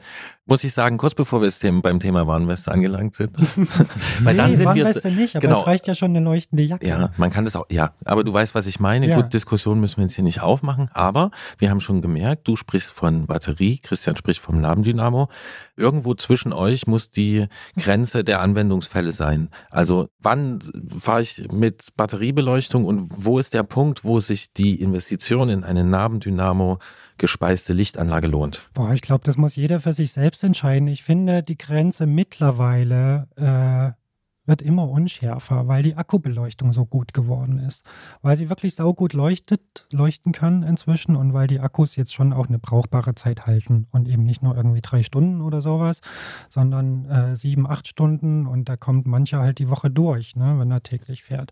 Muss 0.45 0.65
ich 0.65 0.73
sagen, 0.73 0.97
kurz 0.97 1.15
bevor 1.15 1.41
wir 1.41 1.81
beim 1.81 2.01
Thema 2.01 2.27
Warnweste 2.27 2.71
angelangt 2.71 3.15
sind. 3.15 3.31
Weil 4.23 4.35
dann 4.35 4.55
sind 4.55 4.75
wir. 4.75 4.83
Warnweste 4.83 5.11
nicht, 5.11 5.37
aber 5.37 5.47
genau. 5.47 5.61
es 5.61 5.67
reicht 5.67 5.87
ja 5.87 5.95
schon 5.95 6.11
eine 6.11 6.19
leuchtende 6.19 6.63
Jacke. 6.63 6.85
Ja, 6.85 7.11
man 7.15 7.29
kann 7.29 7.45
das 7.45 7.55
auch, 7.55 7.65
ja, 7.69 7.93
aber 8.03 8.25
du 8.25 8.33
weißt, 8.33 8.53
was 8.55 8.67
ich 8.67 8.81
meine. 8.81 9.07
Ja. 9.07 9.15
Gut, 9.15 9.33
Diskussion 9.33 9.79
müssen 9.79 9.97
wir 9.97 10.03
jetzt 10.03 10.15
hier 10.15 10.23
nicht 10.25 10.41
aufmachen, 10.41 10.89
aber 10.93 11.31
wir 11.57 11.69
haben 11.69 11.79
schon 11.79 12.01
gemerkt, 12.01 12.45
du 12.47 12.57
sprichst 12.57 12.91
von 12.91 13.27
Batterie, 13.27 13.79
Christian 13.79 14.17
spricht 14.17 14.41
vom 14.41 14.59
Nabendynamo. 14.59 15.29
Irgendwo 15.77 16.13
zwischen 16.13 16.51
euch 16.51 16.87
muss 16.87 17.09
die 17.09 17.47
Grenze 17.77 18.23
der 18.25 18.41
Anwendungsfälle 18.41 19.13
sein. 19.13 19.49
Also 19.69 20.09
wann 20.19 20.59
fahre 20.99 21.21
ich 21.21 21.47
mit 21.51 21.95
Batteriebeleuchtung 21.95 22.85
und 22.85 23.07
wo 23.09 23.39
ist 23.39 23.53
der 23.53 23.63
Punkt, 23.63 23.84
wo 24.03 24.19
sich 24.19 24.53
die 24.53 24.81
Investition 24.81 25.49
in 25.49 25.63
eine 25.63 25.83
Nabendynamo 25.83 26.79
gespeiste 27.17 27.73
Lichtanlage 27.73 28.27
lohnt? 28.27 28.67
Boah, 28.73 28.91
ich 28.93 29.01
glaube, 29.01 29.23
das 29.23 29.37
muss 29.37 29.55
jeder 29.55 29.79
für 29.79 29.93
sich 29.93 30.11
selbst 30.11 30.43
entscheiden. 30.43 30.87
Ich 30.87 31.03
finde, 31.03 31.43
die 31.43 31.57
Grenze 31.57 32.05
mittlerweile 32.05 33.27
äh, 33.35 34.04
wird 34.45 34.61
immer 34.61 34.89
unschärfer, 34.89 35.67
weil 35.67 35.83
die 35.83 35.95
Akkubeleuchtung 35.95 36.71
so 36.71 36.85
gut 36.85 37.13
geworden 37.13 37.59
ist. 37.59 37.83
Weil 38.21 38.35
sie 38.35 38.49
wirklich 38.49 38.75
saugut 38.75 39.13
leuchtet, 39.13 39.87
leuchten 39.91 40.31
kann 40.31 40.63
inzwischen 40.63 41.15
und 41.15 41.33
weil 41.33 41.47
die 41.47 41.59
Akkus 41.59 41.95
jetzt 41.95 42.13
schon 42.13 42.33
auch 42.33 42.47
eine 42.47 42.59
brauchbare 42.59 43.15
Zeit 43.15 43.45
halten 43.45 43.87
und 43.91 44.07
eben 44.07 44.23
nicht 44.23 44.43
nur 44.43 44.55
irgendwie 44.55 44.81
drei 44.81 45.03
Stunden 45.03 45.41
oder 45.41 45.61
sowas, 45.61 46.01
sondern 46.49 47.05
äh, 47.05 47.35
sieben, 47.35 47.67
acht 47.67 47.87
Stunden 47.87 48.45
und 48.45 48.69
da 48.69 48.77
kommt 48.77 49.07
mancher 49.07 49.39
halt 49.39 49.59
die 49.59 49.69
Woche 49.69 49.89
durch, 49.89 50.35
ne, 50.35 50.55
wenn 50.59 50.71
er 50.71 50.83
täglich 50.83 51.23
fährt. 51.23 51.51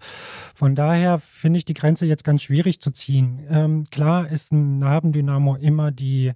Von 0.54 0.76
daher 0.76 1.18
finde 1.18 1.58
ich 1.58 1.66
die 1.66 1.74
Grenze 1.74 2.06
jetzt 2.06 2.24
ganz 2.24 2.44
schwierig 2.44 2.80
zu 2.80 2.92
ziehen. 2.92 3.40
Ähm, 3.50 3.86
klar 3.90 4.30
ist 4.30 4.52
ein 4.52 4.78
Nabendynamo 4.78 5.56
immer 5.56 5.92
die 5.92 6.34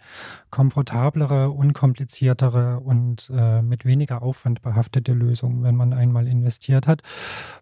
komfortablere, 0.50 1.52
unkompliziertere 1.52 2.80
und 2.80 3.32
äh, 3.34 3.62
mit 3.62 3.86
weniger 3.86 4.22
Aufwand 4.22 4.62
behaftete 4.62 5.14
Lösung, 5.14 5.64
wenn 5.64 5.76
man 5.76 5.94
einmal 5.94 6.28
investiert 6.28 6.47
hat. 6.88 7.02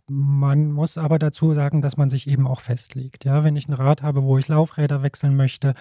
Man 0.08 0.72
muss 0.72 0.98
aber 0.98 1.18
dazu 1.18 1.54
sagen, 1.54 1.82
dass 1.82 1.98
man 1.98 2.10
sich 2.10 2.28
eben 2.28 2.48
auch 2.48 2.60
festlegt. 2.60 3.26
Ja, 3.26 3.44
wenn 3.44 3.56
ich 3.56 3.68
ein 3.68 3.74
Rad 3.74 4.04
habe, 4.04 4.24
wo 4.24 4.38
ich 4.38 4.48
Laufräder 4.48 5.02
wechseln 5.02 5.36
möchte 5.36 5.74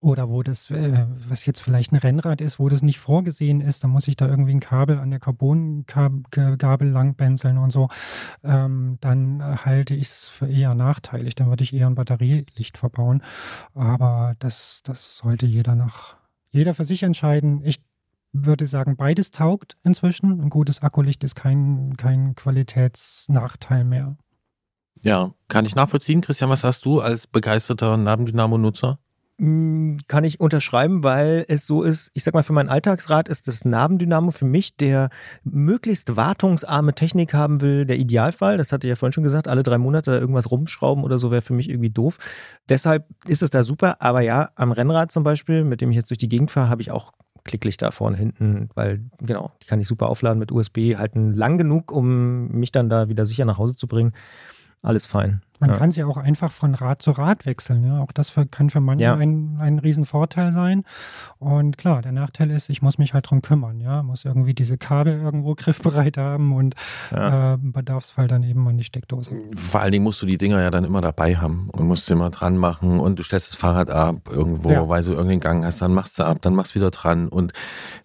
oder 0.00 0.28
wo 0.28 0.42
das, 0.42 0.70
äh, 0.70 1.06
was 1.28 1.46
jetzt 1.46 1.60
vielleicht 1.60 1.92
ein 1.92 1.96
Rennrad 1.96 2.40
ist, 2.40 2.58
wo 2.58 2.68
das 2.68 2.82
nicht 2.82 2.98
vorgesehen 2.98 3.60
ist, 3.60 3.84
dann 3.84 3.90
muss 3.90 4.08
ich 4.08 4.16
da 4.16 4.26
irgendwie 4.26 4.54
ein 4.54 4.60
Kabel 4.60 4.98
an 4.98 5.10
der 5.10 5.20
Carbongabel 5.20 6.88
langbänzeln 6.88 7.58
und 7.58 7.70
so, 7.70 7.88
ähm, 8.42 8.98
dann 9.00 9.64
halte 9.64 9.94
ich 9.94 10.08
es 10.08 10.28
für 10.28 10.48
eher 10.48 10.74
nachteilig. 10.74 11.34
Dann 11.34 11.48
würde 11.48 11.64
ich 11.64 11.72
eher 11.72 11.86
ein 11.86 11.94
Batterielicht 11.94 12.78
verbauen. 12.78 13.22
Aber 13.74 14.34
das, 14.38 14.82
das 14.84 15.16
sollte 15.18 15.46
jeder 15.46 15.74
nach 15.74 16.16
jeder 16.50 16.74
für 16.74 16.84
sich 16.84 17.02
entscheiden. 17.02 17.60
Ich 17.64 17.80
würde 18.32 18.66
sagen, 18.66 18.96
beides 18.96 19.30
taugt 19.30 19.76
inzwischen. 19.84 20.40
Ein 20.40 20.50
gutes 20.50 20.82
Akkulicht 20.82 21.24
ist 21.24 21.34
kein, 21.34 21.96
kein 21.96 22.34
Qualitätsnachteil 22.34 23.84
mehr. 23.84 24.16
Ja, 25.00 25.32
kann 25.48 25.64
ich 25.64 25.74
nachvollziehen. 25.74 26.20
Christian, 26.20 26.50
was 26.50 26.64
hast 26.64 26.84
du 26.84 27.00
als 27.00 27.26
begeisterter 27.26 27.96
Nabendynamo-Nutzer? 27.96 28.98
Mm, 29.40 29.98
Kann 30.08 30.24
ich 30.24 30.40
unterschreiben, 30.40 31.04
weil 31.04 31.44
es 31.46 31.64
so 31.64 31.84
ist, 31.84 32.10
ich 32.14 32.24
sag 32.24 32.34
mal, 32.34 32.42
für 32.42 32.52
meinen 32.52 32.68
Alltagsrat 32.68 33.28
ist 33.28 33.46
das 33.46 33.64
Nabendynamo 33.64 34.32
für 34.32 34.44
mich, 34.44 34.76
der 34.76 35.10
möglichst 35.44 36.16
wartungsarme 36.16 36.92
Technik 36.94 37.34
haben 37.34 37.60
will, 37.60 37.86
der 37.86 37.98
Idealfall. 37.98 38.56
Das 38.56 38.72
hatte 38.72 38.88
ich 38.88 38.90
ja 38.90 38.96
vorhin 38.96 39.12
schon 39.12 39.22
gesagt, 39.22 39.46
alle 39.46 39.62
drei 39.62 39.78
Monate 39.78 40.10
da 40.10 40.18
irgendwas 40.18 40.50
rumschrauben 40.50 41.04
oder 41.04 41.20
so 41.20 41.30
wäre 41.30 41.42
für 41.42 41.52
mich 41.52 41.68
irgendwie 41.68 41.90
doof. 41.90 42.18
Deshalb 42.68 43.06
ist 43.26 43.42
es 43.42 43.50
da 43.50 43.62
super, 43.62 44.02
aber 44.02 44.22
ja, 44.22 44.50
am 44.56 44.72
Rennrad 44.72 45.12
zum 45.12 45.22
Beispiel, 45.22 45.62
mit 45.62 45.80
dem 45.80 45.90
ich 45.90 45.96
jetzt 45.96 46.10
durch 46.10 46.18
die 46.18 46.28
Gegend 46.28 46.50
fahre, 46.50 46.68
habe 46.68 46.82
ich 46.82 46.90
auch 46.90 47.12
Klicklichter 47.48 47.90
vorne 47.90 48.16
hinten, 48.16 48.68
weil 48.74 49.00
genau, 49.20 49.52
die 49.62 49.66
kann 49.66 49.80
ich 49.80 49.88
super 49.88 50.08
aufladen 50.08 50.38
mit 50.38 50.52
USB, 50.52 50.96
halten 50.96 51.32
lang 51.32 51.58
genug, 51.58 51.90
um 51.90 52.48
mich 52.48 52.70
dann 52.70 52.88
da 52.88 53.08
wieder 53.08 53.26
sicher 53.26 53.44
nach 53.44 53.58
Hause 53.58 53.74
zu 53.74 53.88
bringen. 53.88 54.12
Alles 54.82 55.06
fein. 55.06 55.42
Man 55.60 55.70
Ja. 55.70 55.76
kann 55.76 55.90
sie 55.90 56.04
auch 56.04 56.16
einfach 56.16 56.52
von 56.52 56.74
Rad 56.74 57.02
zu 57.02 57.10
Rad 57.12 57.46
wechseln. 57.46 57.84
Ja? 57.84 58.00
Auch 58.00 58.12
das 58.12 58.30
für, 58.30 58.46
kann 58.46 58.70
für 58.70 58.80
manche 58.80 59.04
Ja. 59.04 59.14
ein, 59.14 59.58
ein 59.60 59.78
Riesenvorteil 59.78 60.52
sein. 60.52 60.84
Und 61.38 61.78
klar, 61.78 62.02
der 62.02 62.12
Nachteil 62.12 62.50
ist, 62.50 62.68
ich 62.70 62.82
muss 62.82 62.98
mich 62.98 63.14
halt 63.14 63.28
drum 63.30 63.42
kümmern. 63.42 63.80
Ja, 63.80 64.02
muss 64.02 64.24
irgendwie 64.24 64.54
diese 64.54 64.78
Kabel 64.78 65.20
irgendwo 65.20 65.54
griffbereit 65.56 66.16
haben 66.16 66.52
und 66.54 66.74
Ja. 67.10 67.52
äh, 67.52 67.54
im 67.54 67.72
Bedarfsfall 67.72 68.28
dann 68.28 68.42
eben 68.42 68.66
an 68.68 68.76
die 68.78 68.84
Steckdose. 68.84 69.30
Vor 69.56 69.80
allen 69.80 69.92
Dingen 69.92 70.04
musst 70.04 70.20
du 70.22 70.26
die 70.26 70.38
Dinger 70.38 70.60
ja 70.60 70.70
dann 70.70 70.84
immer 70.84 71.00
dabei 71.00 71.36
haben 71.36 71.68
und 71.72 71.86
musst 71.86 72.06
sie 72.06 72.12
immer 72.12 72.30
dran 72.30 72.56
machen 72.56 73.00
und 73.00 73.18
du 73.18 73.22
stellst 73.22 73.50
das 73.52 73.56
Fahrrad 73.58 73.90
ab 73.90 74.28
irgendwo, 74.30 74.70
Ja. 74.70 74.88
weil 74.88 75.02
du 75.02 75.10
irgendeinen 75.12 75.40
Gang 75.40 75.64
hast, 75.64 75.82
dann 75.82 75.92
machst 75.92 76.18
du 76.18 76.24
ab, 76.24 76.38
dann 76.42 76.54
machst 76.54 76.72
du 76.74 76.76
wieder 76.80 76.90
dran 76.90 77.28
und 77.28 77.52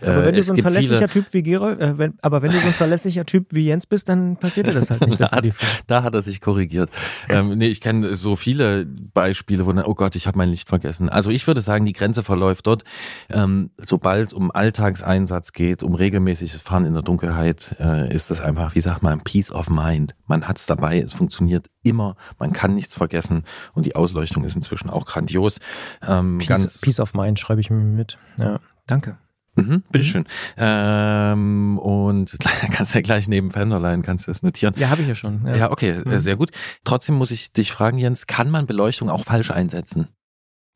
äh, 0.02 0.08
Aber 0.10 0.26
wenn 0.26 0.36
du 0.36 0.44
so 0.44 0.54
ein 0.54 0.62
verlässlicher 0.62 1.08
Typ 1.08 1.26
wie 1.32 1.44
Gerold, 1.44 1.80
äh, 1.80 1.98
wenn, 1.98 2.18
aber 2.22 2.42
wenn 2.42 2.52
du 2.52 2.58
so 2.60 2.68
ein 2.68 2.74
verlässlicher 2.74 3.26
Typ 3.26 3.48
wie 3.52 3.66
Jens 3.68 3.86
bist, 3.88 4.10
dann 4.10 4.38
passiert 4.38 4.68
dir 4.68 4.74
das 4.74 4.90
halt 4.90 5.06
nicht. 5.08 5.20
Da 5.22 5.42
die, 5.42 5.54
da 5.88 6.04
hat 6.04 6.14
er 6.16 6.22
sich 6.22 6.42
korrigiert. 6.42 6.90
ähm, 7.30 7.43
nee, 7.50 7.68
ich 7.68 7.82
kenne 7.82 8.16
so 8.16 8.36
viele 8.36 8.86
Beispiele, 8.86 9.66
wo 9.66 9.74
dann, 9.74 9.86
oh 9.86 9.96
Gott, 9.96 10.16
ich 10.16 10.28
habe 10.28 10.38
mein 10.38 10.50
Licht 10.50 10.70
vergessen. 10.70 11.10
Also 11.10 11.30
ich 11.30 11.48
würde 11.48 11.62
sagen, 11.62 11.86
die 11.86 11.94
Grenze 11.94 12.24
verläuft 12.24 12.68
dort, 12.68 12.84
ähm, 13.30 13.72
sobald 13.78 14.28
es 14.28 14.34
um 14.34 14.52
Alltagseinsatz 14.52 15.52
geht, 15.54 15.84
um 15.84 15.96
regelmäßiges 15.96 16.62
Fahren 16.62 16.86
in 16.86 16.94
der 16.94 17.04
Dunkelheit, 17.04 17.76
äh, 17.80 18.14
ist 18.14 18.30
das 18.30 18.42
einfach, 18.42 18.76
wie 18.76 18.82
sagt 18.82 19.04
man, 19.04 19.22
Peace 19.22 19.52
of 19.52 19.70
Mind. 19.70 20.16
Man 20.28 20.48
hat 20.48 20.58
es 20.58 20.66
dabei, 20.66 21.00
es 21.00 21.14
funktioniert 21.14 21.70
immer, 21.84 22.16
man 22.40 22.54
kann 22.54 22.76
nichts 22.76 22.96
vergessen 22.96 23.44
und 23.74 23.86
die 23.86 23.96
Ausleuchtung 23.96 24.44
ist 24.44 24.56
inzwischen 24.56 24.90
auch 24.90 25.06
grandios. 25.06 25.60
Ähm, 26.06 26.38
Peace, 26.38 26.48
ganz, 26.48 26.82
Peace 26.82 27.00
of 27.00 27.14
Mind 27.14 27.40
schreibe 27.40 27.62
ich 27.62 27.70
mir 27.70 27.78
mit. 27.78 28.18
Ja, 28.38 28.60
danke. 28.88 29.18
Mhm, 29.56 29.84
bitteschön. 29.92 30.26
Ähm, 30.58 31.78
und 31.78 32.38
kannst 32.72 32.96
ja 32.96 33.02
gleich 33.02 33.28
neben 33.28 33.50
Fenderline, 33.52 34.02
kannst 34.02 34.28
du 34.28 34.32
das 34.32 34.42
notieren. 34.44 34.74
Ja, 34.78 34.90
habe 34.90 35.02
ich 35.04 35.08
ja 35.08 35.16
schon. 35.16 35.46
Ja, 35.46 35.72
okay, 35.72 36.02
Mhm. 36.06 36.18
sehr 36.20 36.36
gut. 36.38 36.52
Trotzdem 36.84 37.16
muss 37.16 37.32
ich 37.32 37.52
dich 37.54 37.72
fragen, 37.72 37.98
Jens, 37.98 38.26
kann 38.28 38.50
man 38.50 38.66
Beleuchtung 38.66 39.10
auch 39.10 39.24
falsch 39.24 39.52
einsetzen? 39.52 40.08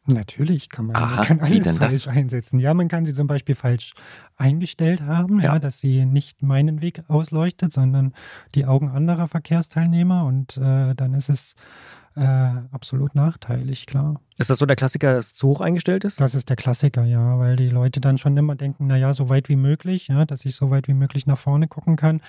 Natürlich 0.09 0.69
kann 0.69 0.85
man, 0.85 0.95
Aha, 0.95 1.15
man 1.17 1.25
kann 1.25 1.37
wie 1.41 1.43
alles 1.55 1.65
denn 1.65 1.79
das? 1.79 2.03
falsch 2.03 2.07
einsetzen. 2.07 2.59
Ja, 2.59 2.73
man 2.73 2.87
kann 2.87 3.03
sie 3.03 3.13
zum 3.13 3.27
Beispiel 3.27 3.55
falsch 3.55 3.93
eingestellt 4.37 5.01
haben, 5.01 5.39
ja. 5.41 5.53
Ja. 5.55 5.59
dass 5.59 5.79
sie 5.79 6.05
nicht 6.05 6.41
meinen 6.43 6.81
Weg 6.81 7.01
ausleuchtet, 7.09 7.73
sondern 7.73 8.13
die 8.55 8.65
Augen 8.65 8.89
anderer 8.89 9.27
Verkehrsteilnehmer 9.27 10.23
und 10.25 10.55
äh, 10.57 10.95
dann 10.95 11.13
ist 11.13 11.29
es 11.29 11.55
äh, 12.17 12.61
absolut 12.71 13.13
nachteilig, 13.15 13.85
klar. 13.85 14.19
Ist 14.37 14.49
das 14.49 14.57
so 14.57 14.65
der 14.65 14.75
Klassiker, 14.75 15.13
dass 15.13 15.27
es 15.27 15.35
zu 15.35 15.47
hoch 15.49 15.61
eingestellt 15.61 16.03
ist? 16.03 16.19
Das 16.19 16.35
ist 16.35 16.49
der 16.49 16.55
Klassiker, 16.55 17.05
ja, 17.05 17.37
weil 17.39 17.55
die 17.55 17.69
Leute 17.69 18.01
dann 18.01 18.17
schon 18.17 18.35
immer 18.37 18.55
denken, 18.55 18.87
naja, 18.87 19.13
so 19.13 19.29
weit 19.29 19.49
wie 19.49 19.55
möglich, 19.55 20.07
ja, 20.07 20.25
dass 20.25 20.43
ich 20.45 20.55
so 20.55 20.69
weit 20.71 20.87
wie 20.87 20.93
möglich 20.93 21.27
nach 21.27 21.37
vorne 21.37 21.67
gucken 21.67 21.95
kann, 21.95 22.21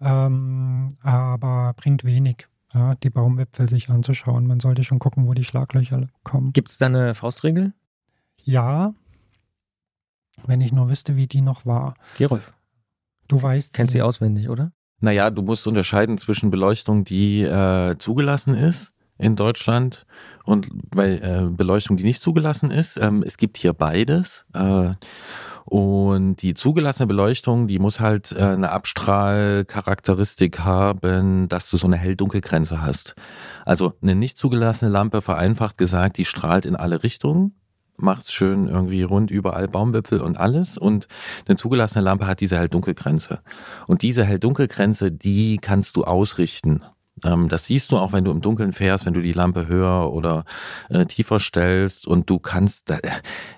ähm, 0.00 0.96
aber 1.02 1.74
bringt 1.76 2.04
wenig. 2.04 2.46
Ja, 2.74 2.94
die 2.96 3.10
Baumwipfel 3.10 3.68
sich 3.68 3.88
anzuschauen. 3.90 4.46
Man 4.46 4.60
sollte 4.60 4.82
schon 4.84 4.98
gucken, 4.98 5.26
wo 5.26 5.34
die 5.34 5.44
Schlaglöcher 5.44 6.08
kommen. 6.24 6.52
Gibt 6.52 6.70
es 6.70 6.78
da 6.78 6.86
eine 6.86 7.14
Faustregel? 7.14 7.72
Ja, 8.42 8.92
wenn 10.46 10.60
ich 10.60 10.72
nur 10.72 10.88
wüsste, 10.88 11.16
wie 11.16 11.26
die 11.26 11.40
noch 11.40 11.64
war. 11.64 11.94
Gerolf, 12.18 12.52
Du 13.28 13.40
weißt. 13.42 13.72
kennt 13.72 13.90
sie 13.90 14.02
auswendig, 14.02 14.48
oder? 14.48 14.72
Naja, 15.00 15.30
du 15.30 15.42
musst 15.42 15.66
unterscheiden 15.66 16.16
zwischen 16.18 16.50
Beleuchtung, 16.50 17.04
die 17.04 17.42
äh, 17.42 17.96
zugelassen 17.98 18.54
ist 18.54 18.92
in 19.18 19.36
Deutschland 19.36 20.06
und 20.44 20.68
weil 20.94 21.22
äh, 21.22 21.50
Beleuchtung, 21.50 21.96
die 21.96 22.04
nicht 22.04 22.22
zugelassen 22.22 22.70
ist. 22.70 22.98
Ähm, 23.00 23.22
es 23.26 23.36
gibt 23.36 23.56
hier 23.56 23.72
beides. 23.72 24.44
Äh, 24.54 24.94
und 25.64 26.42
die 26.42 26.54
zugelassene 26.54 27.08
Beleuchtung, 27.08 27.66
die 27.66 27.80
muss 27.80 27.98
halt 27.98 28.30
äh, 28.30 28.40
eine 28.40 28.70
Abstrahlcharakteristik 28.70 30.60
haben, 30.60 31.48
dass 31.48 31.68
du 31.68 31.76
so 31.76 31.88
eine 31.88 31.96
Hell-Dunkel-Grenze 31.96 32.80
hast. 32.80 33.16
Also 33.64 33.94
eine 34.00 34.14
nicht 34.14 34.38
zugelassene 34.38 34.90
Lampe, 34.90 35.20
vereinfacht 35.20 35.76
gesagt, 35.76 36.18
die 36.18 36.24
strahlt 36.24 36.66
in 36.66 36.76
alle 36.76 37.02
Richtungen, 37.02 37.56
macht 37.96 38.30
schön 38.30 38.68
irgendwie 38.68 39.02
rund 39.02 39.32
überall 39.32 39.66
Baumwipfel 39.66 40.20
und 40.20 40.38
alles. 40.38 40.78
Und 40.78 41.08
eine 41.48 41.56
zugelassene 41.56 42.04
Lampe 42.04 42.28
hat 42.28 42.40
diese 42.40 42.58
Hell-Dunkel-Grenze. 42.58 43.40
Und 43.88 44.02
diese 44.02 44.24
Hell-Dunkel-Grenze, 44.24 45.10
die 45.10 45.58
kannst 45.58 45.96
du 45.96 46.04
ausrichten. 46.04 46.84
Ähm, 47.24 47.48
das 47.48 47.66
siehst 47.66 47.92
du 47.92 47.98
auch, 47.98 48.12
wenn 48.12 48.24
du 48.24 48.30
im 48.30 48.40
Dunkeln 48.40 48.72
fährst, 48.72 49.06
wenn 49.06 49.14
du 49.14 49.22
die 49.22 49.32
Lampe 49.32 49.66
höher 49.66 50.12
oder 50.12 50.44
äh, 50.88 51.06
tiefer 51.06 51.38
stellst 51.38 52.06
und 52.06 52.28
du 52.28 52.38
kannst, 52.38 52.90
da, 52.90 52.98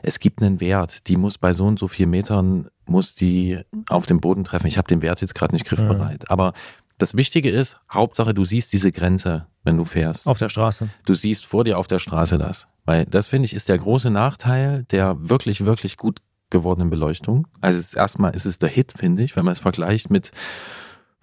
es 0.02 0.20
gibt 0.20 0.42
einen 0.42 0.60
Wert, 0.60 1.08
die 1.08 1.16
muss 1.16 1.38
bei 1.38 1.54
so 1.54 1.66
und 1.66 1.78
so 1.78 1.88
vier 1.88 2.06
Metern, 2.06 2.68
muss 2.86 3.14
die 3.14 3.60
auf 3.88 4.06
dem 4.06 4.20
Boden 4.20 4.44
treffen. 4.44 4.66
Ich 4.66 4.78
habe 4.78 4.88
den 4.88 5.02
Wert 5.02 5.20
jetzt 5.20 5.34
gerade 5.34 5.54
nicht 5.54 5.66
griffbereit. 5.66 6.30
Aber 6.30 6.52
das 6.98 7.14
Wichtige 7.14 7.50
ist, 7.50 7.78
Hauptsache, 7.92 8.34
du 8.34 8.44
siehst 8.44 8.72
diese 8.72 8.92
Grenze, 8.92 9.46
wenn 9.62 9.76
du 9.76 9.84
fährst. 9.84 10.26
Auf 10.26 10.38
der 10.38 10.48
Straße. 10.48 10.88
Du 11.06 11.14
siehst 11.14 11.46
vor 11.46 11.64
dir 11.64 11.78
auf 11.78 11.86
der 11.86 11.98
Straße 11.98 12.38
das. 12.38 12.66
Weil 12.84 13.04
das, 13.04 13.28
finde 13.28 13.46
ich, 13.46 13.54
ist 13.54 13.68
der 13.68 13.78
große 13.78 14.10
Nachteil 14.10 14.84
der 14.84 15.16
wirklich, 15.28 15.64
wirklich 15.64 15.96
gut 15.96 16.20
gewordenen 16.50 16.90
Beleuchtung. 16.90 17.46
Also 17.60 17.96
erstmal 17.96 18.34
ist 18.34 18.46
es 18.46 18.58
der 18.58 18.68
Hit, 18.68 18.92
finde 18.96 19.22
ich, 19.22 19.36
wenn 19.36 19.44
man 19.44 19.52
es 19.52 19.60
vergleicht 19.60 20.10
mit 20.10 20.30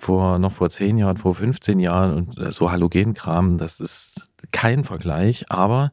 vor 0.06 0.38
noch 0.38 0.52
vor 0.52 0.70
10 0.70 1.00
Jahren, 1.00 1.18
vor 1.18 1.34
15 1.34 1.80
Jahren 1.80 2.14
und 2.14 2.38
äh, 2.38 2.52
so 2.52 2.72
Halogenkram, 2.72 3.58
das 3.58 3.80
ist 3.80 4.30
kein 4.52 4.84
Vergleich, 4.84 5.46
aber 5.50 5.92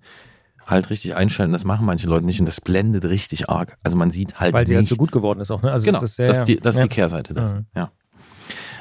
halt 0.67 0.91
richtig 0.91 1.17
einstellen, 1.17 1.53
das 1.53 1.65
machen 1.65 1.87
manche 1.87 2.07
Leute 2.07 2.27
nicht 2.27 2.39
und 2.39 2.45
das 2.47 2.61
blendet 2.61 3.07
richtig 3.07 3.49
arg. 3.49 3.79
Also 3.83 3.97
man 3.97 4.11
sieht 4.11 4.39
halt 4.39 4.53
Weil 4.53 4.67
sie 4.67 4.77
halt 4.77 4.87
so 4.87 4.97
gut 4.97 5.13
geworden 5.13 5.41
ist 5.41 5.51
auch, 5.51 5.63
ne? 5.63 5.73
Also 5.73 5.87
Genau, 5.87 5.99
es 5.99 6.05
ist 6.05 6.17
sehr, 6.17 6.29
das 6.29 6.39
ist 6.41 6.45
die, 6.45 6.57
das 6.57 6.75
ist 6.75 6.81
ja. 6.81 6.89
die 6.89 6.95
Kehrseite 6.95 7.33
des. 7.33 7.55
Mhm. 7.55 7.67
Ja. 7.75 7.91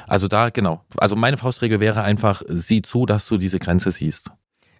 Also 0.06 0.28
da, 0.28 0.50
genau. 0.50 0.82
Also 0.98 1.16
meine 1.16 1.38
Faustregel 1.38 1.80
wäre 1.80 2.02
einfach, 2.02 2.42
sieh 2.48 2.82
zu, 2.82 3.06
dass 3.06 3.26
du 3.26 3.38
diese 3.38 3.58
Grenze 3.58 3.90
siehst. 3.90 4.32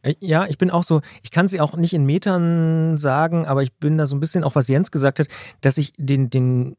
Äh, 0.03 0.15
Ja, 0.21 0.47
ich 0.47 0.59
bin 0.59 0.71
auch 0.71 0.83
so, 0.83 1.01
ich 1.23 1.31
kann 1.31 1.49
sie 1.49 1.63
auch 1.63 1.77
nicht 1.77 1.95
in 1.95 2.05
Metern 2.05 2.99
sagen, 2.99 3.47
aber 3.47 3.63
ich 3.63 3.73
bin 3.73 3.97
da 3.97 4.05
so 4.05 4.15
ein 4.15 4.21
bisschen, 4.21 4.45
auch 4.45 4.55
was 4.55 4.69
Jens 4.69 4.91
gesagt 4.91 5.19
hat, 5.19 5.29
dass 5.63 5.79
ich 5.79 5.95
den, 5.97 6.29
den 6.29 6.77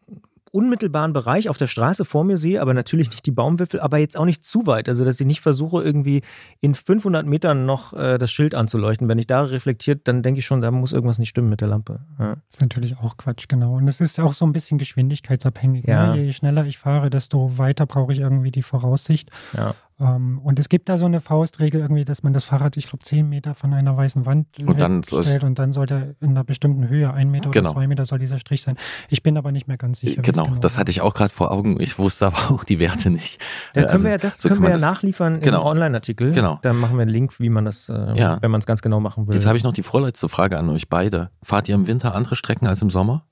unmittelbaren 0.54 1.14
Bereich 1.14 1.50
auf 1.50 1.58
der 1.58 1.66
Straße 1.66 2.06
vor 2.06 2.24
mir 2.24 2.38
sehe, 2.38 2.62
aber 2.62 2.76
natürlich 2.76 3.10
nicht 3.10 3.26
die 3.26 3.32
Baumwipfel, 3.32 3.80
aber 3.80 3.98
jetzt 3.98 4.16
auch 4.16 4.26
nicht 4.26 4.46
zu 4.46 4.68
weit. 4.68 4.88
Also, 4.88 5.04
dass 5.04 5.20
ich 5.20 5.26
nicht 5.26 5.42
versuche, 5.42 5.82
irgendwie 5.82 6.22
in 6.60 6.76
500 6.76 7.26
Metern 7.26 7.66
noch 7.66 7.94
äh, 7.94 8.20
das 8.20 8.32
Schild 8.32 8.54
anzuleuchten. 8.54 9.08
Wenn 9.08 9.18
ich 9.18 9.26
da 9.26 9.42
reflektiert, 9.42 10.08
dann 10.08 10.22
denke 10.22 10.40
ich 10.40 10.46
schon, 10.46 10.62
da 10.62 10.70
muss 10.70 10.94
irgendwas 10.94 11.18
nicht 11.18 11.30
stimmen 11.30 11.50
mit 11.50 11.62
der 11.62 11.70
Lampe. 11.70 12.02
Ja. 12.20 12.38
ist 12.52 12.62
natürlich 12.62 12.98
auch 13.00 13.18
Quatsch, 13.18 13.48
genau. 13.48 13.78
Und 13.78 13.88
es 13.88 14.00
ist 14.00 14.20
auch 14.20 14.34
so 14.34 14.46
ein 14.46 14.54
bisschen 14.54 14.78
geschwindigkeitsabhängig. 14.78 15.86
Ja. 15.86 16.16
Ne? 16.16 16.24
Je 16.24 16.34
schneller 16.34 16.66
ich 16.66 16.78
fahre, 16.78 17.10
desto 17.10 17.58
weiter 17.58 17.88
brauche 17.88 18.14
ich 18.14 18.20
irgendwie 18.20 18.52
die 18.52 18.62
Voraussicht. 18.62 19.32
Ja. 19.58 19.74
Ähm, 20.04 20.40
und 20.40 20.60
es 20.60 20.68
gibt 20.70 20.90
da 20.90 20.98
so 20.98 21.06
eine 21.06 21.22
Faustregel 21.22 21.80
irgendwie, 21.82 22.04
dass 22.04 22.24
man 22.24 22.34
das 22.34 22.44
Fahrrad, 22.44 22.76
ich 22.78 22.88
glaube, 22.90 23.04
10 23.06 23.30
Meter 23.30 23.56
von 23.56 23.74
einer 23.74 23.96
weißen 23.96 24.26
Wand 24.26 24.48
Und 24.66 24.82
dann 24.82 25.04
stellt 25.04 25.44
und 25.44 25.58
dann 25.60 25.72
sollte 25.72 26.16
in 26.20 26.32
einer 26.32 26.44
bestimmten 26.44 26.90
Höhe, 26.90 27.14
ein 27.14 27.32
Meter 27.32 27.50
Genau. 27.52 27.70
oder 27.70 27.76
zwei 27.80 27.88
Meter 27.88 28.04
soll 28.06 28.20
dieser 28.20 28.38
Strich 28.40 28.62
sein. 28.62 28.76
Ich 29.10 29.24
bin 29.24 29.38
aber 29.38 29.52
nicht 29.52 29.68
mehr 29.68 29.78
ganz 29.78 30.00
sicher. 30.00 30.20
es 30.20 30.26
Genau, 30.26 30.48
das 30.60 30.74
war. 30.76 30.82
hatte 30.82 30.92
ich 30.92 31.02
auch 31.02 31.14
gerade 31.14 31.34
vor 31.34 31.52
Augen. 31.52 31.80
Ich 31.80 31.98
wusste 31.98 32.28
aber 32.28 32.52
auch 32.54 32.64
die 32.64 32.80
Werte 32.80 33.10
nicht. 33.10 33.40
Da 33.74 33.82
können 33.82 33.92
also, 33.92 34.04
wir 34.04 34.12
ja, 34.12 34.18
das 34.18 34.40
so 34.40 34.50
können 34.50 34.62
wir 34.62 34.70
ja 34.70 34.74
das- 34.74 34.82
nachliefern 34.82 35.40
Genau. 35.40 35.62
im 35.62 35.68
Online-Artikel. 35.68 36.32
Genau. 36.34 36.60
Da 36.62 36.74
machen 36.74 36.98
wir 36.98 37.04
einen 37.04 37.12
Link, 37.12 37.40
wie 37.40 37.50
man 37.50 37.66
das, 37.66 37.88
äh, 37.90 38.14
Ja. 38.16 38.42
wenn 38.42 38.52
man 38.52 38.60
es 38.60 38.66
ganz 38.66 38.82
genau 38.82 39.00
machen 39.00 39.28
will. 39.28 39.36
Jetzt 39.36 39.46
habe 39.46 39.58
ich 39.58 39.64
noch 39.64 39.74
die 39.74 39.84
vorletzte 39.84 40.28
Frage 40.28 40.58
an 40.60 40.70
euch 40.70 40.90
beide. 40.90 41.30
Fahrt 41.44 41.70
ihr 41.70 41.76
im 41.76 41.88
Winter 41.88 42.14
andere 42.16 42.36
Strecken 42.36 42.68
als 42.68 42.82
im 42.82 42.90
Sommer? 42.90 43.26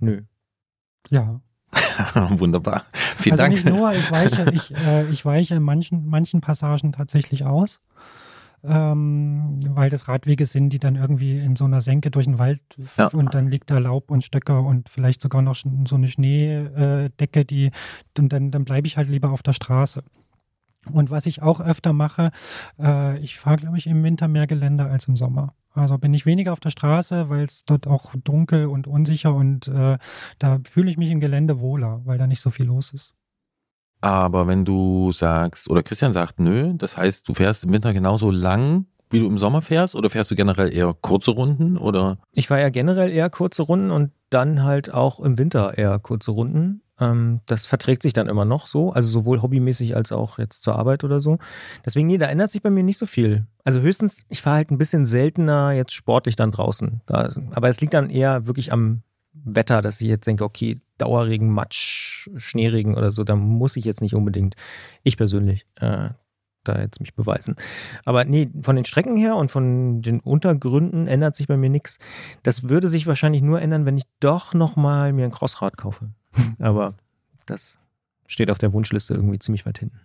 Nö. 0.00 0.22
Ja. 1.10 1.40
Wunderbar. 2.30 2.84
Vielen 2.92 3.32
also 3.32 3.42
Dank. 3.42 3.54
nicht 3.54 3.66
nur, 3.66 3.92
ich 3.92 4.10
weiche, 4.10 4.50
ich, 4.52 4.74
äh, 4.76 5.08
ich 5.10 5.24
weiche 5.24 5.54
in 5.54 5.62
manchen, 5.62 6.06
manchen 6.06 6.40
Passagen 6.40 6.92
tatsächlich 6.92 7.44
aus, 7.44 7.80
ähm, 8.62 9.58
weil 9.70 9.90
das 9.90 10.08
Radwege 10.08 10.46
sind, 10.46 10.70
die 10.70 10.78
dann 10.78 10.96
irgendwie 10.96 11.38
in 11.38 11.56
so 11.56 11.64
einer 11.64 11.80
Senke 11.80 12.10
durch 12.10 12.26
den 12.26 12.38
Wald 12.38 12.60
Ja. 12.96 13.08
und 13.08 13.34
dann 13.34 13.48
liegt 13.48 13.70
da 13.70 13.78
Laub 13.78 14.10
und 14.10 14.24
Stöcker 14.24 14.62
und 14.62 14.88
vielleicht 14.88 15.20
sogar 15.20 15.42
noch 15.42 15.54
so 15.54 15.94
eine 15.94 16.08
Schneedecke, 16.08 17.44
die 17.44 17.70
und 18.18 18.32
dann, 18.32 18.50
dann 18.50 18.64
bleibe 18.64 18.86
ich 18.86 18.96
halt 18.96 19.08
lieber 19.08 19.30
auf 19.30 19.42
der 19.42 19.52
Straße. 19.52 20.02
Und 20.92 21.10
was 21.10 21.26
ich 21.26 21.42
auch 21.42 21.60
öfter 21.60 21.92
mache, 21.92 22.30
äh, 22.78 23.18
ich 23.18 23.38
fahre, 23.38 23.56
glaube 23.56 23.78
ich, 23.78 23.86
im 23.86 24.02
Winter 24.02 24.28
mehr 24.28 24.46
Gelände 24.46 24.84
als 24.84 25.08
im 25.08 25.16
Sommer. 25.16 25.54
Also 25.72 25.98
bin 25.98 26.14
ich 26.14 26.24
weniger 26.24 26.52
auf 26.52 26.60
der 26.60 26.70
Straße, 26.70 27.28
weil 27.28 27.44
es 27.44 27.64
dort 27.64 27.86
auch 27.86 28.14
dunkel 28.22 28.66
und 28.66 28.86
unsicher 28.86 29.34
und 29.34 29.66
äh, 29.68 29.98
da 30.38 30.60
fühle 30.64 30.90
ich 30.90 30.96
mich 30.96 31.10
im 31.10 31.20
Gelände 31.20 31.58
wohler, 31.58 32.00
weil 32.04 32.16
da 32.16 32.26
nicht 32.26 32.40
so 32.40 32.50
viel 32.50 32.66
los 32.66 32.92
ist. 32.92 33.14
Aber 34.00 34.46
wenn 34.46 34.64
du 34.64 35.12
sagst, 35.12 35.68
oder 35.68 35.82
Christian 35.82 36.12
sagt, 36.12 36.38
nö, 36.38 36.74
das 36.76 36.96
heißt, 36.96 37.28
du 37.28 37.34
fährst 37.34 37.64
im 37.64 37.72
Winter 37.72 37.92
genauso 37.92 38.30
lang, 38.30 38.86
wie 39.10 39.18
du 39.18 39.26
im 39.26 39.38
Sommer 39.38 39.62
fährst, 39.62 39.94
oder 39.94 40.10
fährst 40.10 40.30
du 40.30 40.34
generell 40.34 40.72
eher 40.72 40.94
kurze 41.00 41.30
Runden? 41.30 41.78
Oder 41.78 42.18
Ich 42.32 42.48
fahre 42.48 42.60
ja 42.60 42.68
generell 42.68 43.10
eher 43.10 43.30
kurze 43.30 43.62
Runden 43.62 43.90
und 43.90 44.12
dann 44.30 44.62
halt 44.62 44.92
auch 44.92 45.20
im 45.20 45.38
Winter 45.38 45.78
eher 45.78 45.98
kurze 45.98 46.32
Runden. 46.32 46.82
Ähm, 47.00 47.40
das 47.46 47.66
verträgt 47.66 48.02
sich 48.02 48.12
dann 48.12 48.28
immer 48.28 48.44
noch 48.44 48.66
so, 48.66 48.92
also 48.92 49.08
sowohl 49.08 49.42
hobbymäßig 49.42 49.96
als 49.96 50.12
auch 50.12 50.38
jetzt 50.38 50.62
zur 50.62 50.76
Arbeit 50.76 51.04
oder 51.04 51.20
so. 51.20 51.38
Deswegen, 51.84 52.06
nee, 52.06 52.18
da 52.18 52.26
ändert 52.26 52.50
sich 52.50 52.62
bei 52.62 52.70
mir 52.70 52.84
nicht 52.84 52.98
so 52.98 53.06
viel. 53.06 53.46
Also 53.64 53.80
höchstens, 53.80 54.24
ich 54.28 54.42
fahre 54.42 54.56
halt 54.56 54.70
ein 54.70 54.78
bisschen 54.78 55.06
seltener 55.06 55.72
jetzt 55.72 55.92
sportlich 55.92 56.36
dann 56.36 56.52
draußen. 56.52 57.00
Da, 57.06 57.34
aber 57.52 57.68
es 57.68 57.80
liegt 57.80 57.94
dann 57.94 58.10
eher 58.10 58.46
wirklich 58.46 58.72
am 58.72 59.02
Wetter, 59.32 59.82
dass 59.82 60.00
ich 60.00 60.08
jetzt 60.08 60.26
denke, 60.26 60.44
okay, 60.44 60.80
Dauerregen, 60.98 61.50
Matsch, 61.50 62.28
Schneeregen 62.36 62.94
oder 62.94 63.10
so, 63.10 63.24
da 63.24 63.34
muss 63.34 63.76
ich 63.76 63.84
jetzt 63.84 64.00
nicht 64.00 64.14
unbedingt, 64.14 64.54
ich 65.02 65.16
persönlich, 65.16 65.66
äh, 65.76 66.10
da 66.62 66.80
jetzt 66.80 67.00
mich 67.00 67.14
beweisen. 67.14 67.56
Aber 68.04 68.24
nee, 68.24 68.48
von 68.62 68.76
den 68.76 68.84
Strecken 68.84 69.16
her 69.16 69.36
und 69.36 69.50
von 69.50 70.00
den 70.00 70.20
Untergründen 70.20 71.06
ändert 71.06 71.34
sich 71.34 71.46
bei 71.46 71.56
mir 71.56 71.68
nichts. 71.68 71.98
Das 72.42 72.68
würde 72.68 72.88
sich 72.88 73.06
wahrscheinlich 73.06 73.42
nur 73.42 73.60
ändern, 73.60 73.84
wenn 73.84 73.98
ich 73.98 74.04
doch 74.20 74.54
nochmal 74.54 75.12
mir 75.12 75.24
ein 75.24 75.30
Crossrad 75.30 75.76
kaufe. 75.76 76.10
Aber 76.58 76.94
das 77.46 77.78
steht 78.26 78.50
auf 78.50 78.58
der 78.58 78.72
Wunschliste 78.72 79.14
irgendwie 79.14 79.38
ziemlich 79.38 79.66
weit 79.66 79.78
hinten. 79.78 80.00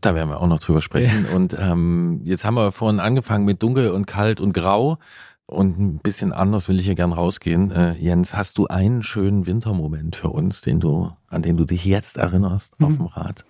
da 0.00 0.14
werden 0.14 0.30
wir 0.30 0.40
auch 0.40 0.46
noch 0.46 0.60
drüber 0.60 0.80
sprechen. 0.80 1.26
Und 1.34 1.56
ähm, 1.58 2.20
jetzt 2.24 2.44
haben 2.44 2.54
wir 2.54 2.72
vorhin 2.72 3.00
angefangen 3.00 3.44
mit 3.44 3.62
dunkel 3.62 3.90
und 3.90 4.06
kalt 4.06 4.40
und 4.40 4.52
grau. 4.52 4.98
Und 5.46 5.78
ein 5.78 5.98
bisschen 5.98 6.32
anders 6.34 6.68
will 6.68 6.78
ich 6.78 6.84
hier 6.84 6.94
gern 6.94 7.12
rausgehen. 7.12 7.70
Äh, 7.70 7.94
Jens, 7.94 8.34
hast 8.36 8.58
du 8.58 8.66
einen 8.66 9.02
schönen 9.02 9.46
Wintermoment 9.46 10.14
für 10.16 10.28
uns, 10.28 10.60
den 10.60 10.78
du, 10.78 11.10
an 11.26 11.40
den 11.42 11.56
du 11.56 11.64
dich 11.64 11.84
jetzt 11.86 12.18
erinnerst 12.18 12.74
auf 12.82 12.90
Mhm. 12.90 12.96
dem 12.98 13.06
Rad? 13.06 13.44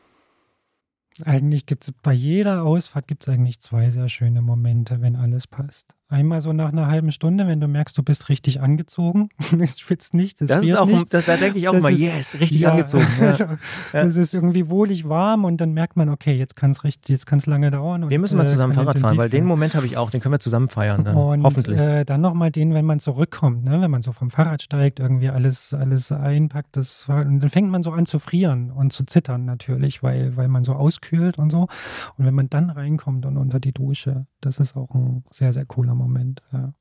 Eigentlich 1.25 1.67
gibt 1.67 1.83
es 1.83 1.93
bei 2.03 2.13
jeder 2.13 2.63
Ausfahrt 2.63 3.09
gibt 3.09 3.27
es 3.27 3.29
eigentlich 3.35 3.61
zwei 3.61 3.91
sehr 3.91 4.09
schöne 4.09 4.41
Momente, 4.43 5.01
wenn 5.01 5.17
alles 5.17 5.49
passt. 5.49 5.97
Einmal 6.11 6.41
so 6.41 6.55
nach 6.55 6.73
einer 6.73 6.87
halben 6.87 7.13
Stunde, 7.13 7.47
wenn 7.47 7.61
du 7.61 7.69
merkst, 7.69 7.97
du 7.99 8.03
bist 8.03 8.31
richtig 8.31 8.63
angezogen, 8.63 9.29
es 9.61 9.79
schwitzt 9.79 10.15
nicht, 10.15 10.41
das 10.41 10.51
ist 10.65 10.75
auch, 10.75 10.87
nicht. 10.87 11.13
Das, 11.13 11.27
da 11.27 11.37
denke 11.37 11.59
ich 11.59 11.69
auch 11.69 11.75
das 11.75 11.85
ist, 11.91 12.01
yes, 12.01 12.41
richtig 12.41 12.61
ja, 12.61 12.71
angezogen. 12.71 13.07
Ja. 13.21 13.29
Also, 13.93 14.07
das 14.09 14.17
ist 14.17 14.35
irgendwie 14.35 14.69
wohlig 14.69 15.09
warm 15.09 15.45
und 15.45 15.61
dann 15.61 15.73
merkt 15.73 15.97
man, 15.97 16.09
okay, 16.09 16.35
jetzt 16.35 16.57
kann 16.57 16.71
es 16.71 16.83
richtig, 16.83 17.11
jetzt 17.11 17.27
kann 17.27 17.39
es 17.39 17.47
lange 17.47 17.71
dauern. 17.71 18.05
Und, 18.05 18.11
wir 18.11 18.19
müssen 18.19 18.39
mal 18.39 18.49
zusammen 18.49 18.73
äh, 18.73 18.77
Fahrrad 18.77 18.99
fahren, 18.99 19.17
weil 19.17 19.29
den 19.29 19.45
Moment 19.45 19.75
habe 19.75 19.87
ich 19.87 19.97
auch, 19.97 20.11
den 20.11 20.21
können 20.21 20.33
wir 20.33 20.41
zusammen 20.41 20.69
feiern, 20.69 21.05
dann, 21.05 21.15
und, 21.15 21.43
hoffentlich. 21.43 21.79
Äh, 21.79 22.05
dann 22.05 22.21
nochmal 22.21 22.51
den, 22.51 22.73
wenn 22.73 22.85
man 22.85 23.01
zurückkommt, 23.01 23.65
ne? 23.65 23.81
wenn 23.81 23.91
man 23.91 24.03
so 24.03 24.13
vom 24.13 24.31
Fahrrad 24.31 24.63
steigt, 24.63 25.01
irgendwie 25.01 25.29
alles, 25.29 25.75
alles 25.75 26.11
einpackt, 26.11 26.77
das, 26.77 27.07
und 27.09 27.41
dann 27.41 27.51
fängt 27.51 27.71
man 27.71 27.83
so 27.83 27.93
an 27.93 28.07
zu 28.07 28.19
frieren 28.19 28.71
und 28.71 28.93
zu 28.93 29.05
zittern 29.05 29.45
natürlich, 29.45 30.03
weil, 30.03 30.37
weil 30.37 30.49
man 30.49 30.65
so 30.65 30.73
auskühlt 30.73 31.39
und 31.39 31.51
so. 31.51 31.69
Und 32.17 32.25
wenn 32.25 32.35
man 32.35 32.49
dann 32.49 32.71
reinkommt 32.71 33.27
und 33.27 33.37
unter 33.37 33.61
die 33.61 33.73
Dusche, 33.73 34.27
das 34.41 34.59
ist 34.59 34.77
auch 34.77 34.95
ein 34.95 35.25
sehr, 35.31 35.53
sehr 35.53 35.67
cooler 35.67 35.98
Moment. 35.99 36.43
Ja. 36.53 36.73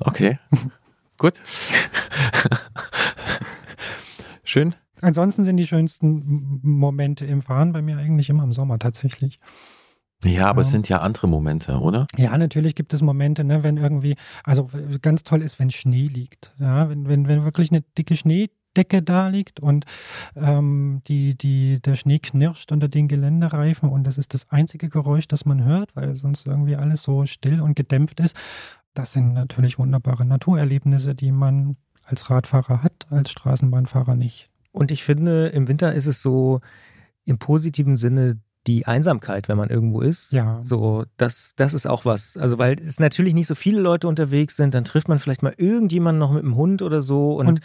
Okay, 0.00 0.38
gut. 1.18 1.40
Schön. 4.44 4.74
Ansonsten 5.02 5.44
sind 5.44 5.56
die 5.58 5.66
schönsten 5.66 6.60
Momente 6.62 7.26
im 7.26 7.42
Fahren 7.42 7.72
bei 7.72 7.82
mir 7.82 7.98
eigentlich 7.98 8.30
immer 8.30 8.44
im 8.44 8.52
Sommer 8.52 8.78
tatsächlich. 8.78 9.38
Ja, 10.24 10.46
aber 10.48 10.62
Ja. 10.62 10.66
es 10.66 10.70
sind 10.72 10.88
ja 10.88 11.00
andere 11.00 11.28
Momente, 11.28 11.78
oder? 11.78 12.06
Ja, 12.16 12.36
natürlich 12.38 12.74
gibt 12.74 12.94
es 12.94 13.02
Momente, 13.02 13.44
ne, 13.44 13.62
wenn 13.62 13.76
irgendwie, 13.76 14.16
also 14.44 14.68
ganz 15.02 15.22
toll 15.24 15.42
ist, 15.42 15.58
wenn 15.58 15.68
Schnee 15.70 16.06
liegt. 16.06 16.54
Ja, 16.58 16.88
wenn, 16.88 17.06
wenn, 17.06 17.28
wenn 17.28 17.44
wirklich 17.44 17.70
eine 17.70 17.82
dicke 17.98 18.16
Schneedecke 18.76 19.02
da 19.02 19.28
liegt 19.28 19.60
und 19.60 19.86
ähm, 20.34 21.00
die, 21.06 21.36
die, 21.36 21.80
der 21.80 21.96
Schnee 21.96 22.18
knirscht 22.18 22.72
unter 22.72 22.88
den 22.88 23.08
Geländereifen 23.08 23.88
und 23.88 24.04
das 24.04 24.18
ist 24.18 24.34
das 24.34 24.50
einzige 24.50 24.88
Geräusch, 24.88 25.28
das 25.28 25.46
man 25.46 25.64
hört, 25.64 25.96
weil 25.96 26.14
sonst 26.14 26.46
irgendwie 26.46 26.76
alles 26.76 27.02
so 27.02 27.24
still 27.24 27.60
und 27.60 27.74
gedämpft 27.74 28.20
ist. 28.20 28.36
Das 28.94 29.12
sind 29.12 29.32
natürlich 29.32 29.78
wunderbare 29.78 30.24
Naturerlebnisse, 30.24 31.14
die 31.14 31.32
man 31.32 31.76
als 32.04 32.30
Radfahrer 32.30 32.82
hat, 32.82 33.06
als 33.10 33.30
Straßenbahnfahrer 33.30 34.14
nicht. 34.14 34.50
Und 34.72 34.90
ich 34.90 35.04
finde, 35.04 35.48
im 35.48 35.68
Winter 35.68 35.94
ist 35.94 36.06
es 36.06 36.20
so 36.20 36.60
im 37.24 37.38
positiven 37.38 37.96
Sinne 37.96 38.38
die 38.66 38.86
Einsamkeit, 38.86 39.48
wenn 39.48 39.56
man 39.56 39.68
irgendwo 39.70 40.00
ist. 40.00 40.32
Ja. 40.32 40.60
So, 40.62 41.04
das, 41.16 41.52
das 41.56 41.74
ist 41.74 41.86
auch 41.86 42.04
was. 42.04 42.36
Also, 42.36 42.58
weil 42.58 42.76
es 42.80 42.98
natürlich 42.98 43.34
nicht 43.34 43.46
so 43.46 43.54
viele 43.54 43.80
Leute 43.80 44.08
unterwegs 44.08 44.56
sind, 44.56 44.74
dann 44.74 44.84
trifft 44.84 45.08
man 45.08 45.18
vielleicht 45.18 45.42
mal 45.42 45.54
irgendjemanden 45.56 46.18
noch 46.18 46.32
mit 46.32 46.42
dem 46.42 46.56
Hund 46.56 46.82
oder 46.82 47.02
so 47.02 47.36
und, 47.36 47.46
Und, 47.46 47.60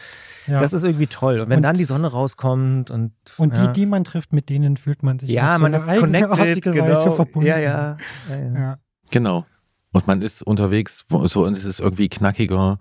ja. 0.48 0.60
das 0.60 0.74
ist 0.74 0.84
irgendwie 0.84 1.08
toll. 1.08 1.40
Und 1.40 1.50
wenn 1.50 1.58
Und- 1.58 1.64
dann 1.64 1.76
die 1.78 1.86
Sonne 1.86 2.08
rauskommt 2.08 2.92
und. 2.92 3.14
und 3.38 3.58
ja. 3.58 3.68
die, 3.68 3.82
die 3.82 3.86
man 3.86 4.04
trifft, 4.04 4.34
mit 4.34 4.50
denen 4.50 4.78
fühlt 4.78 5.04
man 5.04 5.20
sich 5.20 5.30
Ja, 5.30 5.56
so 5.58 5.64
man 5.64 5.74
eine 5.74 5.78
ist 5.78 6.00
connected, 6.00 6.62
genau. 6.74 7.12
Verbunden. 7.12 7.48
Ja, 7.48 7.58
ja. 7.58 7.98
ja, 8.30 8.36
ja. 8.38 8.54
ja. 8.60 8.78
Genau. 9.10 9.46
Und 9.94 10.08
man 10.08 10.22
ist 10.22 10.42
unterwegs 10.42 11.04
so 11.26 11.44
und 11.46 11.58
es 11.58 11.66
ist 11.66 11.82
irgendwie 11.82 12.08
knackiger 12.08 12.78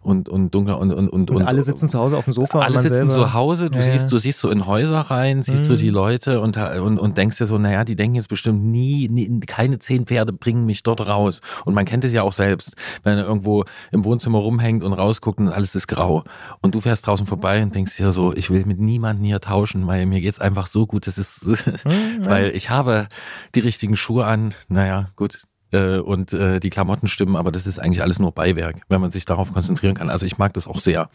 und, 0.00 0.28
und 0.28 0.54
dunkler 0.54 0.78
und, 0.78 0.92
und, 0.92 1.08
und, 1.08 1.30
Und, 1.32 1.42
alle 1.42 1.62
sitzen 1.64 1.88
zu 1.88 1.98
Hause 1.98 2.16
auf 2.16 2.24
dem 2.26 2.32
Sofa 2.34 2.60
alle 2.60 2.78
sitzen 2.78 2.94
selber. 3.08 3.12
zu 3.14 3.32
Hause, 3.34 3.68
du 3.68 3.78
Ja, 3.80 3.82
siehst, 3.84 4.04
ja. 4.04 4.10
du 4.10 4.18
siehst 4.18 4.38
so 4.38 4.48
in 4.48 4.64
Häuser 4.66 5.00
rein, 5.00 5.42
siehst 5.42 5.68
du 5.68 5.72
Mhm. 5.72 5.76
die 5.78 5.90
Leute 5.90 6.40
und, 6.40 6.56
und, 6.56 6.98
und 7.00 7.18
denkst 7.18 7.38
dir 7.38 7.46
so, 7.46 7.58
naja, 7.58 7.84
die 7.84 7.96
denken 7.96 8.14
jetzt 8.14 8.28
bestimmt 8.28 8.62
nie, 8.64 9.08
nie, 9.08 9.40
keine 9.40 9.80
zehn 9.80 10.06
Pferde 10.06 10.32
bringen 10.32 10.64
mich 10.64 10.84
dort 10.84 11.00
raus. 11.04 11.40
Und 11.64 11.74
man 11.74 11.84
kennt 11.84 12.04
es 12.04 12.12
ja 12.12 12.22
auch 12.22 12.32
selbst, 12.32 12.76
wenn 13.02 13.18
er 13.18 13.24
irgendwo 13.24 13.64
im 13.90 14.04
Wohnzimmer 14.04 14.38
rumhängt 14.38 14.84
und 14.84 14.92
rausguckt 14.92 15.40
und 15.40 15.48
alles 15.48 15.74
ist 15.74 15.88
grau. 15.88 16.22
Und 16.60 16.76
du 16.76 16.80
fährst 16.80 17.06
draußen 17.08 17.26
vorbei 17.26 17.60
und 17.64 17.74
denkst 17.74 17.96
dir 17.96 18.12
so, 18.12 18.32
ich 18.34 18.50
will 18.50 18.64
mit 18.66 18.78
niemandem 18.78 19.24
hier 19.24 19.40
tauschen, 19.40 19.84
weil 19.88 20.06
mir 20.06 20.20
geht's 20.20 20.38
einfach 20.40 20.68
so 20.68 20.86
gut. 20.86 21.08
Das 21.08 21.18
ist, 21.18 21.42
Hm, 21.44 22.22
ja. 22.22 22.30
weil 22.30 22.50
ich 22.54 22.70
habe 22.70 23.08
die 23.56 23.60
richtigen 23.60 23.96
Schuhe 23.96 24.26
an, 24.26 24.54
naja, 24.68 25.08
gut. 25.16 25.42
Äh, 25.72 25.98
Und 25.98 26.32
äh, 26.32 26.60
die 26.60 26.70
Klamotten 26.70 27.08
stimmen, 27.08 27.36
aber 27.36 27.50
das 27.50 27.66
ist 27.66 27.78
eigentlich 27.78 28.02
alles 28.02 28.18
nur 28.18 28.32
Beiwerk, 28.32 28.82
wenn 28.88 29.00
man 29.00 29.10
sich 29.10 29.24
darauf 29.24 29.52
konzentrieren 29.52 29.94
kann. 29.94 30.10
Also 30.10 30.26
ich 30.26 30.38
mag 30.38 30.54
das 30.54 30.68
auch 30.68 30.80
sehr, 30.80 31.10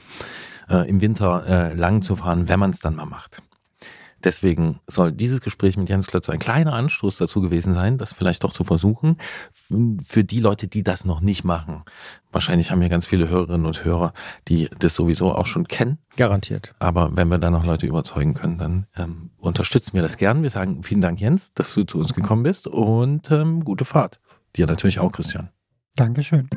äh, 0.69 0.87
im 0.89 1.01
Winter 1.01 1.45
äh, 1.47 1.73
lang 1.73 2.01
zu 2.01 2.15
fahren, 2.15 2.49
wenn 2.49 2.59
man 2.59 2.71
es 2.71 2.79
dann 2.79 2.95
mal 2.95 3.05
macht. 3.05 3.41
Deswegen 4.23 4.79
soll 4.87 5.11
dieses 5.11 5.41
Gespräch 5.41 5.77
mit 5.77 5.89
Jens 5.89 6.07
Klötzer 6.07 6.33
ein 6.33 6.39
kleiner 6.39 6.73
Anstoß 6.73 7.17
dazu 7.17 7.39
gewesen 7.39 7.75
sein, 7.75 7.99
das 7.99 8.13
vielleicht 8.13 8.43
doch 8.43 8.51
zu 8.51 8.63
versuchen. 8.63 9.17
Für 10.03 10.23
die 10.23 10.39
Leute, 10.39 10.67
die 10.67 10.83
das 10.83 11.05
noch 11.05 11.21
nicht 11.21 11.43
machen. 11.43 11.83
Wahrscheinlich 12.31 12.71
haben 12.71 12.81
wir 12.81 12.89
ganz 12.89 13.05
viele 13.05 13.29
Hörerinnen 13.29 13.67
und 13.67 13.85
Hörer, 13.85 14.13
die 14.47 14.69
das 14.79 14.95
sowieso 14.95 15.33
auch 15.33 15.45
schon 15.45 15.67
kennen. 15.67 15.99
Garantiert. 16.15 16.73
Aber 16.79 17.15
wenn 17.15 17.27
wir 17.27 17.37
da 17.37 17.51
noch 17.51 17.63
Leute 17.63 17.85
überzeugen 17.85 18.33
können, 18.33 18.57
dann 18.57 18.87
ähm, 18.95 19.29
unterstützen 19.37 19.93
wir 19.93 20.01
das 20.01 20.17
gern. 20.17 20.41
Wir 20.41 20.49
sagen 20.49 20.81
vielen 20.81 21.01
Dank, 21.01 21.21
Jens, 21.21 21.53
dass 21.53 21.73
du 21.75 21.83
zu 21.83 21.99
uns 21.99 22.13
gekommen 22.13 22.41
bist 22.41 22.65
und 22.67 23.29
ähm, 23.29 23.63
gute 23.63 23.85
Fahrt. 23.85 24.19
Dir 24.55 24.65
natürlich 24.67 24.99
auch, 24.99 25.11
Christian. 25.11 25.49
Dankeschön. 25.95 26.49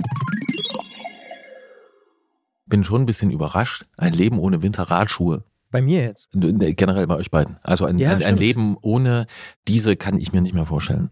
Bin 2.67 2.85
schon 2.85 3.03
ein 3.03 3.07
bisschen 3.07 3.31
überrascht. 3.31 3.87
Ein 3.97 4.13
Leben 4.13 4.39
ohne 4.39 4.63
Winterradschuhe. 4.63 5.45
Bei 5.71 5.83
mir 5.83 6.03
jetzt. 6.03 6.35
Äh, 6.35 6.75
Generell 6.75 7.07
bei 7.07 7.17
euch 7.17 7.31
beiden. 7.31 7.59
Also 7.63 7.85
ein, 7.85 7.99
Ja, 7.99 8.13
ein, 8.13 8.23
ein. 8.23 8.37
Leben 8.37 8.77
ohne 8.81 9.27
diese 9.69 9.97
kann 9.97 10.19
ich 10.21 10.33
mir 10.33 10.41
nicht 10.41 10.55
mehr 10.55 10.67
vorstellen. 10.67 11.11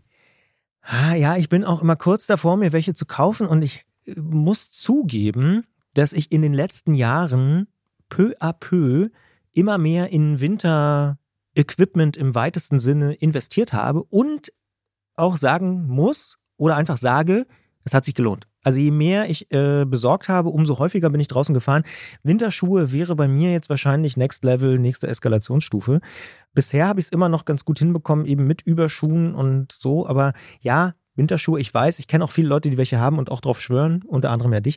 Ah, 0.83 1.15
ja, 1.15 1.37
ich 1.37 1.49
bin 1.49 1.65
auch 1.65 1.83
immer 1.83 1.97
kurz 1.97 2.27
davor, 2.27 2.57
mir 2.57 2.73
welche 2.73 2.95
zu 2.95 3.07
kaufen 3.07 3.47
und 3.47 3.63
ich 3.63 3.85
äh, 4.07 4.15
muss 4.19 4.71
zugeben, 4.71 5.65
dass 5.95 6.13
ich 6.13 6.33
in 6.33 6.43
den 6.43 6.55
letzten 6.55 6.95
Jahren 6.95 7.69
peu 8.09 8.33
à 8.41 8.53
peu 8.53 9.09
immer 9.53 9.79
mehr 9.79 10.11
in 10.11 10.41
Winter-Equipment 10.41 12.17
im 12.17 12.35
weitesten 12.35 12.79
Sinne 12.79 13.15
investiert 13.15 13.73
habe 13.73 14.03
und 14.05 14.53
auch 15.17 15.37
sagen 15.37 15.87
muss 15.89 16.38
oder 16.59 16.77
einfach 16.77 16.99
sage, 16.99 17.47
es 17.85 17.95
hat 17.95 18.05
sich 18.05 18.15
gelohnt. 18.15 18.47
Also 18.63 18.81
je 18.81 18.91
mehr 18.91 19.31
ich 19.31 19.51
äh, 19.51 19.87
besorgt 19.87 20.29
habe, 20.29 20.51
umso 20.51 20.79
häufiger 20.79 21.09
bin 21.09 21.21
ich 21.21 21.29
draußen 21.29 21.55
gefahren. 21.55 21.85
Winterschuhe 22.23 22.93
wäre 22.93 23.17
bei 23.17 23.27
mir 23.27 23.51
jetzt 23.51 23.71
wahrscheinlich 23.71 24.19
Next 24.19 24.45
Level, 24.45 24.79
nächste 24.79 25.07
Eskalationsstufe. 25.07 26.01
Bisher 26.53 26.87
habe 26.87 27.01
ich 27.01 27.07
es 27.07 27.13
immer 27.13 27.31
noch 27.31 27.47
ganz 27.47 27.65
gut 27.65 27.79
hinbekommen, 27.79 28.27
eben 28.27 28.47
mit 28.47 28.63
Überschuhen 28.63 29.35
und 29.35 29.73
so. 29.73 30.07
Aber 30.07 30.35
ja, 30.61 30.95
Winterschuhe, 31.15 31.61
ich 31.61 31.73
weiß, 31.73 31.99
ich 31.99 32.09
kenne 32.09 32.25
auch 32.25 32.31
viele 32.31 32.49
Leute, 32.49 32.69
die 32.69 32.77
welche 32.77 32.99
haben 32.99 33.19
und 33.19 33.31
auch 33.31 33.41
drauf 33.41 33.61
schwören, 33.61 34.03
unter 34.07 34.31
anderem 34.31 34.53
ja 34.53 34.61
dich, 34.61 34.77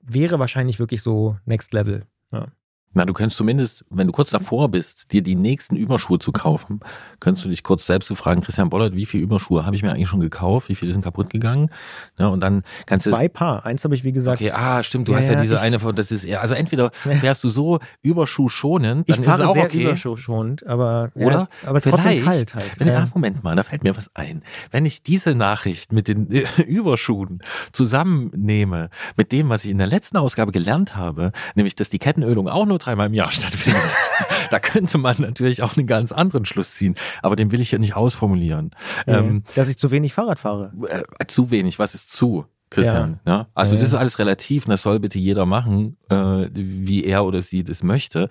wäre 0.00 0.38
wahrscheinlich 0.38 0.78
wirklich 0.78 1.02
so 1.02 1.36
Next 1.44 1.72
Level. 1.72 2.04
Ja. 2.32 2.46
Na, 2.94 3.04
du 3.06 3.12
könntest 3.14 3.36
zumindest, 3.38 3.84
wenn 3.90 4.06
du 4.06 4.12
kurz 4.12 4.30
davor 4.30 4.68
bist, 4.68 5.12
dir 5.12 5.22
die 5.22 5.34
nächsten 5.34 5.76
Überschuhe 5.76 6.18
zu 6.18 6.30
kaufen, 6.32 6.80
könntest 7.20 7.44
du 7.44 7.48
dich 7.48 7.62
kurz 7.62 7.86
selbst 7.86 8.08
so 8.08 8.14
fragen, 8.14 8.42
Christian 8.42 8.68
Bollert, 8.68 8.94
wie 8.94 9.06
viele 9.06 9.22
Überschuhe 9.22 9.64
habe 9.64 9.74
ich 9.76 9.82
mir 9.82 9.92
eigentlich 9.92 10.08
schon 10.08 10.20
gekauft? 10.20 10.68
Wie 10.68 10.74
viele 10.74 10.92
sind 10.92 11.02
kaputt 11.02 11.30
gegangen? 11.30 11.70
Ja, 12.18 12.26
und 12.28 12.40
dann 12.40 12.64
kannst 12.86 13.06
du 13.06 13.10
Zwei 13.10 13.28
Paar. 13.28 13.64
Eins 13.64 13.82
habe 13.84 13.94
ich, 13.94 14.04
wie 14.04 14.12
gesagt. 14.12 14.40
Okay, 14.42 14.50
ah, 14.52 14.82
stimmt, 14.82 15.08
du 15.08 15.12
Ja, 15.12 15.18
hast 15.18 15.28
ja 15.28 15.34
ja, 15.34 15.40
diese 15.40 15.54
ich- 15.54 15.60
eine, 15.60 15.78
von- 15.80 15.94
das 15.94 16.12
ist 16.12 16.24
eher, 16.24 16.42
also 16.42 16.54
entweder 16.54 16.90
fährst 17.20 17.42
du 17.44 17.48
so 17.48 17.78
Überschuh 18.02 18.48
schonend, 18.48 19.08
dann 19.08 19.14
ich 19.14 19.20
ist 19.20 19.24
fahre 19.26 19.44
es 19.44 19.48
auch 19.48 19.54
sehr 19.54 19.64
okay. 19.64 19.82
überschonend, 19.84 20.66
aber, 20.66 21.10
Oder? 21.14 21.48
aber 21.64 21.76
es 21.78 21.86
ist 21.86 21.90
trotzdem 21.90 22.22
kalt 22.24 22.54
halt. 22.54 22.78
Wenn, 22.78 22.88
Ja. 22.88 22.98
ah, 23.04 23.08
Moment 23.14 23.42
mal, 23.42 23.56
da 23.56 23.62
fällt 23.62 23.84
mir 23.84 23.96
was 23.96 24.14
ein. 24.14 24.42
Wenn 24.70 24.84
ich 24.84 25.02
diese 25.02 25.34
Nachricht 25.34 25.92
mit 25.92 26.08
den 26.08 26.30
äh, 26.30 26.44
Überschuhen 26.66 27.40
zusammennehme, 27.72 28.90
mit 29.16 29.32
dem, 29.32 29.48
was 29.48 29.64
ich 29.64 29.70
in 29.70 29.78
der 29.78 29.86
letzten 29.86 30.16
Ausgabe 30.16 30.52
gelernt 30.52 30.96
habe, 30.96 31.32
nämlich, 31.54 31.74
dass 31.76 31.90
die 31.90 31.98
Kettenölung 31.98 32.48
auch 32.48 32.66
nur 32.66 32.78
dreimal 32.84 33.06
im 33.06 33.14
Jahr 33.14 33.30
stattfindet, 33.30 33.82
da 34.50 34.58
könnte 34.58 34.98
man 34.98 35.16
natürlich 35.18 35.62
auch 35.62 35.76
einen 35.76 35.86
ganz 35.86 36.12
anderen 36.12 36.44
Schluss 36.44 36.74
ziehen. 36.74 36.94
Aber 37.22 37.36
den 37.36 37.52
will 37.52 37.60
ich 37.60 37.70
ja 37.72 37.78
nicht 37.78 37.96
ausformulieren. 37.96 38.70
Ja, 39.06 39.18
Ähm, 39.18 39.44
dass 39.54 39.68
ich 39.68 39.78
zu 39.78 39.90
wenig 39.90 40.12
Fahrrad 40.14 40.38
fahre. 40.38 40.72
äh, 40.88 41.26
zu 41.26 41.50
wenig, 41.50 41.78
was 41.78 41.94
ist 41.94 42.12
zu? 42.12 42.46
Christian, 42.70 43.20
ja. 43.26 43.48
Also 43.54 43.74
Ja, 43.74 43.80
das 43.80 43.88
ist 43.88 43.94
ja. 43.94 44.00
alles 44.00 44.18
relativ 44.18 44.64
und 44.64 44.70
das 44.70 44.82
soll 44.82 44.98
bitte 44.98 45.18
jeder 45.18 45.44
machen, 45.44 45.98
äh, 46.08 46.48
wie 46.52 47.04
er 47.04 47.24
oder 47.26 47.42
sie 47.42 47.64
das 47.64 47.82
möchte. 47.82 48.30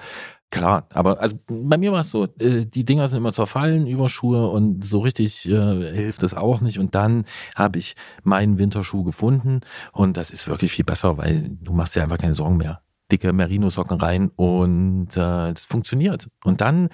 Klar, 0.49 0.87
aber 0.91 1.21
also 1.21 1.37
bei 1.47 1.77
mir 1.77 1.93
war 1.93 2.01
es 2.01 2.09
so, 2.09 2.25
äh, 2.39 2.65
die 2.65 2.83
Dinger 2.83 3.07
sind 3.07 3.19
immer 3.19 3.31
zerfallen, 3.31 3.85
Überschuhe 3.87 4.49
und 4.49 4.83
so 4.83 4.99
richtig 4.99 5.47
äh, 5.47 5.93
hilft 5.93 6.23
das 6.23 6.33
auch 6.33 6.59
nicht. 6.59 6.77
Und 6.79 6.93
dann 6.95 7.25
habe 7.55 7.77
ich 7.79 7.95
meinen 8.23 8.57
Winterschuh 8.57 9.03
gefunden 9.03 9.61
und 9.93 10.17
das 10.17 10.31
ist 10.31 10.47
wirklich 10.47 10.71
viel 10.71 10.85
besser, 10.85 11.17
weil 11.17 11.51
du 11.61 11.71
machst 11.73 11.95
dir 11.95 12.01
einfach 12.03 12.17
keine 12.17 12.35
Sorgen 12.35 12.57
mehr. 12.57 12.81
Dicke 13.11 13.33
Merino-Socken 13.33 13.99
rein 13.99 14.31
und 14.35 15.09
äh, 15.11 15.53
das 15.53 15.65
funktioniert. 15.65 16.29
Und 16.43 16.61
dann 16.61 16.89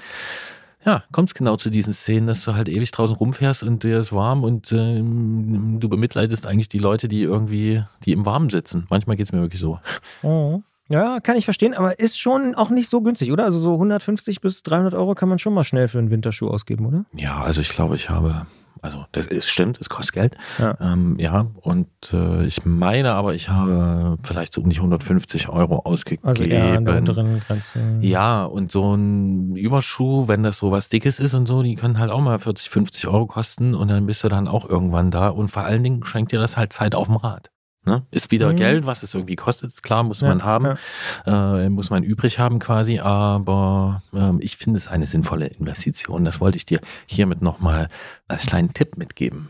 ja, 0.86 1.04
kommt 1.12 1.30
es 1.30 1.34
genau 1.34 1.58
zu 1.58 1.70
diesen 1.70 1.94
Szenen, 1.94 2.28
dass 2.28 2.46
du 2.46 2.56
halt 2.56 2.70
ewig 2.70 2.92
draußen 2.92 3.16
rumfährst 3.16 3.62
und 3.64 3.84
dir 3.84 4.00
ist 4.00 4.14
warm 4.14 4.44
und 4.44 4.72
ähm, 4.72 5.80
du 5.80 5.90
bemitleidest 5.90 6.48
eigentlich 6.48 6.70
die 6.70 6.80
Leute, 6.80 7.10
die 7.10 7.24
irgendwie, 7.24 7.84
die 8.06 8.14
im 8.14 8.26
Warmen 8.26 8.50
sitzen. 8.50 8.88
Manchmal 8.90 9.18
geht 9.18 9.26
es 9.26 9.34
mir 9.34 9.42
wirklich 9.42 9.60
so. 9.60 9.80
Oh. 10.24 10.62
Ja, 10.90 11.20
kann 11.20 11.36
ich 11.36 11.44
verstehen, 11.44 11.74
aber 11.74 12.00
ist 12.00 12.18
schon 12.18 12.56
auch 12.56 12.70
nicht 12.70 12.88
so 12.88 13.02
günstig, 13.02 13.34
oder? 13.34 13.44
Also 13.44 13.60
so 13.60 13.74
150 13.74 14.40
bis 14.40 14.64
300 14.64 14.94
Euro 14.94 15.16
kann 15.16 15.28
man 15.28 15.40
schon 15.40 15.54
mal 15.54 15.66
schnell 15.66 15.90
für 15.90 16.00
einen 16.00 16.12
Winterschuh 16.12 16.48
ausgeben, 16.48 16.86
oder? 16.86 17.04
Ja, 17.14 17.42
also 17.42 17.60
ich 17.60 17.68
glaube, 17.68 17.98
ich 17.98 18.10
habe, 18.10 18.46
also 18.82 19.06
das 19.12 19.28
ist, 19.28 19.50
stimmt, 19.50 19.80
es 19.80 19.90
kostet 19.90 20.14
Geld. 20.14 20.38
Ja. 20.58 20.78
Ähm, 20.80 21.16
ja, 21.20 21.48
und 21.62 21.88
äh, 22.14 22.46
ich 22.46 22.66
meine 22.66 23.14
aber, 23.14 23.34
ich 23.34 23.50
habe 23.50 24.18
vielleicht 24.24 24.54
so 24.54 24.62
um 24.62 24.70
die 24.70 24.78
150 24.78 25.50
Euro 25.50 25.80
ausgegeben. 25.80 26.28
Also 26.28 26.44
eher 26.44 26.78
an 26.78 26.86
der 26.86 26.98
unteren 26.98 27.40
Grenze. 27.40 27.80
Ja, 28.02 28.46
und 28.46 28.72
so 28.72 28.96
ein 28.96 29.56
Überschuh, 29.56 30.28
wenn 30.28 30.44
das 30.44 30.58
so 30.58 30.72
was 30.72 30.90
Dickes 30.90 31.20
ist 31.20 31.34
und 31.34 31.48
so, 31.48 31.64
die 31.64 31.76
können 31.76 32.00
halt 32.00 32.12
auch 32.12 32.22
mal 32.22 32.40
40, 32.40 32.70
50 32.70 33.08
Euro 33.08 33.26
kosten 33.26 33.76
und 33.76 33.88
dann 33.90 34.06
bist 34.06 34.24
du 34.24 34.30
dann 34.30 34.48
auch 34.48 34.68
irgendwann 34.68 35.12
da 35.12 35.30
und 35.30 35.50
vor 35.50 35.64
allen 35.64 35.84
Dingen 35.84 36.04
schenkt 36.04 36.32
dir 36.32 36.40
das 36.40 36.58
halt 36.58 36.74
Zeit 36.74 36.96
auf 36.96 37.08
dem 37.08 37.18
Rad. 37.18 37.52
Ne? 37.88 38.06
Ist 38.12 38.30
wieder 38.32 38.52
Mhm. 38.52 38.58
Geld, 38.58 38.86
was 38.86 39.02
es 39.02 39.14
irgendwie 39.14 39.36
kostet, 39.36 39.82
klar, 39.82 40.04
muss 40.04 40.22
Ja, 40.22 40.28
man 40.28 40.44
haben, 40.44 40.78
äh, 41.26 41.70
muss 41.70 41.90
man 41.90 42.04
übrig 42.04 42.38
haben 42.38 42.60
quasi, 42.60 43.00
aber 43.00 44.04
ähm, 44.14 44.40
ich 44.42 44.58
finde 44.58 44.78
es 44.78 44.88
eine 44.88 45.08
sinnvolle 45.08 45.48
Investition. 45.48 46.26
Das 46.26 46.40
wollte 46.42 46.58
ich 46.58 46.66
dir 46.66 46.82
hiermit 47.06 47.42
nochmal 47.42 47.88
als 48.28 48.46
kleinen 48.46 48.74
Tipp 48.74 48.98
mitgeben. 48.98 49.50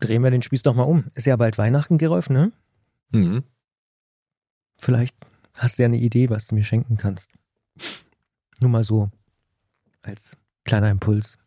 Drehen 0.00 0.22
wir 0.22 0.30
den 0.30 0.42
Spieß 0.42 0.62
doch 0.62 0.74
mal 0.74 0.84
um. 0.84 1.04
Ist 1.14 1.26
ja 1.26 1.36
bald 1.36 1.58
Weihnachten, 1.58 1.98
Gerolf, 1.98 2.30
ne? 2.30 2.52
Mhm. 3.10 3.42
Vielleicht 4.78 5.16
hast 5.58 5.78
du 5.78 5.82
ja 5.82 5.86
eine 5.86 5.96
Idee, 5.98 6.30
was 6.30 6.46
du 6.46 6.54
mir 6.54 6.64
schenken 6.64 6.96
kannst. 6.96 7.32
Nur 8.60 8.70
mal 8.70 8.84
so 8.84 9.10
als 10.02 10.36
kleiner 10.64 10.90
Impuls. 10.90 11.38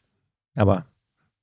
Aber 0.56 0.86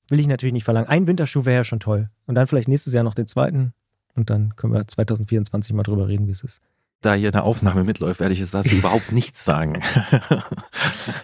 will 0.09 0.21
ich 0.21 0.27
natürlich 0.27 0.53
nicht 0.53 0.65
verlangen. 0.65 0.89
Ein 0.89 1.07
Winterschuh 1.07 1.45
wäre 1.45 1.57
ja 1.59 1.65
schon 1.65 1.81
toll. 1.81 2.11
Und 2.27 2.35
dann 2.35 2.47
vielleicht 2.47 2.69
nächstes 2.69 2.93
Jahr 2.93 3.05
noch 3.05 3.15
den 3.15 3.27
zweiten. 3.29 3.73
Und 4.15 4.31
dann 4.31 4.57
können 4.57 4.73
wir 4.73 4.87
2024 4.87 5.75
mal 5.75 5.83
drüber 5.83 6.09
reden, 6.09 6.27
wie 6.27 6.33
es 6.33 6.43
ist. 6.43 6.63
Da 7.01 7.15
hier 7.15 7.29
eine 7.29 7.43
Aufnahme 7.43 7.85
mitläuft, 7.85 8.21
werde 8.21 8.33
ich 8.33 8.39
jetzt 8.39 8.55
dazu 8.55 8.77
überhaupt 8.77 9.13
nichts 9.13 9.45
sagen. 9.45 9.83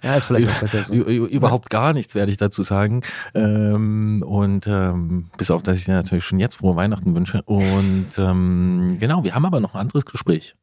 Ja, 0.03 0.17
ist 0.17 0.27
vielleicht 0.27 0.51
auch 0.51 0.61
besser 0.61 0.85
so. 0.85 0.95
Überhaupt 0.95 1.71
gar 1.71 1.93
nichts 1.93 2.15
werde 2.15 2.31
ich 2.31 2.39
dazu 2.39 2.63
sagen. 2.63 3.03
Ähm, 3.35 4.23
und 4.27 4.67
ähm, 4.67 5.31
bis 5.37 5.51
auf, 5.51 5.63
dass 5.63 5.77
ich 5.79 5.85
dir 5.85 5.93
natürlich 5.93 6.25
schon 6.25 6.39
jetzt 6.39 6.55
frohe 6.57 6.77
Weihnachten 6.77 7.15
wünsche. 7.15 7.43
Und 7.43 8.09
ähm, 8.19 8.97
genau, 8.99 9.25
wir 9.25 9.35
haben 9.35 9.45
aber 9.45 9.61
noch 9.61 9.75
ein 9.75 9.81
anderes 9.81 10.07
Gespräch. 10.07 10.55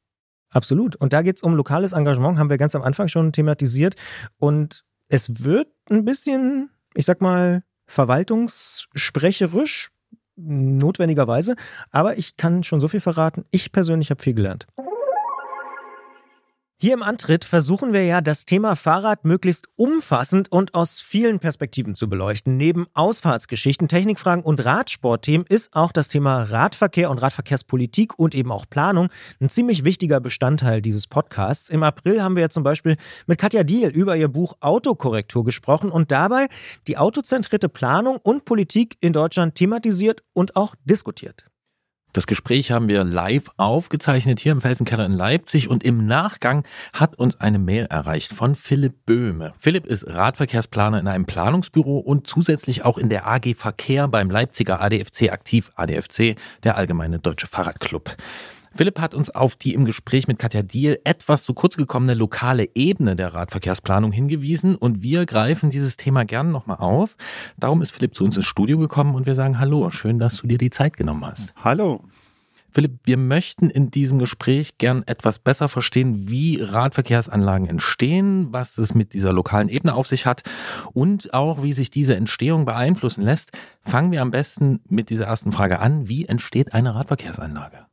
Absolut. 0.50 0.96
Und 0.96 1.14
da 1.14 1.22
geht 1.22 1.36
es 1.38 1.44
um 1.44 1.54
lokales 1.56 1.94
Engagement, 1.94 2.40
haben 2.40 2.50
wir 2.50 2.58
ganz 2.58 2.74
am 2.76 2.82
Anfang 2.82 3.08
schon 3.08 3.32
thematisiert. 3.32 3.96
Und 4.38 4.84
es 5.08 5.44
wird 5.44 5.70
ein 5.90 6.04
bisschen, 6.06 6.70
ich 6.96 7.06
sag 7.06 7.22
mal, 7.22 7.64
verwaltungssprecherisch, 7.86 9.92
notwendigerweise. 10.38 11.56
Aber 11.92 12.18
ich 12.18 12.38
kann 12.38 12.64
schon 12.64 12.80
so 12.80 12.88
viel 12.88 13.02
verraten. 13.02 13.46
Ich 13.52 13.72
persönlich 13.72 14.10
habe 14.10 14.22
viel 14.22 14.34
gelernt. 14.34 14.68
Hier 16.80 16.94
im 16.94 17.02
Antritt 17.02 17.44
versuchen 17.44 17.92
wir 17.92 18.06
ja, 18.06 18.22
das 18.22 18.46
Thema 18.46 18.76
Fahrrad 18.76 19.26
möglichst 19.26 19.68
umfassend 19.78 20.52
und 20.52 20.76
aus 20.76 21.00
vielen 21.00 21.40
Perspektiven 21.40 21.96
zu 21.96 22.08
beleuchten. 22.08 22.56
Neben 22.56 22.86
Ausfahrtsgeschichten, 22.94 23.88
Technikfragen 23.88 24.44
und 24.44 24.64
Radsportthemen 24.64 25.48
ist 25.48 25.74
auch 25.74 25.92
das 25.92 26.08
Thema 26.08 26.44
Radverkehr 26.44 27.10
und 27.10 27.18
Radverkehrspolitik 27.18 28.20
und 28.20 28.36
eben 28.36 28.52
auch 28.52 28.70
Planung 28.70 29.10
ein 29.40 29.50
ziemlich 29.50 29.86
wichtiger 29.86 30.20
Bestandteil 30.20 30.84
dieses 30.84 31.08
Podcasts. 31.08 31.72
Im 31.72 31.82
April 31.82 32.22
haben 32.22 32.36
wir 32.36 32.44
ja 32.44 32.50
zum 32.50 32.62
Beispiel 32.62 32.98
mit 33.26 33.40
Katja 33.40 33.64
Diel 33.64 33.90
über 33.90 34.16
ihr 34.16 34.28
Buch 34.28 34.54
Autokorrektur 34.60 35.44
gesprochen 35.44 35.90
und 35.90 36.12
dabei 36.12 36.48
die 36.88 37.00
autozentrierte 37.00 37.70
Planung 37.70 38.18
und 38.22 38.46
Politik 38.46 38.98
in 39.02 39.14
Deutschland 39.14 39.56
thematisiert 39.56 40.22
und 40.34 40.56
auch 40.56 40.76
diskutiert. 40.86 41.48
Das 42.14 42.26
Gespräch 42.26 42.72
haben 42.72 42.88
wir 42.88 43.04
live 43.04 43.52
aufgezeichnet 43.58 44.40
hier 44.40 44.52
im 44.52 44.62
Felsenkeller 44.62 45.06
in 45.06 45.14
Leipzig 45.14 45.70
und 45.70 45.84
im 45.84 46.08
Nachgang 46.08 46.64
hat 46.94 47.16
uns 47.20 47.40
eine 47.40 47.60
Mail 47.60 47.86
erreicht 47.86 48.34
von 48.34 48.56
Philipp 48.56 49.06
Böhme. 49.06 49.54
Philipp 49.60 49.86
ist 49.86 50.08
Radverkehrsplaner 50.08 51.00
in 51.00 51.08
einem 51.08 51.26
Planungsbüro 51.26 52.00
und 52.00 52.26
zusätzlich 52.26 52.84
auch 52.84 52.98
in 52.98 53.10
der 53.10 53.28
AG 53.28 53.54
Verkehr 53.56 54.08
beim 54.08 54.30
Leipziger 54.30 54.82
ADFC 54.82 55.32
aktiv. 55.32 55.72
ADFC, 55.76 56.36
der 56.64 56.78
Allgemeine 56.78 57.20
Deutsche 57.20 57.48
Fahrradclub. 57.48 58.16
Philipp 58.78 59.00
hat 59.00 59.16
uns 59.16 59.32
auf 59.32 59.56
die 59.56 59.74
im 59.74 59.86
Gespräch 59.86 60.28
mit 60.28 60.38
Katja 60.38 60.62
Diel 60.62 61.00
etwas 61.04 61.44
zu 61.44 61.56
kurz 61.56 61.78
gekommene 61.78 62.14
lokale 62.14 62.70
Ebene 62.76 63.16
der 63.16 63.34
Radverkehrsplanung 63.34 64.12
hingewiesen 64.12 64.76
und 64.76 65.02
wir 65.02 65.26
greifen 65.26 65.72
dieses 65.72 65.98
Thema 65.98 66.26
gern 66.26 66.52
nochmal 66.52 66.78
auf. 66.78 67.18
Darum 67.58 67.82
ist 67.82 67.90
Philipp 67.90 68.14
zu 68.14 68.24
uns 68.24 68.36
ins 68.36 68.46
Studio 68.46 68.78
gekommen 68.78 69.16
und 69.16 69.26
wir 69.26 69.34
sagen 69.34 69.60
Hallo, 69.60 69.90
schön, 69.90 70.20
dass 70.20 70.38
du 70.38 70.46
dir 70.46 70.60
die 70.60 70.70
Zeit 70.70 70.96
genommen 70.96 71.26
hast. 71.26 71.56
Hallo. 71.56 72.04
Philipp, 72.70 73.00
wir 73.06 73.18
möchten 73.18 73.72
in 73.72 73.90
diesem 73.90 74.20
Gespräch 74.20 74.78
gern 74.78 75.02
etwas 75.08 75.40
besser 75.40 75.70
verstehen, 75.70 76.30
wie 76.30 76.62
Radverkehrsanlagen 76.62 77.66
entstehen, 77.66 78.50
was 78.52 78.78
es 78.78 78.94
mit 78.94 79.14
dieser 79.14 79.34
lokalen 79.34 79.70
Ebene 79.70 79.96
auf 79.96 80.06
sich 80.06 80.28
hat 80.28 80.44
und 80.94 81.34
auch, 81.34 81.64
wie 81.64 81.74
sich 81.74 81.90
diese 81.90 82.16
Entstehung 82.16 82.66
beeinflussen 82.66 83.24
lässt. 83.24 83.58
Fangen 83.82 84.12
wir 84.12 84.22
am 84.22 84.30
besten 84.30 84.82
mit 84.88 85.10
dieser 85.10 85.26
ersten 85.26 85.52
Frage 85.52 85.80
an. 85.80 86.08
Wie 86.08 86.26
entsteht 86.26 86.74
eine 86.74 86.94
Radverkehrsanlage? 86.94 87.88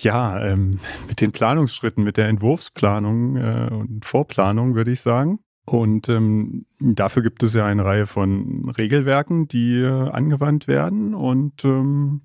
Ja, 0.00 0.44
ähm, 0.44 0.78
mit 1.08 1.20
den 1.20 1.32
Planungsschritten, 1.32 2.04
mit 2.04 2.16
der 2.16 2.28
Entwurfsplanung 2.28 3.36
äh, 3.36 3.68
und 3.70 4.04
Vorplanung 4.04 4.74
würde 4.74 4.92
ich 4.92 5.00
sagen. 5.00 5.40
Und 5.64 6.08
ähm, 6.08 6.66
dafür 6.80 7.22
gibt 7.22 7.42
es 7.42 7.52
ja 7.52 7.66
eine 7.66 7.84
Reihe 7.84 8.06
von 8.06 8.70
Regelwerken, 8.70 9.48
die 9.48 9.76
äh, 9.76 10.10
angewandt 10.10 10.66
werden. 10.66 11.14
Und 11.14 11.64
ähm, 11.64 12.22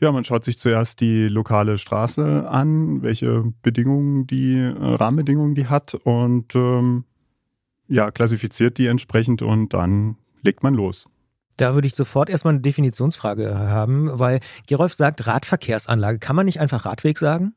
ja, 0.00 0.12
man 0.12 0.24
schaut 0.24 0.44
sich 0.44 0.58
zuerst 0.58 1.00
die 1.00 1.28
lokale 1.28 1.78
Straße 1.78 2.48
an, 2.48 3.02
welche 3.02 3.52
Bedingungen 3.62 4.26
die, 4.26 4.54
äh, 4.54 4.74
Rahmenbedingungen 4.78 5.54
die 5.54 5.66
hat 5.66 5.94
und 5.94 6.54
ähm, 6.54 7.04
ja, 7.88 8.10
klassifiziert 8.10 8.78
die 8.78 8.86
entsprechend 8.86 9.42
und 9.42 9.74
dann 9.74 10.16
legt 10.42 10.62
man 10.62 10.74
los. 10.74 11.06
Da 11.60 11.74
würde 11.74 11.86
ich 11.86 11.94
sofort 11.94 12.30
erstmal 12.30 12.54
eine 12.54 12.62
Definitionsfrage 12.62 13.54
haben, 13.54 14.18
weil 14.18 14.40
Gerolf 14.66 14.94
sagt 14.94 15.26
Radverkehrsanlage. 15.26 16.18
Kann 16.18 16.34
man 16.34 16.46
nicht 16.46 16.58
einfach 16.58 16.86
Radweg 16.86 17.18
sagen? 17.18 17.54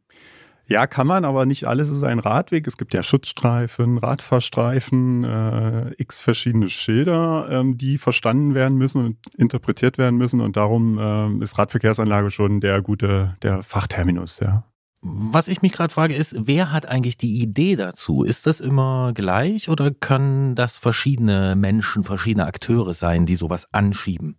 Ja, 0.65 0.87
kann 0.87 1.07
man, 1.07 1.25
aber 1.25 1.45
nicht 1.45 1.65
alles 1.65 1.89
ist 1.89 2.03
ein 2.03 2.19
Radweg. 2.19 2.67
Es 2.67 2.77
gibt 2.77 2.93
ja 2.93 3.03
Schutzstreifen, 3.03 3.97
Radfahrstreifen, 3.97 5.23
äh, 5.23 5.91
x 5.97 6.21
verschiedene 6.21 6.69
Schilder, 6.69 7.47
ähm, 7.49 7.77
die 7.77 7.97
verstanden 7.97 8.55
werden 8.55 8.77
müssen 8.77 9.05
und 9.05 9.17
interpretiert 9.37 9.97
werden 9.97 10.17
müssen. 10.17 10.41
Und 10.41 10.57
darum 10.57 10.97
ähm, 10.99 11.41
ist 11.41 11.57
Radverkehrsanlage 11.57 12.31
schon 12.31 12.59
der 12.59 12.81
gute, 12.81 13.35
der 13.41 13.63
Fachterminus, 13.63 14.39
ja. 14.39 14.63
Was 15.03 15.49
ich 15.49 15.61
mich 15.61 15.73
gerade 15.73 15.93
frage, 15.93 16.15
ist, 16.15 16.33
wer 16.37 16.71
hat 16.71 16.85
eigentlich 16.87 17.17
die 17.17 17.41
Idee 17.41 17.75
dazu? 17.75 18.23
Ist 18.23 18.47
das 18.47 18.61
immer 18.61 19.11
gleich 19.13 19.67
oder 19.67 19.91
können 19.91 20.55
das 20.55 20.77
verschiedene 20.77 21.55
Menschen, 21.57 22.03
verschiedene 22.03 22.45
Akteure 22.45 22.93
sein, 22.93 23.25
die 23.25 23.35
sowas 23.35 23.67
anschieben? 23.73 24.37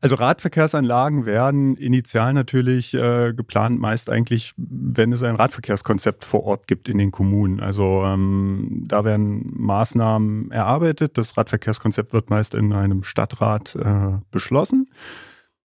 Also 0.00 0.14
Radverkehrsanlagen 0.16 1.26
werden 1.26 1.74
initial 1.76 2.34
natürlich 2.34 2.94
äh, 2.94 3.32
geplant, 3.32 3.80
meist 3.80 4.08
eigentlich, 4.08 4.52
wenn 4.56 5.12
es 5.12 5.24
ein 5.24 5.34
Radverkehrskonzept 5.34 6.24
vor 6.24 6.44
Ort 6.44 6.68
gibt 6.68 6.88
in 6.88 6.98
den 6.98 7.10
Kommunen. 7.10 7.58
Also 7.58 8.04
ähm, 8.04 8.84
da 8.86 9.04
werden 9.04 9.52
Maßnahmen 9.56 10.52
erarbeitet. 10.52 11.18
Das 11.18 11.36
Radverkehrskonzept 11.36 12.12
wird 12.12 12.30
meist 12.30 12.54
in 12.54 12.72
einem 12.72 13.02
Stadtrat 13.02 13.74
äh, 13.74 14.18
beschlossen. 14.30 14.88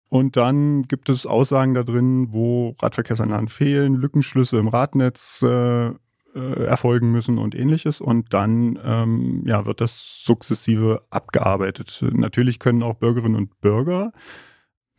Und 0.10 0.38
dann 0.38 0.84
gibt 0.84 1.10
es 1.10 1.26
Aussagen 1.26 1.76
da 1.76 1.84
drin, 1.84 2.28
wo 2.32 2.76
Radverkehrsanlagen 2.82 3.48
fehlen, 3.48 3.94
Lückenschlüsse 3.94 4.58
im 4.58 4.68
Radnetz 4.68 5.44
äh, 5.44 5.90
äh, 5.90 5.94
erfolgen 6.34 7.12
müssen 7.12 7.38
und 7.38 7.56
ähnliches. 7.56 8.02
Und 8.02 8.34
dann 8.34 8.80
ähm, 8.84 9.44
ja, 9.46 9.66
wird 9.66 9.82
das 9.82 10.24
sukzessive 10.24 11.04
abgearbeitet. 11.12 12.04
Natürlich 12.12 12.60
können 12.60 12.84
auch 12.84 12.96
Bürgerinnen 12.96 13.36
und 13.36 13.62
Bürger 13.62 14.12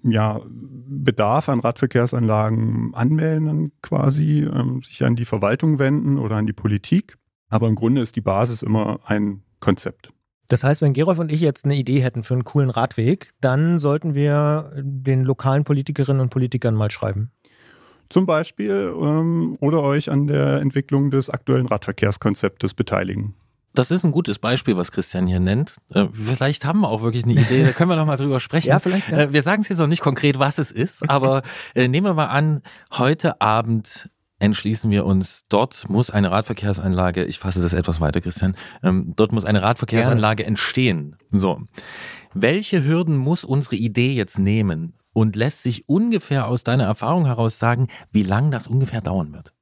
ja, 0.02 0.40
Bedarf 0.46 1.48
an 1.48 1.60
Radverkehrsanlagen 1.60 2.94
anmelden, 2.94 3.72
quasi 3.82 4.42
ähm, 4.42 4.82
sich 4.82 5.04
an 5.04 5.16
die 5.16 5.24
Verwaltung 5.24 5.78
wenden 5.78 6.18
oder 6.18 6.36
an 6.36 6.46
die 6.46 6.52
Politik. 6.52 7.18
Aber 7.48 7.68
im 7.68 7.74
Grunde 7.74 8.00
ist 8.00 8.16
die 8.16 8.20
Basis 8.20 8.62
immer 8.62 9.00
ein 9.04 9.42
Konzept. 9.60 10.12
Das 10.50 10.64
heißt, 10.64 10.82
wenn 10.82 10.92
Gerolf 10.92 11.20
und 11.20 11.30
ich 11.30 11.40
jetzt 11.40 11.64
eine 11.64 11.76
Idee 11.76 12.00
hätten 12.00 12.24
für 12.24 12.34
einen 12.34 12.42
coolen 12.42 12.70
Radweg, 12.70 13.30
dann 13.40 13.78
sollten 13.78 14.14
wir 14.16 14.72
den 14.76 15.22
lokalen 15.22 15.62
Politikerinnen 15.62 16.20
und 16.20 16.30
Politikern 16.30 16.74
mal 16.74 16.90
schreiben. 16.90 17.30
Zum 18.08 18.26
Beispiel 18.26 18.92
ähm, 19.00 19.56
oder 19.60 19.80
euch 19.82 20.10
an 20.10 20.26
der 20.26 20.60
Entwicklung 20.60 21.12
des 21.12 21.30
aktuellen 21.30 21.66
Radverkehrskonzeptes 21.66 22.74
beteiligen. 22.74 23.34
Das 23.74 23.92
ist 23.92 24.02
ein 24.02 24.10
gutes 24.10 24.40
Beispiel, 24.40 24.76
was 24.76 24.90
Christian 24.90 25.28
hier 25.28 25.38
nennt. 25.38 25.76
Äh, 25.94 26.06
vielleicht 26.12 26.64
haben 26.64 26.80
wir 26.80 26.88
auch 26.88 27.02
wirklich 27.02 27.22
eine 27.22 27.34
Idee, 27.34 27.62
da 27.62 27.70
können 27.70 27.88
wir 27.88 27.94
noch 27.94 28.06
mal 28.06 28.16
drüber 28.16 28.40
sprechen. 28.40 28.68
Ja, 28.70 28.80
vielleicht, 28.80 29.08
ja. 29.08 29.18
Äh, 29.18 29.32
wir 29.32 29.44
sagen 29.44 29.62
es 29.62 29.68
jetzt 29.68 29.78
noch 29.78 29.86
nicht 29.86 30.02
konkret, 30.02 30.40
was 30.40 30.58
es 30.58 30.72
ist, 30.72 31.08
aber 31.08 31.42
äh, 31.76 31.86
nehmen 31.86 32.08
wir 32.08 32.14
mal 32.14 32.26
an, 32.26 32.62
heute 32.92 33.40
Abend 33.40 34.10
entschließen 34.40 34.90
wir 34.90 35.06
uns, 35.06 35.44
dort 35.48 35.88
muss 35.88 36.10
eine 36.10 36.30
Radverkehrsanlage, 36.30 37.24
ich 37.24 37.38
fasse 37.38 37.62
das 37.62 37.74
etwas 37.74 38.00
weiter, 38.00 38.20
Christian, 38.20 38.56
ähm, 38.82 39.12
dort 39.14 39.32
muss 39.32 39.44
eine 39.44 39.62
Radverkehrsanlage 39.62 40.44
entstehen. 40.44 41.16
So. 41.30 41.60
Welche 42.34 42.84
Hürden 42.84 43.16
muss 43.16 43.44
unsere 43.44 43.76
Idee 43.76 44.12
jetzt 44.14 44.38
nehmen 44.38 44.94
und 45.12 45.36
lässt 45.36 45.62
sich 45.62 45.88
ungefähr 45.88 46.48
aus 46.48 46.64
deiner 46.64 46.84
Erfahrung 46.84 47.26
heraus 47.26 47.58
sagen, 47.58 47.88
wie 48.12 48.22
lang 48.22 48.50
das 48.50 48.66
ungefähr 48.66 49.00
dauern 49.00 49.32
wird? 49.32 49.52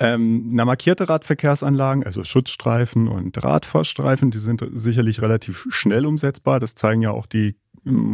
Ähm, 0.00 0.50
na, 0.52 0.64
markierte 0.64 1.08
Radverkehrsanlagen, 1.08 2.04
also 2.04 2.22
Schutzstreifen 2.22 3.08
und 3.08 3.42
Radfahrstreifen, 3.42 4.30
die 4.30 4.38
sind 4.38 4.64
sicherlich 4.72 5.20
relativ 5.22 5.66
schnell 5.70 6.06
umsetzbar. 6.06 6.60
Das 6.60 6.76
zeigen 6.76 7.02
ja 7.02 7.10
auch 7.10 7.26
die 7.26 7.56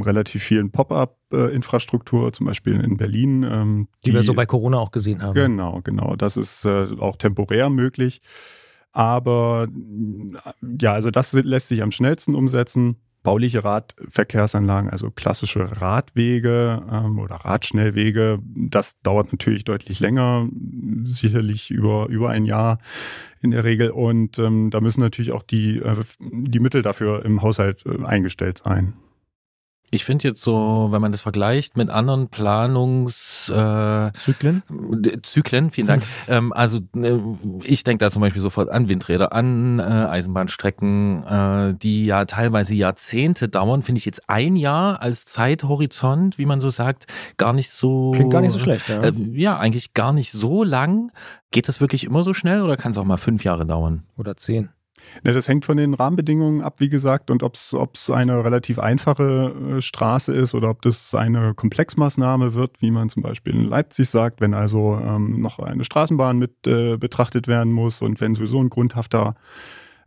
relativ 0.02 0.42
vielen 0.42 0.70
Pop-up-Infrastruktur, 0.70 2.32
zum 2.32 2.46
Beispiel 2.46 2.80
in 2.80 2.96
Berlin. 2.96 3.42
Ähm, 3.42 3.88
Die, 4.04 4.12
wir 4.12 4.22
so 4.22 4.34
bei 4.34 4.46
Corona 4.46 4.78
auch 4.78 4.90
gesehen 4.90 5.22
haben. 5.22 5.34
Genau, 5.34 5.80
genau. 5.82 6.16
Das 6.16 6.36
ist 6.36 6.64
äh, 6.64 6.86
auch 6.98 7.16
temporär 7.16 7.70
möglich. 7.70 8.20
Aber 8.92 9.66
ja, 10.80 10.92
also 10.92 11.10
das 11.10 11.32
lässt 11.32 11.68
sich 11.68 11.82
am 11.82 11.90
schnellsten 11.90 12.34
umsetzen. 12.34 12.96
bauliche 13.24 13.64
Radverkehrsanlagen, 13.64 14.90
also 14.90 15.10
klassische 15.10 15.80
Radwege 15.80 16.82
ähm, 16.88 17.18
oder 17.18 17.36
Radschnellwege, 17.36 18.38
das 18.54 19.00
dauert 19.02 19.32
natürlich 19.32 19.64
deutlich 19.64 19.98
länger, 19.98 20.46
sicherlich 21.04 21.70
über, 21.70 22.06
über 22.08 22.30
ein 22.30 22.44
Jahr 22.44 22.78
in 23.40 23.50
der 23.50 23.64
Regel. 23.64 23.90
Und 23.90 24.38
ähm, 24.38 24.70
da 24.70 24.80
müssen 24.80 25.00
natürlich 25.00 25.32
auch 25.32 25.42
die, 25.42 25.78
äh, 25.78 25.96
die 26.20 26.60
Mittel 26.60 26.82
dafür 26.82 27.24
im 27.24 27.42
Haushalt 27.42 27.84
äh, 27.86 28.04
eingestellt 28.04 28.58
sein. 28.58 28.92
Ich 29.94 30.04
finde 30.04 30.26
jetzt 30.26 30.42
so, 30.42 30.88
wenn 30.90 31.00
man 31.00 31.12
das 31.12 31.20
vergleicht 31.20 31.76
mit 31.76 31.88
anderen 31.88 32.28
Planungszyklen, 32.28 34.62
äh, 35.04 35.22
Zyklen, 35.22 35.70
vielen 35.70 35.86
Dank. 35.86 36.02
ähm, 36.28 36.52
also 36.52 36.80
äh, 36.96 37.16
ich 37.62 37.84
denke 37.84 38.04
da 38.04 38.10
zum 38.10 38.20
Beispiel 38.20 38.42
sofort 38.42 38.70
an 38.70 38.88
Windräder, 38.88 39.32
an 39.32 39.78
äh, 39.78 39.82
Eisenbahnstrecken, 39.82 41.22
äh, 41.22 41.74
die 41.74 42.06
ja 42.06 42.24
teilweise 42.24 42.74
Jahrzehnte 42.74 43.48
dauern. 43.48 43.84
Finde 43.84 44.00
ich 44.00 44.04
jetzt 44.04 44.28
ein 44.28 44.56
Jahr 44.56 45.00
als 45.00 45.26
Zeithorizont, 45.26 46.38
wie 46.38 46.46
man 46.46 46.60
so 46.60 46.70
sagt, 46.70 47.06
gar 47.36 47.52
nicht 47.52 47.70
so. 47.70 48.10
Klingt 48.16 48.32
gar 48.32 48.40
nicht 48.40 48.50
so 48.50 48.58
schlecht. 48.58 48.88
Ja, 48.88 49.00
äh, 49.00 49.12
ja 49.30 49.58
eigentlich 49.58 49.94
gar 49.94 50.12
nicht 50.12 50.32
so 50.32 50.64
lang. 50.64 51.12
Geht 51.52 51.68
das 51.68 51.80
wirklich 51.80 52.02
immer 52.02 52.24
so 52.24 52.34
schnell 52.34 52.62
oder 52.62 52.76
kann 52.76 52.90
es 52.90 52.98
auch 52.98 53.04
mal 53.04 53.16
fünf 53.16 53.44
Jahre 53.44 53.64
dauern? 53.64 54.02
Oder 54.16 54.36
zehn. 54.36 54.70
Ja, 55.22 55.32
das 55.32 55.48
hängt 55.48 55.64
von 55.64 55.76
den 55.76 55.94
Rahmenbedingungen 55.94 56.62
ab, 56.62 56.76
wie 56.78 56.88
gesagt, 56.88 57.30
und 57.30 57.42
ob 57.42 57.54
es 57.54 58.10
eine 58.10 58.44
relativ 58.44 58.78
einfache 58.78 59.76
äh, 59.76 59.80
Straße 59.80 60.34
ist 60.34 60.54
oder 60.54 60.70
ob 60.70 60.82
das 60.82 61.14
eine 61.14 61.54
Komplexmaßnahme 61.54 62.54
wird, 62.54 62.80
wie 62.80 62.90
man 62.90 63.08
zum 63.08 63.22
Beispiel 63.22 63.54
in 63.54 63.64
Leipzig 63.64 64.08
sagt, 64.08 64.40
wenn 64.40 64.54
also 64.54 64.98
ähm, 65.02 65.40
noch 65.40 65.58
eine 65.58 65.84
Straßenbahn 65.84 66.38
mit 66.38 66.66
äh, 66.66 66.96
betrachtet 66.96 67.48
werden 67.48 67.72
muss 67.72 68.02
und 68.02 68.20
wenn 68.20 68.34
sowieso 68.34 68.60
ein 68.60 68.70
grundhafter 68.70 69.34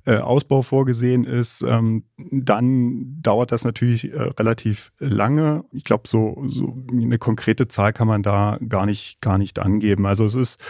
äh, 0.07 0.19
Ausbau 0.19 0.61
vorgesehen 0.61 1.25
ist, 1.25 1.61
ähm, 1.67 2.05
dann 2.31 3.21
dauert 3.21 3.51
das 3.51 3.65
natürlich 3.65 4.09
äh, 4.11 4.21
relativ 4.39 4.93
lange. 4.99 5.65
Ich 5.73 5.83
glaube, 5.83 6.07
so, 6.07 6.45
so 6.47 6.77
eine 6.89 7.17
konkrete 7.17 7.67
Zahl 7.67 7.91
kann 7.91 8.07
man 8.07 8.23
da 8.23 8.57
gar 8.69 8.85
nicht, 8.85 9.19
gar 9.19 9.37
nicht 9.37 9.59
angeben. 9.59 10.05
Also 10.05 10.23
es 10.23 10.35
ist 10.35 10.61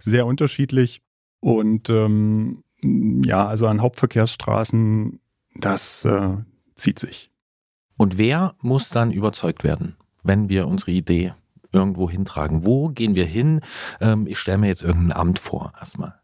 sehr 0.00 0.26
unterschiedlich. 0.26 1.00
Und 1.38 1.90
ähm, 1.90 2.61
ja, 2.82 3.46
also 3.46 3.66
an 3.66 3.80
Hauptverkehrsstraßen, 3.80 5.20
das 5.56 6.04
äh, 6.04 6.36
zieht 6.74 6.98
sich. 6.98 7.30
Und 7.96 8.18
wer 8.18 8.54
muss 8.60 8.88
dann 8.88 9.12
überzeugt 9.12 9.64
werden, 9.64 9.96
wenn 10.22 10.48
wir 10.48 10.66
unsere 10.66 10.90
Idee 10.90 11.34
irgendwo 11.72 12.10
hintragen? 12.10 12.64
Wo 12.64 12.88
gehen 12.88 13.14
wir 13.14 13.26
hin? 13.26 13.60
Ähm, 14.00 14.26
ich 14.26 14.38
stelle 14.38 14.58
mir 14.58 14.68
jetzt 14.68 14.82
irgendein 14.82 15.16
Amt 15.16 15.38
vor, 15.38 15.72
erstmal. 15.78 16.14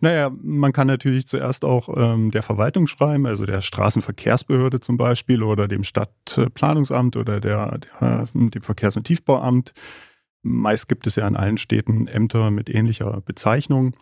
Naja, 0.00 0.30
man 0.42 0.72
kann 0.72 0.86
natürlich 0.86 1.26
zuerst 1.26 1.64
auch 1.64 1.88
ähm, 1.96 2.30
der 2.30 2.42
Verwaltung 2.42 2.86
schreiben, 2.86 3.26
also 3.26 3.46
der 3.46 3.60
Straßenverkehrsbehörde 3.60 4.80
zum 4.80 4.96
Beispiel 4.96 5.42
oder 5.42 5.68
dem 5.68 5.84
Stadtplanungsamt 5.84 7.16
oder 7.16 7.40
der, 7.40 7.78
der, 7.78 8.26
dem 8.32 8.62
Verkehrs- 8.62 8.96
und 8.96 9.04
Tiefbauamt. 9.04 9.72
Meist 10.42 10.88
gibt 10.88 11.06
es 11.06 11.16
ja 11.16 11.26
in 11.26 11.36
allen 11.36 11.56
Städten 11.56 12.06
Ämter 12.06 12.50
mit 12.50 12.68
ähnlicher 12.68 13.20
Bezeichnung 13.22 13.94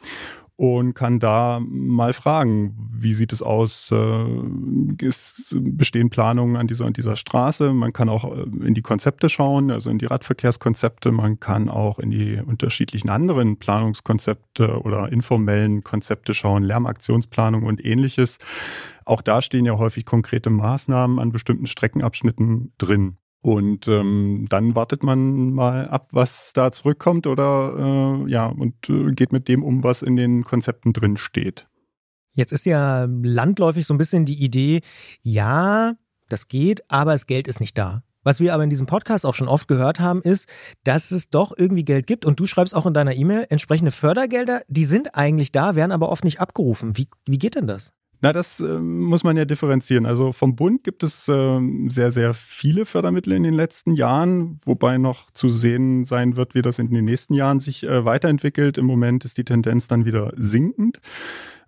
und 0.57 0.95
kann 0.95 1.19
da 1.19 1.61
mal 1.61 2.13
fragen, 2.13 2.77
wie 2.93 3.15
sieht 3.15 3.33
es 3.33 3.43
aus? 3.43 3.91
Äh, 3.91 4.27
ist, 5.01 5.57
bestehen 5.59 6.11
Planungen 6.11 6.57
an 6.57 6.67
dieser, 6.67 6.85
an 6.87 6.93
dieser 6.93 7.17
Straße? 7.17 7.73
Man 7.73 7.93
kann 7.93 8.09
auch 8.09 8.25
äh, 8.25 8.43
in 8.65 8.75
die 8.75 8.83
Konzepte 8.83 9.29
schauen, 9.29 9.71
also 9.71 9.91
in 9.91 9.99
die 9.99 10.07
Radverkehrskonzepte. 10.07 11.11
Man 11.11 11.41
kann 11.41 11.69
auch 11.69 11.99
in 11.99 12.11
die 12.11 12.41
unterschiedlichen 12.45 13.09
anderen 13.09 13.59
Planungskonzepte 13.59 14.81
oder 14.83 15.11
informellen 15.11 15.83
Konzepte 15.83 16.35
schauen, 16.35 16.63
Lärmaktionsplanung 16.63 17.65
und 17.65 17.85
ähnliches. 17.85 18.39
Auch 19.05 19.23
da 19.23 19.43
stehen 19.43 19.65
ja 19.65 19.79
häufig 19.79 20.05
konkrete 20.05 20.51
Maßnahmen 20.51 21.19
an 21.19 21.33
bestimmten 21.33 21.67
Streckenabschnitten 21.67 22.73
drin. 22.79 23.17
Und 23.43 23.89
ähm, 23.89 24.47
dann 24.49 24.77
wartet 24.77 25.03
man 25.03 25.53
mal 25.53 25.89
ab, 25.89 26.09
was 26.13 26.53
da 26.53 26.71
zurückkommt 26.71 27.27
oder 27.27 28.23
äh, 28.25 28.31
ja, 28.31 28.47
und 28.47 28.89
äh, 28.89 29.11
geht 29.13 29.33
mit 29.33 29.49
dem 29.49 29.65
um, 29.65 29.83
was 29.83 30.03
in 30.03 30.15
den 30.15 30.45
Konzepten 30.45 30.93
drin 30.93 31.17
steht. 31.17 31.67
Jetzt 32.35 32.53
ist 32.53 32.65
ja 32.65 33.07
landläufig 33.11 33.85
so 33.85 33.95
ein 33.95 33.99
bisschen 33.99 34.25
die 34.25 34.43
Idee, 34.43 34.81
ja, 35.21 35.95
das 36.29 36.47
geht, 36.47 36.89
aber 36.89 37.13
das 37.13 37.27
Geld 37.27 37.49
ist 37.49 37.59
nicht 37.59 37.77
da. 37.77 38.05
Was 38.23 38.39
wir 38.39 38.55
aber 38.55 38.63
in 38.63 38.71
diesem 38.71 38.87
Podcast 38.87 39.27
auch 39.27 39.35
schon 39.35 39.49
oft 39.49 39.67
gehört 39.67 39.99
haben, 39.99 40.23
ist, 40.23 40.49
dass 40.85 41.11
es 41.11 41.29
doch 41.29 41.53
irgendwie 41.57 41.85
Geld 41.85 42.07
gibt 42.07 42.25
und 42.25 42.39
du 42.39 42.47
schreibst 42.47 42.77
auch 42.77 42.87
in 42.87 42.95
deiner 42.95 43.15
E-Mail, 43.15 43.47
entsprechende 43.51 43.91
Fördergelder, 43.91 44.63
die 44.69 44.85
sind 44.85 45.17
eigentlich 45.17 45.51
da, 45.51 45.75
werden 45.75 45.91
aber 45.91 46.11
oft 46.11 46.23
nicht 46.23 46.41
abgerufen. 46.41 46.97
Wie, 46.97 47.09
wie 47.27 47.39
geht 47.39 47.57
denn 47.57 47.67
das? 47.67 47.93
Na, 48.23 48.33
das 48.33 48.61
äh, 48.61 48.79
muss 48.79 49.25
man 49.25 49.37
ja 49.37 49.45
differenzieren. 49.45 50.07
Also 50.07 50.31
vom 50.31 50.55
Bund 50.55 50.85
gibt 50.85 51.03
es 51.03 51.29
äh, 51.29 51.61
sehr, 51.89 52.13
sehr 52.13 52.35
viele 52.35 52.85
Fördermittel 52.85 53.33
in 53.33 53.43
den 53.43 53.53
letzten 53.55 53.95
Jahren, 53.95 54.59
wobei 54.65 54.97
noch 54.97 55.33
zu 55.33 55.49
sehen 55.49 56.05
sein 56.05 56.37
wird, 56.37 56.55
wie 56.55 56.63
das 56.63 56.79
in 56.79 56.89
den 56.91 57.05
nächsten 57.05 57.35
Jahren 57.35 57.59
sich 57.59 57.83
äh, 57.83 58.05
weiterentwickelt. 58.05 58.79
Im 58.79 58.87
Moment 58.87 59.25
ist 59.25 59.39
die 59.39 59.45
Tendenz 59.45 59.89
dann 59.89 60.05
wieder 60.05 60.33
sinkend. 60.37 61.01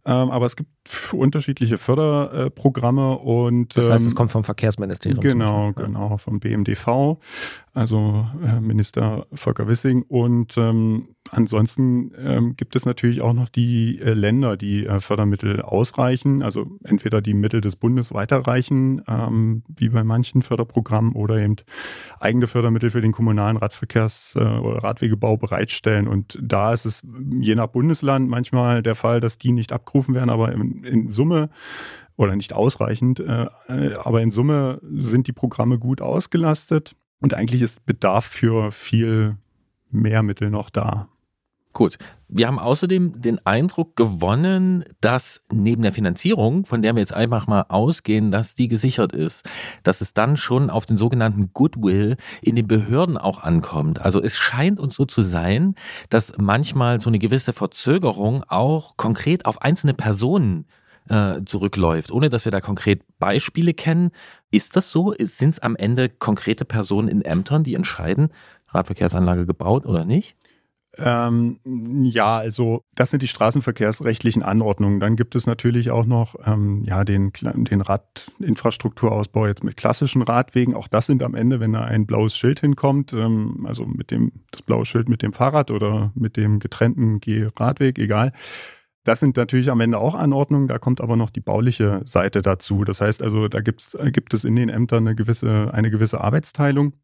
Ähm, 0.06 0.30
aber 0.30 0.46
es 0.46 0.54
gibt 0.54 0.68
unterschiedliche 1.12 1.78
Förderprogramme 1.78 3.18
und. 3.18 3.76
Das 3.76 3.88
heißt, 3.88 4.04
es 4.04 4.12
ähm, 4.12 4.16
kommt 4.16 4.30
vom 4.30 4.44
Verkehrsministerium. 4.44 5.20
Genau, 5.20 5.72
genau, 5.72 6.18
vom 6.18 6.40
BMDV, 6.40 7.18
also 7.74 8.26
äh, 8.46 8.60
Minister 8.60 9.26
Volker 9.32 9.66
Wissing. 9.66 10.02
Und 10.02 10.56
ähm, 10.56 11.08
ansonsten 11.30 12.12
ähm, 12.16 12.54
gibt 12.56 12.76
es 12.76 12.86
natürlich 12.86 13.20
auch 13.20 13.32
noch 13.32 13.48
die 13.48 14.00
äh, 14.00 14.14
Länder, 14.14 14.56
die 14.56 14.86
äh, 14.86 15.00
Fördermittel 15.00 15.60
ausreichen, 15.60 16.42
also 16.42 16.66
entweder 16.84 17.20
die 17.20 17.34
Mittel 17.34 17.60
des 17.60 17.74
Bundes 17.74 18.14
weiterreichen, 18.14 19.02
ähm, 19.08 19.64
wie 19.68 19.88
bei 19.88 20.04
manchen 20.04 20.42
Förderprogrammen, 20.42 21.14
oder 21.14 21.38
eben 21.38 21.56
eigene 22.20 22.46
Fördermittel 22.46 22.90
für 22.90 23.00
den 23.00 23.12
kommunalen 23.12 23.58
Radverkehrs- 23.58 24.38
äh, 24.38 24.60
oder 24.60 24.84
Radwegebau 24.84 25.36
bereitstellen. 25.36 26.06
Und 26.06 26.38
da 26.40 26.72
ist 26.72 26.84
es 26.84 27.02
je 27.40 27.56
nach 27.56 27.66
Bundesland 27.66 28.28
manchmal 28.28 28.82
der 28.82 28.94
Fall, 28.94 29.18
dass 29.20 29.36
die 29.36 29.50
nicht 29.50 29.72
abgerufen 29.72 30.14
werden, 30.14 30.30
aber 30.30 30.52
in 30.52 30.84
in, 30.84 31.10
Summe 31.10 31.50
oder 32.16 32.36
nicht 32.36 32.52
ausreichend, 32.52 33.18
äh, 33.18 33.48
aber 34.04 34.22
in 34.22 34.30
Summe 34.30 34.80
sind 34.82 35.26
die 35.26 35.32
Programme 35.32 35.78
gut 35.80 36.00
ausgelastet 36.00 36.94
und 37.20 37.34
eigentlich 37.34 37.62
ist 37.62 37.84
Bedarf 37.86 38.24
für 38.24 38.72
viel 38.72 39.36
mehr 39.90 40.22
Mittel 40.22 40.50
noch 40.50 40.70
da. 40.70 41.08
Gut. 41.74 41.98
Wir 42.28 42.46
haben 42.46 42.60
außerdem 42.60 43.20
den 43.20 43.44
Eindruck 43.44 43.96
gewonnen, 43.96 44.84
dass 45.00 45.42
neben 45.50 45.82
der 45.82 45.92
Finanzierung, 45.92 46.66
von 46.66 46.82
der 46.82 46.94
wir 46.94 47.00
jetzt 47.00 47.12
einfach 47.12 47.48
mal 47.48 47.66
ausgehen, 47.68 48.30
dass 48.30 48.54
die 48.54 48.68
gesichert 48.68 49.12
ist, 49.12 49.44
dass 49.82 50.00
es 50.00 50.14
dann 50.14 50.36
schon 50.36 50.70
auf 50.70 50.86
den 50.86 50.98
sogenannten 50.98 51.50
Goodwill 51.52 52.16
in 52.42 52.54
den 52.54 52.68
Behörden 52.68 53.18
auch 53.18 53.42
ankommt. 53.42 54.00
Also 54.00 54.22
es 54.22 54.36
scheint 54.36 54.78
uns 54.78 54.94
so 54.94 55.04
zu 55.04 55.22
sein, 55.22 55.74
dass 56.10 56.32
manchmal 56.38 57.00
so 57.00 57.10
eine 57.10 57.18
gewisse 57.18 57.52
Verzögerung 57.52 58.44
auch 58.44 58.96
konkret 58.96 59.44
auf 59.44 59.60
einzelne 59.60 59.94
Personen 59.94 60.66
äh, 61.08 61.44
zurückläuft, 61.44 62.10
ohne 62.10 62.30
dass 62.30 62.44
wir 62.44 62.52
da 62.52 62.60
konkret 62.60 63.02
Beispiele 63.18 63.74
kennen. 63.74 64.10
Ist 64.54 64.76
das 64.76 64.92
so? 64.92 65.12
Sind 65.18 65.50
es 65.50 65.58
am 65.58 65.74
Ende 65.74 66.08
konkrete 66.08 66.64
Personen 66.64 67.08
in 67.08 67.22
Ämtern, 67.22 67.64
die 67.64 67.74
entscheiden, 67.74 68.28
Radverkehrsanlage 68.68 69.46
gebaut 69.46 69.84
oder 69.84 70.04
nicht? 70.04 70.36
Ähm, 70.96 71.58
ja, 72.04 72.36
also 72.36 72.82
das 72.94 73.10
sind 73.10 73.20
die 73.24 73.26
straßenverkehrsrechtlichen 73.26 74.44
Anordnungen. 74.44 75.00
Dann 75.00 75.16
gibt 75.16 75.34
es 75.34 75.48
natürlich 75.48 75.90
auch 75.90 76.06
noch 76.06 76.36
ähm, 76.46 76.84
ja, 76.84 77.02
den, 77.02 77.32
den 77.42 77.80
Radinfrastrukturausbau 77.80 79.48
jetzt 79.48 79.64
mit 79.64 79.76
klassischen 79.76 80.22
Radwegen. 80.22 80.74
Auch 80.74 80.86
das 80.86 81.06
sind 81.06 81.24
am 81.24 81.34
Ende, 81.34 81.58
wenn 81.58 81.72
da 81.72 81.82
ein 81.82 82.06
blaues 82.06 82.36
Schild 82.36 82.60
hinkommt, 82.60 83.12
ähm, 83.12 83.66
also 83.66 83.86
mit 83.86 84.12
dem, 84.12 84.30
das 84.52 84.62
blaue 84.62 84.84
Schild 84.84 85.08
mit 85.08 85.22
dem 85.22 85.32
Fahrrad 85.32 85.72
oder 85.72 86.12
mit 86.14 86.36
dem 86.36 86.60
getrennten 86.60 87.18
G-Radweg, 87.18 87.98
egal. 87.98 88.32
Das 89.04 89.20
sind 89.20 89.36
natürlich 89.36 89.70
am 89.70 89.80
Ende 89.80 89.98
auch 89.98 90.14
Anordnungen, 90.14 90.66
da 90.66 90.78
kommt 90.78 91.02
aber 91.02 91.16
noch 91.16 91.28
die 91.28 91.40
bauliche 91.40 92.00
Seite 92.06 92.40
dazu. 92.40 92.84
Das 92.84 93.02
heißt 93.02 93.22
also, 93.22 93.48
da 93.48 93.60
gibt's, 93.60 93.96
gibt 94.12 94.32
es 94.32 94.44
in 94.44 94.56
den 94.56 94.70
Ämtern 94.70 95.06
eine 95.06 95.14
gewisse, 95.14 95.70
eine 95.72 95.90
gewisse 95.90 96.22
Arbeitsteilung. 96.22 96.94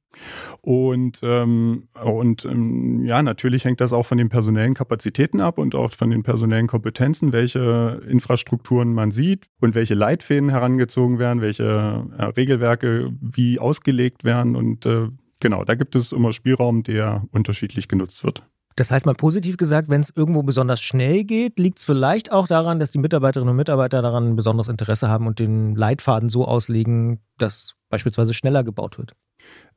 Und, 0.62 1.20
ähm, 1.22 1.88
und 2.02 2.44
ähm, 2.44 3.04
ja, 3.04 3.22
natürlich 3.22 3.64
hängt 3.64 3.80
das 3.80 3.92
auch 3.92 4.06
von 4.06 4.18
den 4.18 4.28
personellen 4.28 4.74
Kapazitäten 4.74 5.40
ab 5.40 5.58
und 5.58 5.74
auch 5.74 5.92
von 5.92 6.10
den 6.10 6.22
personellen 6.22 6.66
Kompetenzen, 6.66 7.32
welche 7.32 8.02
Infrastrukturen 8.08 8.92
man 8.92 9.10
sieht 9.10 9.46
und 9.60 9.74
welche 9.74 9.94
Leitfäden 9.94 10.48
herangezogen 10.48 11.18
werden, 11.18 11.42
welche 11.42 12.06
äh, 12.16 12.24
Regelwerke 12.24 13.12
wie 13.20 13.58
ausgelegt 13.58 14.24
werden. 14.24 14.56
Und 14.56 14.86
äh, 14.86 15.08
genau, 15.38 15.64
da 15.64 15.74
gibt 15.74 15.94
es 15.94 16.12
immer 16.12 16.32
Spielraum, 16.32 16.82
der 16.82 17.24
unterschiedlich 17.30 17.86
genutzt 17.86 18.24
wird. 18.24 18.42
Das 18.76 18.90
heißt 18.90 19.04
mal 19.04 19.14
positiv 19.14 19.56
gesagt, 19.56 19.88
wenn 19.88 20.00
es 20.00 20.12
irgendwo 20.14 20.42
besonders 20.42 20.80
schnell 20.80 21.24
geht, 21.24 21.58
liegt 21.58 21.78
es 21.78 21.84
vielleicht 21.84 22.32
auch 22.32 22.46
daran, 22.46 22.78
dass 22.78 22.90
die 22.90 22.98
Mitarbeiterinnen 22.98 23.50
und 23.50 23.56
Mitarbeiter 23.56 24.00
daran 24.00 24.30
ein 24.30 24.36
besonderes 24.36 24.68
Interesse 24.68 25.08
haben 25.08 25.26
und 25.26 25.38
den 25.38 25.74
Leitfaden 25.74 26.28
so 26.28 26.46
auslegen, 26.46 27.20
dass 27.38 27.74
beispielsweise 27.88 28.32
schneller 28.32 28.64
gebaut 28.64 28.98
wird. 28.98 29.14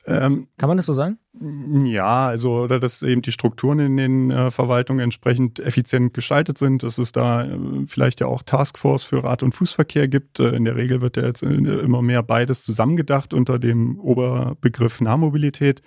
Ähm, 0.06 0.48
Kann 0.58 0.68
man 0.68 0.78
das 0.78 0.86
so 0.86 0.94
sagen? 0.94 1.18
Ja, 1.86 2.28
also 2.28 2.64
oder 2.64 2.80
dass 2.80 3.02
eben 3.04 3.22
die 3.22 3.32
Strukturen 3.32 3.80
in 3.80 3.98
den 3.98 4.32
äh, 4.32 4.52
Verwaltungen 4.52 5.00
entsprechend 5.00 5.60
effizient 5.60 6.14
gestaltet 6.14 6.58
sind, 6.58 6.84
dass 6.84 6.98
es 6.98 7.14
da 7.14 7.46
äh, 7.46 7.58
vielleicht 7.86 8.20
ja 8.20 8.28
auch 8.28 8.44
Taskforce 8.44 9.04
für 9.04 9.24
Rad- 9.24 9.44
und 9.44 9.56
Fußverkehr 9.56 10.10
gibt. 10.10 10.39
Äh, 10.39 10.50
in 10.50 10.66
der 10.66 10.76
Regel 10.76 11.00
wird 11.00 11.16
ja 11.16 11.24
jetzt 11.24 11.41
äh, 11.41 11.48
immer 11.48 12.02
mehr 12.02 12.22
beides 12.22 12.64
zusammengedacht 12.64 13.34
unter 13.34 13.60
dem 13.60 13.98
Oberbegriff 14.00 15.00
Nahmobilität. 15.00 15.82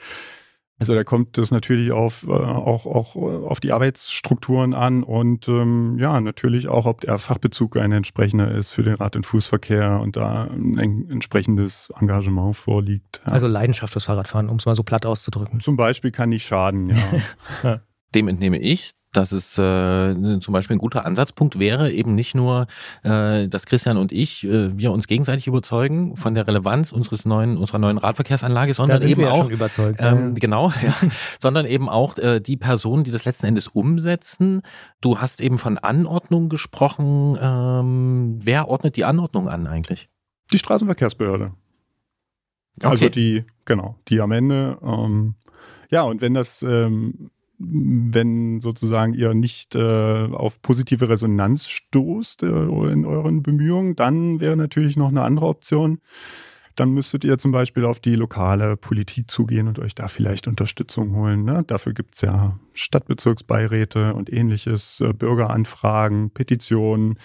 Also 0.78 0.94
da 0.94 1.04
kommt 1.04 1.38
es 1.38 1.50
natürlich 1.50 1.90
auf, 1.90 2.26
äh, 2.28 2.32
auch, 2.32 2.84
auch 2.84 3.16
auf 3.16 3.60
die 3.60 3.72
Arbeitsstrukturen 3.72 4.74
an 4.74 5.02
und 5.02 5.48
ähm, 5.48 5.96
ja, 5.98 6.20
natürlich 6.20 6.68
auch, 6.68 6.84
ob 6.84 7.00
der 7.00 7.18
Fachbezug 7.18 7.78
ein 7.78 7.92
entsprechender 7.92 8.50
ist 8.50 8.70
für 8.70 8.82
den 8.82 8.94
Rad- 8.94 9.16
und 9.16 9.24
Fußverkehr 9.24 10.00
und 10.00 10.16
da 10.16 10.44
ein 10.44 11.08
entsprechendes 11.10 11.90
Engagement 11.98 12.56
vorliegt. 12.56 13.22
Ja. 13.24 13.32
Also 13.32 13.46
Leidenschaft 13.46 13.94
fürs 13.94 14.04
Fahrradfahren, 14.04 14.50
um 14.50 14.56
es 14.56 14.66
mal 14.66 14.74
so 14.74 14.82
platt 14.82 15.06
auszudrücken. 15.06 15.60
Zum 15.60 15.76
Beispiel 15.76 16.10
kann 16.10 16.28
nicht 16.28 16.46
schaden, 16.46 16.90
ja. 16.90 17.80
Dem 18.16 18.28
entnehme 18.28 18.58
ich, 18.58 18.92
dass 19.12 19.30
es 19.32 19.58
äh, 19.58 20.40
zum 20.40 20.52
Beispiel 20.52 20.76
ein 20.76 20.78
guter 20.78 21.04
Ansatzpunkt 21.04 21.58
wäre, 21.58 21.92
eben 21.92 22.14
nicht 22.14 22.34
nur, 22.34 22.66
äh, 23.02 23.46
dass 23.46 23.66
Christian 23.66 23.98
und 23.98 24.10
ich, 24.10 24.42
äh, 24.44 24.74
wir 24.74 24.90
uns 24.90 25.06
gegenseitig 25.06 25.46
überzeugen 25.46 26.16
von 26.16 26.34
der 26.34 26.46
Relevanz 26.46 26.92
unseres 26.92 27.26
neuen, 27.26 27.58
unserer 27.58 27.78
neuen 27.78 27.98
Radverkehrsanlage, 27.98 28.72
sondern 28.72 29.02
eben 29.02 29.20
ja 29.20 29.32
auch, 29.32 29.50
überzeugt, 29.50 30.00
ähm, 30.02 30.34
genau, 30.34 30.72
ja, 30.82 30.94
sondern 31.38 31.66
eben 31.66 31.90
auch 31.90 32.16
äh, 32.16 32.40
die 32.40 32.56
Personen, 32.56 33.04
die 33.04 33.10
das 33.10 33.26
letzten 33.26 33.44
Endes 33.44 33.68
umsetzen. 33.68 34.62
Du 35.02 35.18
hast 35.18 35.42
eben 35.42 35.58
von 35.58 35.76
Anordnung 35.76 36.48
gesprochen. 36.48 37.36
Ähm, 37.38 38.38
wer 38.42 38.68
ordnet 38.68 38.96
die 38.96 39.04
Anordnung 39.04 39.50
an 39.50 39.66
eigentlich? 39.66 40.08
Die 40.52 40.58
Straßenverkehrsbehörde. 40.58 41.52
Also 42.80 42.94
okay. 42.94 43.04
Also 43.04 43.08
die, 43.10 43.44
genau, 43.66 43.96
die 44.08 44.22
am 44.22 44.32
Ende, 44.32 44.78
ähm, 44.82 45.34
ja, 45.90 46.02
und 46.02 46.22
wenn 46.22 46.32
das 46.32 46.62
ähm, 46.62 47.30
wenn 47.58 48.60
sozusagen 48.60 49.14
ihr 49.14 49.34
nicht 49.34 49.74
äh, 49.74 50.26
auf 50.30 50.60
positive 50.60 51.08
Resonanz 51.08 51.68
stoßt 51.68 52.42
äh, 52.42 52.46
in 52.46 53.04
euren 53.06 53.42
Bemühungen, 53.42 53.96
dann 53.96 54.40
wäre 54.40 54.56
natürlich 54.56 54.96
noch 54.96 55.08
eine 55.08 55.22
andere 55.22 55.46
Option. 55.46 55.98
Dann 56.74 56.90
müsstet 56.90 57.24
ihr 57.24 57.38
zum 57.38 57.52
Beispiel 57.52 57.86
auf 57.86 58.00
die 58.00 58.16
lokale 58.16 58.76
Politik 58.76 59.30
zugehen 59.30 59.66
und 59.66 59.78
euch 59.78 59.94
da 59.94 60.08
vielleicht 60.08 60.46
Unterstützung 60.46 61.14
holen. 61.14 61.44
Ne? 61.44 61.64
Dafür 61.66 61.94
gibt 61.94 62.16
es 62.16 62.20
ja 62.20 62.58
Stadtbezirksbeiräte 62.74 64.12
und 64.12 64.30
ähnliches, 64.30 65.00
äh, 65.00 65.14
Bürgeranfragen, 65.14 66.30
Petitionen. 66.30 67.18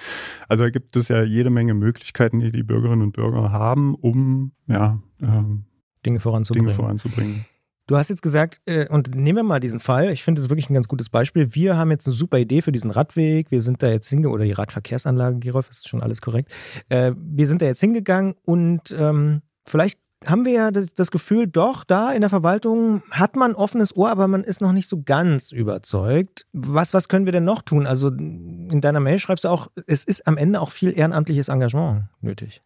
Also 0.47 0.63
da 0.63 0.69
gibt 0.69 0.95
es 0.95 1.09
ja 1.09 1.21
jede 1.23 1.49
Menge 1.49 1.73
Möglichkeiten, 1.73 2.39
die 2.39 2.53
die 2.53 2.63
Bürgerinnen 2.63 3.01
und 3.01 3.11
Bürger 3.11 3.51
haben, 3.51 3.95
um 3.95 4.53
ja, 4.67 4.99
ähm, 5.21 5.65
Dinge 6.05 6.21
voranzubringen. 6.21 6.67
Dinge 6.67 6.75
voranzubringen. 6.75 7.45
Du 7.91 7.97
hast 7.97 8.07
jetzt 8.07 8.21
gesagt, 8.21 8.61
äh, 8.67 8.87
und 8.87 9.15
nehmen 9.15 9.39
wir 9.39 9.43
mal 9.43 9.59
diesen 9.59 9.81
Fall, 9.81 10.13
ich 10.13 10.23
finde 10.23 10.39
das 10.39 10.49
wirklich 10.49 10.69
ein 10.69 10.73
ganz 10.73 10.87
gutes 10.87 11.09
Beispiel. 11.09 11.53
Wir 11.53 11.75
haben 11.75 11.91
jetzt 11.91 12.07
eine 12.07 12.15
super 12.15 12.37
Idee 12.37 12.61
für 12.61 12.71
diesen 12.71 12.89
Radweg. 12.89 13.51
Wir 13.51 13.61
sind 13.61 13.83
da 13.83 13.89
jetzt 13.89 14.07
hingegangen, 14.07 14.33
oder 14.33 14.45
die 14.45 14.53
Radverkehrsanlage, 14.53 15.39
Gerolf, 15.39 15.69
ist 15.69 15.89
schon 15.89 16.01
alles 16.01 16.21
korrekt. 16.21 16.49
Äh, 16.87 17.11
wir 17.17 17.47
sind 17.47 17.61
da 17.61 17.65
jetzt 17.65 17.81
hingegangen 17.81 18.35
und 18.45 18.95
ähm, 18.97 19.41
vielleicht 19.65 19.99
haben 20.25 20.45
wir 20.45 20.53
ja 20.53 20.71
das, 20.71 20.93
das, 20.93 21.11
Gefühl, 21.11 21.47
doch, 21.47 21.83
da 21.83 22.13
in 22.13 22.21
der 22.21 22.29
Verwaltung 22.29 23.03
hat 23.11 23.35
man 23.35 23.55
offenes 23.55 23.93
Ohr, 23.97 24.09
aber 24.09 24.29
man 24.29 24.45
ist 24.45 24.61
noch 24.61 24.71
nicht 24.71 24.87
so 24.87 25.01
ganz 25.03 25.51
überzeugt. 25.51 26.45
Was, 26.53 26.93
was 26.93 27.09
können 27.09 27.25
wir 27.25 27.33
denn 27.33 27.43
noch 27.43 27.61
tun? 27.61 27.85
Also 27.87 28.07
in 28.07 28.79
deiner 28.79 29.01
Mail 29.01 29.19
schreibst 29.19 29.43
du 29.43 29.49
auch, 29.49 29.67
es 29.85 30.05
ist 30.05 30.27
am 30.27 30.37
Ende 30.37 30.61
auch 30.61 30.71
viel 30.71 30.97
ehrenamtliches 30.97 31.49
Engagement 31.49 32.05
nötig. 32.21 32.61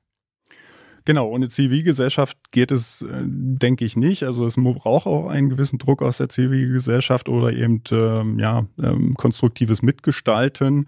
Genau, 1.05 1.27
ohne 1.29 1.49
Zivilgesellschaft 1.49 2.35
geht 2.51 2.71
es, 2.71 3.03
äh, 3.03 3.21
denke 3.23 3.85
ich, 3.85 3.95
nicht. 3.95 4.23
Also 4.23 4.47
es 4.47 4.55
braucht 4.55 5.05
auch 5.05 5.27
einen 5.27 5.49
gewissen 5.49 5.77
Druck 5.77 6.01
aus 6.01 6.17
der 6.17 6.29
Zivilgesellschaft 6.29 7.29
oder 7.29 7.53
eben 7.53 7.83
ähm, 7.91 8.39
ja, 8.39 8.65
ähm, 8.81 9.13
konstruktives 9.15 9.83
Mitgestalten. 9.83 10.87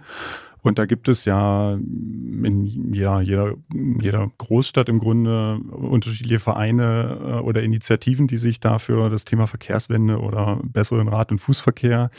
Und 0.63 0.79
da 0.79 0.85
gibt 0.85 1.07
es 1.07 1.23
ja 1.25 1.75
in 1.75 2.91
ja, 2.93 3.21
jeder, 3.21 3.53
jeder 4.01 4.31
Großstadt 4.39 4.89
im 4.89 4.99
Grunde 4.99 5.59
unterschiedliche 5.59 6.39
Vereine 6.39 7.19
äh, 7.21 7.43
oder 7.43 7.61
Initiativen, 7.61 8.27
die 8.27 8.37
sich 8.37 8.59
dafür 8.59 9.09
das 9.11 9.23
Thema 9.23 9.45
Verkehrswende 9.45 10.19
oder 10.19 10.59
besseren 10.63 11.07
Rad- 11.07 11.31
und 11.31 11.39
Fußverkehr 11.39 12.09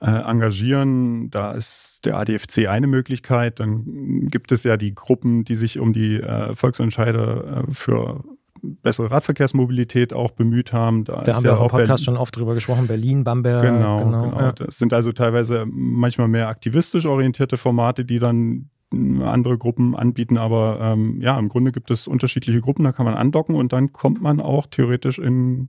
äh, 0.00 0.10
engagieren. 0.10 1.30
Da 1.30 1.52
ist 1.52 2.00
der 2.04 2.16
ADFC 2.16 2.68
eine 2.68 2.86
Möglichkeit. 2.86 3.60
Dann 3.60 4.28
gibt 4.28 4.52
es 4.52 4.64
ja 4.64 4.76
die 4.76 4.94
Gruppen, 4.94 5.44
die 5.44 5.54
sich 5.54 5.78
um 5.78 5.92
die 5.92 6.16
äh, 6.16 6.54
Volksentscheide 6.54 7.64
äh, 7.68 7.72
für 7.72 8.24
bessere 8.62 9.10
Radverkehrsmobilität 9.10 10.12
auch 10.12 10.32
bemüht 10.32 10.72
haben. 10.72 11.04
Da, 11.04 11.22
da 11.22 11.36
haben 11.36 11.44
ja 11.44 11.52
wir 11.52 11.60
auch 11.60 11.64
im 11.64 11.70
Podcast 11.70 11.88
Berlin, 11.88 12.04
schon 12.04 12.16
oft 12.16 12.36
drüber 12.36 12.54
gesprochen, 12.54 12.86
Berlin, 12.86 13.24
Bamberg. 13.24 13.62
Genau, 13.62 13.98
genau. 13.98 14.22
genau. 14.22 14.40
Ja. 14.40 14.52
Das 14.52 14.78
sind 14.78 14.92
also 14.92 15.12
teilweise 15.12 15.66
manchmal 15.68 16.28
mehr 16.28 16.48
aktivistisch 16.48 17.06
orientierte 17.06 17.56
Formate, 17.56 18.04
die 18.04 18.18
dann 18.18 18.70
andere 18.92 19.58
Gruppen 19.58 19.96
anbieten, 19.96 20.38
aber 20.38 20.78
ähm, 20.80 21.20
ja, 21.20 21.36
im 21.38 21.48
Grunde 21.48 21.72
gibt 21.72 21.90
es 21.90 22.06
unterschiedliche 22.06 22.60
Gruppen, 22.60 22.84
da 22.84 22.92
kann 22.92 23.04
man 23.04 23.14
andocken 23.14 23.56
und 23.56 23.72
dann 23.72 23.92
kommt 23.92 24.22
man 24.22 24.40
auch 24.40 24.66
theoretisch 24.66 25.18
in 25.18 25.68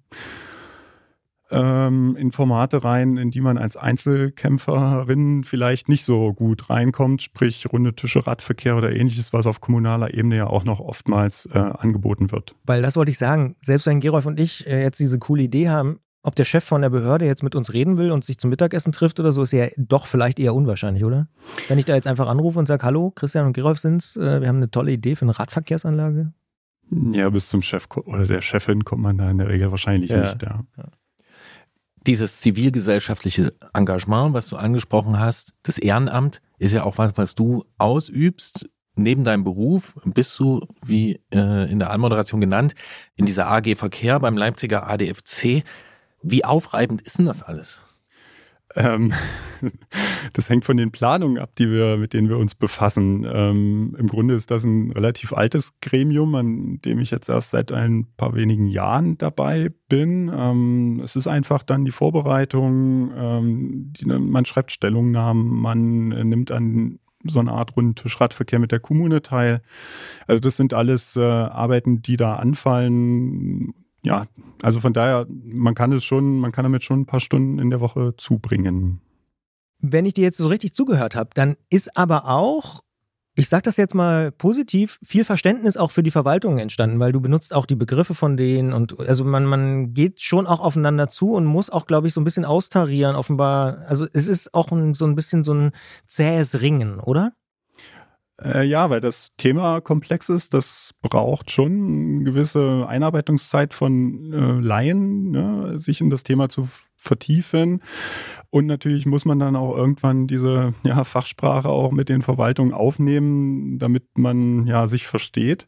ähm, 1.49 2.15
in 2.17 2.31
Formate 2.31 2.83
rein, 2.83 3.17
in 3.17 3.31
die 3.31 3.41
man 3.41 3.57
als 3.57 3.77
Einzelkämpferin 3.77 5.43
vielleicht 5.43 5.89
nicht 5.89 6.03
so 6.03 6.33
gut 6.33 6.69
reinkommt, 6.69 7.21
sprich 7.21 7.71
runde 7.71 7.93
Tische, 7.93 8.25
Radverkehr 8.25 8.75
oder 8.75 8.91
ähnliches, 8.91 9.33
was 9.33 9.47
auf 9.47 9.61
kommunaler 9.61 10.13
Ebene 10.13 10.37
ja 10.37 10.47
auch 10.47 10.63
noch 10.63 10.79
oftmals 10.79 11.47
äh, 11.53 11.57
angeboten 11.57 12.31
wird. 12.31 12.55
Weil 12.65 12.81
das 12.81 12.95
wollte 12.95 13.11
ich 13.11 13.17
sagen, 13.17 13.55
selbst 13.61 13.87
wenn 13.87 13.99
Gerolf 13.99 14.25
und 14.25 14.39
ich 14.39 14.67
äh, 14.67 14.81
jetzt 14.81 14.99
diese 14.99 15.19
coole 15.19 15.43
Idee 15.43 15.69
haben, 15.69 15.99
ob 16.23 16.35
der 16.35 16.43
Chef 16.43 16.63
von 16.63 16.81
der 16.81 16.89
Behörde 16.89 17.25
jetzt 17.25 17.43
mit 17.43 17.55
uns 17.55 17.71
reden 17.71 17.97
will 17.97 18.11
und 18.11 18.25
sich 18.25 18.37
zum 18.37 18.49
Mittagessen 18.49 18.91
trifft 18.91 19.19
oder 19.19 19.31
so, 19.31 19.43
ist 19.43 19.53
ja 19.53 19.67
doch 19.77 20.07
vielleicht 20.07 20.39
eher 20.39 20.53
unwahrscheinlich, 20.53 21.05
oder? 21.05 21.29
Wenn 21.69 21.79
ich 21.79 21.85
da 21.85 21.95
jetzt 21.95 22.07
einfach 22.07 22.27
anrufe 22.27 22.59
und 22.59 22.67
sage, 22.67 22.83
hallo, 22.83 23.11
Christian 23.11 23.45
und 23.45 23.53
Gerolf 23.53 23.79
sind's, 23.79 24.17
äh, 24.17 24.41
wir 24.41 24.49
haben 24.49 24.57
eine 24.57 24.69
tolle 24.69 24.91
Idee 24.91 25.15
für 25.15 25.23
eine 25.23 25.39
Radverkehrsanlage. 25.39 26.33
Ja, 27.11 27.29
bis 27.29 27.49
zum 27.49 27.61
Chef 27.61 27.87
oder 28.05 28.25
der 28.25 28.41
Chefin 28.41 28.83
kommt 28.83 29.03
man 29.03 29.17
da 29.17 29.29
in 29.29 29.37
der 29.37 29.49
Regel 29.49 29.71
wahrscheinlich 29.71 30.09
ja. 30.09 30.21
nicht, 30.21 30.41
ja. 30.41 30.63
ja 30.77 30.85
dieses 32.07 32.39
zivilgesellschaftliche 32.39 33.53
Engagement, 33.73 34.33
was 34.33 34.47
du 34.47 34.55
angesprochen 34.55 35.19
hast, 35.19 35.53
das 35.63 35.77
Ehrenamt, 35.77 36.41
ist 36.57 36.73
ja 36.73 36.83
auch 36.83 36.97
was, 36.97 37.17
was 37.17 37.35
du 37.35 37.65
ausübst. 37.77 38.69
Neben 38.95 39.23
deinem 39.23 39.43
Beruf 39.43 39.95
bist 40.05 40.39
du, 40.39 40.61
wie 40.83 41.19
äh, 41.31 41.69
in 41.69 41.77
der 41.77 41.91
Anmoderation 41.91 42.41
genannt, 42.41 42.73
in 43.15 43.25
dieser 43.27 43.47
AG 43.47 43.75
Verkehr 43.75 44.19
beim 44.19 44.37
Leipziger 44.37 44.89
ADFC. 44.89 45.63
Wie 46.23 46.43
aufreibend 46.43 47.01
ist 47.03 47.19
denn 47.19 47.25
das 47.25 47.43
alles? 47.43 47.79
Ähm, 48.77 49.11
das 50.33 50.49
hängt 50.49 50.63
von 50.63 50.77
den 50.77 50.91
Planungen 50.91 51.39
ab, 51.39 51.55
die 51.57 51.69
wir, 51.69 51.97
mit 51.97 52.13
denen 52.13 52.29
wir 52.29 52.37
uns 52.37 52.55
befassen. 52.55 53.25
Ähm, 53.29 53.95
Im 53.97 54.07
Grunde 54.07 54.35
ist 54.35 54.51
das 54.51 54.63
ein 54.63 54.91
relativ 54.91 55.33
altes 55.33 55.73
Gremium, 55.81 56.35
an 56.35 56.79
dem 56.85 56.99
ich 56.99 57.11
jetzt 57.11 57.27
erst 57.27 57.49
seit 57.49 57.71
ein 57.71 58.05
paar 58.17 58.35
wenigen 58.35 58.67
Jahren 58.67 59.17
dabei 59.17 59.71
bin. 59.89 60.31
Ähm, 60.33 61.01
es 61.03 61.15
ist 61.15 61.27
einfach 61.27 61.63
dann 61.63 61.85
die 61.85 61.91
Vorbereitung, 61.91 63.11
ähm, 63.17 63.93
die, 63.93 64.05
man 64.05 64.45
schreibt 64.45 64.71
Stellungnahmen, 64.71 65.47
man 65.47 66.11
äh, 66.11 66.23
nimmt 66.23 66.51
an 66.51 66.99
so 67.23 67.39
eine 67.39 67.51
Art 67.51 67.75
runden 67.75 67.95
Tischradverkehr 67.95 68.59
mit 68.59 68.71
der 68.71 68.79
Kommune 68.79 69.21
teil. 69.21 69.61
Also 70.27 70.39
das 70.39 70.55
sind 70.55 70.73
alles 70.73 71.15
äh, 71.15 71.21
Arbeiten, 71.21 72.01
die 72.03 72.15
da 72.15 72.35
anfallen 72.35 73.73
ja, 74.03 74.27
also 74.61 74.79
von 74.79 74.93
daher, 74.93 75.27
man 75.29 75.75
kann 75.75 75.91
es 75.91 76.03
schon, 76.03 76.39
man 76.39 76.51
kann 76.51 76.63
damit 76.63 76.83
schon 76.83 77.01
ein 77.01 77.05
paar 77.05 77.19
Stunden 77.19 77.59
in 77.59 77.69
der 77.69 77.79
Woche 77.79 78.13
zubringen. 78.17 79.01
Wenn 79.79 80.05
ich 80.05 80.13
dir 80.13 80.23
jetzt 80.23 80.37
so 80.37 80.47
richtig 80.47 80.73
zugehört 80.73 81.15
habe, 81.15 81.29
dann 81.33 81.55
ist 81.69 81.97
aber 81.97 82.27
auch, 82.27 82.81
ich 83.35 83.49
sage 83.49 83.63
das 83.63 83.77
jetzt 83.77 83.93
mal 83.93 84.31
positiv, 84.31 84.99
viel 85.03 85.23
Verständnis 85.23 85.77
auch 85.77 85.91
für 85.91 86.01
die 86.01 86.09
Verwaltung 86.09 86.57
entstanden, 86.57 86.99
weil 86.99 87.11
du 87.11 87.21
benutzt 87.21 87.53
auch 87.53 87.67
die 87.67 87.75
Begriffe 87.75 88.15
von 88.15 88.37
denen 88.37 88.73
und 88.73 88.99
also 88.99 89.23
man, 89.23 89.45
man 89.45 89.93
geht 89.93 90.21
schon 90.21 90.47
auch 90.47 90.59
aufeinander 90.59 91.07
zu 91.07 91.33
und 91.33 91.45
muss 91.45 91.69
auch, 91.69 91.85
glaube 91.85 92.07
ich, 92.07 92.13
so 92.13 92.21
ein 92.21 92.23
bisschen 92.23 92.45
austarieren, 92.45 93.15
offenbar. 93.15 93.79
Also 93.87 94.07
es 94.11 94.27
ist 94.27 94.55
auch 94.55 94.71
ein, 94.71 94.95
so 94.95 95.05
ein 95.05 95.13
bisschen 95.13 95.43
so 95.43 95.53
ein 95.53 95.71
zähes 96.07 96.61
Ringen, 96.61 96.99
oder? 96.99 97.33
Äh, 98.41 98.65
ja, 98.65 98.89
weil 98.89 99.01
das 99.01 99.31
Thema 99.37 99.81
komplex 99.81 100.29
ist, 100.29 100.53
das 100.53 100.93
braucht 101.01 101.49
schon 101.49 102.17
eine 102.17 102.23
gewisse 102.23 102.85
Einarbeitungszeit 102.87 103.73
von 103.73 104.31
äh, 104.31 104.61
Laien, 104.61 105.31
ne, 105.31 105.79
sich 105.79 106.01
in 106.01 106.09
das 106.09 106.23
Thema 106.23 106.47
zu 106.47 106.67
vertiefen. 106.97 107.81
Und 108.49 108.67
natürlich 108.67 109.05
muss 109.05 109.25
man 109.25 109.39
dann 109.39 109.55
auch 109.55 109.75
irgendwann 109.75 110.27
diese 110.27 110.73
ja, 110.83 111.03
Fachsprache 111.03 111.69
auch 111.69 111.91
mit 111.91 112.09
den 112.09 112.21
Verwaltungen 112.21 112.73
aufnehmen, 112.73 113.79
damit 113.79 114.17
man 114.17 114.67
ja 114.67 114.87
sich 114.87 115.07
versteht. 115.07 115.67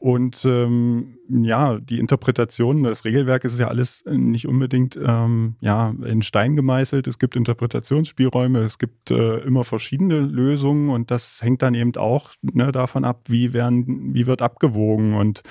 Und 0.00 0.46
ähm, 0.46 1.18
ja, 1.28 1.78
die 1.78 1.98
Interpretation, 1.98 2.84
das 2.84 3.04
Regelwerk 3.04 3.44
ist 3.44 3.58
ja 3.58 3.68
alles 3.68 4.02
nicht 4.06 4.48
unbedingt 4.48 4.98
ähm, 5.00 5.56
ja, 5.60 5.94
in 6.02 6.22
Stein 6.22 6.56
gemeißelt. 6.56 7.06
Es 7.06 7.18
gibt 7.18 7.36
Interpretationsspielräume, 7.36 8.60
es 8.60 8.78
gibt 8.78 9.10
äh, 9.10 9.40
immer 9.40 9.62
verschiedene 9.62 10.20
Lösungen 10.20 10.88
und 10.88 11.10
das 11.10 11.42
hängt 11.42 11.60
dann 11.60 11.74
eben 11.74 11.94
auch 11.96 12.30
ne, 12.40 12.72
davon 12.72 13.04
ab, 13.04 13.24
wie, 13.28 13.52
werden, 13.52 14.14
wie 14.14 14.26
wird 14.26 14.40
abgewogen. 14.40 15.12
Und 15.12 15.42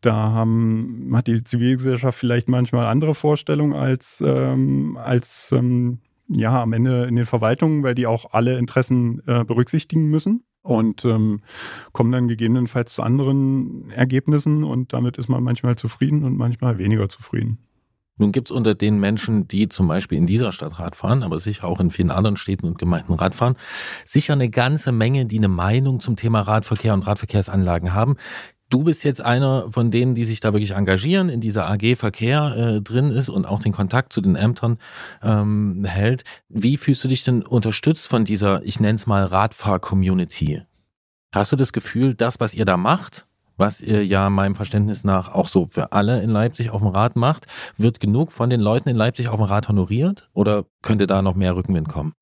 da 0.00 0.12
haben, 0.12 1.12
hat 1.14 1.28
die 1.28 1.44
Zivilgesellschaft 1.44 2.18
vielleicht 2.18 2.48
manchmal 2.48 2.86
andere 2.86 3.14
Vorstellungen 3.14 3.74
als, 3.74 4.20
ähm, 4.26 4.98
als 5.00 5.52
ähm, 5.52 5.98
ja, 6.26 6.60
am 6.60 6.72
Ende 6.72 7.04
in 7.04 7.14
den 7.14 7.26
Verwaltungen, 7.26 7.84
weil 7.84 7.94
die 7.94 8.08
auch 8.08 8.32
alle 8.32 8.58
Interessen 8.58 9.22
äh, 9.28 9.44
berücksichtigen 9.44 10.10
müssen 10.10 10.42
und 10.64 11.04
ähm, 11.04 11.42
kommen 11.92 12.10
dann 12.10 12.26
gegebenenfalls 12.26 12.94
zu 12.94 13.02
anderen 13.02 13.90
Ergebnissen 13.90 14.64
und 14.64 14.92
damit 14.92 15.18
ist 15.18 15.28
man 15.28 15.42
manchmal 15.42 15.76
zufrieden 15.76 16.24
und 16.24 16.36
manchmal 16.36 16.78
weniger 16.78 17.08
zufrieden. 17.08 17.58
Nun 18.16 18.30
gibt 18.30 18.48
es 18.48 18.56
unter 18.56 18.74
den 18.74 18.98
Menschen, 18.98 19.48
die 19.48 19.68
zum 19.68 19.88
Beispiel 19.88 20.16
in 20.16 20.26
dieser 20.26 20.52
Stadt 20.52 20.78
Rad 20.78 20.94
fahren, 20.94 21.22
aber 21.24 21.40
sicher 21.40 21.66
auch 21.66 21.80
in 21.80 21.90
vielen 21.90 22.12
anderen 22.12 22.36
Städten 22.36 22.66
und 22.66 22.78
Gemeinden 22.78 23.12
Rad 23.12 23.34
fahren, 23.34 23.56
sicher 24.06 24.34
eine 24.34 24.48
ganze 24.48 24.92
Menge, 24.92 25.26
die 25.26 25.38
eine 25.38 25.48
Meinung 25.48 26.00
zum 26.00 26.14
Thema 26.14 26.40
Radverkehr 26.40 26.94
und 26.94 27.06
Radverkehrsanlagen 27.06 27.92
haben. 27.92 28.16
Du 28.70 28.82
bist 28.84 29.04
jetzt 29.04 29.20
einer 29.20 29.70
von 29.70 29.90
denen, 29.90 30.14
die 30.14 30.24
sich 30.24 30.40
da 30.40 30.52
wirklich 30.52 30.72
engagieren, 30.72 31.28
in 31.28 31.40
dieser 31.40 31.70
AG 31.70 31.96
Verkehr 31.96 32.56
äh, 32.56 32.80
drin 32.80 33.10
ist 33.10 33.28
und 33.28 33.46
auch 33.46 33.60
den 33.60 33.72
Kontakt 33.72 34.12
zu 34.12 34.20
den 34.20 34.36
Ämtern 34.36 34.78
ähm, 35.22 35.84
hält. 35.84 36.24
Wie 36.48 36.76
fühlst 36.76 37.04
du 37.04 37.08
dich 37.08 37.22
denn 37.24 37.42
unterstützt 37.42 38.08
von 38.08 38.24
dieser, 38.24 38.62
ich 38.64 38.80
nenne 38.80 38.96
es 38.96 39.06
mal 39.06 39.24
Radfahr-Community? 39.24 40.62
Hast 41.34 41.52
du 41.52 41.56
das 41.56 41.72
Gefühl, 41.72 42.14
das, 42.14 42.40
was 42.40 42.54
ihr 42.54 42.64
da 42.64 42.76
macht, 42.76 43.26
was 43.56 43.80
ihr 43.80 44.04
ja 44.04 44.30
meinem 44.30 44.54
Verständnis 44.54 45.04
nach 45.04 45.32
auch 45.32 45.48
so 45.48 45.66
für 45.66 45.92
alle 45.92 46.22
in 46.22 46.30
Leipzig 46.30 46.70
auf 46.70 46.80
dem 46.80 46.88
Rad 46.88 47.16
macht, 47.16 47.46
wird 47.76 48.00
genug 48.00 48.32
von 48.32 48.50
den 48.50 48.60
Leuten 48.60 48.88
in 48.88 48.96
Leipzig 48.96 49.28
auf 49.28 49.36
dem 49.36 49.44
Rad 49.44 49.68
honoriert? 49.68 50.30
Oder 50.32 50.64
könnte 50.82 51.06
da 51.06 51.22
noch 51.22 51.34
mehr 51.34 51.54
Rückenwind 51.54 51.88
kommen? 51.88 52.14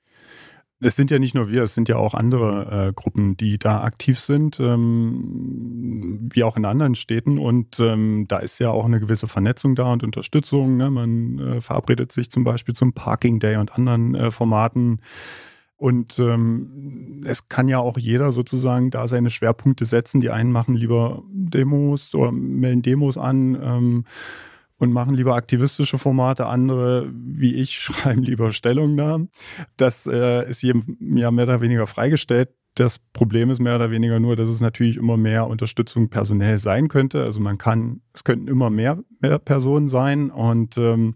Es 0.83 0.97
sind 0.97 1.11
ja 1.11 1.19
nicht 1.19 1.35
nur 1.35 1.51
wir, 1.51 1.63
es 1.63 1.75
sind 1.75 1.89
ja 1.89 1.97
auch 1.97 2.15
andere 2.15 2.89
äh, 2.89 2.93
Gruppen, 2.93 3.37
die 3.37 3.59
da 3.59 3.83
aktiv 3.83 4.19
sind, 4.19 4.59
ähm, 4.59 6.29
wie 6.33 6.43
auch 6.43 6.57
in 6.57 6.65
anderen 6.65 6.97
Städten. 6.97 7.39
Und 7.39 7.79
ähm, 7.79 8.27
da 8.29 8.39
ist 8.39 8.59
ja 8.59 8.71
auch 8.71 8.85
eine 8.85 8.99
gewisse 8.99 9.29
Vernetzung 9.29 9.77
da 9.77 9.93
und 9.93 10.03
Unterstützung. 10.03 10.77
Ne? 10.77 10.91
Man 10.91 11.39
äh, 11.39 11.61
verabredet 11.61 12.13
sich 12.13 12.31
zum 12.31 12.43
Beispiel 12.43 12.75
zum 12.75 12.93
Parking 12.93 13.39
Day 13.39 13.57
und 13.57 13.73
anderen 13.73 14.15
äh, 14.15 14.31
Formaten. 14.31 15.01
Und 15.77 16.19
ähm, 16.19 17.23
es 17.27 17.49
kann 17.49 17.69
ja 17.69 17.79
auch 17.79 17.99
jeder 17.99 18.33
sozusagen 18.33 18.91
da 18.91 19.07
seine 19.07 19.31
Schwerpunkte 19.31 19.85
setzen. 19.85 20.21
Die 20.21 20.31
einen 20.31 20.53
machen 20.53 20.75
lieber 20.75 21.23
Demos 21.33 22.15
oder 22.15 22.33
melden 22.33 22.83
Demos 22.83 23.19
an 23.19 23.59
ähm, 23.63 24.05
und 24.83 24.93
machen 24.93 25.15
lieber 25.15 25.37
aktivistische 25.37 25.97
Formate, 25.97 26.47
andere, 26.47 27.09
wie 27.13 27.55
ich, 27.55 27.79
schreiben 27.79 28.23
lieber 28.23 28.53
Stellungnahmen. 28.53 29.31
Das 29.77 30.09
äh, 30.09 30.49
ist 30.51 30.63
jedem 30.63 30.99
ja 31.01 31.31
mehr 31.31 31.45
oder 31.45 31.61
weniger 31.61 31.87
freigestellt. 31.87 32.51
Das 32.75 32.99
Problem 32.99 33.51
ist 33.51 33.61
mehr 33.61 33.77
oder 33.77 33.93
weniger 33.93 34.19
nur, 34.19 34.35
dass 34.35 34.49
es 34.49 34.61
natürlich 34.61 34.97
immer 34.97 35.17
mehr 35.17 35.47
Unterstützung 35.47 36.09
personell 36.09 36.59
sein 36.59 36.89
könnte. 36.89 37.23
Also 37.23 37.39
man 37.39 37.59
kann, 37.59 38.01
es 38.13 38.25
könnten 38.25 38.49
immer 38.49 38.71
mehr, 38.71 38.99
mehr 39.21 39.39
Personen 39.39 39.89
sein 39.89 40.31
und 40.31 40.77
ähm, 40.79 41.15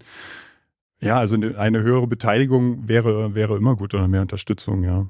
ja, 1.01 1.19
also 1.19 1.35
eine 1.35 1.83
höhere 1.83 2.07
Beteiligung 2.07 2.89
wäre, 2.89 3.35
wäre 3.35 3.57
immer 3.57 3.75
gut 3.75 3.95
oder 3.95 4.07
mehr 4.07 4.23
Unterstützung, 4.23 4.85
ja. 4.85 5.09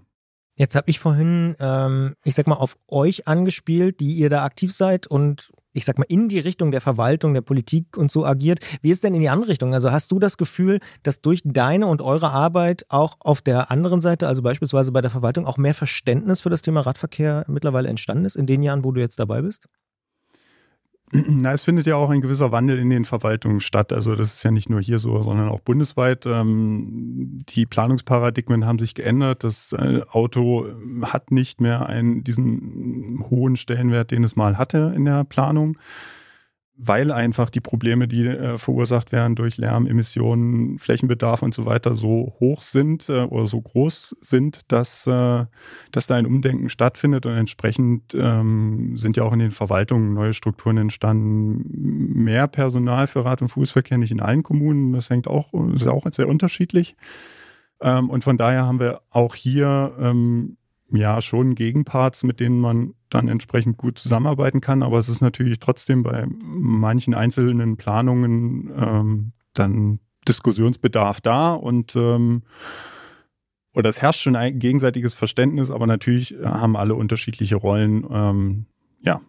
Jetzt 0.55 0.75
habe 0.75 0.89
ich 0.89 0.99
vorhin, 0.99 1.55
ähm, 1.61 2.15
ich 2.25 2.35
sag 2.35 2.47
mal, 2.47 2.55
auf 2.55 2.79
euch 2.89 3.29
angespielt, 3.29 4.01
die 4.01 4.15
ihr 4.15 4.31
da 4.31 4.45
aktiv 4.45 4.73
seid 4.73 5.07
und 5.07 5.53
ich 5.77 5.85
sag 5.85 5.99
mal, 5.99 6.07
in 6.09 6.29
die 6.29 6.39
Richtung 6.39 6.71
der 6.71 6.81
Verwaltung, 6.81 7.35
der 7.35 7.43
Politik 7.43 7.97
und 7.97 8.11
so 8.11 8.25
agiert. 8.25 8.61
Wie 8.81 8.91
ist 8.91 9.05
denn 9.05 9.15
in 9.15 9.21
die 9.21 9.29
andere 9.29 9.51
Richtung? 9.51 9.75
Also 9.75 9.93
hast 9.93 10.11
du 10.11 10.19
das 10.19 10.39
Gefühl, 10.39 10.81
dass 11.03 11.21
durch 11.21 11.43
deine 11.45 11.87
und 11.87 12.01
eure 12.01 12.31
Arbeit 12.31 12.87
auch 12.89 13.17
auf 13.21 13.43
der 13.43 13.71
anderen 13.71 14.01
Seite, 14.01 14.27
also 14.27 14.41
beispielsweise 14.41 14.91
bei 14.91 15.03
der 15.03 15.11
Verwaltung, 15.11 15.47
auch 15.47 15.59
mehr 15.59 15.75
Verständnis 15.75 16.41
für 16.41 16.49
das 16.51 16.63
Thema 16.63 16.81
Radverkehr 16.81 17.45
mittlerweile 17.47 17.89
entstanden 17.89 18.25
ist 18.25 18.37
in 18.37 18.47
den 18.47 18.63
Jahren, 18.63 18.85
wo 18.85 18.93
du 18.93 19.01
jetzt 19.01 19.19
dabei 19.21 19.43
bist? 19.43 19.69
Na, 21.13 21.53
es 21.53 21.63
findet 21.63 21.87
ja 21.87 21.97
auch 21.97 22.11
ein 22.11 22.21
gewisser 22.21 22.53
Wandel 22.53 22.79
in 22.79 22.91
den 22.91 23.05
Verwaltungen 23.05 23.61
statt. 23.61 23.93
Also 23.93 24.17
das 24.17 24.35
ist 24.35 24.43
ja 24.43 24.51
nicht 24.51 24.69
nur 24.69 24.81
hier 24.81 24.99
so, 24.99 25.23
sondern 25.23 25.49
auch 25.49 25.61
bundesweit. 25.61 26.27
Ähm, 26.27 27.39
die 27.49 27.67
Planungsparadigmen 27.67 28.67
haben 28.67 28.79
sich 28.79 28.95
geändert. 28.95 29.45
Das 29.45 29.73
äh, 29.73 30.03
Auto 30.11 30.67
hat 31.03 31.31
nicht 31.31 31.61
mehr 31.61 31.87
einen, 31.87 32.25
diesen 32.25 33.25
hohen 33.31 33.57
Stellenwert, 33.57 34.11
den 34.11 34.25
es 34.25 34.37
mal 34.37 34.59
hatte 34.59 34.93
in 34.97 35.05
der 35.05 35.25
Planung 35.25 35.79
weil 36.79 37.11
einfach 37.11 37.49
die 37.49 37.61
Probleme, 37.61 38.07
die 38.07 38.27
äh, 38.27 38.59
verursacht 38.59 39.11
werden 39.11 39.35
durch 39.35 39.57
Lärm, 39.57 39.87
Emissionen, 39.87 40.79
Flächenbedarf 40.79 41.43
und 41.43 41.55
so 41.55 41.65
weiter 41.65 41.95
so 41.95 42.35
hoch 42.39 42.63
sind 42.63 43.09
äh, 43.09 43.23
oder 43.23 43.47
so 43.47 43.61
groß 43.61 44.17
sind, 44.21 44.61
dass, 44.69 45.07
äh, 45.07 45.47
dass 45.91 46.07
da 46.07 46.17
ein 46.17 46.27
Umdenken 46.27 46.69
stattfindet. 46.69 47.25
Und 47.25 47.33
entsprechend 47.33 48.15
ähm, 48.15 48.97
sind 48.97 49.17
ja 49.17 49.23
auch 49.23 49.33
in 49.33 49.39
den 49.39 49.53
Verwaltungen 49.53 50.13
neue 50.13 50.35
Strukturen 50.35 50.77
entstanden, 50.77 52.23
mehr 52.23 52.47
Personal 52.47 53.07
für 53.07 53.25
Rad- 53.25 53.43
und 53.43 53.49
Fußverkehr, 53.49 53.97
nicht 53.97 54.13
in 54.13 54.21
allen 54.21 54.43
Kommunen, 54.43 54.93
das 54.93 55.09
hängt 55.09 55.29
auch, 55.29 55.55
ist 55.73 55.87
auch 55.87 56.07
sehr 56.13 56.29
unterschiedlich. 56.29 56.95
Ähm, 57.81 58.11
und 58.11 58.23
von 58.23 58.37
daher 58.37 58.67
haben 58.67 58.81
wir 58.81 59.01
auch 59.11 59.35
hier 59.35 59.95
ähm, 59.99 60.57
ja 60.91 61.21
schon 61.23 61.55
Gegenparts, 61.55 62.23
mit 62.23 62.41
denen 62.41 62.61
man 62.61 62.95
dann 63.11 63.29
entsprechend 63.29 63.77
gut 63.77 63.99
zusammenarbeiten 63.99 64.61
kann. 64.61 64.83
Aber 64.83 64.99
es 64.99 65.09
ist 65.09 65.21
natürlich 65.21 65.59
trotzdem 65.59 66.03
bei 66.03 66.27
manchen 66.29 67.15
einzelnen 67.15 67.77
Planungen 67.77 68.73
ähm, 68.77 69.33
dann 69.55 70.01
Diskussionsbedarf 70.29 71.21
da 71.21 71.55
und 71.55 71.95
ähm, 71.97 72.43
oder 73.75 73.91
es 73.91 74.01
herrscht 74.01 74.23
schon 74.23 74.37
ein 74.37 74.59
gegenseitiges 74.59 75.13
Verständnis, 75.13 75.71
aber 75.71 75.87
natürlich 75.87 76.35
haben 76.43 76.77
alle 76.77 76.95
unterschiedliche 76.95 77.57
Rollen. 77.57 78.07
Ähm, 78.11 78.67
ja, 79.03 79.21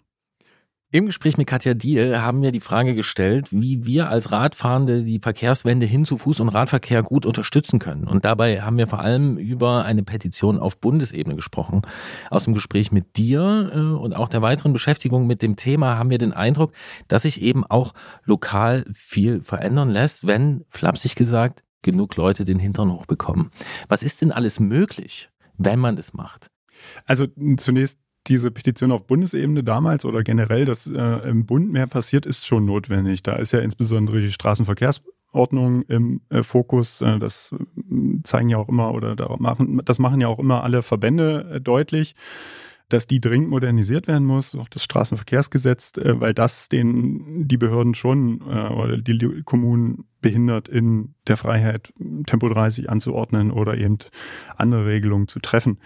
im 0.90 1.06
Gespräch 1.06 1.38
mit 1.38 1.48
Katja 1.48 1.74
Diel 1.74 2.20
haben 2.20 2.42
wir 2.42 2.54
die 2.54 2.62
Frage 2.62 2.96
gestellt, 2.96 3.48
wie 3.52 3.86
wir 3.86 4.10
als 4.10 4.32
Radfahrende 4.32 5.04
die 5.04 5.20
Verkehrswende 5.20 5.86
hin 5.86 6.06
zu 6.06 6.16
Fuß- 6.16 6.42
und 6.42 6.48
Radverkehr 6.48 7.04
gut 7.04 7.26
unterstützen 7.26 7.80
können. 7.80 8.08
Und 8.08 8.24
dabei 8.24 8.62
haben 8.62 8.78
wir 8.78 8.88
vor 8.88 9.02
allem 9.02 9.38
über 9.38 9.84
eine 9.84 10.04
Petition 10.04 10.58
auf 10.58 10.80
Bundesebene 10.80 11.36
gesprochen. 11.36 11.82
Aus 12.30 12.46
dem 12.46 12.54
Gespräch 12.54 12.94
mit 12.94 13.18
dir 13.18 13.72
äh, 13.74 13.80
und 13.80 14.16
auch 14.16 14.30
der 14.30 14.42
weiteren 14.42 14.72
Beschäftigung 14.72 15.28
mit 15.28 15.42
dem 15.42 15.58
Thema 15.58 15.98
haben 15.98 16.10
wir 16.10 16.20
den 16.20 16.32
Eindruck, 16.32 16.72
dass 17.10 17.24
sich 17.24 17.42
eben 17.42 17.66
auch 17.66 17.94
lokal 18.24 18.86
viel 18.94 19.42
verändern 19.42 19.90
lässt, 19.90 20.26
wenn, 20.26 20.64
flapsig 20.70 21.16
gesagt, 21.16 21.64
genug 21.82 22.16
Leute 22.16 22.46
den 22.46 22.60
Hintern 22.60 22.94
hochbekommen. 22.94 23.52
Was 23.90 24.04
ist 24.04 24.22
denn 24.22 24.32
alles 24.32 24.62
möglich, 24.62 25.30
wenn 25.58 25.80
man 25.80 25.98
das 25.98 26.14
macht? 26.14 26.50
Also 27.06 27.28
zunächst 27.58 28.00
diese 28.28 28.52
Petition 28.52 28.92
auf 28.92 29.06
Bundesebene 29.08 29.64
damals 29.64 30.06
oder 30.06 30.24
generell, 30.24 30.66
dass 30.66 30.88
äh, 30.88 31.30
im 31.30 31.46
Bund 31.46 31.72
mehr 31.72 31.88
passiert, 31.88 32.26
ist 32.26 32.46
schon 32.46 32.66
notwendig. 32.66 33.24
Da 33.24 33.36
ist 33.36 33.54
ja 33.54 33.60
insbesondere 33.60 34.20
die 34.20 34.32
Straßenverkehrsordnung 34.32 35.84
im 35.84 36.22
äh, 36.30 36.44
Fokus. 36.44 37.02
Äh, 37.02 37.20
das 37.20 37.54
äh, 37.54 38.22
zeigen 38.24 38.50
ja 38.50 38.58
auch 38.58 38.70
immer 38.70 38.94
oder 38.94 39.16
da 39.16 39.36
machen, 39.38 39.82
das 39.86 40.00
machen 40.00 40.22
ja 40.22 40.28
auch 40.28 40.40
immer 40.40 40.64
alle 40.64 40.82
Verbände 40.82 41.52
äh, 41.54 41.62
deutlich 41.62 42.16
dass 42.90 43.06
die 43.06 43.20
dringend 43.20 43.50
modernisiert 43.50 44.08
werden 44.08 44.26
muss, 44.26 44.56
auch 44.56 44.70
das 44.70 44.82
Straßenverkehrsgesetz, 44.86 45.98
äh, 45.98 46.22
weil 46.22 46.34
das 46.34 46.70
den 46.70 47.46
die 47.46 47.58
Behörden 47.58 47.96
schon 47.96 48.42
oder 48.42 48.98
die 48.98 49.42
Kommunen 49.44 50.06
behindert 50.22 50.70
in 50.70 51.14
der 51.28 51.36
Freiheit, 51.36 51.92
Tempo 52.28 52.48
30 52.48 52.90
anzuordnen 52.90 53.52
oder 53.52 53.78
eben 53.78 53.98
andere 54.56 54.86
Regelungen 54.86 55.28
zu 55.28 55.40
treffen. 55.40 55.80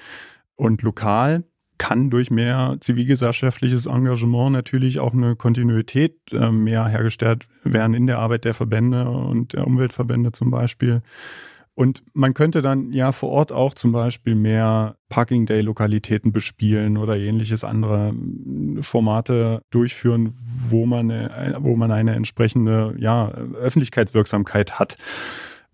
Und 0.55 0.83
lokal 0.83 1.43
kann 1.81 2.11
durch 2.11 2.29
mehr 2.29 2.77
zivilgesellschaftliches 2.79 3.87
Engagement 3.87 4.51
natürlich 4.51 4.99
auch 4.99 5.13
eine 5.13 5.35
Kontinuität 5.35 6.15
äh, 6.31 6.51
mehr 6.51 6.87
hergestellt 6.87 7.47
werden 7.63 7.95
in 7.95 8.05
der 8.05 8.19
Arbeit 8.19 8.45
der 8.45 8.53
Verbände 8.53 9.09
und 9.09 9.53
der 9.53 9.65
Umweltverbände 9.65 10.31
zum 10.31 10.51
Beispiel. 10.51 11.01
Und 11.73 12.03
man 12.13 12.35
könnte 12.35 12.61
dann 12.61 12.91
ja 12.91 13.11
vor 13.11 13.29
Ort 13.29 13.51
auch 13.51 13.73
zum 13.73 13.93
Beispiel 13.93 14.35
mehr 14.35 14.95
Parking 15.09 15.47
Day 15.47 15.61
Lokalitäten 15.61 16.31
bespielen 16.31 16.97
oder 16.97 17.17
ähnliches 17.17 17.63
andere 17.63 18.13
äh, 18.13 18.83
Formate 18.83 19.63
durchführen, 19.71 20.35
wo 20.69 20.85
man, 20.85 21.09
eine, 21.09 21.57
wo 21.61 21.75
man 21.75 21.91
eine 21.91 22.13
entsprechende 22.13 22.93
ja, 22.99 23.29
Öffentlichkeitswirksamkeit 23.59 24.77
hat. 24.77 24.97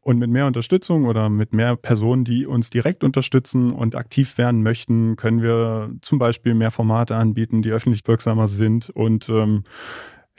Und 0.08 0.20
mit 0.20 0.30
mehr 0.30 0.48
Unterstützung 0.48 1.04
oder 1.04 1.28
mit 1.28 1.52
mehr 1.52 1.76
Personen, 1.76 2.24
die 2.24 2.46
uns 2.46 2.70
direkt 2.70 3.04
unterstützen 3.04 3.74
und 3.74 3.94
aktiv 3.94 4.38
werden 4.38 4.64
möchten, 4.64 5.18
können 5.18 5.42
wir 5.42 5.92
zum 6.02 6.18
Beispiel 6.18 6.54
mehr 6.54 6.72
Formate 6.72 7.18
anbieten, 7.18 7.62
die 7.62 7.72
öffentlich 7.72 8.08
wirksamer 8.08 8.48
sind 8.48 8.90
und 8.90 9.28
ähm, 9.28 9.66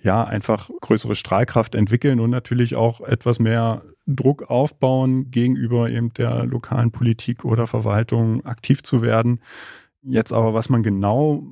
ja, 0.01 0.25
einfach 0.25 0.71
größere 0.81 1.15
Strahlkraft 1.15 1.75
entwickeln 1.75 2.19
und 2.19 2.31
natürlich 2.31 2.77
auch 2.77 3.03
etwas 3.03 3.41
mehr 3.41 3.83
Druck 4.07 4.49
aufbauen, 4.49 5.31
gegenüber 5.31 5.91
eben 5.91 6.15
der 6.15 6.47
lokalen 6.47 6.91
Politik 6.91 7.45
oder 7.45 7.67
Verwaltung 7.67 8.47
aktiv 8.47 8.83
zu 8.83 9.03
werden. 9.03 9.43
Jetzt 10.01 10.33
aber, 10.33 10.55
was 10.55 10.71
man 10.71 10.83
genau 10.83 11.43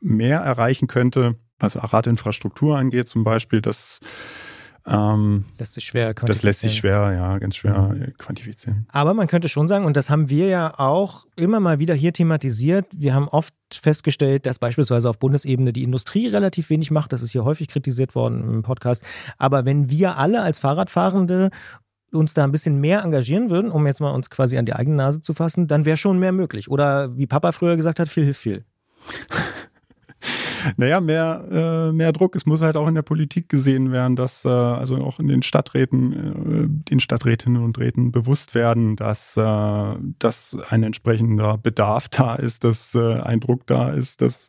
mehr 0.00 0.40
erreichen 0.40 0.88
könnte, 0.88 1.36
was 1.58 1.74
Radinfrastruktur 1.90 2.76
angeht, 2.76 3.08
zum 3.08 3.24
Beispiel, 3.24 3.62
das 3.62 4.00
ähm, 4.86 5.46
lässt 5.58 5.74
sich 5.74 5.84
schwer 5.84 6.14
quantifizieren. 6.14 6.28
Das 6.28 6.42
lässt 6.42 6.60
sich 6.60 6.76
schwer, 6.76 7.12
ja, 7.12 7.38
ganz 7.38 7.56
schwer 7.56 7.78
mhm. 7.78 8.14
quantifizieren. 8.18 8.86
Aber 8.92 9.14
man 9.14 9.26
könnte 9.26 9.48
schon 9.48 9.66
sagen, 9.66 9.84
und 9.84 9.96
das 9.96 10.10
haben 10.10 10.28
wir 10.30 10.46
ja 10.46 10.78
auch 10.78 11.24
immer 11.34 11.58
mal 11.58 11.78
wieder 11.78 11.94
hier 11.94 12.12
thematisiert, 12.12 12.86
wir 12.92 13.14
haben 13.14 13.28
oft 13.28 13.54
festgestellt, 13.72 14.46
dass 14.46 14.58
beispielsweise 14.58 15.10
auf 15.10 15.18
Bundesebene 15.18 15.72
die 15.72 15.82
Industrie 15.82 16.28
relativ 16.28 16.70
wenig 16.70 16.90
macht. 16.90 17.12
Das 17.12 17.22
ist 17.22 17.32
hier 17.32 17.44
häufig 17.44 17.68
kritisiert 17.68 18.14
worden 18.14 18.48
im 18.48 18.62
Podcast. 18.62 19.02
Aber 19.38 19.64
wenn 19.64 19.90
wir 19.90 20.18
alle 20.18 20.42
als 20.42 20.58
Fahrradfahrende 20.58 21.50
uns 22.12 22.34
da 22.34 22.44
ein 22.44 22.52
bisschen 22.52 22.80
mehr 22.80 23.02
engagieren 23.02 23.50
würden, 23.50 23.70
um 23.72 23.86
jetzt 23.86 24.00
mal 24.00 24.10
uns 24.10 24.30
quasi 24.30 24.56
an 24.56 24.66
die 24.66 24.74
eigene 24.74 24.96
Nase 24.96 25.20
zu 25.20 25.34
fassen, 25.34 25.66
dann 25.66 25.84
wäre 25.84 25.96
schon 25.96 26.18
mehr 26.18 26.32
möglich. 26.32 26.70
Oder 26.70 27.16
wie 27.16 27.26
Papa 27.26 27.50
früher 27.52 27.76
gesagt 27.76 27.98
hat, 27.98 28.08
viel 28.08 28.24
hilft 28.24 28.40
viel. 28.40 28.64
naja, 30.76 31.00
mehr, 31.00 31.44
äh, 31.50 31.92
mehr 31.92 32.12
Druck. 32.12 32.36
Es 32.36 32.46
muss 32.46 32.62
halt 32.62 32.76
auch 32.76 32.88
in 32.88 32.94
der 32.94 33.02
Politik 33.02 33.48
gesehen 33.48 33.92
werden, 33.92 34.16
dass 34.16 34.44
äh, 34.44 34.48
also 34.48 34.96
auch 34.96 35.18
in 35.18 35.28
den 35.28 35.42
Stadträten, 35.42 36.12
äh, 36.12 36.90
den 36.90 37.00
Stadträtinnen 37.00 37.62
und 37.62 37.78
Räten 37.78 38.12
bewusst 38.12 38.54
werden, 38.54 38.96
dass, 38.96 39.36
äh, 39.36 39.94
dass 40.18 40.56
ein 40.70 40.82
entsprechender 40.82 41.58
Bedarf 41.58 42.08
da 42.08 42.34
ist, 42.34 42.64
dass 42.64 42.94
äh, 42.94 43.20
ein 43.20 43.40
Druck 43.40 43.66
da 43.66 43.90
ist, 43.90 44.22
dass 44.22 44.48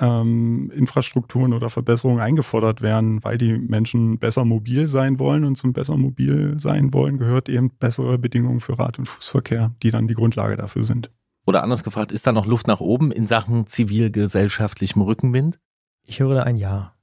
ähm, 0.00 0.70
Infrastrukturen 0.74 1.52
oder 1.52 1.70
Verbesserungen 1.70 2.20
eingefordert 2.20 2.82
werden, 2.82 3.24
weil 3.24 3.38
die 3.38 3.56
Menschen 3.56 4.18
besser 4.18 4.44
mobil 4.44 4.88
sein 4.88 5.18
wollen 5.18 5.44
und 5.44 5.56
zum 5.56 5.72
besser 5.72 5.96
mobil 5.96 6.56
sein 6.58 6.92
wollen 6.92 7.18
gehört 7.18 7.48
eben 7.48 7.70
bessere 7.70 8.18
Bedingungen 8.18 8.60
für 8.60 8.78
Rad- 8.78 8.98
und 8.98 9.06
Fußverkehr, 9.06 9.74
die 9.82 9.90
dann 9.90 10.08
die 10.08 10.14
Grundlage 10.14 10.56
dafür 10.56 10.84
sind. 10.84 11.10
Oder 11.46 11.62
anders 11.62 11.84
gefragt, 11.84 12.10
ist 12.12 12.26
da 12.26 12.32
noch 12.32 12.44
Luft 12.44 12.66
nach 12.66 12.80
oben 12.80 13.12
in 13.12 13.28
Sachen 13.28 13.68
zivilgesellschaftlichem 13.68 15.00
Rückenwind? 15.00 15.58
Ich 16.04 16.20
höre 16.20 16.34
da 16.34 16.42
ein 16.42 16.56
Ja. 16.56 16.94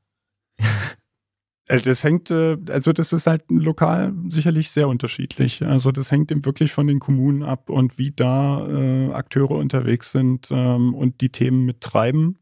Äh, 1.66 1.80
das 1.84 2.04
hängt, 2.04 2.30
äh, 2.30 2.58
also 2.70 2.92
das 2.92 3.14
ist 3.14 3.26
halt 3.26 3.44
lokal 3.50 4.14
sicherlich 4.28 4.70
sehr 4.70 4.90
unterschiedlich. 4.90 5.66
Also 5.66 5.94
das 5.94 6.12
hängt 6.12 6.30
eben 6.32 6.46
wirklich 6.46 6.74
von 6.74 6.88
den 6.88 7.00
Kommunen 7.00 7.42
ab 7.42 7.70
und 7.70 7.98
wie 7.98 8.12
da 8.12 8.68
äh, 8.68 9.14
Akteure 9.14 9.52
unterwegs 9.52 10.12
sind 10.12 10.50
ähm, 10.52 10.94
und 10.94 11.22
die 11.22 11.30
Themen 11.30 11.66
mittreiben. 11.66 12.38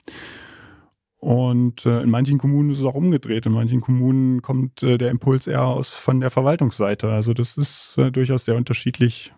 Und 1.17 1.85
äh, 1.85 2.01
in 2.01 2.09
manchen 2.09 2.39
Kommunen 2.39 2.71
ist 2.71 2.79
es 2.79 2.83
auch 2.83 2.95
umgedreht. 2.95 3.45
In 3.45 3.51
manchen 3.51 3.79
Kommunen 3.79 4.41
kommt 4.41 4.81
äh, 4.81 4.97
der 4.97 5.11
Impuls 5.11 5.45
eher 5.45 5.65
aus 5.65 5.89
von 5.89 6.19
der 6.19 6.31
Verwaltungsseite. 6.31 7.11
Also 7.11 7.35
das 7.35 7.57
ist 7.57 7.95
äh, 7.99 8.11
durchaus 8.11 8.45
sehr 8.45 8.55
unterschiedlich. 8.55 9.31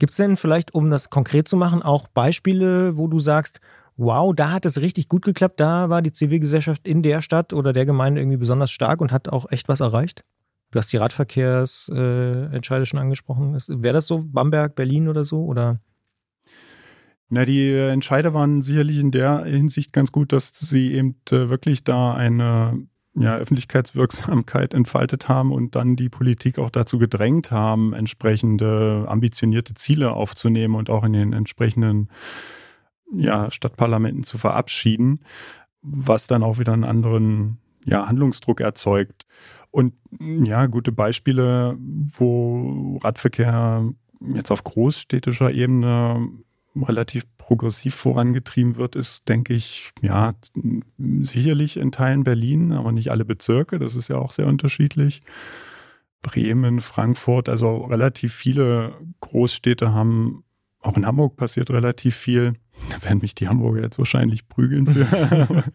Gibt 0.00 0.12
es 0.12 0.16
denn 0.16 0.36
vielleicht, 0.38 0.74
um 0.74 0.90
das 0.90 1.10
konkret 1.10 1.46
zu 1.46 1.58
machen, 1.58 1.82
auch 1.82 2.08
Beispiele, 2.08 2.96
wo 2.96 3.06
du 3.06 3.20
sagst, 3.20 3.60
wow, 3.98 4.34
da 4.34 4.50
hat 4.50 4.64
es 4.64 4.80
richtig 4.80 5.08
gut 5.08 5.26
geklappt, 5.26 5.60
da 5.60 5.90
war 5.90 6.00
die 6.00 6.14
Zivilgesellschaft 6.14 6.88
in 6.88 7.02
der 7.02 7.20
Stadt 7.20 7.52
oder 7.52 7.74
der 7.74 7.84
Gemeinde 7.84 8.22
irgendwie 8.22 8.38
besonders 8.38 8.70
stark 8.70 9.02
und 9.02 9.12
hat 9.12 9.28
auch 9.28 9.52
echt 9.52 9.68
was 9.68 9.80
erreicht? 9.80 10.24
Du 10.70 10.78
hast 10.78 10.90
die 10.90 10.96
Radverkehrsentscheide 10.96 12.86
schon 12.86 12.98
angesprochen. 12.98 13.58
Wäre 13.68 13.92
das 13.92 14.06
so 14.06 14.24
Bamberg, 14.24 14.74
Berlin 14.74 15.06
oder 15.06 15.24
so? 15.24 15.44
Oder? 15.44 15.80
Na, 17.28 17.44
die 17.44 17.70
Entscheide 17.70 18.32
waren 18.32 18.62
sicherlich 18.62 19.00
in 19.00 19.10
der 19.10 19.44
Hinsicht 19.44 19.92
ganz 19.92 20.12
gut, 20.12 20.32
dass 20.32 20.50
sie 20.58 20.94
eben 20.94 21.16
äh, 21.30 21.50
wirklich 21.50 21.84
da 21.84 22.14
eine 22.14 22.86
ja, 23.14 23.36
Öffentlichkeitswirksamkeit 23.36 24.72
entfaltet 24.74 25.28
haben 25.28 25.52
und 25.52 25.74
dann 25.74 25.96
die 25.96 26.08
Politik 26.08 26.58
auch 26.58 26.70
dazu 26.70 26.98
gedrängt 26.98 27.50
haben, 27.50 27.92
entsprechende 27.92 29.04
ambitionierte 29.08 29.74
Ziele 29.74 30.12
aufzunehmen 30.12 30.76
und 30.76 30.90
auch 30.90 31.04
in 31.04 31.12
den 31.12 31.32
entsprechenden 31.32 32.08
ja, 33.12 33.50
Stadtparlamenten 33.50 34.22
zu 34.22 34.38
verabschieden, 34.38 35.20
was 35.82 36.28
dann 36.28 36.42
auch 36.42 36.58
wieder 36.58 36.72
einen 36.72 36.84
anderen 36.84 37.58
ja, 37.84 38.06
Handlungsdruck 38.06 38.60
erzeugt. 38.60 39.26
Und 39.70 39.94
ja, 40.20 40.66
gute 40.66 40.92
Beispiele, 40.92 41.76
wo 41.78 42.98
Radverkehr 43.02 43.88
jetzt 44.34 44.50
auf 44.50 44.64
großstädtischer 44.64 45.52
Ebene 45.52 46.28
relativ 46.76 47.24
progressiv 47.36 47.94
vorangetrieben 47.94 48.76
wird, 48.76 48.94
ist, 48.96 49.28
denke 49.28 49.54
ich, 49.54 49.90
ja, 50.02 50.34
sicherlich 50.96 51.76
in 51.76 51.92
Teilen 51.92 52.24
Berlin, 52.24 52.72
aber 52.72 52.92
nicht 52.92 53.10
alle 53.10 53.24
Bezirke. 53.24 53.78
Das 53.78 53.96
ist 53.96 54.08
ja 54.08 54.16
auch 54.16 54.32
sehr 54.32 54.46
unterschiedlich. 54.46 55.22
Bremen, 56.22 56.80
Frankfurt, 56.80 57.48
also 57.48 57.84
relativ 57.84 58.34
viele 58.34 58.94
Großstädte 59.20 59.92
haben, 59.92 60.44
auch 60.80 60.96
in 60.96 61.06
Hamburg 61.06 61.36
passiert 61.36 61.70
relativ 61.70 62.16
viel. 62.16 62.54
Da 62.88 63.02
werden 63.04 63.18
mich 63.20 63.34
die 63.34 63.48
Hamburger 63.48 63.82
jetzt 63.82 63.98
wahrscheinlich 63.98 64.48
prügeln 64.48 64.86
für. 64.86 65.64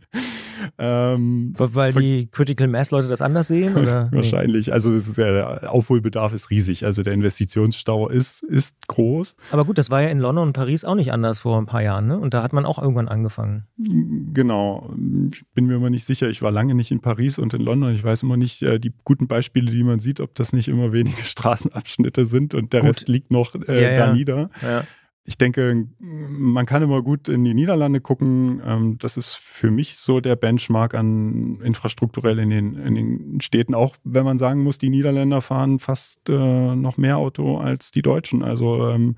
Ähm, 0.77 1.53
Weil 1.57 1.93
die 1.93 2.27
Critical 2.27 2.67
Mass 2.67 2.91
Leute 2.91 3.07
das 3.07 3.21
anders 3.21 3.47
sehen? 3.47 3.75
Oder? 3.75 4.09
Wahrscheinlich. 4.11 4.73
Also 4.73 4.93
das 4.93 5.07
ist 5.07 5.17
ja, 5.17 5.31
der 5.31 5.71
Aufholbedarf 5.71 6.33
ist 6.33 6.49
riesig. 6.49 6.85
Also 6.85 7.03
der 7.03 7.13
Investitionsstau 7.13 8.09
ist, 8.09 8.43
ist 8.43 8.75
groß. 8.87 9.35
Aber 9.51 9.65
gut, 9.65 9.77
das 9.77 9.89
war 9.89 10.01
ja 10.01 10.09
in 10.09 10.19
London 10.19 10.47
und 10.47 10.53
Paris 10.53 10.83
auch 10.83 10.95
nicht 10.95 11.11
anders 11.11 11.39
vor 11.39 11.57
ein 11.57 11.65
paar 11.65 11.81
Jahren, 11.81 12.07
ne? 12.07 12.19
Und 12.19 12.33
da 12.33 12.43
hat 12.43 12.53
man 12.53 12.65
auch 12.65 12.81
irgendwann 12.81 13.07
angefangen. 13.07 13.65
Genau. 13.77 14.89
Ich 15.31 15.45
bin 15.53 15.67
mir 15.67 15.75
immer 15.75 15.89
nicht 15.89 16.05
sicher. 16.05 16.29
Ich 16.29 16.41
war 16.41 16.51
lange 16.51 16.75
nicht 16.75 16.91
in 16.91 17.01
Paris 17.01 17.37
und 17.37 17.53
in 17.53 17.61
London. 17.61 17.93
Ich 17.93 18.03
weiß 18.03 18.23
immer 18.23 18.37
nicht, 18.37 18.61
äh, 18.61 18.79
die 18.79 18.93
guten 19.03 19.27
Beispiele, 19.27 19.71
die 19.71 19.83
man 19.83 19.99
sieht, 19.99 20.19
ob 20.19 20.35
das 20.35 20.53
nicht 20.53 20.67
immer 20.67 20.91
wenige 20.91 21.21
Straßenabschnitte 21.23 22.25
sind 22.25 22.53
und 22.53 22.73
der 22.73 22.81
gut. 22.81 22.89
Rest 22.89 23.07
liegt 23.07 23.31
noch 23.31 23.55
äh, 23.67 23.81
ja, 23.81 23.97
da 23.97 24.07
ja. 24.07 24.13
nieder. 24.13 24.49
Ja 24.61 24.83
ich 25.27 25.39
denke, 25.39 25.87
man 25.99 26.67
kann 26.67 26.83
immer 26.83 27.01
gut 27.01 27.27
in 27.27 27.43
die 27.43 27.55
Niederlande 27.55 27.99
gucken. 27.99 28.61
Ähm, 28.63 28.97
das 28.99 29.17
ist 29.17 29.33
für 29.35 29.71
mich 29.71 29.97
so 29.97 30.19
der 30.19 30.35
Benchmark 30.35 30.93
an 30.93 31.59
infrastrukturell 31.61 32.37
in 32.37 32.51
den, 32.51 32.75
in 32.75 32.95
den 32.95 33.41
Städten, 33.41 33.73
auch 33.73 33.95
wenn 34.03 34.23
man 34.23 34.37
sagen 34.37 34.61
muss, 34.61 34.77
die 34.77 34.89
Niederländer 34.89 35.41
fahren 35.41 35.79
fast 35.79 36.29
äh, 36.29 36.75
noch 36.75 36.97
mehr 36.97 37.17
Auto 37.17 37.57
als 37.57 37.89
die 37.89 38.03
Deutschen. 38.03 38.43
Also 38.43 38.87
ähm, 38.89 39.15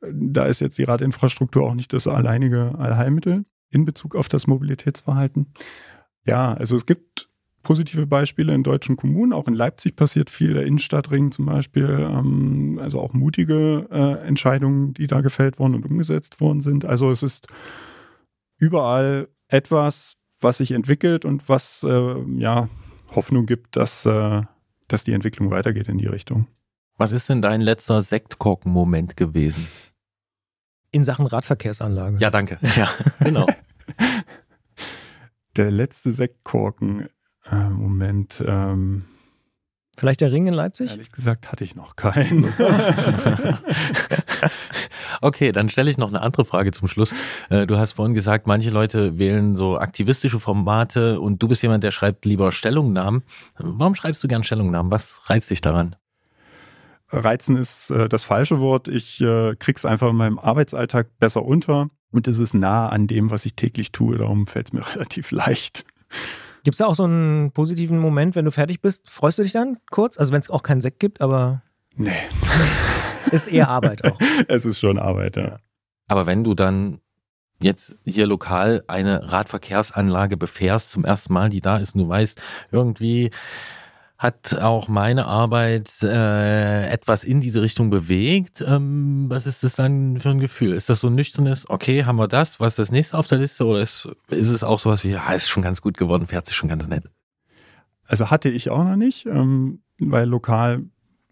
da 0.00 0.46
ist 0.46 0.60
jetzt 0.60 0.76
die 0.78 0.84
Radinfrastruktur 0.84 1.64
auch 1.64 1.74
nicht 1.74 1.92
das 1.92 2.08
alleinige 2.08 2.74
Allheilmittel 2.76 3.44
in 3.70 3.84
Bezug 3.84 4.16
auf 4.16 4.28
das 4.28 4.48
Mobilitätsverhalten. 4.48 5.52
Ja, 6.24 6.52
also 6.52 6.74
es 6.74 6.84
gibt 6.84 7.27
positive 7.62 8.06
Beispiele 8.06 8.54
in 8.54 8.62
deutschen 8.62 8.96
Kommunen. 8.96 9.32
Auch 9.32 9.48
in 9.48 9.54
Leipzig 9.54 9.96
passiert 9.96 10.30
viel, 10.30 10.54
der 10.54 10.64
Innenstadtring 10.64 11.32
zum 11.32 11.46
Beispiel. 11.46 11.88
Ähm, 11.88 12.78
also 12.82 13.00
auch 13.00 13.12
mutige 13.12 13.88
äh, 13.90 14.26
Entscheidungen, 14.26 14.94
die 14.94 15.06
da 15.06 15.20
gefällt 15.20 15.58
worden 15.58 15.74
und 15.74 15.86
umgesetzt 15.86 16.40
worden 16.40 16.60
sind. 16.60 16.84
Also 16.84 17.10
es 17.10 17.22
ist 17.22 17.48
überall 18.58 19.28
etwas, 19.48 20.14
was 20.40 20.58
sich 20.58 20.72
entwickelt 20.72 21.24
und 21.24 21.48
was 21.48 21.82
äh, 21.82 22.22
ja 22.36 22.68
Hoffnung 23.14 23.46
gibt, 23.46 23.76
dass, 23.76 24.06
äh, 24.06 24.42
dass 24.86 25.04
die 25.04 25.12
Entwicklung 25.12 25.50
weitergeht 25.50 25.88
in 25.88 25.98
die 25.98 26.06
Richtung. 26.06 26.46
Was 26.96 27.12
ist 27.12 27.28
denn 27.28 27.42
dein 27.42 27.60
letzter 27.60 28.02
Sektkorken-Moment 28.02 29.16
gewesen? 29.16 29.66
In 30.90 31.04
Sachen 31.04 31.26
Radverkehrsanlage. 31.26 32.18
Ja, 32.18 32.30
danke. 32.30 32.58
Ja, 32.76 32.88
genau. 33.20 33.46
Der 35.56 35.70
letzte 35.70 36.12
Sektkorken 36.12 37.08
äh, 37.50 37.68
Moment. 37.70 38.42
Ähm, 38.46 39.04
Vielleicht 39.98 40.20
der 40.20 40.30
Ring 40.30 40.46
in 40.46 40.54
Leipzig? 40.54 40.90
Ehrlich 40.90 41.10
gesagt 41.10 41.50
hatte 41.50 41.64
ich 41.64 41.74
noch 41.74 41.96
keinen. 41.96 42.54
okay, 45.20 45.50
dann 45.50 45.68
stelle 45.68 45.90
ich 45.90 45.98
noch 45.98 46.08
eine 46.08 46.22
andere 46.22 46.44
Frage 46.44 46.70
zum 46.70 46.86
Schluss. 46.86 47.12
Äh, 47.50 47.66
du 47.66 47.78
hast 47.78 47.94
vorhin 47.94 48.14
gesagt, 48.14 48.46
manche 48.46 48.70
Leute 48.70 49.18
wählen 49.18 49.56
so 49.56 49.76
aktivistische 49.76 50.38
Formate 50.38 51.20
und 51.20 51.42
du 51.42 51.48
bist 51.48 51.62
jemand, 51.62 51.82
der 51.82 51.90
schreibt 51.90 52.24
lieber 52.26 52.52
Stellungnahmen. 52.52 53.24
Warum 53.58 53.96
schreibst 53.96 54.22
du 54.22 54.28
gern 54.28 54.44
Stellungnahmen? 54.44 54.92
Was 54.92 55.22
reizt 55.28 55.50
dich 55.50 55.60
daran? 55.60 55.96
Reizen 57.10 57.56
ist 57.56 57.90
äh, 57.90 58.08
das 58.08 58.22
falsche 58.22 58.60
Wort. 58.60 58.86
Ich 58.86 59.20
äh, 59.20 59.56
krieg's 59.56 59.84
einfach 59.84 60.10
in 60.10 60.16
meinem 60.16 60.38
Arbeitsalltag 60.38 61.18
besser 61.18 61.44
unter 61.44 61.90
und 62.12 62.28
es 62.28 62.38
ist 62.38 62.54
nah 62.54 62.88
an 62.88 63.08
dem, 63.08 63.30
was 63.30 63.46
ich 63.46 63.54
täglich 63.54 63.92
tue. 63.92 64.18
Darum 64.18 64.46
fällt 64.46 64.68
es 64.68 64.72
mir 64.72 64.86
relativ 64.94 65.30
leicht. 65.30 65.84
Gibt 66.64 66.74
es 66.74 66.78
da 66.78 66.86
auch 66.86 66.94
so 66.94 67.04
einen 67.04 67.52
positiven 67.52 67.98
Moment, 67.98 68.36
wenn 68.36 68.44
du 68.44 68.50
fertig 68.50 68.80
bist? 68.80 69.08
Freust 69.08 69.38
du 69.38 69.42
dich 69.42 69.52
dann 69.52 69.78
kurz? 69.90 70.18
Also 70.18 70.32
wenn 70.32 70.40
es 70.40 70.50
auch 70.50 70.62
keinen 70.62 70.80
Sekt 70.80 71.00
gibt, 71.00 71.20
aber. 71.20 71.62
Nee. 71.96 72.12
ist 73.30 73.48
eher 73.48 73.68
Arbeit 73.68 74.04
auch. 74.04 74.18
es 74.48 74.64
ist 74.64 74.80
schon 74.80 74.98
Arbeit, 74.98 75.36
ja. 75.36 75.58
Aber 76.08 76.26
wenn 76.26 76.44
du 76.44 76.54
dann 76.54 77.00
jetzt 77.60 77.96
hier 78.04 78.26
lokal 78.26 78.84
eine 78.86 79.32
Radverkehrsanlage 79.32 80.36
befährst 80.36 80.90
zum 80.90 81.04
ersten 81.04 81.32
Mal, 81.32 81.48
die 81.48 81.60
da 81.60 81.78
ist 81.78 81.94
und 81.94 82.02
du 82.02 82.08
weißt, 82.08 82.40
irgendwie 82.70 83.30
hat 84.18 84.56
auch 84.60 84.88
meine 84.88 85.26
Arbeit 85.26 85.90
äh, 86.02 86.88
etwas 86.88 87.22
in 87.22 87.40
diese 87.40 87.62
Richtung 87.62 87.88
bewegt. 87.88 88.60
Ähm, 88.66 89.26
was 89.28 89.46
ist 89.46 89.62
das 89.62 89.76
dann 89.76 90.18
für 90.18 90.30
ein 90.30 90.40
Gefühl? 90.40 90.74
Ist 90.74 90.90
das 90.90 91.00
so 91.00 91.06
ein 91.06 91.14
nüchternes, 91.14 91.70
okay, 91.70 92.04
haben 92.04 92.18
wir 92.18 92.26
das, 92.26 92.58
was 92.58 92.72
ist 92.72 92.78
das 92.80 92.90
nächste 92.90 93.16
auf 93.16 93.28
der 93.28 93.38
Liste 93.38 93.64
oder 93.64 93.80
ist, 93.80 94.08
ist 94.28 94.48
es 94.48 94.64
auch 94.64 94.80
sowas 94.80 95.04
wie, 95.04 95.10
ja, 95.10 95.32
ist 95.32 95.48
schon 95.48 95.62
ganz 95.62 95.80
gut 95.80 95.96
geworden, 95.96 96.26
fährt 96.26 96.46
sich 96.46 96.56
schon 96.56 96.68
ganz 96.68 96.88
nett? 96.88 97.04
Also 98.06 98.28
hatte 98.28 98.48
ich 98.48 98.70
auch 98.70 98.82
noch 98.82 98.96
nicht, 98.96 99.26
ähm, 99.26 99.82
weil 100.00 100.26
lokal 100.28 100.82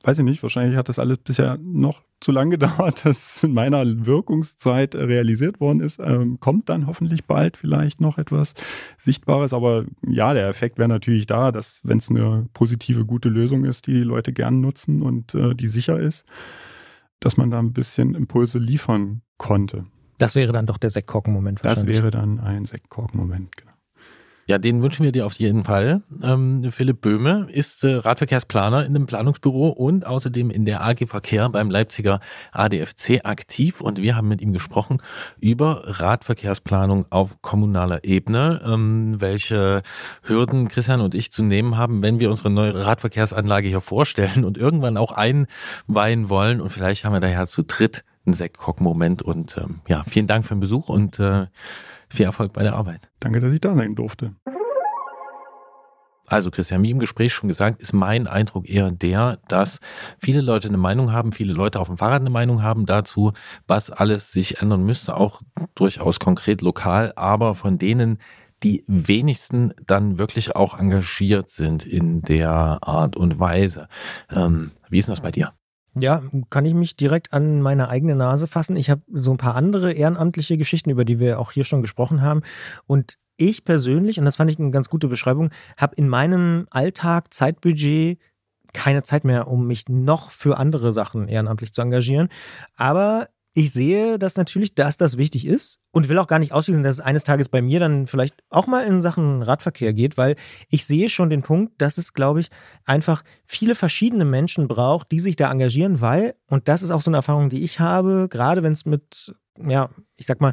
weiß 0.07 0.21
ich 0.21 0.25
nicht, 0.25 0.43
wahrscheinlich 0.43 0.77
hat 0.77 0.89
das 0.89 0.99
alles 0.99 1.19
bisher 1.19 1.59
noch 1.61 2.03
zu 2.21 2.31
lange 2.31 2.51
gedauert, 2.59 3.05
dass 3.05 3.43
in 3.43 3.53
meiner 3.53 3.85
Wirkungszeit 4.07 4.95
realisiert 4.95 5.61
worden 5.61 5.81
ist. 5.81 5.99
Ähm, 5.99 6.39
kommt 6.41 6.69
dann 6.69 6.87
hoffentlich 6.87 7.27
bald 7.27 7.57
vielleicht 7.57 8.01
noch 8.01 8.19
etwas 8.19 8.55
Sichtbares. 8.97 9.53
Aber 9.53 9.85
ja, 10.07 10.33
der 10.33 10.49
Effekt 10.49 10.79
wäre 10.79 10.89
natürlich 10.89 11.27
da, 11.27 11.51
dass 11.51 11.81
wenn 11.83 11.99
es 11.99 12.09
eine 12.09 12.49
positive, 12.55 13.05
gute 13.05 13.29
Lösung 13.29 13.65
ist, 13.65 13.87
die 13.87 13.95
die 13.95 14.01
Leute 14.01 14.33
gern 14.33 14.61
nutzen 14.61 15.03
und 15.03 15.35
äh, 15.35 15.55
die 15.55 15.67
sicher 15.67 15.99
ist, 15.99 16.25
dass 17.21 17.37
man 17.37 17.51
da 17.51 17.59
ein 17.59 17.73
bisschen 17.73 18.15
Impulse 18.15 18.59
liefern 18.59 19.23
konnte. 19.39 19.87
Das 20.19 20.35
wäre 20.35 20.53
dann 20.53 20.67
doch 20.67 20.79
der 20.79 20.91
Sektkorken-Moment 20.91 21.61
Das 21.63 21.87
wäre 21.87 22.11
dann 22.11 22.41
ein 22.41 22.65
Sektkorken-Moment, 22.65 23.57
genau. 23.57 23.66
Ja, 24.49 24.59
den 24.59 24.81
wünschen 24.81 25.03
wir 25.03 25.11
dir 25.11 25.27
auf 25.27 25.35
jeden 25.35 25.65
Fall. 25.65 26.03
Ähm, 26.23 26.71
Philipp 26.71 27.01
Böhme 27.01 27.49
ist 27.51 27.83
äh, 27.83 27.97
Radverkehrsplaner 27.97 28.87
in 28.87 28.95
dem 28.95 29.07
Planungsbüro 29.07 29.71
und 29.71 30.07
außerdem 30.07 30.51
in 30.51 30.65
der 30.65 30.85
AG 30.85 31.09
Verkehr 31.09 31.49
beim 31.49 31.69
Leipziger 31.69 32.21
ADFC 32.53 33.25
aktiv. 33.25 33.81
Und 33.81 34.01
wir 34.01 34.15
haben 34.15 34.29
mit 34.29 34.41
ihm 34.41 34.53
gesprochen 34.53 35.03
über 35.41 35.83
Radverkehrsplanung 35.87 37.07
auf 37.11 37.43
kommunaler 37.43 38.05
Ebene, 38.05 38.63
ähm, 38.65 39.21
welche 39.21 39.83
Hürden 40.23 40.69
Christian 40.69 41.01
und 41.01 41.17
ich 41.17 41.33
zu 41.33 41.43
nehmen 41.43 41.77
haben, 41.77 42.03
wenn 42.03 42.21
wir 42.21 42.31
unsere 42.31 42.51
neue 42.51 42.87
Radverkehrsanlage 42.87 43.67
hier 43.67 43.81
vorstellen 43.81 44.45
und 44.45 44.59
irgendwann 44.59 44.97
auch 44.97 45.11
einweihen 45.11 46.31
wollen. 46.31 46.61
Und 46.61 46.71
vielleicht 46.71 47.05
haben 47.05 47.15
wir 47.15 47.21
daher 47.21 47.49
zu 47.49 47.65
dritt 47.65 48.05
einen 48.25 48.35
Sektkock-Moment. 48.35 49.23
Und 49.23 49.57
ähm, 49.57 49.81
ja, 49.89 50.05
vielen 50.07 50.29
Dank 50.29 50.45
für 50.45 50.55
den 50.55 50.61
Besuch 50.61 50.89
und 50.89 51.19
äh, 51.19 51.47
viel 52.09 52.27
Erfolg 52.27 52.53
bei 52.53 52.63
der 52.63 52.75
Arbeit. 52.75 53.11
Danke, 53.21 53.41
dass 53.41 53.53
ich 53.53 53.61
da 53.61 53.75
sein 53.75 53.95
durfte. 53.95 54.35
Also 56.27 56.51
Christian, 56.51 56.83
wie 56.83 56.91
im 56.91 56.99
Gespräch 56.99 57.33
schon 57.33 57.49
gesagt, 57.49 57.81
ist 57.81 57.93
mein 57.93 58.27
Eindruck 58.27 58.69
eher 58.69 58.91
der, 58.91 59.39
dass 59.49 59.81
viele 60.19 60.41
Leute 60.41 60.69
eine 60.69 60.77
Meinung 60.77 61.13
haben, 61.13 61.31
viele 61.31 61.53
Leute 61.53 61.79
auf 61.79 61.87
dem 61.87 61.97
Fahrrad 61.97 62.21
eine 62.21 62.31
Meinung 62.31 62.63
haben 62.63 62.85
dazu, 62.85 63.33
was 63.69 63.91
alles 63.91 64.33
sich 64.33 64.61
ändern 64.61 64.83
müsste, 64.83 65.17
auch 65.17 65.41
durchaus 65.77 66.19
konkret 66.19 66.63
lokal, 66.63 67.13
aber 67.15 67.55
von 67.55 67.79
denen 67.79 68.19
die 68.63 68.85
wenigsten 68.89 69.73
dann 69.87 70.19
wirklich 70.19 70.57
auch 70.57 70.79
engagiert 70.79 71.51
sind 71.51 71.87
in 71.87 72.23
der 72.23 72.79
Art 72.83 73.15
und 73.15 73.39
Weise. 73.39 73.89
Ähm, 74.35 74.73
wie 74.89 74.99
ist 74.99 75.07
denn 75.07 75.13
das 75.13 75.21
bei 75.21 75.31
dir? 75.31 75.53
Ja, 75.99 76.23
kann 76.51 76.67
ich 76.67 76.75
mich 76.75 76.97
direkt 76.97 77.33
an 77.33 77.63
meine 77.63 77.89
eigene 77.89 78.17
Nase 78.17 78.47
fassen. 78.47 78.77
Ich 78.77 78.91
habe 78.91 79.01
so 79.13 79.31
ein 79.31 79.39
paar 79.39 79.55
andere 79.55 79.93
ehrenamtliche 79.93 80.59
Geschichten, 80.59 80.91
über 80.91 81.07
die 81.07 81.19
wir 81.19 81.41
auch 81.41 81.53
hier 81.53 81.65
schon 81.65 81.81
gesprochen 81.81 82.21
haben. 82.21 82.43
Und 82.87 83.17
ich 83.39 83.65
persönlich, 83.65 84.19
und 84.19 84.27
das 84.27 84.37
fand 84.37 84.51
ich 84.51 84.59
eine 84.59 84.71
ganz 84.71 84.91
gute 84.91 85.09
Beschreibung, 85.09 85.51
habe 85.79 85.95
in 85.97 86.09
meinem 86.09 86.67
Alltag 86.71 87.33
Zeitbudget 87.33 88.19
keine 88.75 89.05
Zeit 89.05 89.25
mehr, 89.25 89.49
um 89.49 89.67
mich 89.67 89.89
noch 89.89 90.31
für 90.31 90.59
andere 90.59 90.93
Sachen 90.93 91.29
ehrenamtlich 91.29 91.73
zu 91.73 91.81
engagieren. 91.81 92.29
Aber 92.77 93.29
ich 93.59 93.73
sehe 93.73 94.19
das 94.19 94.37
natürlich, 94.37 94.75
dass 94.75 94.99
das 94.99 95.17
wichtig 95.17 95.47
ist 95.47 95.81
und 95.91 96.11
will 96.11 96.19
auch 96.19 96.27
gar 96.27 96.39
nicht 96.39 96.53
ausschließen, 96.53 96.85
dass 96.85 96.97
es 96.97 97.01
eines 97.01 97.25
Tages 97.25 97.49
bei 97.49 97.63
mir 97.63 97.81
dann 97.81 98.07
vielleicht 98.07 98.35
auch 98.51 98.67
mal 98.67 98.85
in 98.85 99.01
Sachen 99.01 99.43
Radverkehr 99.43 99.95
geht, 99.95 100.19
weil 100.19 100.37
ich 100.69 100.85
sehe 100.85 101.09
schon 101.09 101.31
den 101.31 101.41
Punkt, 101.41 101.73
dass 101.81 101.97
es, 101.97 102.13
glaube 102.13 102.41
ich, 102.41 102.51
einfach 102.85 103.25
viele 103.47 103.75
verschiedene 103.75 104.27
Menschen 104.27 104.69
braucht, 104.69 105.11
die 105.11 105.21
sich 105.21 105.37
da 105.37 105.51
engagieren, 105.51 106.03
weil, 106.03 106.35
und 106.51 106.69
das 106.69 106.83
ist 106.83 106.91
auch 106.91 107.01
so 107.01 107.09
eine 107.09 107.17
Erfahrung, 107.17 107.49
die 107.49 107.65
ich 107.65 107.81
habe, 107.81 108.29
gerade 108.29 108.63
wenn 108.63 108.73
es 108.73 108.85
mit, 108.85 109.35
ja, 109.67 109.89
ich 110.17 110.27
sag 110.27 110.43
mal, 110.43 110.53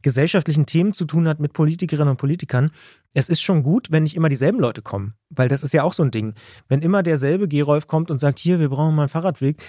gesellschaftlichen 0.00 0.64
Themen 0.64 0.94
zu 0.94 1.04
tun 1.04 1.28
hat, 1.28 1.40
mit 1.40 1.52
Politikerinnen 1.52 2.12
und 2.12 2.16
Politikern, 2.16 2.70
es 3.12 3.28
ist 3.28 3.42
schon 3.42 3.62
gut, 3.62 3.90
wenn 3.90 4.04
nicht 4.04 4.16
immer 4.16 4.30
dieselben 4.30 4.58
Leute 4.58 4.80
kommen, 4.80 5.12
weil 5.28 5.50
das 5.50 5.62
ist 5.62 5.74
ja 5.74 5.82
auch 5.82 5.92
so 5.92 6.02
ein 6.02 6.10
Ding. 6.10 6.32
Wenn 6.66 6.80
immer 6.80 7.02
derselbe 7.02 7.46
Gerolf 7.46 7.86
kommt 7.86 8.10
und 8.10 8.22
sagt, 8.22 8.38
hier, 8.38 8.58
wir 8.58 8.70
brauchen 8.70 8.94
mal 8.94 9.02
einen 9.02 9.08
Fahrradweg, 9.10 9.62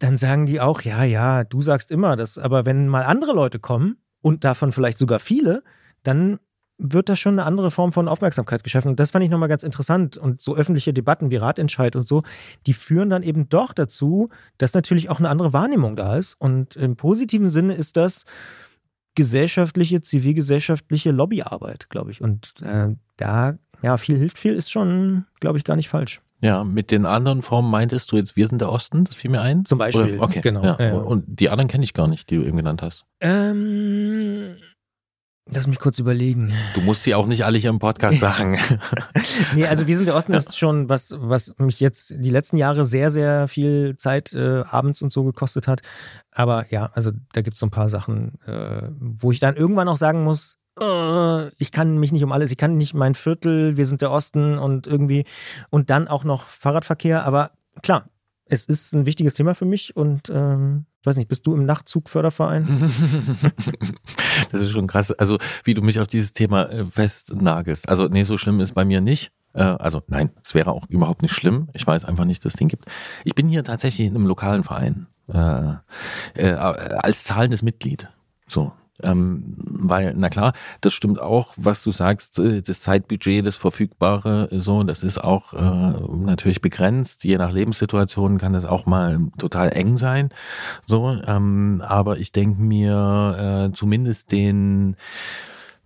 dann 0.00 0.16
sagen 0.16 0.46
die 0.46 0.60
auch, 0.60 0.82
ja, 0.82 1.04
ja, 1.04 1.44
du 1.44 1.62
sagst 1.62 1.90
immer 1.90 2.16
das. 2.16 2.38
Aber 2.38 2.64
wenn 2.64 2.88
mal 2.88 3.04
andere 3.04 3.32
Leute 3.32 3.58
kommen 3.58 3.98
und 4.22 4.44
davon 4.44 4.72
vielleicht 4.72 4.98
sogar 4.98 5.20
viele, 5.20 5.62
dann 6.02 6.40
wird 6.78 7.10
da 7.10 7.16
schon 7.16 7.34
eine 7.34 7.44
andere 7.44 7.70
Form 7.70 7.92
von 7.92 8.08
Aufmerksamkeit 8.08 8.64
geschaffen. 8.64 8.88
Und 8.88 8.98
das 8.98 9.10
fand 9.10 9.22
ich 9.22 9.30
nochmal 9.30 9.50
ganz 9.50 9.62
interessant. 9.62 10.16
Und 10.16 10.40
so 10.40 10.56
öffentliche 10.56 10.94
Debatten 10.94 11.30
wie 11.30 11.36
Ratentscheid 11.36 11.94
und 11.94 12.08
so, 12.08 12.22
die 12.66 12.72
führen 12.72 13.10
dann 13.10 13.22
eben 13.22 13.50
doch 13.50 13.74
dazu, 13.74 14.30
dass 14.56 14.72
natürlich 14.72 15.10
auch 15.10 15.18
eine 15.18 15.28
andere 15.28 15.52
Wahrnehmung 15.52 15.96
da 15.96 16.16
ist. 16.16 16.34
Und 16.38 16.76
im 16.76 16.96
positiven 16.96 17.50
Sinne 17.50 17.74
ist 17.74 17.98
das 17.98 18.24
gesellschaftliche, 19.14 20.00
zivilgesellschaftliche 20.00 21.10
Lobbyarbeit, 21.10 21.90
glaube 21.90 22.10
ich. 22.10 22.22
Und 22.22 22.54
äh, 22.62 22.88
da, 23.18 23.58
ja, 23.82 23.98
viel 23.98 24.16
hilft 24.16 24.38
viel, 24.38 24.54
ist 24.54 24.70
schon, 24.70 25.26
glaube 25.40 25.58
ich, 25.58 25.64
gar 25.64 25.76
nicht 25.76 25.90
falsch. 25.90 26.22
Ja, 26.42 26.64
mit 26.64 26.90
den 26.90 27.04
anderen 27.04 27.42
Formen 27.42 27.70
meintest 27.70 28.10
du 28.12 28.16
jetzt, 28.16 28.34
wir 28.34 28.48
sind 28.48 28.60
der 28.60 28.72
Osten, 28.72 29.04
das 29.04 29.14
fiel 29.14 29.30
mir 29.30 29.42
ein? 29.42 29.64
Zum 29.66 29.78
Beispiel. 29.78 30.14
Oder? 30.14 30.22
Okay, 30.22 30.40
genau. 30.40 30.64
Ja. 30.64 30.76
Ja. 30.78 30.94
Und 30.94 31.24
die 31.26 31.50
anderen 31.50 31.68
kenne 31.68 31.84
ich 31.84 31.92
gar 31.92 32.08
nicht, 32.08 32.30
die 32.30 32.36
du 32.36 32.44
eben 32.44 32.56
genannt 32.56 32.80
hast. 32.80 33.04
Ähm, 33.20 34.56
lass 35.52 35.66
mich 35.66 35.78
kurz 35.78 35.98
überlegen. 35.98 36.50
Du 36.74 36.80
musst 36.80 37.02
sie 37.02 37.14
auch 37.14 37.26
nicht 37.26 37.44
alle 37.44 37.58
hier 37.58 37.68
im 37.68 37.78
Podcast 37.78 38.20
sagen. 38.20 38.58
nee, 39.54 39.66
also 39.66 39.86
wir 39.86 39.96
sind 39.96 40.06
der 40.06 40.16
Osten 40.16 40.32
ist 40.32 40.56
schon 40.56 40.88
was, 40.88 41.14
was 41.18 41.54
mich 41.58 41.78
jetzt 41.78 42.14
die 42.16 42.30
letzten 42.30 42.56
Jahre 42.56 42.86
sehr, 42.86 43.10
sehr 43.10 43.46
viel 43.46 43.96
Zeit 43.96 44.32
äh, 44.32 44.62
abends 44.62 45.02
und 45.02 45.12
so 45.12 45.24
gekostet 45.24 45.68
hat. 45.68 45.82
Aber 46.30 46.64
ja, 46.70 46.90
also 46.94 47.10
da 47.34 47.42
gibt 47.42 47.56
es 47.56 47.60
so 47.60 47.66
ein 47.66 47.70
paar 47.70 47.90
Sachen, 47.90 48.40
äh, 48.46 48.88
wo 48.98 49.30
ich 49.30 49.40
dann 49.40 49.56
irgendwann 49.56 49.88
auch 49.88 49.98
sagen 49.98 50.24
muss, 50.24 50.59
äh, 50.80 51.48
ich 51.58 51.72
kann 51.72 51.98
mich 51.98 52.12
nicht 52.12 52.24
um 52.24 52.32
alles, 52.32 52.50
ich 52.50 52.56
kann 52.56 52.76
nicht 52.76 52.94
mein 52.94 53.14
Viertel, 53.14 53.76
wir 53.76 53.86
sind 53.86 54.00
der 54.02 54.10
Osten 54.10 54.58
und 54.58 54.86
irgendwie 54.86 55.24
und 55.70 55.90
dann 55.90 56.08
auch 56.08 56.24
noch 56.24 56.44
Fahrradverkehr. 56.44 57.24
Aber 57.24 57.52
klar, 57.82 58.08
es 58.46 58.66
ist 58.66 58.92
ein 58.94 59.06
wichtiges 59.06 59.34
Thema 59.34 59.54
für 59.54 59.64
mich 59.64 59.96
und 59.96 60.30
ähm, 60.30 60.86
ich 61.00 61.06
weiß 61.06 61.16
nicht, 61.16 61.28
bist 61.28 61.46
du 61.46 61.54
im 61.54 61.64
Nachtzugförderverein? 61.64 62.66
das 64.52 64.60
ist 64.60 64.70
schon 64.70 64.86
krass. 64.86 65.12
Also, 65.12 65.38
wie 65.64 65.72
du 65.72 65.80
mich 65.80 65.98
auf 65.98 66.06
dieses 66.06 66.32
Thema 66.32 66.64
äh, 66.64 66.84
festnagelst. 66.84 67.88
Also, 67.88 68.06
nee, 68.08 68.24
so 68.24 68.36
schlimm 68.36 68.60
ist 68.60 68.74
bei 68.74 68.84
mir 68.84 69.00
nicht. 69.00 69.32
Äh, 69.54 69.62
Also, 69.62 70.02
nein, 70.08 70.30
es 70.44 70.54
wäre 70.54 70.72
auch 70.72 70.86
überhaupt 70.90 71.22
nicht 71.22 71.32
schlimm. 71.32 71.68
Ich 71.72 71.86
weiß 71.86 72.04
einfach 72.04 72.26
nicht, 72.26 72.44
dass 72.44 72.52
es 72.52 72.58
den 72.58 72.68
gibt. 72.68 72.84
Ich 73.24 73.34
bin 73.34 73.48
hier 73.48 73.64
tatsächlich 73.64 74.08
in 74.08 74.14
einem 74.14 74.26
lokalen 74.26 74.62
Verein. 74.62 75.06
Äh, 75.32 75.74
äh, 76.34 76.50
als 76.52 77.24
zahlendes 77.24 77.62
Mitglied. 77.62 78.10
So, 78.46 78.72
ähm, 79.02 79.54
weil, 79.56 80.14
na 80.16 80.28
klar, 80.28 80.52
das 80.80 80.92
stimmt 80.92 81.20
auch, 81.20 81.54
was 81.56 81.82
du 81.82 81.92
sagst, 81.92 82.38
äh, 82.38 82.62
das 82.62 82.80
Zeitbudget, 82.80 83.46
das 83.46 83.56
Verfügbare, 83.56 84.48
so, 84.52 84.82
das 84.82 85.02
ist 85.02 85.18
auch 85.18 85.52
äh, 85.52 86.16
natürlich 86.24 86.60
begrenzt. 86.60 87.24
Je 87.24 87.38
nach 87.38 87.52
Lebenssituation 87.52 88.38
kann 88.38 88.52
das 88.52 88.64
auch 88.64 88.86
mal 88.86 89.20
total 89.38 89.70
eng 89.70 89.96
sein. 89.96 90.30
So, 90.82 91.18
ähm, 91.26 91.82
aber 91.86 92.18
ich 92.18 92.32
denke 92.32 92.60
mir 92.60 93.68
äh, 93.70 93.76
zumindest 93.76 94.32
den 94.32 94.96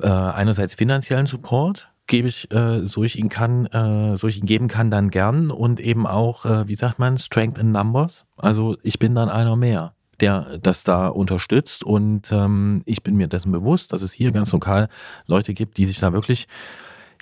äh, 0.01 0.09
einerseits 0.09 0.75
finanziellen 0.75 1.27
Support, 1.27 1.91
gebe 2.07 2.29
ich, 2.29 2.51
äh, 2.53 2.87
so 2.87 3.03
ich 3.05 3.19
ihn 3.19 3.29
kann, 3.29 3.67
äh, 3.67 4.17
so 4.17 4.29
ich 4.29 4.39
ihn 4.39 4.47
geben 4.47 4.69
kann, 4.69 4.91
dann 4.91 5.11
gern 5.11 5.51
und 5.51 5.81
eben 5.81 6.07
auch, 6.07 6.45
äh, 6.45 6.69
wie 6.69 6.75
sagt 6.75 6.99
man, 6.99 7.19
Strength 7.19 7.59
in 7.59 7.73
Numbers. 7.73 8.27
Also 8.37 8.77
ich 8.83 8.99
bin 8.99 9.15
dann 9.15 9.29
einer 9.29 9.57
mehr 9.57 9.95
der 10.25 10.59
das 10.59 10.85
da 10.85 11.09
unterstützt. 11.09 11.85
Und 11.85 12.33
ähm, 12.33 12.83
ich 12.87 13.03
bin 13.03 13.17
mir 13.17 13.29
dessen 13.29 13.53
bewusst, 13.53 13.93
dass 13.93 14.01
es 14.01 14.13
hier 14.13 14.33
ganz 14.33 14.53
lokal 14.53 14.89
Leute 15.27 15.53
gibt, 15.53 15.77
die 15.77 15.85
sich 15.85 16.01
da 16.01 16.13
wirklich 16.13 16.49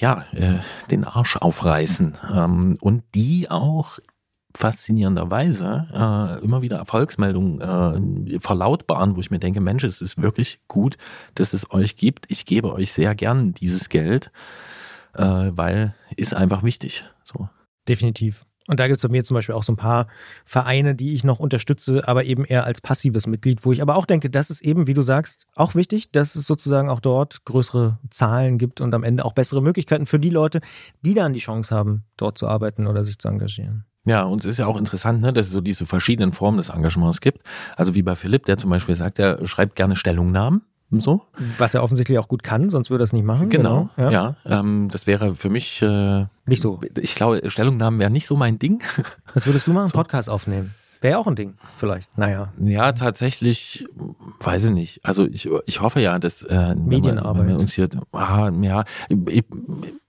ja, 0.01 0.25
äh, 0.33 0.59
den 0.91 1.05
Arsch 1.05 1.37
aufreißen 1.37 2.19
ähm, 2.33 2.79
und 2.81 3.03
die 3.15 3.51
auch 3.51 3.99
faszinierenderweise 4.55 5.89
äh, 5.93 6.45
immer 6.45 6.63
wieder 6.63 6.77
Erfolgsmeldungen 6.77 8.29
äh, 8.31 8.41
verlautbaren, 8.41 9.17
wo 9.17 9.21
ich 9.21 9.31
mir 9.31 9.39
denke, 9.39 9.61
Mensch, 9.61 9.83
es 9.83 10.01
ist 10.01 10.21
wirklich 10.21 10.61
gut, 10.69 10.97
dass 11.35 11.55
es 11.55 11.71
euch 11.73 11.97
gibt. 11.97 12.31
Ich 12.31 12.47
gebe 12.47 12.73
euch 12.73 12.93
sehr 12.93 13.15
gern 13.15 13.55
dieses 13.55 13.89
Geld, 13.89 14.31
äh, 15.15 15.25
weil 15.25 15.95
ist 16.17 16.35
einfach 16.35 16.63
wichtig. 16.63 17.05
So. 17.25 17.49
Definitiv. 17.89 18.45
Und 18.69 18.81
da 18.81 18.87
gibt 18.87 18.99
es 18.99 19.03
bei 19.03 19.09
mir 19.09 19.25
zum 19.25 19.35
Beispiel 19.35 19.55
auch 19.55 19.63
so 19.63 19.73
ein 19.73 19.77
paar 19.77 20.07
Vereine, 20.45 20.95
die 20.95 21.15
ich 21.15 21.25
noch 21.25 21.41
unterstütze, 21.41 22.07
aber 22.07 22.25
eben 22.25 22.45
eher 22.45 22.65
als 22.65 22.81
passives 22.81 23.27
Mitglied, 23.27 23.65
wo 23.65 23.73
ich 23.73 23.83
aber 23.83 23.97
auch 23.97 24.07
denke, 24.07 24.31
das 24.31 24.51
ist 24.51 24.63
eben, 24.63 24.87
wie 24.87 24.95
du 24.95 25.03
sagst, 25.03 25.47
auch 25.55 25.75
wichtig, 25.75 26.13
dass 26.13 26.37
es 26.37 26.47
sozusagen 26.47 26.89
auch 26.89 27.01
dort 27.01 27.45
größere 27.45 27.99
Zahlen 28.11 28.59
gibt 28.59 28.81
und 28.81 28.95
am 28.95 29.03
Ende 29.03 29.25
auch 29.25 29.33
bessere 29.33 29.63
Möglichkeiten 29.63 30.07
für 30.07 30.19
die 30.19 30.31
Leute, 30.31 30.61
die 31.03 31.15
dann 31.15 31.33
die 31.33 31.41
Chance 31.41 31.75
haben, 31.75 32.05
dort 32.17 32.39
zu 32.39 32.47
arbeiten 32.47 32.87
oder 32.87 33.05
sich 33.05 33.19
zu 33.19 33.29
engagieren. 33.29 33.85
Ja, 34.05 34.25
und 34.25 34.45
es 34.45 34.47
ist 34.47 34.59
ja 34.59 34.67
auch 34.67 34.77
interessant, 34.77 35.21
ne, 35.21 35.33
dass 35.33 35.47
es 35.47 35.53
so 35.53 35.61
diese 35.61 35.87
verschiedenen 35.87 36.33
Formen 36.33 36.59
des 36.59 36.71
Engagements 36.71 37.21
gibt. 37.21 37.41
Also 37.77 37.95
wie 37.95 38.03
bei 38.03 38.17
Philipp, 38.17 38.47
der 38.47 38.59
zum 38.59 38.71
Beispiel 38.71 38.97
sagt, 38.97 39.19
er 39.19 39.47
schreibt 39.47 39.77
gerne 39.77 39.95
Stellungnahmen. 39.95 40.63
So. 41.01 41.23
Was 41.59 41.75
er 41.75 41.83
offensichtlich 41.83 42.19
auch 42.19 42.29
gut 42.29 42.43
kann, 42.43 42.71
sonst 42.71 42.91
würde 42.91 43.03
er 43.03 43.07
es 43.07 43.13
nicht 43.13 43.25
machen. 43.25 43.49
Genau, 43.49 43.89
ja. 43.97 44.11
ja 44.11 44.37
ähm, 44.45 44.89
das 44.91 45.07
wäre 45.07 45.35
für 45.35 45.49
mich 45.49 45.81
äh, 45.83 46.27
nicht 46.47 46.61
so. 46.61 46.81
Ich 47.01 47.15
glaube, 47.15 47.49
Stellungnahmen 47.49 47.99
wäre 47.99 48.11
nicht 48.11 48.27
so 48.27 48.37
mein 48.37 48.59
Ding. 48.59 48.83
Was 49.35 49.47
würdest 49.47 49.67
du 49.67 49.73
machen? 49.73 49.89
So. 49.89 49.97
Podcast 49.97 50.29
aufnehmen. 50.29 50.75
Wäre 51.03 51.15
ja 51.15 51.19
auch 51.19 51.27
ein 51.27 51.35
Ding, 51.35 51.55
vielleicht. 51.79 52.17
Naja. 52.17 52.53
Ja, 52.61 52.93
tatsächlich, 52.93 53.85
weiß 54.39 54.67
ich 54.67 54.71
nicht. 54.71 55.05
Also 55.05 55.27
ich, 55.27 55.49
ich 55.67 55.81
hoffe 55.81 56.01
ja, 56.01 56.21
dass 56.21 56.45
äh, 56.45 56.77
Medienarbeit. 56.77 57.49
Wir 57.49 57.59
uns 57.59 57.73
hier, 57.73 57.89
ah, 58.13 58.53
ja, 58.61 58.85
ich, 59.09 59.45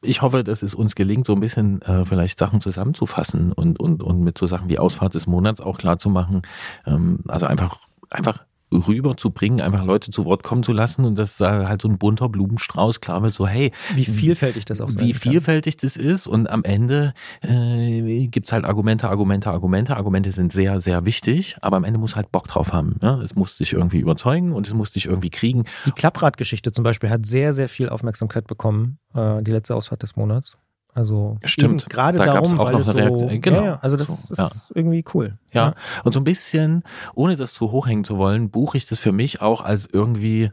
ich 0.03 0.21
hoffe, 0.21 0.43
dass 0.43 0.61
es 0.61 0.75
uns 0.75 0.93
gelingt, 0.93 1.25
so 1.25 1.33
ein 1.33 1.39
bisschen 1.39 1.81
äh, 1.81 2.05
vielleicht 2.05 2.37
Sachen 2.37 2.61
zusammenzufassen 2.61 3.53
und, 3.53 3.79
und, 3.79 4.03
und 4.03 4.21
mit 4.21 4.37
so 4.37 4.45
Sachen 4.45 4.69
wie 4.69 4.77
Ausfahrt 4.77 5.15
des 5.15 5.25
Monats 5.25 5.61
auch 5.61 5.79
klar 5.79 5.97
zu 5.97 6.11
machen. 6.11 6.43
Ähm, 6.85 7.21
also 7.27 7.47
einfach, 7.47 7.75
einfach 8.11 8.45
rüberzubringen, 8.75 9.61
einfach 9.61 9.83
Leute 9.83 10.11
zu 10.11 10.25
Wort 10.25 10.43
kommen 10.43 10.63
zu 10.63 10.73
lassen 10.73 11.05
und 11.05 11.15
dass 11.15 11.37
da 11.37 11.67
halt 11.67 11.81
so 11.81 11.87
ein 11.87 11.97
bunter 11.97 12.29
Blumenstrauß 12.29 13.01
klar 13.01 13.23
wird, 13.23 13.33
so 13.33 13.47
hey. 13.47 13.71
Wie 13.95 14.05
vielfältig 14.05 14.65
das 14.65 14.81
auch 14.81 14.89
sein 14.89 15.05
Wie 15.05 15.13
vielfältig 15.13 15.77
das 15.77 15.97
ist 15.97 16.27
und 16.27 16.49
am 16.49 16.63
Ende 16.63 17.13
äh, 17.41 18.27
gibt 18.27 18.47
es 18.47 18.53
halt 18.53 18.65
Argumente, 18.65 19.09
Argumente, 19.09 19.49
Argumente. 19.49 19.95
Argumente 19.95 20.31
sind 20.31 20.51
sehr, 20.51 20.79
sehr 20.79 21.05
wichtig, 21.05 21.57
aber 21.61 21.77
am 21.77 21.83
Ende 21.83 21.99
muss 21.99 22.15
halt 22.15 22.31
Bock 22.31 22.47
drauf 22.47 22.73
haben. 22.73 22.97
Ja? 23.01 23.21
Es 23.21 23.35
muss 23.35 23.57
dich 23.57 23.73
irgendwie 23.73 23.99
überzeugen 23.99 24.51
und 24.51 24.67
es 24.67 24.73
muss 24.73 24.91
dich 24.91 25.05
irgendwie 25.05 25.29
kriegen. 25.29 25.63
Die 25.85 25.91
Klappradgeschichte 25.91 26.71
zum 26.71 26.83
Beispiel 26.83 27.09
hat 27.09 27.25
sehr, 27.25 27.53
sehr 27.53 27.69
viel 27.69 27.89
Aufmerksamkeit 27.89 28.47
bekommen, 28.47 28.97
äh, 29.13 29.41
die 29.43 29.51
letzte 29.51 29.75
Ausfahrt 29.75 30.03
des 30.03 30.15
Monats. 30.15 30.57
Also 30.93 31.37
stimmt. 31.43 31.89
Gerade 31.89 32.17
da 32.19 32.25
darum, 32.25 32.59
auch 32.59 32.65
weil 32.65 32.73
noch 32.73 32.81
es 32.81 32.89
eine 32.89 32.99
Reaktion. 32.99 33.29
So, 33.29 33.39
genau. 33.39 33.57
Ja, 33.57 33.65
ja, 33.65 33.79
also 33.81 33.97
das 33.97 34.27
So, 34.27 34.43
ist 34.43 34.71
irgendwie 34.75 35.03
cool. 35.13 35.37
Ja. 35.51 35.69
ja. 35.69 35.75
Und 36.03 36.13
so 36.13 36.19
ein 36.19 36.23
bisschen, 36.23 36.83
ohne 37.15 37.35
das 37.35 37.53
zu 37.53 37.71
hochhängen 37.71 38.03
zu 38.03 38.17
wollen, 38.17 38.49
buche 38.49 38.77
ich 38.77 38.85
das 38.85 38.99
für 38.99 39.11
mich 39.11 39.41
auch 39.41 39.61
als 39.61 39.87
irgendwie, 39.91 40.51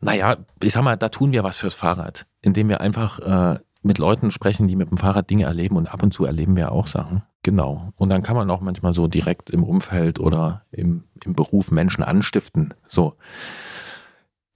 naja, 0.00 0.38
ich 0.62 0.72
sag 0.72 0.82
mal, 0.82 0.96
da 0.96 1.10
tun 1.10 1.32
wir 1.32 1.44
was 1.44 1.58
fürs 1.58 1.74
Fahrrad, 1.74 2.26
indem 2.40 2.68
wir 2.68 2.80
einfach 2.80 3.18
äh, 3.18 3.58
mit 3.82 3.98
Leuten 3.98 4.30
sprechen, 4.30 4.66
die 4.66 4.76
mit 4.76 4.90
dem 4.90 4.96
Fahrrad 4.96 5.28
Dinge 5.28 5.44
erleben 5.44 5.76
und 5.76 5.92
ab 5.92 6.02
und 6.02 6.12
zu 6.12 6.24
erleben 6.24 6.56
wir 6.56 6.72
auch 6.72 6.86
Sachen. 6.86 7.22
Genau. 7.42 7.92
Und 7.96 8.08
dann 8.08 8.22
kann 8.22 8.36
man 8.36 8.50
auch 8.50 8.62
manchmal 8.62 8.94
so 8.94 9.06
direkt 9.06 9.50
im 9.50 9.62
Umfeld 9.62 10.18
oder 10.18 10.62
im, 10.70 11.04
im 11.22 11.34
Beruf 11.34 11.70
Menschen 11.70 12.02
anstiften. 12.02 12.72
So. 12.88 13.16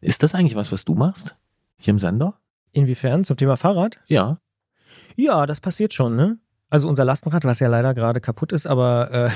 Ist 0.00 0.22
das 0.22 0.34
eigentlich 0.34 0.56
was, 0.56 0.72
was 0.72 0.86
du 0.86 0.94
machst? 0.94 1.36
Hier 1.76 1.90
im 1.90 1.98
Sender? 1.98 2.34
Inwiefern? 2.72 3.24
Zum 3.24 3.36
Thema 3.36 3.56
Fahrrad? 3.56 3.98
Ja. 4.06 4.38
Ja, 5.18 5.46
das 5.46 5.60
passiert 5.60 5.94
schon, 5.94 6.14
ne? 6.14 6.38
Also 6.70 6.86
unser 6.86 7.04
Lastenrad, 7.04 7.44
was 7.44 7.58
ja 7.58 7.66
leider 7.66 7.92
gerade 7.92 8.20
kaputt 8.20 8.52
ist, 8.52 8.68
aber 8.68 9.10
äh, 9.10 9.30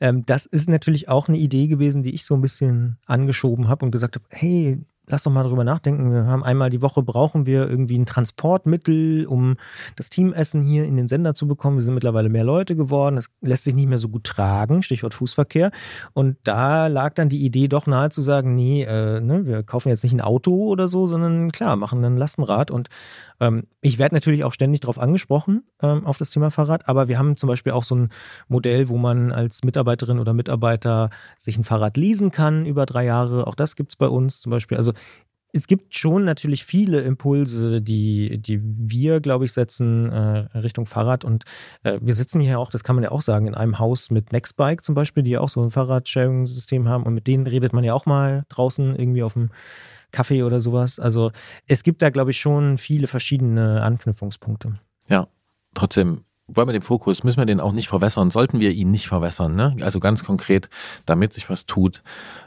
ähm, 0.00 0.24
das 0.26 0.46
ist 0.46 0.68
natürlich 0.68 1.08
auch 1.08 1.26
eine 1.26 1.38
Idee 1.38 1.66
gewesen, 1.66 2.04
die 2.04 2.14
ich 2.14 2.24
so 2.24 2.34
ein 2.34 2.40
bisschen 2.40 2.98
angeschoben 3.06 3.68
habe 3.68 3.84
und 3.84 3.90
gesagt 3.90 4.14
habe, 4.14 4.24
hey, 4.28 4.86
lass 5.06 5.22
doch 5.22 5.30
mal 5.30 5.42
drüber 5.42 5.64
nachdenken. 5.64 6.12
Wir 6.12 6.26
haben 6.26 6.42
einmal 6.42 6.70
die 6.70 6.82
Woche 6.82 7.02
brauchen 7.02 7.46
wir 7.46 7.68
irgendwie 7.68 7.98
ein 7.98 8.06
Transportmittel, 8.06 9.26
um 9.26 9.56
das 9.96 10.08
Teamessen 10.08 10.62
hier 10.62 10.84
in 10.84 10.96
den 10.96 11.08
Sender 11.08 11.34
zu 11.34 11.46
bekommen. 11.46 11.76
Wir 11.76 11.82
sind 11.82 11.94
mittlerweile 11.94 12.28
mehr 12.28 12.44
Leute 12.44 12.74
geworden. 12.74 13.18
Es 13.18 13.30
lässt 13.42 13.64
sich 13.64 13.74
nicht 13.74 13.88
mehr 13.88 13.98
so 13.98 14.08
gut 14.08 14.24
tragen, 14.24 14.82
Stichwort 14.82 15.14
Fußverkehr. 15.14 15.70
Und 16.14 16.36
da 16.44 16.86
lag 16.86 17.14
dann 17.14 17.28
die 17.28 17.44
Idee 17.44 17.68
doch 17.68 17.86
nahe 17.86 18.10
zu 18.10 18.22
sagen, 18.22 18.54
nee, 18.54 18.82
äh, 18.84 19.20
ne, 19.20 19.44
wir 19.44 19.62
kaufen 19.62 19.90
jetzt 19.90 20.04
nicht 20.04 20.14
ein 20.14 20.22
Auto 20.22 20.54
oder 20.54 20.88
so, 20.88 21.06
sondern 21.06 21.52
klar, 21.52 21.76
machen 21.76 22.02
ein 22.04 22.16
Lastenrad. 22.16 22.70
Und 22.70 22.88
ähm, 23.40 23.64
ich 23.82 23.98
werde 23.98 24.14
natürlich 24.14 24.44
auch 24.44 24.52
ständig 24.52 24.80
darauf 24.80 24.98
angesprochen, 24.98 25.64
ähm, 25.82 26.06
auf 26.06 26.16
das 26.16 26.30
Thema 26.30 26.50
Fahrrad. 26.50 26.88
Aber 26.88 27.08
wir 27.08 27.18
haben 27.18 27.36
zum 27.36 27.48
Beispiel 27.48 27.72
auch 27.72 27.84
so 27.84 27.94
ein 27.94 28.08
Modell, 28.48 28.88
wo 28.88 28.96
man 28.96 29.32
als 29.32 29.64
Mitarbeiterin 29.64 30.18
oder 30.18 30.32
Mitarbeiter 30.32 31.10
sich 31.36 31.58
ein 31.58 31.64
Fahrrad 31.64 31.98
leasen 31.98 32.30
kann 32.30 32.64
über 32.64 32.86
drei 32.86 33.04
Jahre. 33.04 33.46
Auch 33.46 33.54
das 33.54 33.76
gibt 33.76 33.92
es 33.92 33.96
bei 33.96 34.08
uns 34.08 34.40
zum 34.40 34.50
Beispiel. 34.50 34.78
Also 34.78 34.93
es 35.54 35.68
gibt 35.68 35.94
schon 35.94 36.24
natürlich 36.24 36.64
viele 36.64 37.00
Impulse, 37.02 37.80
die, 37.80 38.38
die 38.38 38.60
wir, 38.60 39.20
glaube 39.20 39.44
ich, 39.44 39.52
setzen 39.52 40.10
äh, 40.10 40.58
Richtung 40.58 40.84
Fahrrad. 40.84 41.24
Und 41.24 41.44
äh, 41.84 42.00
wir 42.02 42.14
sitzen 42.14 42.40
hier 42.40 42.58
auch, 42.58 42.70
das 42.70 42.82
kann 42.82 42.96
man 42.96 43.04
ja 43.04 43.12
auch 43.12 43.22
sagen, 43.22 43.46
in 43.46 43.54
einem 43.54 43.78
Haus 43.78 44.10
mit 44.10 44.32
Nextbike 44.32 44.82
zum 44.82 44.96
Beispiel, 44.96 45.22
die 45.22 45.30
ja 45.30 45.40
auch 45.40 45.48
so 45.48 45.62
ein 45.62 45.70
Fahrradsharing-System 45.70 46.88
haben. 46.88 47.04
Und 47.04 47.14
mit 47.14 47.28
denen 47.28 47.46
redet 47.46 47.72
man 47.72 47.84
ja 47.84 47.94
auch 47.94 48.04
mal 48.04 48.44
draußen 48.48 48.96
irgendwie 48.96 49.22
auf 49.22 49.34
dem 49.34 49.50
Kaffee 50.10 50.42
oder 50.42 50.60
sowas. 50.60 50.98
Also 50.98 51.30
es 51.68 51.84
gibt 51.84 52.02
da, 52.02 52.10
glaube 52.10 52.32
ich, 52.32 52.40
schon 52.40 52.76
viele 52.76 53.06
verschiedene 53.06 53.80
Anknüpfungspunkte. 53.80 54.80
Ja, 55.08 55.28
trotzdem 55.74 56.24
wollen 56.46 56.68
wir 56.68 56.72
den 56.72 56.82
Fokus, 56.82 57.24
müssen 57.24 57.38
wir 57.38 57.46
den 57.46 57.60
auch 57.60 57.72
nicht 57.72 57.88
verwässern, 57.88 58.30
sollten 58.30 58.60
wir 58.60 58.70
ihn 58.70 58.90
nicht 58.90 59.08
verwässern. 59.08 59.54
Ne? 59.54 59.76
Also 59.80 59.98
ganz 59.98 60.24
konkret, 60.24 60.68
damit 61.06 61.32
sich 61.32 61.48
was 61.48 61.64
tut, 61.64 62.02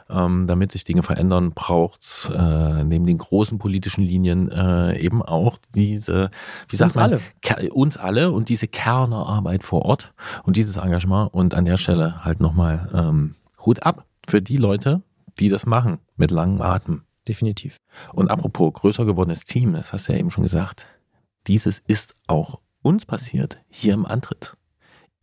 ähm, 0.08 0.46
damit 0.46 0.70
sich 0.70 0.84
Dinge 0.84 1.02
verändern, 1.02 1.52
braucht 1.52 2.02
es 2.02 2.30
äh, 2.32 2.84
neben 2.84 3.06
den 3.06 3.18
großen 3.18 3.58
politischen 3.58 4.02
Linien 4.02 4.50
äh, 4.50 4.98
eben 4.98 5.22
auch 5.22 5.58
diese, 5.74 6.30
wie 6.68 6.76
sagt 6.76 6.90
Uns 6.90 6.96
man, 6.96 7.20
alle. 7.50 7.70
Uns 7.72 7.96
alle 7.96 8.30
und 8.30 8.48
diese 8.48 8.68
Kernerarbeit 8.68 9.64
vor 9.64 9.82
Ort 9.82 10.12
und 10.44 10.56
dieses 10.56 10.76
Engagement. 10.76 11.34
Und 11.34 11.54
an 11.54 11.64
der 11.64 11.76
Stelle 11.76 12.24
halt 12.24 12.40
nochmal 12.40 12.88
ähm, 12.94 13.34
Hut 13.64 13.82
ab 13.82 14.04
für 14.28 14.40
die 14.40 14.58
Leute, 14.58 15.02
die 15.40 15.48
das 15.48 15.66
machen 15.66 15.98
mit 16.16 16.30
langem 16.30 16.62
Atem. 16.62 17.02
Definitiv. 17.26 17.76
Und 18.12 18.30
apropos 18.30 18.72
größer 18.72 19.04
gewordenes 19.04 19.44
Team, 19.44 19.72
das 19.74 19.92
hast 19.92 20.08
du 20.08 20.12
ja 20.12 20.18
eben 20.18 20.30
schon 20.30 20.44
gesagt, 20.44 20.86
dieses 21.46 21.80
ist 21.80 22.14
auch 22.26 22.60
uns 22.88 23.04
passiert, 23.04 23.58
hier 23.68 23.92
im 23.92 24.06
Antritt, 24.06 24.56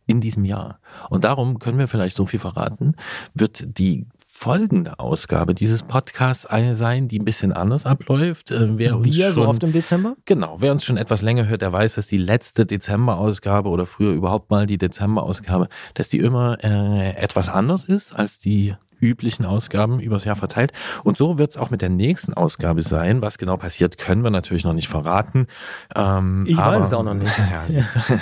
in 0.06 0.20
diesem 0.20 0.44
Jahr. 0.44 0.78
Und 1.10 1.24
darum 1.24 1.58
können 1.58 1.78
wir 1.78 1.88
vielleicht 1.88 2.16
so 2.16 2.24
viel 2.24 2.38
verraten, 2.38 2.94
wird 3.34 3.78
die 3.78 4.06
folgende 4.36 4.98
Ausgabe 4.98 5.54
dieses 5.54 5.82
Podcasts 5.82 6.44
eine 6.44 6.74
sein, 6.74 7.08
die 7.08 7.18
ein 7.18 7.24
bisschen 7.24 7.52
anders 7.52 7.86
abläuft. 7.86 8.50
Äh, 8.50 8.78
Wer 8.78 8.96
uns 8.96 9.06
Wie 9.06 9.20
ja 9.20 9.32
so 9.32 9.40
schon, 9.40 9.46
oft 9.48 9.64
im 9.64 9.72
Dezember? 9.72 10.14
Genau, 10.26 10.60
wer 10.60 10.72
uns 10.72 10.84
schon 10.84 10.98
etwas 10.98 11.22
länger 11.22 11.48
hört, 11.48 11.62
der 11.62 11.72
weiß, 11.72 11.94
dass 11.94 12.06
die 12.06 12.18
letzte 12.18 12.66
Dezemberausgabe 12.66 13.68
oder 13.68 13.86
früher 13.86 14.12
überhaupt 14.12 14.50
mal 14.50 14.66
die 14.66 14.78
Dezemberausgabe, 14.78 15.68
dass 15.94 16.08
die 16.08 16.18
immer 16.18 16.62
äh, 16.62 17.16
etwas 17.16 17.48
anders 17.48 17.84
ist 17.84 18.12
als 18.12 18.38
die 18.38 18.76
üblichen 19.00 19.44
Ausgaben 19.44 20.00
übers 20.00 20.24
Jahr 20.24 20.36
verteilt. 20.36 20.72
Und 21.04 21.16
so 21.16 21.38
wird 21.38 21.50
es 21.50 21.56
auch 21.56 21.70
mit 21.70 21.82
der 21.82 21.88
nächsten 21.90 22.34
Ausgabe 22.34 22.82
sein. 22.82 23.22
Was 23.22 23.38
genau 23.38 23.56
passiert, 23.56 23.98
können 23.98 24.22
wir 24.22 24.30
natürlich 24.30 24.64
noch 24.64 24.72
nicht 24.72 24.88
verraten. 24.88 25.46
Ähm, 25.94 26.44
Ich 26.46 26.56
aber, 26.58 26.78
weiß 26.78 26.86
es 26.86 26.92
auch 26.92 27.02
noch 27.02 27.14
nicht. 27.14 27.32
Ja. 27.50 27.64
Ah, 27.64 28.18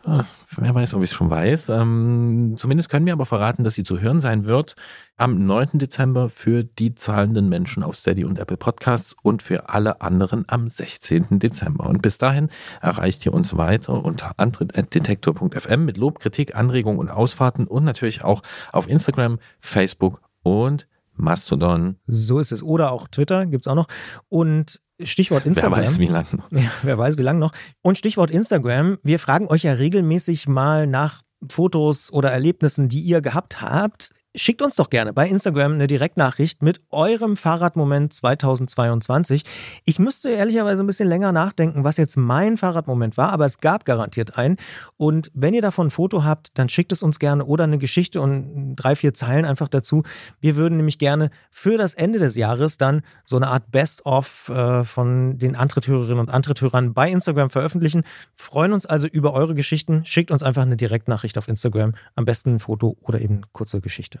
Wer 0.03 0.75
weiß, 0.75 0.93
ob 0.95 1.03
ich 1.03 1.11
es 1.11 1.15
schon 1.15 1.29
weiß. 1.29 1.69
Ähm, 1.69 2.55
zumindest 2.57 2.89
können 2.89 3.05
wir 3.05 3.13
aber 3.13 3.25
verraten, 3.25 3.63
dass 3.63 3.75
sie 3.75 3.83
zu 3.83 3.99
hören 3.99 4.19
sein 4.19 4.45
wird 4.45 4.75
am 5.17 5.45
9. 5.45 5.77
Dezember 5.77 6.29
für 6.29 6.63
die 6.63 6.95
zahlenden 6.95 7.47
Menschen 7.49 7.83
auf 7.83 7.95
Steady 7.95 8.25
und 8.25 8.39
Apple 8.39 8.57
Podcasts 8.57 9.15
und 9.21 9.43
für 9.43 9.69
alle 9.69 10.01
anderen 10.01 10.45
am 10.47 10.67
16. 10.67 11.39
Dezember. 11.39 11.85
Und 11.87 12.01
bis 12.01 12.17
dahin 12.17 12.49
erreicht 12.81 13.25
ihr 13.25 13.33
uns 13.33 13.55
weiter 13.55 14.03
unter 14.03 14.33
antritt.detektor.fm 14.37 15.85
mit 15.85 15.97
Lob, 15.97 16.19
Kritik, 16.19 16.55
Anregungen 16.55 16.99
und 16.99 17.09
Ausfahrten 17.09 17.67
und 17.67 17.83
natürlich 17.83 18.23
auch 18.23 18.41
auf 18.71 18.89
Instagram, 18.89 19.39
Facebook 19.59 20.21
und 20.41 20.87
Mastodon. 21.13 21.97
So 22.07 22.39
ist 22.39 22.51
es. 22.51 22.63
Oder 22.63 22.91
auch 22.91 23.07
Twitter 23.07 23.45
gibt 23.45 23.65
es 23.65 23.67
auch 23.67 23.75
noch. 23.75 23.87
Und 24.29 24.81
Stichwort 25.03 25.45
Instagram. 25.45 25.73
Wer 25.73 25.83
weiß, 25.83 25.99
wie 25.99 26.07
lange 26.07 26.27
noch. 26.33 26.51
Ja, 26.51 26.71
wer 26.83 26.97
weiß, 26.97 27.17
wie 27.17 27.23
lange 27.23 27.39
noch. 27.39 27.53
Und 27.81 27.97
Stichwort 27.97 28.31
Instagram. 28.31 28.97
Wir 29.03 29.19
fragen 29.19 29.47
euch 29.47 29.63
ja 29.63 29.73
regelmäßig 29.73 30.47
mal 30.47 30.87
nach 30.87 31.23
Fotos 31.49 32.11
oder 32.11 32.31
Erlebnissen, 32.31 32.87
die 32.87 33.01
ihr 33.01 33.21
gehabt 33.21 33.61
habt. 33.61 34.11
Schickt 34.33 34.61
uns 34.61 34.77
doch 34.77 34.89
gerne 34.89 35.11
bei 35.11 35.27
Instagram 35.27 35.73
eine 35.73 35.87
Direktnachricht 35.87 36.61
mit 36.61 36.79
eurem 36.89 37.35
Fahrradmoment 37.35 38.13
2022. 38.13 39.43
Ich 39.83 39.99
müsste 39.99 40.29
ehrlicherweise 40.29 40.81
ein 40.81 40.87
bisschen 40.87 41.09
länger 41.09 41.33
nachdenken, 41.33 41.83
was 41.83 41.97
jetzt 41.97 42.15
mein 42.15 42.55
Fahrradmoment 42.55 43.17
war, 43.17 43.33
aber 43.33 43.43
es 43.43 43.57
gab 43.57 43.83
garantiert 43.83 44.37
einen. 44.37 44.55
Und 44.95 45.31
wenn 45.33 45.53
ihr 45.53 45.61
davon 45.61 45.87
ein 45.87 45.89
Foto 45.89 46.23
habt, 46.23 46.57
dann 46.57 46.69
schickt 46.69 46.93
es 46.93 47.03
uns 47.03 47.19
gerne 47.19 47.43
oder 47.43 47.65
eine 47.65 47.77
Geschichte 47.77 48.21
und 48.21 48.77
drei, 48.77 48.95
vier 48.95 49.13
Zeilen 49.13 49.43
einfach 49.43 49.67
dazu. 49.67 50.03
Wir 50.39 50.55
würden 50.55 50.77
nämlich 50.77 50.97
gerne 50.97 51.29
für 51.49 51.77
das 51.77 51.93
Ende 51.93 52.17
des 52.17 52.37
Jahres 52.37 52.77
dann 52.77 53.01
so 53.25 53.35
eine 53.35 53.49
Art 53.49 53.69
Best-of 53.69 54.47
äh, 54.47 54.85
von 54.85 55.39
den 55.39 55.57
Antritthörerinnen 55.57 56.19
und 56.19 56.29
Antritthörern 56.29 56.93
bei 56.93 57.11
Instagram 57.11 57.49
veröffentlichen. 57.49 58.03
Freuen 58.37 58.71
uns 58.71 58.85
also 58.85 59.07
über 59.07 59.33
eure 59.33 59.55
Geschichten. 59.55 60.05
Schickt 60.05 60.31
uns 60.31 60.41
einfach 60.41 60.61
eine 60.61 60.77
Direktnachricht 60.77 61.37
auf 61.37 61.49
Instagram. 61.49 61.95
Am 62.15 62.23
besten 62.23 62.55
ein 62.55 62.59
Foto 62.59 62.95
oder 63.01 63.19
eben 63.19 63.41
kurze 63.51 63.81
Geschichte. 63.81 64.20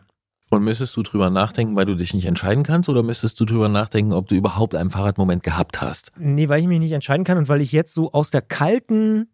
Und 0.51 0.65
müsstest 0.65 0.97
du 0.97 1.01
drüber 1.01 1.29
nachdenken, 1.29 1.77
weil 1.77 1.85
du 1.85 1.95
dich 1.95 2.13
nicht 2.13 2.25
entscheiden 2.25 2.63
kannst, 2.63 2.89
oder 2.89 3.03
müsstest 3.03 3.39
du 3.39 3.45
drüber 3.45 3.69
nachdenken, 3.69 4.11
ob 4.11 4.27
du 4.27 4.35
überhaupt 4.35 4.75
einen 4.75 4.89
Fahrradmoment 4.89 5.43
gehabt 5.43 5.81
hast? 5.81 6.11
Nee, 6.19 6.49
weil 6.49 6.59
ich 6.59 6.67
mich 6.67 6.79
nicht 6.79 6.91
entscheiden 6.91 7.23
kann 7.23 7.37
und 7.37 7.47
weil 7.47 7.61
ich 7.61 7.71
jetzt 7.71 7.93
so 7.93 8.11
aus 8.11 8.31
der 8.31 8.41
kalten 8.41 9.29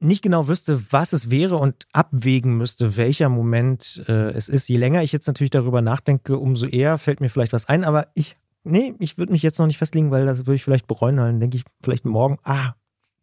nicht 0.00 0.20
genau 0.20 0.48
wüsste, 0.48 0.92
was 0.92 1.12
es 1.12 1.30
wäre 1.30 1.56
und 1.56 1.86
abwägen 1.92 2.56
müsste, 2.56 2.96
welcher 2.96 3.28
Moment 3.28 4.02
äh, 4.08 4.30
es 4.30 4.48
ist. 4.48 4.68
Je 4.68 4.78
länger 4.78 5.04
ich 5.04 5.12
jetzt 5.12 5.28
natürlich 5.28 5.50
darüber 5.50 5.80
nachdenke, 5.80 6.36
umso 6.36 6.66
eher 6.66 6.98
fällt 6.98 7.20
mir 7.20 7.28
vielleicht 7.28 7.52
was 7.52 7.68
ein. 7.68 7.84
Aber 7.84 8.08
ich, 8.14 8.36
nee, 8.64 8.94
ich 8.98 9.16
würde 9.16 9.30
mich 9.30 9.44
jetzt 9.44 9.60
noch 9.60 9.66
nicht 9.68 9.78
festlegen, 9.78 10.10
weil 10.10 10.26
das 10.26 10.40
würde 10.46 10.56
ich 10.56 10.64
vielleicht 10.64 10.88
bereuen. 10.88 11.18
Dann 11.18 11.38
denke 11.38 11.56
ich 11.56 11.64
vielleicht 11.84 12.04
morgen, 12.04 12.38
ah, 12.42 12.74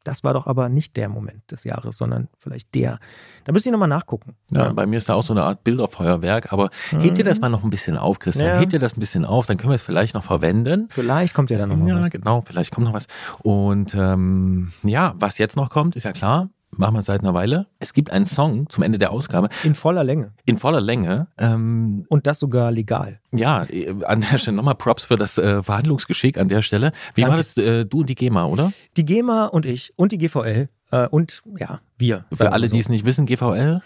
das 0.06 0.24
war 0.24 0.34
doch 0.34 0.48
aber 0.48 0.70
nicht 0.70 0.96
der 0.96 1.10
Moment 1.10 1.52
des 1.52 1.64
Jahres, 1.66 1.98
sondern 1.98 2.30
vielleicht 2.38 2.74
der. 2.76 3.00
Da 3.44 3.52
müsste 3.52 3.70
ich 3.70 3.72
nochmal 3.72 3.90
nachgucken. 3.90 4.36
Ja, 4.52 4.72
bei 4.72 4.86
mir 4.86 4.98
ist 4.98 5.10
da 5.10 5.16
auch 5.16 5.24
so 5.24 5.34
eine 5.34 5.44
Art 5.44 5.64
Bilderfeuerwerk, 5.64 6.54
aber 6.54 6.70
hebt 6.92 7.18
dir 7.18 7.26
das 7.26 7.42
mal 7.42 7.50
noch 7.50 7.64
ein 7.64 7.70
bisschen 7.70 7.98
auf, 7.98 8.20
Christian. 8.20 8.48
Ja. 8.48 8.60
Hebt 8.60 8.72
dir 8.72 8.80
das 8.80 8.96
ein 8.96 9.00
bisschen 9.00 9.26
auf, 9.26 9.46
dann 9.48 9.58
können 9.58 9.72
wir 9.72 9.76
es 9.76 9.82
vielleicht 9.84 10.14
noch 10.14 10.24
verwenden. 10.24 10.88
Vielleicht 10.90 11.34
kommt 11.34 11.50
ja 11.50 11.58
dann 11.58 11.70
nochmal 11.70 11.90
Ja, 11.90 12.00
was. 12.02 12.10
genau, 12.10 12.42
vielleicht 12.42 12.72
kommt 12.72 12.86
noch 12.88 12.94
was. 12.94 13.08
Und 13.40 13.94
ähm, 13.96 14.72
ja, 14.84 15.14
was 15.18 15.38
jetzt 15.38 15.56
noch 15.58 15.70
kommt, 15.70 15.96
ist 15.96 16.04
ja 16.04 16.12
klar. 16.14 16.50
Machen 16.78 16.96
wir 16.96 17.02
seit 17.02 17.22
einer 17.22 17.34
Weile. 17.34 17.68
Es 17.80 17.94
gibt 17.94 18.12
einen 18.12 18.26
Song 18.26 18.70
zum 18.70 18.84
Ende 18.84 18.98
der 18.98 19.12
Ausgabe 19.12 19.50
In 19.64 19.76
voller 19.76 20.04
Länge. 20.04 20.34
in 20.46 20.58
voller 20.58 20.82
Länge. 20.82 21.28
Ähm, 21.38 22.06
Und 22.10 22.28
das 22.28 22.40
sogar 22.40 22.72
legal. 22.72 23.20
ja, 23.32 23.66
an 24.06 24.22
der 24.22 24.38
Stelle 24.38 24.58
nochmal 24.58 24.76
Props 24.76 25.06
für 25.06 25.18
das 25.18 25.38
äh, 25.38 25.62
Verhandlungsgeschick 25.64 26.38
an 26.38 26.48
der 26.48 26.62
Stelle. 26.62 26.92
Wie 27.14 27.22
Danke. 27.22 27.32
war 27.32 27.38
das? 27.38 27.58
Äh, 27.58 27.86
du 27.86 28.00
und 28.02 28.10
die 28.10 28.16
GEMA, 28.16 28.46
oder? 28.46 28.72
Die 28.98 29.06
GEMA 29.06 29.46
und 29.46 29.66
ich 29.66 29.94
und 29.96 30.12
die 30.12 30.18
GVL 30.18 30.70
äh, 30.92 31.08
und 31.08 31.42
ja, 31.58 31.82
wir. 31.98 32.26
Für 32.32 32.52
alle, 32.52 32.68
so. 32.68 32.74
die 32.76 32.80
es 32.80 32.90
nicht 32.90 33.06
wissen, 33.06 33.26
GVL, 33.26 33.82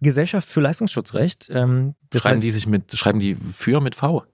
Gesellschaft 0.00 0.48
für 0.48 0.60
Leistungsschutzrecht. 0.60 1.48
Ähm, 1.50 1.94
das 2.10 2.22
schreiben 2.22 2.34
heißt, 2.34 2.44
die 2.44 2.50
sich 2.50 2.66
mit, 2.66 2.96
schreiben 2.96 3.20
die 3.20 3.34
für 3.34 3.80
mit 3.80 3.94
V. 3.94 4.24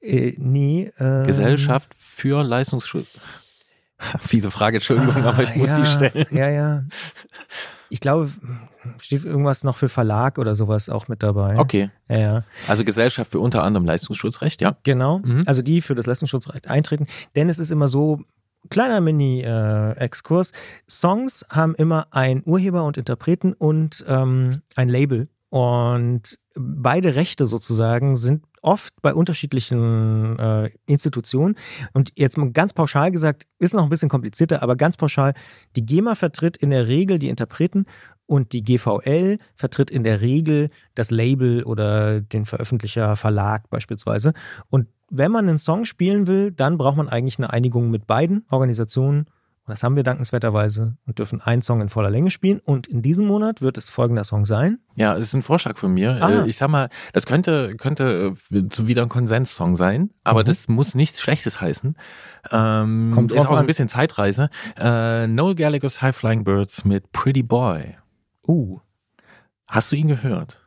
äh, 0.00 0.34
nee. 0.38 0.90
Ähm, 0.98 1.24
Gesellschaft 1.24 1.92
für 1.98 2.42
Leistungsschutz. 2.42 3.20
Fiese 4.20 4.50
Frage, 4.50 4.78
Entschuldigung, 4.78 5.24
aber 5.24 5.42
ich 5.42 5.54
muss 5.54 5.68
ja, 5.68 5.76
sie 5.76 5.86
stellen. 5.86 6.26
Ja, 6.30 6.48
ja. 6.48 6.84
Ich 7.90 8.00
glaube, 8.00 8.30
steht 8.98 9.24
irgendwas 9.24 9.62
noch 9.64 9.76
für 9.76 9.88
Verlag 9.88 10.38
oder 10.38 10.54
sowas 10.54 10.88
auch 10.88 11.08
mit 11.08 11.22
dabei. 11.22 11.58
Okay, 11.58 11.90
Ja, 12.08 12.18
ja. 12.18 12.44
also 12.66 12.84
Gesellschaft 12.84 13.30
für 13.30 13.40
unter 13.40 13.62
anderem 13.62 13.86
Leistungsschutzrecht, 13.86 14.60
ja. 14.60 14.76
Genau. 14.82 15.20
Mhm. 15.20 15.44
Also 15.46 15.62
die 15.62 15.80
für 15.80 15.94
das 15.94 16.06
Leistungsschutzrecht 16.06 16.68
eintreten. 16.68 17.06
Denn 17.36 17.48
es 17.48 17.58
ist 17.58 17.70
immer 17.70 17.88
so, 17.88 18.20
kleiner 18.70 19.00
Mini-Exkurs, 19.00 20.52
Songs 20.88 21.44
haben 21.50 21.74
immer 21.74 22.08
einen 22.10 22.42
Urheber 22.44 22.84
und 22.84 22.96
Interpreten 22.96 23.52
und 23.52 24.04
ähm, 24.08 24.62
ein 24.74 24.88
Label. 24.88 25.28
Und 25.50 26.38
beide 26.56 27.14
Rechte 27.14 27.46
sozusagen 27.46 28.16
sind 28.16 28.44
oft 28.64 28.94
bei 29.02 29.14
unterschiedlichen 29.14 30.38
äh, 30.38 30.70
Institutionen. 30.86 31.56
Und 31.92 32.12
jetzt 32.16 32.38
mal 32.38 32.50
ganz 32.50 32.72
pauschal 32.72 33.10
gesagt, 33.10 33.46
ist 33.58 33.74
noch 33.74 33.84
ein 33.84 33.90
bisschen 33.90 34.08
komplizierter, 34.08 34.62
aber 34.62 34.76
ganz 34.76 34.96
pauschal, 34.96 35.34
die 35.76 35.84
GEMA 35.84 36.14
vertritt 36.14 36.56
in 36.56 36.70
der 36.70 36.88
Regel 36.88 37.18
die 37.18 37.28
Interpreten 37.28 37.86
und 38.26 38.52
die 38.52 38.62
GVL 38.62 39.38
vertritt 39.54 39.90
in 39.90 40.02
der 40.02 40.20
Regel 40.20 40.70
das 40.94 41.10
Label 41.10 41.62
oder 41.64 42.20
den 42.20 42.46
Veröffentlicher 42.46 43.16
Verlag 43.16 43.68
beispielsweise. 43.70 44.32
Und 44.70 44.88
wenn 45.10 45.30
man 45.30 45.48
einen 45.48 45.58
Song 45.58 45.84
spielen 45.84 46.26
will, 46.26 46.50
dann 46.50 46.78
braucht 46.78 46.96
man 46.96 47.08
eigentlich 47.08 47.38
eine 47.38 47.52
Einigung 47.52 47.90
mit 47.90 48.06
beiden 48.06 48.44
Organisationen. 48.50 49.26
Und 49.66 49.70
das 49.72 49.82
haben 49.82 49.96
wir 49.96 50.02
dankenswerterweise 50.02 50.96
und 51.06 51.18
dürfen 51.18 51.40
einen 51.40 51.62
Song 51.62 51.80
in 51.80 51.88
voller 51.88 52.10
Länge 52.10 52.30
spielen. 52.30 52.60
Und 52.60 52.86
in 52.86 53.00
diesem 53.00 53.26
Monat 53.26 53.62
wird 53.62 53.78
es 53.78 53.88
folgender 53.88 54.22
Song 54.24 54.44
sein. 54.44 54.78
Ja, 54.94 55.14
das 55.14 55.22
ist 55.28 55.34
ein 55.34 55.40
Vorschlag 55.42 55.78
von 55.78 55.92
mir. 55.94 56.18
Ah. 56.22 56.42
Äh, 56.44 56.48
Ich 56.48 56.58
sag 56.58 56.68
mal, 56.68 56.90
das 57.14 57.24
könnte, 57.24 57.74
könnte 57.76 58.34
äh, 58.52 58.68
zu 58.68 58.88
wieder 58.88 59.00
ein 59.02 59.08
Konsenssong 59.08 59.74
sein, 59.76 60.10
aber 60.22 60.40
Mhm. 60.40 60.44
das 60.44 60.68
muss 60.68 60.94
nichts 60.94 61.20
Schlechtes 61.20 61.62
heißen. 61.62 61.96
Ähm, 62.50 63.12
Kommt 63.14 63.32
ist 63.32 63.38
auch 63.40 63.44
so 63.46 63.50
ein 63.52 63.60
an. 63.60 63.66
bisschen 63.66 63.88
Zeitreise. 63.88 64.50
Äh, 64.78 65.26
Noel 65.28 65.54
Gallagher's 65.54 66.02
High 66.02 66.14
Flying 66.14 66.44
Birds 66.44 66.84
mit 66.84 67.10
Pretty 67.12 67.42
Boy. 67.42 67.96
Uh. 68.46 68.80
Hast 69.66 69.90
du 69.92 69.96
ihn 69.96 70.08
gehört? 70.08 70.60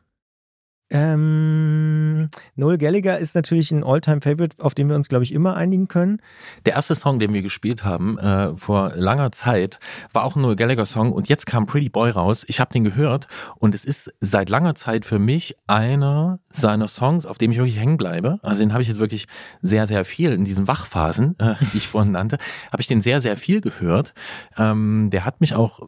Ähm, 0.89 2.29
Noel 2.55 2.77
Gallagher 2.77 3.17
ist 3.17 3.35
natürlich 3.35 3.71
ein 3.71 3.83
All-Time-Favorite, 3.83 4.63
auf 4.63 4.73
den 4.73 4.87
wir 4.87 4.95
uns, 4.95 5.09
glaube 5.09 5.23
ich, 5.23 5.33
immer 5.33 5.55
einigen 5.55 5.87
können. 5.87 6.21
Der 6.65 6.73
erste 6.73 6.95
Song, 6.95 7.19
den 7.19 7.33
wir 7.33 7.41
gespielt 7.41 7.83
haben 7.83 8.17
äh, 8.17 8.55
vor 8.55 8.93
langer 8.95 9.31
Zeit, 9.31 9.79
war 10.13 10.23
auch 10.23 10.35
ein 10.35 10.41
Noel 10.41 10.55
Gallagher 10.55 10.85
Song 10.85 11.11
und 11.11 11.27
jetzt 11.27 11.45
kam 11.45 11.65
Pretty 11.65 11.89
Boy 11.89 12.11
raus. 12.11 12.45
Ich 12.47 12.59
habe 12.59 12.71
den 12.71 12.85
gehört 12.85 13.27
und 13.57 13.75
es 13.75 13.83
ist 13.83 14.13
seit 14.21 14.49
langer 14.49 14.75
Zeit 14.75 15.03
für 15.03 15.19
mich 15.19 15.57
einer 15.67 16.39
seiner 16.51 16.87
Songs, 16.87 17.25
auf 17.25 17.37
dem 17.37 17.51
ich 17.51 17.57
wirklich 17.57 17.79
hängen 17.79 17.97
bleibe. 17.97 18.39
Also 18.41 18.63
den 18.63 18.71
habe 18.71 18.81
ich 18.81 18.87
jetzt 18.87 18.99
wirklich 18.99 19.27
sehr, 19.61 19.87
sehr 19.87 20.05
viel 20.05 20.31
in 20.31 20.45
diesen 20.45 20.67
Wachphasen, 20.67 21.37
äh, 21.39 21.55
die 21.73 21.77
ich 21.77 21.87
vorhin 21.87 22.13
nannte, 22.13 22.37
habe 22.71 22.81
ich 22.81 22.87
den 22.87 23.01
sehr, 23.01 23.19
sehr 23.19 23.35
viel 23.35 23.59
gehört. 23.59 24.13
Ähm, 24.57 25.09
der 25.11 25.25
hat 25.25 25.41
mich 25.41 25.53
auch 25.53 25.81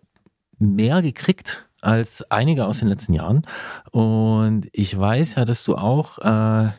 mehr 0.59 1.01
gekriegt 1.01 1.68
als 1.81 2.23
einige 2.31 2.65
aus 2.65 2.79
den 2.79 2.87
letzten 2.87 3.13
Jahren. 3.13 3.45
Und 3.91 4.67
ich 4.71 4.97
weiß 4.97 5.35
ja, 5.35 5.45
dass 5.45 5.63
du 5.63 5.75
auch 5.75 6.17
äh, 6.19 6.69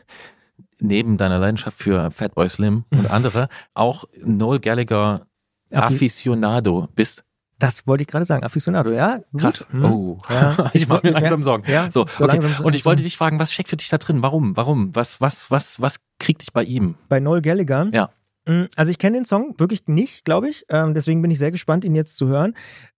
neben 0.79 1.17
deiner 1.17 1.39
Leidenschaft 1.39 1.77
für 1.77 2.11
Fatboy 2.11 2.49
Slim 2.49 2.85
und 2.91 3.09
andere 3.11 3.49
auch 3.73 4.05
Noel 4.23 4.59
Gallagher 4.59 5.27
Aficionado 5.73 6.87
bist. 6.95 7.23
Das 7.59 7.85
wollte 7.85 8.01
ich 8.01 8.07
gerade 8.07 8.25
sagen, 8.25 8.43
Aficionado, 8.43 8.91
ja? 8.91 9.19
Krass. 9.37 9.67
Hm. 9.69 9.85
Oh, 9.85 10.17
Ja. 10.29 10.69
ich 10.73 10.87
mache 10.87 11.05
mir 11.05 11.13
langsam 11.13 11.43
Sorgen. 11.43 11.63
Ja, 11.71 11.91
So, 11.91 12.07
so 12.17 12.25
okay. 12.25 12.37
langsam- 12.39 12.65
Und 12.65 12.73
ich 12.75 12.85
wollte 12.85 13.03
dich 13.03 13.15
fragen, 13.17 13.39
was 13.39 13.53
steckt 13.53 13.69
für 13.69 13.77
dich 13.77 13.89
da 13.89 13.99
drin? 13.99 14.23
Warum? 14.23 14.57
Warum? 14.57 14.95
Was, 14.95 15.21
was, 15.21 15.51
was, 15.51 15.79
was 15.79 15.97
kriegt 16.17 16.41
dich 16.41 16.53
bei 16.53 16.63
ihm? 16.63 16.95
Bei 17.07 17.19
Noel 17.19 17.41
Gallagher. 17.43 17.89
Ja. 17.93 18.09
Mm, 18.47 18.63
Also 18.75 18.89
ich 18.89 18.97
kenne 18.97 19.17
den 19.17 19.25
Song 19.25 19.53
wirklich 19.59 19.87
nicht, 19.87 20.25
glaube 20.25 20.49
ich. 20.49 20.65
Ähm, 20.69 20.95
deswegen 20.95 21.21
bin 21.21 21.29
ich 21.29 21.37
sehr 21.37 21.51
gespannt, 21.51 21.85
ihn 21.85 21.93
jetzt 21.93 22.17
zu 22.17 22.27
hören. 22.27 22.55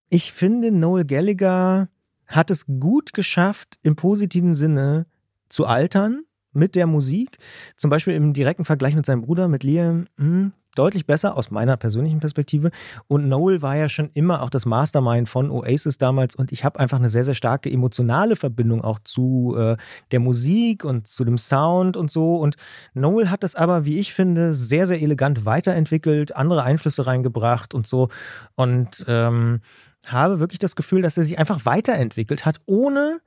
Ich 0.08 0.32
finde, 0.32 0.70
Noel 0.72 1.04
Gallagher 1.04 1.88
hat 2.34 2.50
es 2.50 2.66
gut 2.66 3.12
geschafft, 3.12 3.78
im 3.82 3.96
positiven 3.96 4.54
Sinne 4.54 5.06
zu 5.48 5.66
altern 5.66 6.24
mit 6.52 6.74
der 6.74 6.86
Musik. 6.86 7.38
Zum 7.76 7.90
Beispiel 7.90 8.14
im 8.14 8.32
direkten 8.32 8.64
Vergleich 8.64 8.94
mit 8.94 9.06
seinem 9.06 9.22
Bruder, 9.22 9.48
mit 9.48 9.64
Liam, 9.64 10.06
mh, 10.16 10.52
deutlich 10.74 11.06
besser 11.06 11.36
aus 11.36 11.50
meiner 11.50 11.76
persönlichen 11.76 12.20
Perspektive. 12.20 12.70
Und 13.06 13.28
Noel 13.28 13.62
war 13.62 13.76
ja 13.76 13.88
schon 13.88 14.10
immer 14.14 14.42
auch 14.42 14.50
das 14.50 14.66
Mastermind 14.66 15.28
von 15.28 15.50
Oasis 15.50 15.98
damals. 15.98 16.34
Und 16.34 16.52
ich 16.52 16.64
habe 16.64 16.78
einfach 16.80 16.98
eine 16.98 17.08
sehr, 17.08 17.24
sehr 17.24 17.34
starke 17.34 17.70
emotionale 17.70 18.36
Verbindung 18.36 18.82
auch 18.82 18.98
zu 19.00 19.54
äh, 19.56 19.76
der 20.10 20.20
Musik 20.20 20.84
und 20.84 21.06
zu 21.06 21.24
dem 21.24 21.38
Sound 21.38 21.96
und 21.96 22.10
so. 22.10 22.36
Und 22.36 22.56
Noel 22.94 23.30
hat 23.30 23.42
das 23.42 23.54
aber, 23.54 23.84
wie 23.84 23.98
ich 23.98 24.12
finde, 24.12 24.54
sehr, 24.54 24.86
sehr 24.86 25.00
elegant 25.00 25.44
weiterentwickelt, 25.44 26.34
andere 26.36 26.62
Einflüsse 26.62 27.06
reingebracht 27.06 27.74
und 27.74 27.86
so. 27.86 28.08
Und 28.54 29.04
ähm, 29.08 29.60
habe 30.06 30.40
wirklich 30.40 30.58
das 30.58 30.76
Gefühl, 30.76 31.02
dass 31.02 31.16
er 31.16 31.24
sich 31.24 31.38
einfach 31.38 31.64
weiterentwickelt 31.64 32.44
hat, 32.44 32.60
ohne 32.66 33.20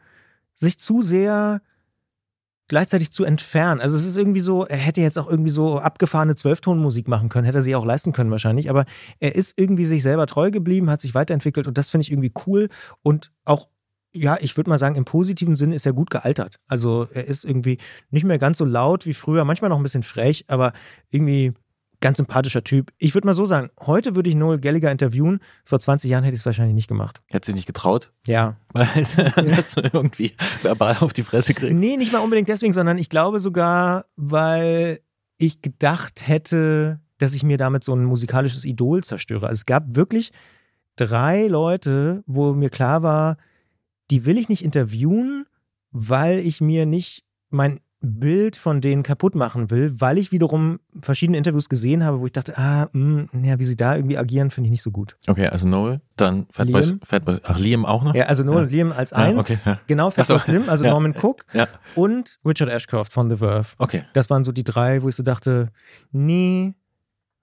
sich 0.54 0.80
zu 0.80 1.02
sehr 1.02 1.62
gleichzeitig 2.68 3.12
zu 3.12 3.24
entfernen. 3.24 3.82
Also 3.82 3.96
es 3.98 4.06
ist 4.06 4.18
irgendwie 4.18 4.40
so, 4.40 4.66
er 4.66 4.78
hätte 4.78 5.02
jetzt 5.02 5.18
auch 5.18 5.30
irgendwie 5.30 5.52
so 5.52 5.80
abgefahrene 5.80 6.36
Zwölftonmusik 6.36 7.08
machen 7.08 7.30
können, 7.30 7.46
hätte 7.46 7.60
er 7.60 7.64
sich 7.64 7.76
auch 7.76 7.86
leisten 7.86 8.14
können 8.14 8.32
wahrscheinlich, 8.32 8.70
aber 8.70 8.86
er 9.20 9.36
ist 9.36 9.58
irgendwie 9.58 9.86
sich 9.86 10.04
selber 10.04 10.28
treu 10.28 10.52
geblieben, 10.52 10.90
hat 10.90 11.02
sich 11.02 11.16
weiterentwickelt 11.16 11.68
und 11.68 11.78
das 11.78 11.90
finde 11.90 12.04
ich 12.04 12.12
irgendwie 12.12 12.34
cool 12.46 12.70
und 13.02 13.32
auch 13.46 13.68
ja, 14.14 14.38
ich 14.40 14.58
würde 14.58 14.70
mal 14.70 14.78
sagen, 14.78 14.96
im 14.96 15.06
positiven 15.06 15.56
Sinne 15.56 15.76
ist 15.76 15.86
er 15.86 15.94
gut 15.94 16.10
gealtert. 16.10 16.60
Also 16.68 17.08
er 17.14 17.26
ist 17.26 17.44
irgendwie 17.44 17.78
nicht 18.10 18.24
mehr 18.24 18.40
ganz 18.40 18.58
so 18.58 18.66
laut 18.66 19.06
wie 19.06 19.14
früher, 19.14 19.44
manchmal 19.44 19.70
noch 19.70 19.78
ein 19.78 19.84
bisschen 19.84 20.02
frech, 20.02 20.46
aber 20.48 20.74
irgendwie 21.10 21.54
ganz 22.00 22.18
sympathischer 22.18 22.64
Typ. 22.64 22.92
Ich 22.98 23.14
würde 23.16 23.28
mal 23.28 23.34
so 23.34 23.46
sagen, 23.46 23.70
heute 23.80 24.16
würde 24.16 24.30
ich 24.30 24.36
Noel 24.36 24.60
Gallagher 24.60 24.92
interviewen, 24.92 25.40
vor 25.66 25.80
20 25.80 26.10
Jahren 26.10 26.24
hätte 26.24 26.36
ich 26.36 26.42
es 26.42 26.46
wahrscheinlich 26.46 26.76
nicht 26.76 26.88
gemacht. 26.88 27.22
Hättest 27.28 27.50
du 27.50 27.54
nicht 27.54 27.66
getraut, 27.66 28.12
Ja, 28.26 28.58
weil 28.74 28.88
dass 29.36 29.74
du 29.74 29.82
irgendwie 29.82 30.34
verbal 30.62 30.98
auf 31.00 31.14
die 31.14 31.24
Fresse 31.24 31.54
kriegst? 31.54 31.80
Nee, 31.80 31.98
nicht 31.98 32.12
mal 32.12 32.20
unbedingt 32.20 32.50
deswegen, 32.50 32.74
sondern 32.74 32.98
ich 32.98 33.10
glaube 33.10 33.40
sogar, 33.40 34.06
weil 34.16 35.00
ich 35.38 35.62
gedacht 35.62 36.28
hätte, 36.28 37.00
dass 37.18 37.34
ich 37.34 37.44
mir 37.44 37.58
damit 37.58 37.84
so 37.84 37.96
ein 37.96 38.04
musikalisches 38.04 38.66
Idol 38.66 39.04
zerstöre. 39.04 39.48
Also 39.48 39.60
es 39.60 39.66
gab 39.66 39.96
wirklich 39.96 40.32
drei 40.96 41.48
Leute, 41.48 42.24
wo 42.28 42.54
mir 42.54 42.70
klar 42.70 43.04
war, 43.04 43.38
die 44.12 44.26
will 44.26 44.38
ich 44.38 44.50
nicht 44.50 44.64
interviewen, 44.64 45.46
weil 45.92 46.40
ich 46.40 46.62
mir 46.62 46.86
nicht 46.86 47.24
mein 47.50 47.80
Bild 48.00 48.56
von 48.58 48.80
denen 48.80 49.02
kaputt 49.02 49.34
machen 49.34 49.72
will, 49.72 49.94
weil 50.00 50.20
ich 50.20 50.32
wiederum 50.32 50.80
verschiedene 51.02 51.38
Interviews 51.38 51.68
gesehen 51.68 52.04
habe, 52.04 52.20
wo 52.20 52.28
ich 52.28 52.32
dachte, 52.32 52.56
ah, 52.58 52.88
mh, 52.92 53.28
ja, 53.44 53.58
wie 53.58 53.66
sie 53.66 53.76
da 53.76 53.96
irgendwie 53.96 54.18
agieren, 54.20 54.52
finde 54.52 54.68
ich 54.68 54.72
nicht 54.72 54.84
so 54.84 54.92
gut. 54.92 55.18
Okay, 55.26 55.48
also 55.48 55.68
Noel, 55.68 56.02
dann 56.16 56.46
Fatboy, 56.52 56.82
Liam. 56.84 57.00
Ach 57.44 57.58
Liam 57.58 57.86
auch 57.86 58.04
noch? 58.04 58.14
Ja, 58.14 58.26
also 58.26 58.44
Noel 58.44 58.58
Ja. 58.58 58.64
und 58.64 58.72
Liam 58.72 58.92
als 58.92 59.12
Ja, 59.12 59.18
eins, 59.18 59.46
okay, 59.46 59.58
ja. 59.66 59.80
genau, 59.88 60.12
so. 60.12 60.38
Slim, 60.38 60.70
also 60.70 60.86
Ja. 60.86 60.92
Norman 60.92 61.16
Cook 61.20 61.46
Ja. 61.54 61.68
und 61.96 62.38
Richard 62.46 62.70
Ashcroft 62.70 63.12
von 63.12 63.30
The 63.32 63.38
Verve. 63.38 63.70
Okay, 63.80 64.04
Das 64.14 64.30
waren 64.30 64.44
so 64.44 64.52
die 64.52 64.64
drei, 64.64 65.02
wo 65.02 65.10
ich 65.10 65.16
so 65.16 65.24
dachte, 65.24 65.72
nee, 66.12 66.76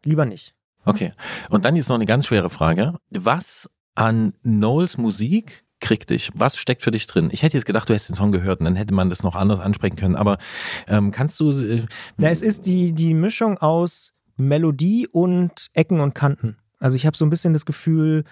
lieber 0.04 0.24
nicht. 0.24 0.54
okay. 0.84 1.12
Und 1.50 1.64
dann 1.64 1.74
jetzt 1.74 1.88
noch 1.88 1.96
eine 1.96 2.06
ganz 2.06 2.26
schwere 2.26 2.48
Frage. 2.48 2.94
Was 3.10 3.68
an 3.96 4.34
Noels 4.44 4.98
Musik 4.98 5.63
kriegt 5.84 6.08
dich? 6.10 6.30
Was 6.34 6.56
steckt 6.56 6.82
für 6.82 6.90
dich 6.90 7.06
drin? 7.06 7.28
Ich 7.30 7.42
hätte 7.42 7.56
jetzt 7.56 7.66
gedacht, 7.66 7.88
du 7.88 7.92
hättest 7.92 8.08
den 8.08 8.16
Song 8.16 8.32
gehört 8.32 8.60
und 8.60 8.64
dann 8.64 8.74
hätte 8.74 8.94
man 8.94 9.10
das 9.10 9.22
noch 9.22 9.36
anders 9.36 9.60
ansprechen 9.60 9.96
können. 9.96 10.16
Aber 10.16 10.38
ähm, 10.88 11.10
kannst 11.10 11.38
du... 11.38 11.52
Äh, 11.52 11.84
Na, 12.16 12.30
es 12.30 12.42
ist 12.42 12.66
die, 12.66 12.92
die 12.94 13.12
Mischung 13.12 13.58
aus 13.58 14.12
Melodie 14.36 15.06
und 15.06 15.68
Ecken 15.74 16.00
und 16.00 16.14
Kanten. 16.14 16.56
Also 16.78 16.96
ich 16.96 17.04
habe 17.04 17.16
so 17.16 17.24
ein 17.26 17.30
bisschen 17.30 17.52
das 17.52 17.66
Gefühl, 17.66 18.24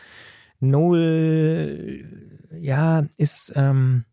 Noel, 0.61 2.39
ja, 2.59 3.05
ist 3.19 3.53
ähm, 3.55 4.07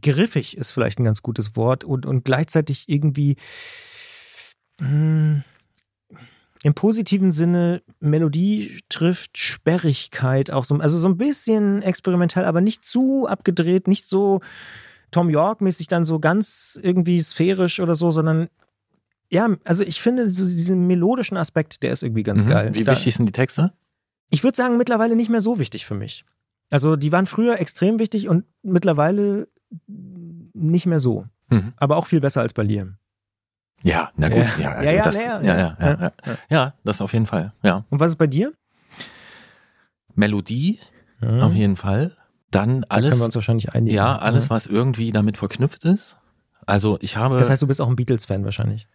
griffig, 0.00 0.56
ist 0.56 0.70
vielleicht 0.70 0.98
ein 0.98 1.04
ganz 1.04 1.22
gutes 1.22 1.56
Wort 1.56 1.84
und, 1.84 2.04
und 2.04 2.24
gleichzeitig 2.24 2.88
irgendwie 2.88 3.36
mh, 4.78 5.42
im 6.64 6.72
positiven 6.72 7.30
Sinne 7.30 7.82
Melodie 8.00 8.80
trifft 8.88 9.36
Sperrigkeit 9.36 10.50
auch 10.50 10.64
so, 10.64 10.74
also 10.76 10.98
so 10.98 11.08
ein 11.08 11.18
bisschen 11.18 11.82
experimentell, 11.82 12.46
aber 12.46 12.62
nicht 12.62 12.86
zu 12.86 13.26
abgedreht, 13.26 13.86
nicht 13.86 14.08
so 14.08 14.40
Tom 15.10 15.28
York-mäßig 15.28 15.88
dann 15.88 16.06
so 16.06 16.18
ganz 16.18 16.80
irgendwie 16.82 17.20
sphärisch 17.20 17.80
oder 17.80 17.96
so, 17.96 18.10
sondern 18.10 18.48
ja, 19.28 19.50
also 19.64 19.84
ich 19.84 20.00
finde 20.00 20.30
so 20.30 20.44
diesen 20.44 20.86
melodischen 20.86 21.36
Aspekt, 21.36 21.82
der 21.82 21.92
ist 21.92 22.02
irgendwie 22.02 22.22
ganz 22.22 22.42
mhm. 22.42 22.48
geil. 22.48 22.70
Wie 22.74 22.84
Da- 22.84 22.92
wichtig 22.92 23.14
sind 23.14 23.26
die 23.26 23.32
Texte? 23.32 23.74
Ich 24.30 24.42
würde 24.42 24.56
sagen, 24.56 24.78
mittlerweile 24.78 25.16
nicht 25.16 25.28
mehr 25.28 25.42
so 25.42 25.58
wichtig 25.58 25.84
für 25.84 25.94
mich. 25.94 26.24
Also 26.70 26.96
die 26.96 27.12
waren 27.12 27.26
früher 27.26 27.60
extrem 27.60 27.98
wichtig 27.98 28.30
und 28.30 28.46
mittlerweile 28.62 29.48
nicht 29.86 30.86
mehr 30.86 30.98
so. 30.98 31.26
Mhm. 31.50 31.74
Aber 31.76 31.98
auch 31.98 32.06
viel 32.06 32.20
besser 32.20 32.40
als 32.40 32.54
bei 32.54 32.62
Liam. 32.62 32.96
Ja, 33.84 34.10
na 34.16 34.28
gut. 34.30 34.44
Ja. 34.58 34.62
Ja, 34.62 34.70
also 34.72 34.94
Ja, 34.94 35.04
das, 35.04 35.24
ja, 35.24 35.40
ja, 35.42 35.76
ja, 35.78 36.12
ja, 36.48 36.74
das 36.84 37.00
auf 37.00 37.12
jeden 37.12 37.26
Fall. 37.26 37.52
Ja. 37.62 37.84
Und 37.90 38.00
was 38.00 38.12
ist 38.12 38.16
bei 38.16 38.26
dir? 38.26 38.52
Melodie 40.14 40.78
Mhm. 41.20 41.40
auf 41.40 41.54
jeden 41.54 41.76
Fall. 41.76 42.16
Dann 42.50 42.82
Da 42.82 42.86
alles, 42.90 43.10
können 43.10 43.20
wir 43.22 43.26
uns 43.26 43.34
wahrscheinlich 43.34 43.72
einigen. 43.74 43.94
ja, 43.94 44.16
alles, 44.18 44.44
Ja. 44.44 44.50
was 44.50 44.66
irgendwie 44.66 45.12
damit 45.12 45.36
verknüpft 45.36 45.84
ist. 45.84 46.16
Also 46.66 46.98
ich 47.00 47.16
habe, 47.16 47.36
Das 47.38 47.50
heißt, 47.50 47.62
du 47.62 47.66
bist 47.66 47.80
auch 47.80 47.88
ein 47.88 47.96
Beatles-Fan 47.96 48.44
wahrscheinlich. 48.44 48.88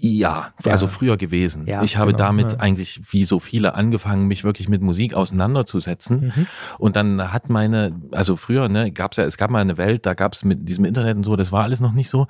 Ja, 0.00 0.52
Ja. 0.64 0.72
also 0.72 0.86
früher 0.86 1.16
gewesen. 1.16 1.66
Ja, 1.66 1.82
ich 1.82 1.96
habe 1.96 2.12
genau, 2.12 2.24
damit 2.24 2.52
ja. 2.52 2.58
eigentlich, 2.60 3.00
wie 3.10 3.24
so 3.24 3.40
viele, 3.40 3.74
angefangen, 3.74 4.26
mich 4.26 4.44
wirklich 4.44 4.68
mit 4.68 4.82
Musik 4.82 5.14
auseinanderzusetzen. 5.14 6.32
Mhm. 6.34 6.46
Und 6.78 6.96
dann 6.96 7.32
hat 7.32 7.48
meine, 7.50 8.00
also 8.12 8.36
früher, 8.36 8.68
ne, 8.68 8.92
gab's 8.92 9.16
ja, 9.16 9.24
es 9.24 9.36
gab 9.36 9.50
mal 9.50 9.60
eine 9.60 9.78
Welt, 9.78 10.06
da 10.06 10.14
gab's 10.14 10.44
mit 10.44 10.68
diesem 10.68 10.84
Internet 10.84 11.16
und 11.16 11.24
so, 11.24 11.36
das 11.36 11.52
war 11.52 11.64
alles 11.64 11.80
noch 11.80 11.92
nicht 11.92 12.10
so. 12.10 12.26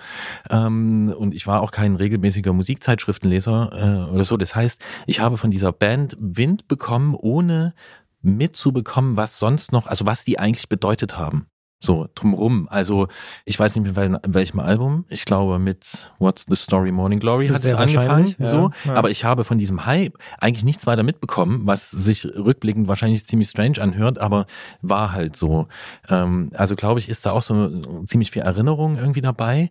Ähm, 0.50 1.14
und 1.16 1.34
ich 1.34 1.46
war 1.46 1.60
auch 1.60 1.70
kein 1.70 1.96
regelmäßiger 1.96 2.52
Musikzeitschriftenleser 2.52 4.06
äh, 4.08 4.12
oder 4.12 4.24
so. 4.24 4.36
Das 4.36 4.54
heißt, 4.54 4.82
ich 5.06 5.20
habe 5.20 5.36
von 5.36 5.50
dieser 5.50 5.72
Band 5.72 6.16
Wind 6.20 6.68
bekommen, 6.68 7.14
ohne 7.14 7.74
mitzubekommen, 8.22 9.16
was 9.16 9.38
sonst 9.38 9.72
noch, 9.72 9.86
also 9.86 10.06
was 10.06 10.24
die 10.24 10.38
eigentlich 10.38 10.68
bedeutet 10.68 11.16
haben. 11.16 11.46
So, 11.80 12.08
drumrum. 12.16 12.66
Also, 12.70 13.06
ich 13.44 13.58
weiß 13.58 13.76
nicht 13.76 13.86
mit 13.86 13.96
wel- 13.96 14.20
welchem 14.26 14.58
Album. 14.58 15.04
Ich 15.08 15.24
glaube, 15.24 15.60
mit 15.60 16.10
What's 16.18 16.44
the 16.48 16.56
Story 16.56 16.90
Morning 16.90 17.20
Glory 17.20 17.46
hat 17.48 17.62
es 17.62 17.72
angefangen. 17.72 18.34
ja, 18.38 18.46
so. 18.46 18.70
ja. 18.84 18.94
Aber 18.94 19.10
ich 19.10 19.24
habe 19.24 19.44
von 19.44 19.58
diesem 19.58 19.86
Hype 19.86 20.18
eigentlich 20.38 20.64
nichts 20.64 20.86
weiter 20.88 21.04
mitbekommen, 21.04 21.62
was 21.66 21.90
sich 21.90 22.24
rückblickend 22.24 22.88
wahrscheinlich 22.88 23.26
ziemlich 23.26 23.48
strange 23.48 23.80
anhört, 23.80 24.18
aber 24.18 24.46
war 24.82 25.12
halt 25.12 25.36
so. 25.36 25.68
Ähm, 26.08 26.50
also, 26.54 26.74
glaube 26.74 26.98
ich, 26.98 27.08
ist 27.08 27.24
da 27.26 27.30
auch 27.30 27.42
so 27.42 27.70
ziemlich 28.06 28.32
viel 28.32 28.42
Erinnerung 28.42 28.96
irgendwie 28.98 29.20
dabei. 29.20 29.70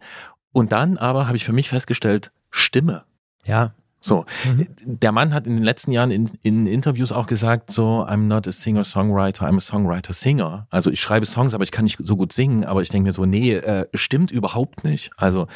Und 0.54 0.72
dann 0.72 0.98
aber 0.98 1.28
habe 1.28 1.36
ich 1.36 1.44
für 1.44 1.54
mich 1.54 1.68
festgestellt, 1.70 2.32
Stimme. 2.52 3.04
Ja. 3.46 3.74
So, 3.99 4.26
Mhm. 4.45 4.68
der 4.86 5.11
Mann 5.11 5.34
hat 5.34 5.48
in 5.48 5.56
den 5.56 5.64
letzten 5.64 5.91
Jahren 5.91 6.11
in, 6.11 6.30
in 6.44 6.68
Interviews 6.68 7.11
auch 7.11 7.26
gesagt, 7.26 7.72
so, 7.72 8.06
I'm 8.07 8.28
not 8.28 8.48
a 8.48 8.52
singer-songwriter, 8.52 9.48
I'm 9.48 9.57
a 9.57 9.61
songwriter-singer. 9.61 10.68
Also 10.69 10.91
ich 10.91 11.02
schreibe 11.02 11.26
Songs, 11.26 11.53
aber 11.56 11.64
ich 11.64 11.72
kann 11.72 11.84
nicht 11.84 11.98
so 12.02 12.15
gut 12.15 12.32
singen, 12.32 12.64
aber 12.64 12.82
ich 12.84 12.90
denke 12.90 13.07
mir 13.07 13.11
so, 13.14 13.26
nee, 13.26 13.53
äh, 13.56 13.88
stimmt 13.95 14.30
überhaupt 14.32 14.84
nicht. 14.84 15.10
Also 15.18 15.48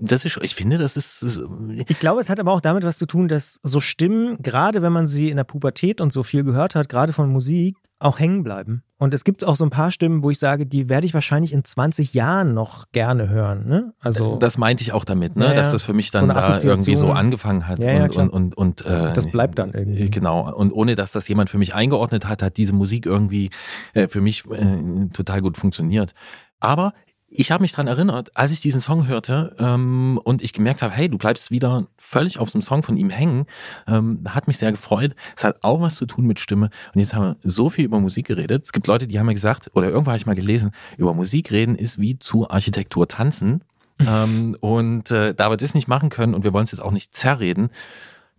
das 0.00 0.24
ist, 0.24 0.38
ich 0.42 0.54
finde, 0.54 0.78
das 0.78 0.96
ist, 0.96 1.40
Ich 1.86 1.98
glaube, 1.98 2.20
es 2.20 2.30
hat 2.30 2.40
aber 2.40 2.52
auch 2.52 2.60
damit 2.60 2.84
was 2.84 2.96
zu 2.98 3.06
tun, 3.06 3.28
dass 3.28 3.60
so 3.62 3.80
Stimmen, 3.80 4.38
gerade 4.40 4.80
wenn 4.80 4.92
man 4.92 5.06
sie 5.06 5.28
in 5.28 5.36
der 5.36 5.44
Pubertät 5.44 6.00
und 6.00 6.12
so 6.12 6.22
viel 6.22 6.44
gehört 6.44 6.74
hat, 6.74 6.88
gerade 6.88 7.12
von 7.12 7.30
Musik, 7.30 7.76
auch 8.00 8.18
hängen 8.18 8.42
bleiben. 8.42 8.82
Und 8.98 9.14
es 9.14 9.24
gibt 9.24 9.44
auch 9.44 9.56
so 9.56 9.64
ein 9.64 9.70
paar 9.70 9.90
Stimmen, 9.90 10.22
wo 10.22 10.30
ich 10.30 10.38
sage, 10.38 10.66
die 10.66 10.88
werde 10.88 11.06
ich 11.06 11.14
wahrscheinlich 11.14 11.52
in 11.52 11.64
20 11.64 12.12
Jahren 12.14 12.54
noch 12.54 12.90
gerne 12.92 13.28
hören. 13.28 13.66
Ne? 13.66 13.92
Also 14.00 14.36
das 14.36 14.58
meinte 14.58 14.82
ich 14.82 14.92
auch 14.92 15.04
damit, 15.04 15.36
ne, 15.36 15.46
Ja, 15.46 15.54
dass 15.54 15.70
das 15.70 15.82
für 15.82 15.92
mich 15.92 16.10
dann 16.10 16.26
So 16.28 16.32
da 16.32 16.60
irgendwie 16.62 16.96
so 16.96 17.12
angefangen 17.12 17.68
hat 17.68 17.78
Ja, 17.78 17.92
ja, 17.92 18.04
und, 18.04 18.16
und, 18.16 18.30
und, 18.30 18.56
und 18.56 18.86
äh, 18.86 19.12
Das 19.12 19.30
bleibt 19.30 19.58
dann 19.58 19.72
irgendwie. 19.72 20.10
Genau. 20.10 20.52
Und 20.52 20.72
ohne 20.72 20.94
dass 20.96 21.12
das 21.12 21.28
jemand 21.28 21.50
für 21.50 21.58
mich 21.58 21.74
eingeordnet 21.74 22.26
hat, 22.26 22.42
hat 22.42 22.56
diese 22.56 22.72
Musik 22.72 23.06
irgendwie 23.06 23.50
äh, 23.92 24.08
für 24.08 24.20
mich 24.20 24.44
äh, 24.50 25.08
total 25.12 25.42
gut 25.42 25.58
funktioniert. 25.58 26.14
Aber 26.58 26.92
ich 27.30 27.52
habe 27.52 27.62
mich 27.62 27.72
dran 27.72 27.86
erinnert, 27.86 28.36
als 28.36 28.50
ich 28.50 28.60
diesen 28.60 28.80
Song 28.80 29.06
hörte 29.06 29.54
ähm, 29.58 30.20
und 30.22 30.42
ich 30.42 30.52
gemerkt 30.52 30.82
habe, 30.82 30.92
hey, 30.92 31.08
du 31.08 31.16
bleibst 31.16 31.50
wieder 31.50 31.86
völlig 31.96 32.38
auf 32.38 32.50
so 32.50 32.56
einem 32.56 32.62
Song 32.62 32.82
von 32.82 32.96
ihm 32.96 33.08
hängen, 33.08 33.46
ähm, 33.86 34.22
hat 34.28 34.48
mich 34.48 34.58
sehr 34.58 34.72
gefreut. 34.72 35.14
Es 35.36 35.44
hat 35.44 35.62
auch 35.62 35.80
was 35.80 35.94
zu 35.94 36.06
tun 36.06 36.26
mit 36.26 36.40
Stimme. 36.40 36.70
Und 36.92 37.00
jetzt 37.00 37.14
haben 37.14 37.22
wir 37.24 37.36
so 37.44 37.70
viel 37.70 37.84
über 37.84 38.00
Musik 38.00 38.26
geredet. 38.26 38.64
Es 38.64 38.72
gibt 38.72 38.88
Leute, 38.88 39.06
die 39.06 39.18
haben 39.18 39.26
mir 39.26 39.34
gesagt, 39.34 39.70
oder 39.74 39.88
irgendwo 39.88 40.10
habe 40.10 40.18
ich 40.18 40.26
mal 40.26 40.34
gelesen, 40.34 40.72
über 40.96 41.14
Musik 41.14 41.52
reden 41.52 41.76
ist 41.76 42.00
wie 42.00 42.18
zu 42.18 42.50
Architektur 42.50 43.06
tanzen. 43.06 43.62
ähm, 44.00 44.56
und 44.60 45.10
äh, 45.10 45.34
da 45.34 45.50
wir 45.50 45.56
das 45.56 45.74
nicht 45.74 45.86
machen 45.86 46.08
können 46.08 46.34
und 46.34 46.42
wir 46.42 46.52
wollen 46.52 46.64
es 46.64 46.72
jetzt 46.72 46.80
auch 46.80 46.90
nicht 46.90 47.14
zerreden, 47.14 47.70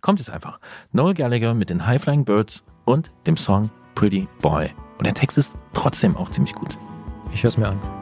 kommt 0.00 0.20
es 0.20 0.28
einfach. 0.28 0.60
Noel 0.92 1.14
Gallagher 1.14 1.54
mit 1.54 1.70
den 1.70 1.86
High 1.86 2.02
Flying 2.02 2.24
Birds 2.24 2.62
und 2.84 3.10
dem 3.26 3.36
Song 3.36 3.70
Pretty 3.94 4.28
Boy. 4.42 4.70
Und 4.98 5.06
der 5.06 5.14
Text 5.14 5.38
ist 5.38 5.56
trotzdem 5.72 6.16
auch 6.16 6.30
ziemlich 6.30 6.54
gut. 6.54 6.76
ich 7.32 7.42
höre 7.42 7.50
es 7.50 7.56
mir 7.56 7.68
an. 7.68 8.01